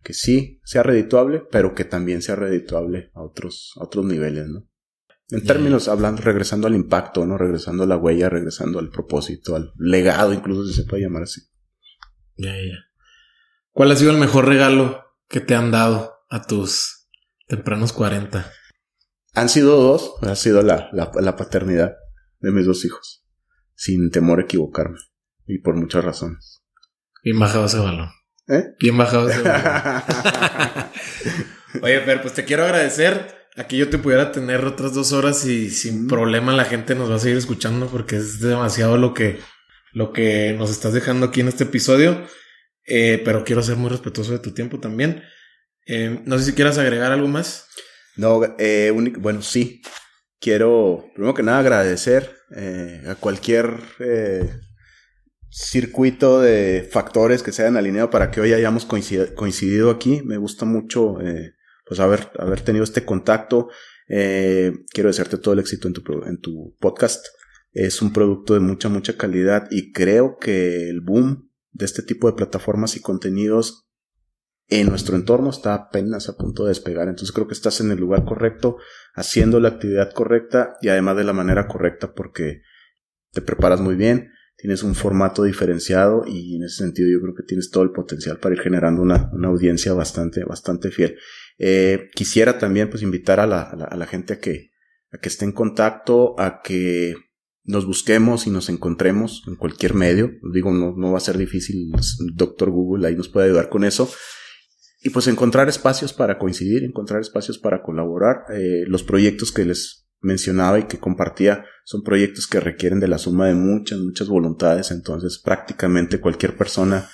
que 0.04 0.14
sí 0.14 0.60
sea 0.64 0.84
redituable, 0.84 1.44
pero 1.52 1.74
que 1.74 1.86
también 1.86 2.22
sea 2.22 2.36
redituable 2.36 3.12
a 3.14 3.22
otros, 3.22 3.74
a 3.78 3.84
otros 3.84 4.06
niveles, 4.06 4.48
¿no? 4.48 4.68
En 5.32 5.46
términos, 5.46 5.88
hablando, 5.88 6.24
regresando 6.24 6.66
al 6.66 6.74
impacto, 6.74 7.26
¿no? 7.26 7.38
Regresando 7.38 7.84
a 7.84 7.88
la 7.88 7.98
huella, 7.98 8.30
regresando 8.30 8.80
al 8.80 8.90
propósito, 8.90 9.56
al 9.56 9.74
legado, 9.78 10.34
incluso 10.34 10.66
si 10.66 10.74
se 10.74 10.86
puede 10.86 11.04
llamar 11.04 11.24
así. 11.24 11.42
Ya, 12.36 12.54
ya. 12.56 12.86
¿Cuál 13.72 13.92
ha 13.92 13.96
sido 13.96 14.12
el 14.12 14.18
mejor 14.18 14.48
regalo 14.48 15.04
que 15.28 15.40
te 15.40 15.54
han 15.54 15.70
dado 15.70 16.16
a 16.30 16.48
tus 16.48 17.08
tempranos 17.48 17.94
40? 17.94 18.52
Han 19.36 19.50
sido 19.50 19.78
dos. 19.78 20.16
Ha 20.24 20.36
sido 20.36 20.64
la, 20.64 20.90
la, 20.94 21.12
la 21.22 21.36
paternidad 21.36 21.96
de 22.40 22.52
mis 22.52 22.66
dos 22.66 22.84
hijos. 22.84 23.24
Sin 23.76 24.10
temor 24.10 24.40
a 24.40 24.44
equivocarme. 24.44 24.98
Y 25.50 25.58
por 25.58 25.76
muchas 25.76 26.06
razones. 26.06 26.62
Bien 27.24 27.40
bajado 27.40 27.66
ese 27.66 27.80
balón. 27.80 28.12
¿Eh? 28.48 28.66
Bien 28.80 28.96
bajado 28.96 29.28
ese 29.28 29.42
balón. 29.42 30.04
Oye, 31.82 32.02
Fer, 32.02 32.22
pues 32.22 32.36
te 32.36 32.46
quiero 32.46 32.66
agradecer. 32.66 33.48
Aquí 33.58 33.76
yo 33.76 33.90
te 33.90 33.98
pudiera 33.98 34.32
tener 34.32 34.64
otras 34.64 34.94
dos 34.94 35.12
horas 35.12 35.44
y 35.46 35.72
sin 35.72 36.08
problema 36.08 36.54
la 36.54 36.66
gente 36.66 36.94
nos 36.94 37.10
va 37.10 37.16
a 37.16 37.20
seguir 37.20 37.38
escuchando 37.40 37.88
porque 37.88 38.18
es 38.18 38.40
demasiado 38.40 39.00
lo 39.00 39.16
que, 39.16 39.40
lo 39.92 40.14
que 40.14 40.54
nos 40.56 40.70
estás 40.70 40.94
dejando 40.94 41.26
aquí 41.26 41.42
en 41.42 41.48
este 41.48 41.64
episodio. 41.64 42.28
Eh, 42.86 43.20
pero 43.26 43.44
quiero 43.44 43.64
ser 43.64 43.76
muy 43.76 43.90
respetuoso 43.90 44.34
de 44.34 44.40
tu 44.40 44.54
tiempo 44.54 44.80
también. 44.80 45.24
Eh, 45.88 46.22
no 46.26 46.38
sé 46.38 46.46
si 46.46 46.54
quieras 46.54 46.78
agregar 46.78 47.12
algo 47.12 47.28
más. 47.28 47.66
No, 48.18 48.40
eh, 48.60 48.94
bueno, 49.18 49.42
sí. 49.42 49.82
Quiero, 50.40 51.08
primero 51.16 51.34
que 51.34 51.42
nada, 51.44 51.58
agradecer 51.58 52.38
a 53.08 53.16
cualquier 53.16 53.80
circuito 55.52 56.42
de 56.42 56.88
factores 56.90 57.44
que 57.44 57.52
se 57.52 57.64
hayan 57.64 57.78
alineado 57.78 58.10
para 58.10 58.32
que 58.32 58.42
hoy 58.42 58.54
hayamos 58.54 58.86
coincidido, 58.86 59.90
aquí. 59.90 60.22
Me 60.24 60.38
gusta 60.38 60.66
mucho 60.66 61.20
eh, 61.22 61.56
pues 61.86 62.00
haber, 62.00 62.32
haber 62.38 62.62
tenido 62.62 62.84
este 62.84 63.06
contacto. 63.06 63.70
Eh, 64.08 64.74
quiero 64.92 65.10
desearte 65.10 65.38
todo 65.38 65.54
el 65.54 65.60
éxito 65.60 65.88
en 65.88 65.94
tu, 65.94 66.24
en 66.26 66.40
tu 66.40 66.76
podcast. 66.80 67.26
Es 67.72 68.02
un 68.02 68.14
producto 68.14 68.54
de 68.54 68.60
mucha, 68.60 68.90
mucha 68.90 69.18
calidad 69.18 69.68
y 69.70 69.92
creo 69.92 70.38
que 70.38 70.90
el 70.90 71.02
boom 71.02 71.52
de 71.72 71.86
este 71.86 72.02
tipo 72.02 72.28
de 72.28 72.36
plataformas 72.36 72.96
y 72.96 73.02
contenidos 73.02 73.90
en 74.68 74.88
nuestro 74.88 75.16
entorno 75.16 75.50
está 75.50 75.74
apenas 75.74 76.30
a 76.30 76.38
punto 76.38 76.64
de 76.64 76.70
despegar. 76.70 77.08
Entonces 77.08 77.32
creo 77.32 77.48
que 77.48 77.54
estás 77.54 77.82
en 77.82 77.92
el 77.92 78.00
lugar 78.00 78.26
correcto, 78.26 78.78
haciendo 79.14 79.60
la 79.60 79.70
actividad 79.70 80.12
correcta 80.14 80.74
y 80.82 80.90
además 80.90 81.18
de 81.18 81.24
la 81.24 81.34
manera 81.34 81.68
correcta 81.68 82.14
porque 82.14 82.62
te 83.32 83.42
preparas 83.42 83.80
muy 83.80 83.96
bien, 83.96 84.32
tienes 84.60 84.84
un 84.84 84.94
formato 84.94 85.44
diferenciado 85.44 86.24
y 86.28 86.58
en 86.58 86.64
ese 86.64 86.84
sentido 86.84 87.10
yo 87.10 87.22
creo 87.22 87.34
que 87.34 87.44
tienes 87.44 87.72
todo 87.72 87.84
el 87.84 87.92
potencial 87.92 88.40
para 88.40 88.56
ir 88.56 88.62
generando 88.62 89.02
una, 89.02 89.30
una 89.32 89.48
audiencia 89.48 89.94
bastante, 89.94 90.44
bastante 90.44 90.92
fiel. 90.92 91.18
Eh, 91.58 92.10
quisiera 92.14 92.58
también 92.58 92.90
pues 92.90 93.02
invitar 93.02 93.40
a 93.40 93.48
la, 93.48 93.62
a 93.62 93.96
la, 93.96 94.06
gente 94.06 94.34
a 94.34 94.40
que, 94.40 94.72
a 95.12 95.18
que 95.18 95.30
esté 95.30 95.46
en 95.46 95.54
contacto, 95.54 96.38
a 96.40 96.62
que 96.62 97.16
nos 97.64 97.86
busquemos 97.86 98.48
y 98.48 98.50
nos 98.50 98.68
encontremos 98.68 99.44
en 99.48 99.56
cualquier 99.56 99.94
medio. 99.94 100.32
Digo, 100.54 100.74
no, 100.74 100.94
no 100.96 101.14
va 101.14 101.20
a 101.20 101.22
ser 101.22 101.38
difícil, 101.38 101.92
Doctor 102.34 102.70
Google 102.70 103.08
ahí 103.08 103.16
nos 103.16 103.30
puede 103.30 103.48
ayudar 103.48 103.70
con 103.70 103.86
eso. 103.86 104.12
Y 105.02 105.12
pues 105.12 105.28
encontrar 105.28 105.70
espacios 105.70 106.12
para 106.12 106.38
coincidir, 106.38 106.84
encontrar 106.84 107.22
espacios 107.22 107.58
para 107.58 107.82
colaborar. 107.82 108.44
Eh, 108.54 108.84
los 108.88 109.04
proyectos 109.04 109.54
que 109.54 109.64
les 109.64 110.09
mencionaba 110.22 110.80
y 110.80 110.84
que 110.84 111.00
compartía 111.00 111.66
son 111.84 112.04
proyectos 112.04 112.48
que 112.48 112.60
requieren 112.60 113.00
de 113.00 113.08
la 113.08 113.18
suma 113.18 113.48
de 113.48 113.56
muchas, 113.56 114.00
muchas 114.00 114.28
voluntades, 114.28 114.92
entonces 114.92 115.40
prácticamente 115.44 116.20
cualquier 116.20 116.58
persona 116.58 117.10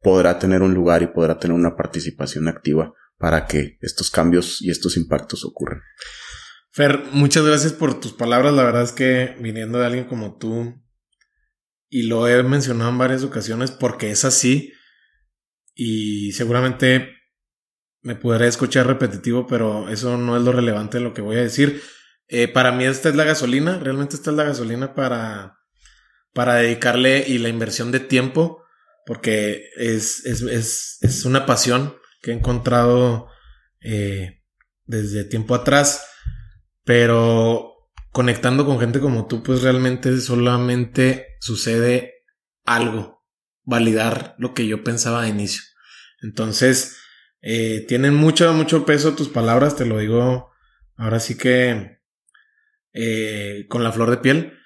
podrá 0.00 0.38
tener 0.38 0.62
un 0.62 0.74
lugar 0.74 1.02
y 1.02 1.08
podrá 1.08 1.38
tener 1.38 1.56
una 1.56 1.76
participación 1.76 2.48
activa 2.48 2.92
para 3.18 3.46
que 3.46 3.78
estos 3.80 4.10
cambios 4.10 4.60
y 4.60 4.70
estos 4.70 4.96
impactos 4.96 5.44
ocurran. 5.44 5.80
Fer, 6.70 7.04
muchas 7.12 7.44
gracias 7.44 7.72
por 7.72 8.00
tus 8.00 8.12
palabras. 8.12 8.52
La 8.52 8.64
verdad 8.64 8.82
es 8.82 8.92
que 8.92 9.36
viniendo 9.40 9.78
de 9.78 9.86
alguien 9.86 10.04
como 10.04 10.36
tú, 10.36 10.74
y 11.88 12.02
lo 12.02 12.26
he 12.26 12.42
mencionado 12.42 12.90
en 12.90 12.98
varias 12.98 13.22
ocasiones 13.22 13.70
porque 13.70 14.10
es 14.10 14.24
así, 14.24 14.72
y 15.74 16.32
seguramente 16.32 17.10
me 18.02 18.16
podré 18.16 18.48
escuchar 18.48 18.86
repetitivo, 18.86 19.46
pero 19.46 19.88
eso 19.88 20.18
no 20.18 20.36
es 20.36 20.42
lo 20.42 20.52
relevante 20.52 20.98
de 20.98 21.04
lo 21.04 21.14
que 21.14 21.22
voy 21.22 21.36
a 21.36 21.42
decir. 21.42 21.80
Eh, 22.28 22.48
para 22.48 22.72
mí 22.72 22.84
esta 22.84 23.08
es 23.08 23.16
la 23.16 23.24
gasolina, 23.24 23.78
realmente 23.78 24.16
esta 24.16 24.30
es 24.30 24.36
la 24.36 24.44
gasolina 24.44 24.94
para, 24.94 25.58
para 26.32 26.56
dedicarle 26.56 27.24
y 27.26 27.38
la 27.38 27.48
inversión 27.48 27.92
de 27.92 28.00
tiempo, 28.00 28.64
porque 29.06 29.68
es, 29.76 30.24
es, 30.24 30.42
es, 30.42 30.98
es 31.00 31.24
una 31.24 31.46
pasión 31.46 31.96
que 32.22 32.30
he 32.30 32.34
encontrado 32.34 33.28
eh, 33.80 34.42
desde 34.86 35.24
tiempo 35.24 35.54
atrás, 35.54 36.06
pero 36.84 37.74
conectando 38.10 38.64
con 38.64 38.80
gente 38.80 39.00
como 39.00 39.26
tú, 39.26 39.42
pues 39.42 39.62
realmente 39.62 40.20
solamente 40.20 41.36
sucede 41.40 42.24
algo, 42.64 43.22
validar 43.64 44.34
lo 44.38 44.54
que 44.54 44.66
yo 44.66 44.82
pensaba 44.82 45.22
de 45.22 45.28
inicio. 45.28 45.62
Entonces, 46.22 46.96
eh, 47.42 47.84
tienen 47.86 48.14
mucho, 48.14 48.52
mucho 48.54 48.86
peso 48.86 49.14
tus 49.14 49.28
palabras, 49.28 49.76
te 49.76 49.84
lo 49.84 49.98
digo 49.98 50.50
ahora 50.96 51.20
sí 51.20 51.36
que 51.36 51.98
eh, 52.94 53.66
con 53.68 53.82
la 53.82 53.92
flor 53.92 54.10
de 54.10 54.18
piel. 54.18 54.58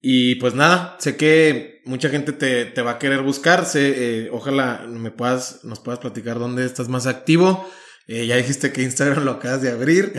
Y 0.00 0.34
pues 0.36 0.54
nada, 0.54 0.96
sé 0.98 1.16
que 1.16 1.80
mucha 1.86 2.08
gente 2.08 2.32
te, 2.32 2.66
te 2.66 2.82
va 2.82 2.92
a 2.92 2.98
querer 2.98 3.22
buscar. 3.22 3.64
Sé, 3.64 3.94
eh, 3.96 4.28
ojalá 4.30 4.84
me 4.86 5.10
puedas, 5.10 5.64
nos 5.64 5.80
puedas 5.80 5.98
platicar 5.98 6.38
dónde 6.38 6.64
estás 6.66 6.88
más 6.88 7.06
activo. 7.06 7.68
Eh, 8.08 8.26
ya 8.26 8.36
dijiste 8.36 8.72
que 8.72 8.82
Instagram 8.82 9.24
lo 9.24 9.32
acabas 9.32 9.62
de 9.62 9.70
abrir, 9.70 10.12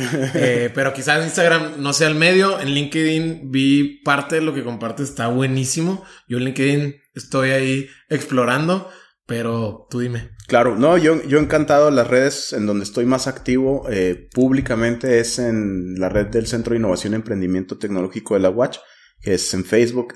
pero 0.73 0.93
quizás 0.93 1.23
Instagram 1.23 1.81
no 1.81 1.93
sea 1.93 2.07
el 2.07 2.15
medio. 2.15 2.59
En 2.59 2.73
LinkedIn 2.73 3.51
vi 3.51 4.01
parte 4.03 4.35
de 4.35 4.41
lo 4.41 4.53
que 4.53 4.63
compartes, 4.63 5.09
está 5.09 5.27
buenísimo. 5.27 6.03
Yo 6.27 6.37
en 6.37 6.45
LinkedIn 6.45 6.95
estoy 7.13 7.51
ahí 7.51 7.89
explorando, 8.09 8.89
Pero 9.25 9.87
tú 9.89 9.99
dime. 9.99 10.31
Claro, 10.47 10.75
no, 10.77 10.97
yo, 10.97 11.23
yo 11.23 11.39
encantado. 11.39 11.89
Las 11.91 12.07
redes 12.07 12.53
en 12.53 12.65
donde 12.65 12.83
estoy 12.83 13.05
más 13.05 13.27
activo 13.27 13.87
eh, 13.89 14.27
públicamente 14.33 15.19
es 15.19 15.39
en 15.39 15.95
la 15.95 16.09
red 16.09 16.27
del 16.27 16.47
Centro 16.47 16.71
de 16.71 16.79
Innovación 16.79 17.13
y 17.13 17.17
Emprendimiento 17.17 17.77
Tecnológico 17.77 18.33
de 18.33 18.41
la 18.41 18.49
Watch, 18.49 18.79
que 19.21 19.35
es 19.35 19.53
en 19.53 19.63
Facebook, 19.63 20.15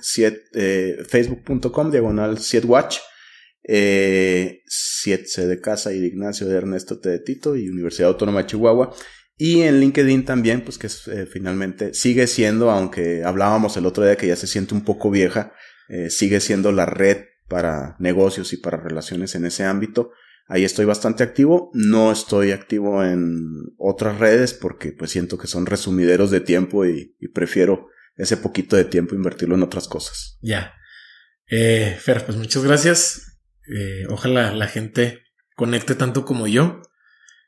eh, 0.53 0.97
facebook.com, 1.07 1.91
diagonal 1.91 2.37
7watch. 2.37 2.97
Eh, 3.69 4.61
7 4.65 5.45
de 5.45 5.59
casa 5.59 5.91
y 5.91 5.99
de 5.99 6.07
Ignacio 6.07 6.47
de 6.47 6.55
Ernesto 6.55 6.99
T. 6.99 7.21
y 7.27 7.67
Universidad 7.67 8.09
Autónoma 8.09 8.39
de 8.39 8.47
Chihuahua. 8.47 8.95
Y 9.37 9.61
en 9.61 9.79
LinkedIn 9.79 10.25
también, 10.25 10.61
pues 10.61 10.77
que 10.77 10.87
eh, 10.87 11.27
finalmente 11.31 11.93
sigue 11.93 12.25
siendo, 12.25 12.71
aunque 12.71 13.23
hablábamos 13.23 13.77
el 13.77 13.85
otro 13.85 14.03
día 14.03 14.15
que 14.15 14.27
ya 14.27 14.35
se 14.35 14.47
siente 14.47 14.73
un 14.73 14.83
poco 14.83 15.11
vieja, 15.11 15.53
eh, 15.89 16.09
sigue 16.09 16.39
siendo 16.39 16.71
la 16.71 16.87
red 16.87 17.25
para 17.47 17.95
negocios 17.99 18.53
y 18.53 18.57
para 18.57 18.77
relaciones 18.77 19.35
en 19.35 19.45
ese 19.45 19.63
ámbito. 19.63 20.11
Ahí 20.47 20.63
estoy 20.63 20.85
bastante 20.85 21.23
activo. 21.23 21.71
No 21.73 22.11
estoy 22.11 22.51
activo 22.51 23.03
en 23.03 23.49
otras 23.77 24.19
redes 24.19 24.53
porque 24.53 24.91
pues 24.91 25.11
siento 25.11 25.37
que 25.37 25.47
son 25.47 25.65
resumideros 25.65 26.31
de 26.31 26.39
tiempo 26.39 26.85
y, 26.85 27.15
prefiero 27.33 27.89
ese 28.15 28.37
poquito 28.37 28.75
de 28.75 28.85
tiempo 28.85 29.13
invertirlo 29.13 29.55
en 29.55 29.63
otras 29.63 29.87
cosas. 29.87 30.37
Ya. 30.41 30.73
Eh, 31.49 31.97
Fer, 31.99 32.25
pues 32.25 32.37
muchas 32.37 32.63
gracias. 32.63 33.39
Eh, 33.67 34.05
ojalá 34.09 34.53
la 34.53 34.67
gente 34.67 35.23
conecte 35.55 35.95
tanto 35.95 36.25
como 36.25 36.47
yo. 36.47 36.81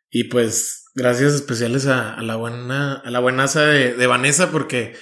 Y 0.09 0.25
pues 0.25 0.85
gracias 0.95 1.33
especiales 1.33 1.85
a, 1.85 2.21
la 2.21 2.35
buena, 2.35 2.95
a 2.95 3.09
la 3.11 3.19
buenaza 3.19 3.65
de, 3.65 3.93
de 3.93 4.07
Vanessa 4.07 4.51
porque 4.51 4.95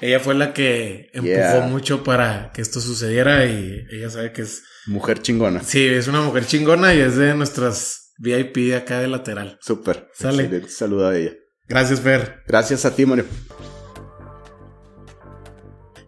ella 0.00 0.20
fue 0.20 0.34
la 0.34 0.52
que 0.52 1.10
empujó 1.12 1.68
mucho 1.68 2.02
para 2.02 2.50
que 2.52 2.62
esto 2.62 2.80
sucediera 2.80 3.46
y 3.46 3.86
ella 3.90 4.10
sabe 4.10 4.32
que 4.32 4.42
es... 4.42 4.62
Mujer 4.86 5.22
chingona. 5.22 5.62
Sí, 5.62 5.86
es 5.86 6.08
una 6.08 6.20
mujer 6.20 6.46
chingona 6.46 6.94
y 6.94 7.00
es 7.00 7.16
de 7.16 7.34
nuestras 7.34 8.12
VIP 8.18 8.56
de 8.56 8.76
acá 8.76 9.00
de 9.00 9.08
lateral. 9.08 9.58
Súper. 9.60 10.08
Sale. 10.12 10.68
Saluda 10.68 11.10
a 11.10 11.16
ella. 11.16 11.32
Gracias, 11.66 12.00
Fer. 12.00 12.42
Gracias 12.46 12.84
a 12.84 12.94
ti, 12.94 13.06
Mario. 13.06 13.24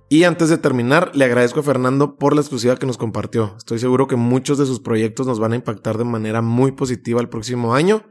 Y 0.09 0.25
antes 0.25 0.49
de 0.51 0.59
terminar, 0.59 1.13
le 1.15 1.25
agradezco 1.25 1.61
a 1.61 1.65
Fernando 1.65 2.17
por 2.17 2.35
la 2.35 2.41
exclusiva 2.41 2.77
que 2.77 2.87
nos 2.87 2.99
compartió. 2.99 3.55
Estoy 3.57 3.79
seguro 3.79 4.07
que 4.07 4.17
muchos 4.17 4.59
de 4.59 4.67
sus 4.67 4.81
proyectos 4.81 5.27
nos 5.27 5.41
van 5.41 5.53
a 5.53 5.57
impactar 5.57 5.99
de 5.99 6.05
manera 6.05 6.43
muy 6.43 6.73
positiva 6.73 7.21
el 7.21 7.29
próximo 7.29 7.75
año. 7.75 8.05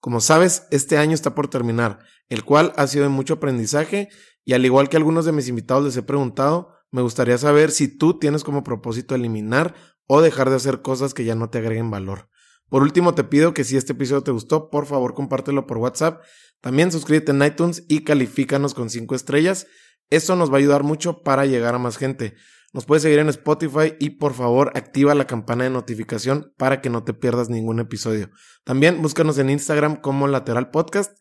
Como 0.00 0.20
sabes, 0.20 0.66
este 0.70 0.96
año 0.96 1.14
está 1.14 1.34
por 1.34 1.48
terminar, 1.48 1.98
el 2.28 2.44
cual 2.44 2.72
ha 2.76 2.86
sido 2.86 3.04
de 3.04 3.10
mucho 3.10 3.34
aprendizaje 3.34 4.08
y 4.44 4.52
al 4.52 4.64
igual 4.64 4.88
que 4.88 4.96
algunos 4.96 5.24
de 5.24 5.32
mis 5.32 5.48
invitados 5.48 5.84
les 5.84 5.96
he 5.96 6.02
preguntado, 6.02 6.70
me 6.90 7.02
gustaría 7.02 7.38
saber 7.38 7.70
si 7.70 7.88
tú 7.88 8.18
tienes 8.18 8.44
como 8.44 8.62
propósito 8.62 9.14
eliminar 9.14 9.74
o 10.06 10.20
dejar 10.20 10.50
de 10.50 10.56
hacer 10.56 10.82
cosas 10.82 11.14
que 11.14 11.24
ya 11.24 11.34
no 11.34 11.50
te 11.50 11.58
agreguen 11.58 11.90
valor. 11.90 12.28
Por 12.68 12.82
último, 12.82 13.14
te 13.14 13.24
pido 13.24 13.54
que 13.54 13.64
si 13.64 13.76
este 13.76 13.92
episodio 13.92 14.22
te 14.22 14.30
gustó, 14.30 14.70
por 14.70 14.86
favor 14.86 15.14
compártelo 15.14 15.66
por 15.66 15.78
WhatsApp. 15.78 16.22
También 16.60 16.92
suscríbete 16.92 17.32
en 17.32 17.42
iTunes 17.42 17.84
y 17.88 18.04
califícanos 18.04 18.74
con 18.74 18.90
5 18.90 19.14
estrellas. 19.14 19.66
Esto 20.10 20.36
nos 20.36 20.50
va 20.50 20.54
a 20.54 20.58
ayudar 20.58 20.82
mucho 20.82 21.22
para 21.22 21.46
llegar 21.46 21.74
a 21.74 21.78
más 21.78 21.96
gente. 21.96 22.34
Nos 22.72 22.86
puedes 22.86 23.02
seguir 23.02 23.20
en 23.20 23.28
Spotify 23.28 23.94
y 24.00 24.10
por 24.10 24.34
favor 24.34 24.72
activa 24.74 25.14
la 25.14 25.26
campana 25.26 25.64
de 25.64 25.70
notificación 25.70 26.52
para 26.56 26.80
que 26.80 26.90
no 26.90 27.04
te 27.04 27.14
pierdas 27.14 27.48
ningún 27.48 27.78
episodio. 27.78 28.30
También 28.64 29.00
búscanos 29.00 29.38
en 29.38 29.50
Instagram 29.50 30.00
como 30.00 30.26
Lateral 30.26 30.70
Podcast 30.70 31.16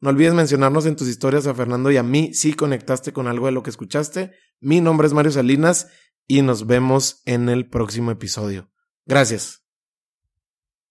no 0.00 0.10
olvides 0.10 0.34
mencionarnos 0.34 0.86
en 0.86 0.96
tus 0.96 1.08
historias 1.08 1.46
a 1.46 1.54
Fernando 1.54 1.90
y 1.90 1.96
a 1.96 2.02
mí 2.02 2.32
si 2.32 2.52
conectaste 2.52 3.12
con 3.12 3.26
algo 3.26 3.46
de 3.46 3.52
lo 3.52 3.62
que 3.62 3.70
escuchaste. 3.70 4.32
Mi 4.60 4.80
nombre 4.80 5.06
es 5.06 5.12
Mario 5.12 5.32
Salinas 5.32 5.88
y 6.26 6.42
nos 6.42 6.66
vemos 6.66 7.22
en 7.24 7.48
el 7.48 7.68
próximo 7.68 8.10
episodio. 8.10 8.70
Gracias. 9.06 9.67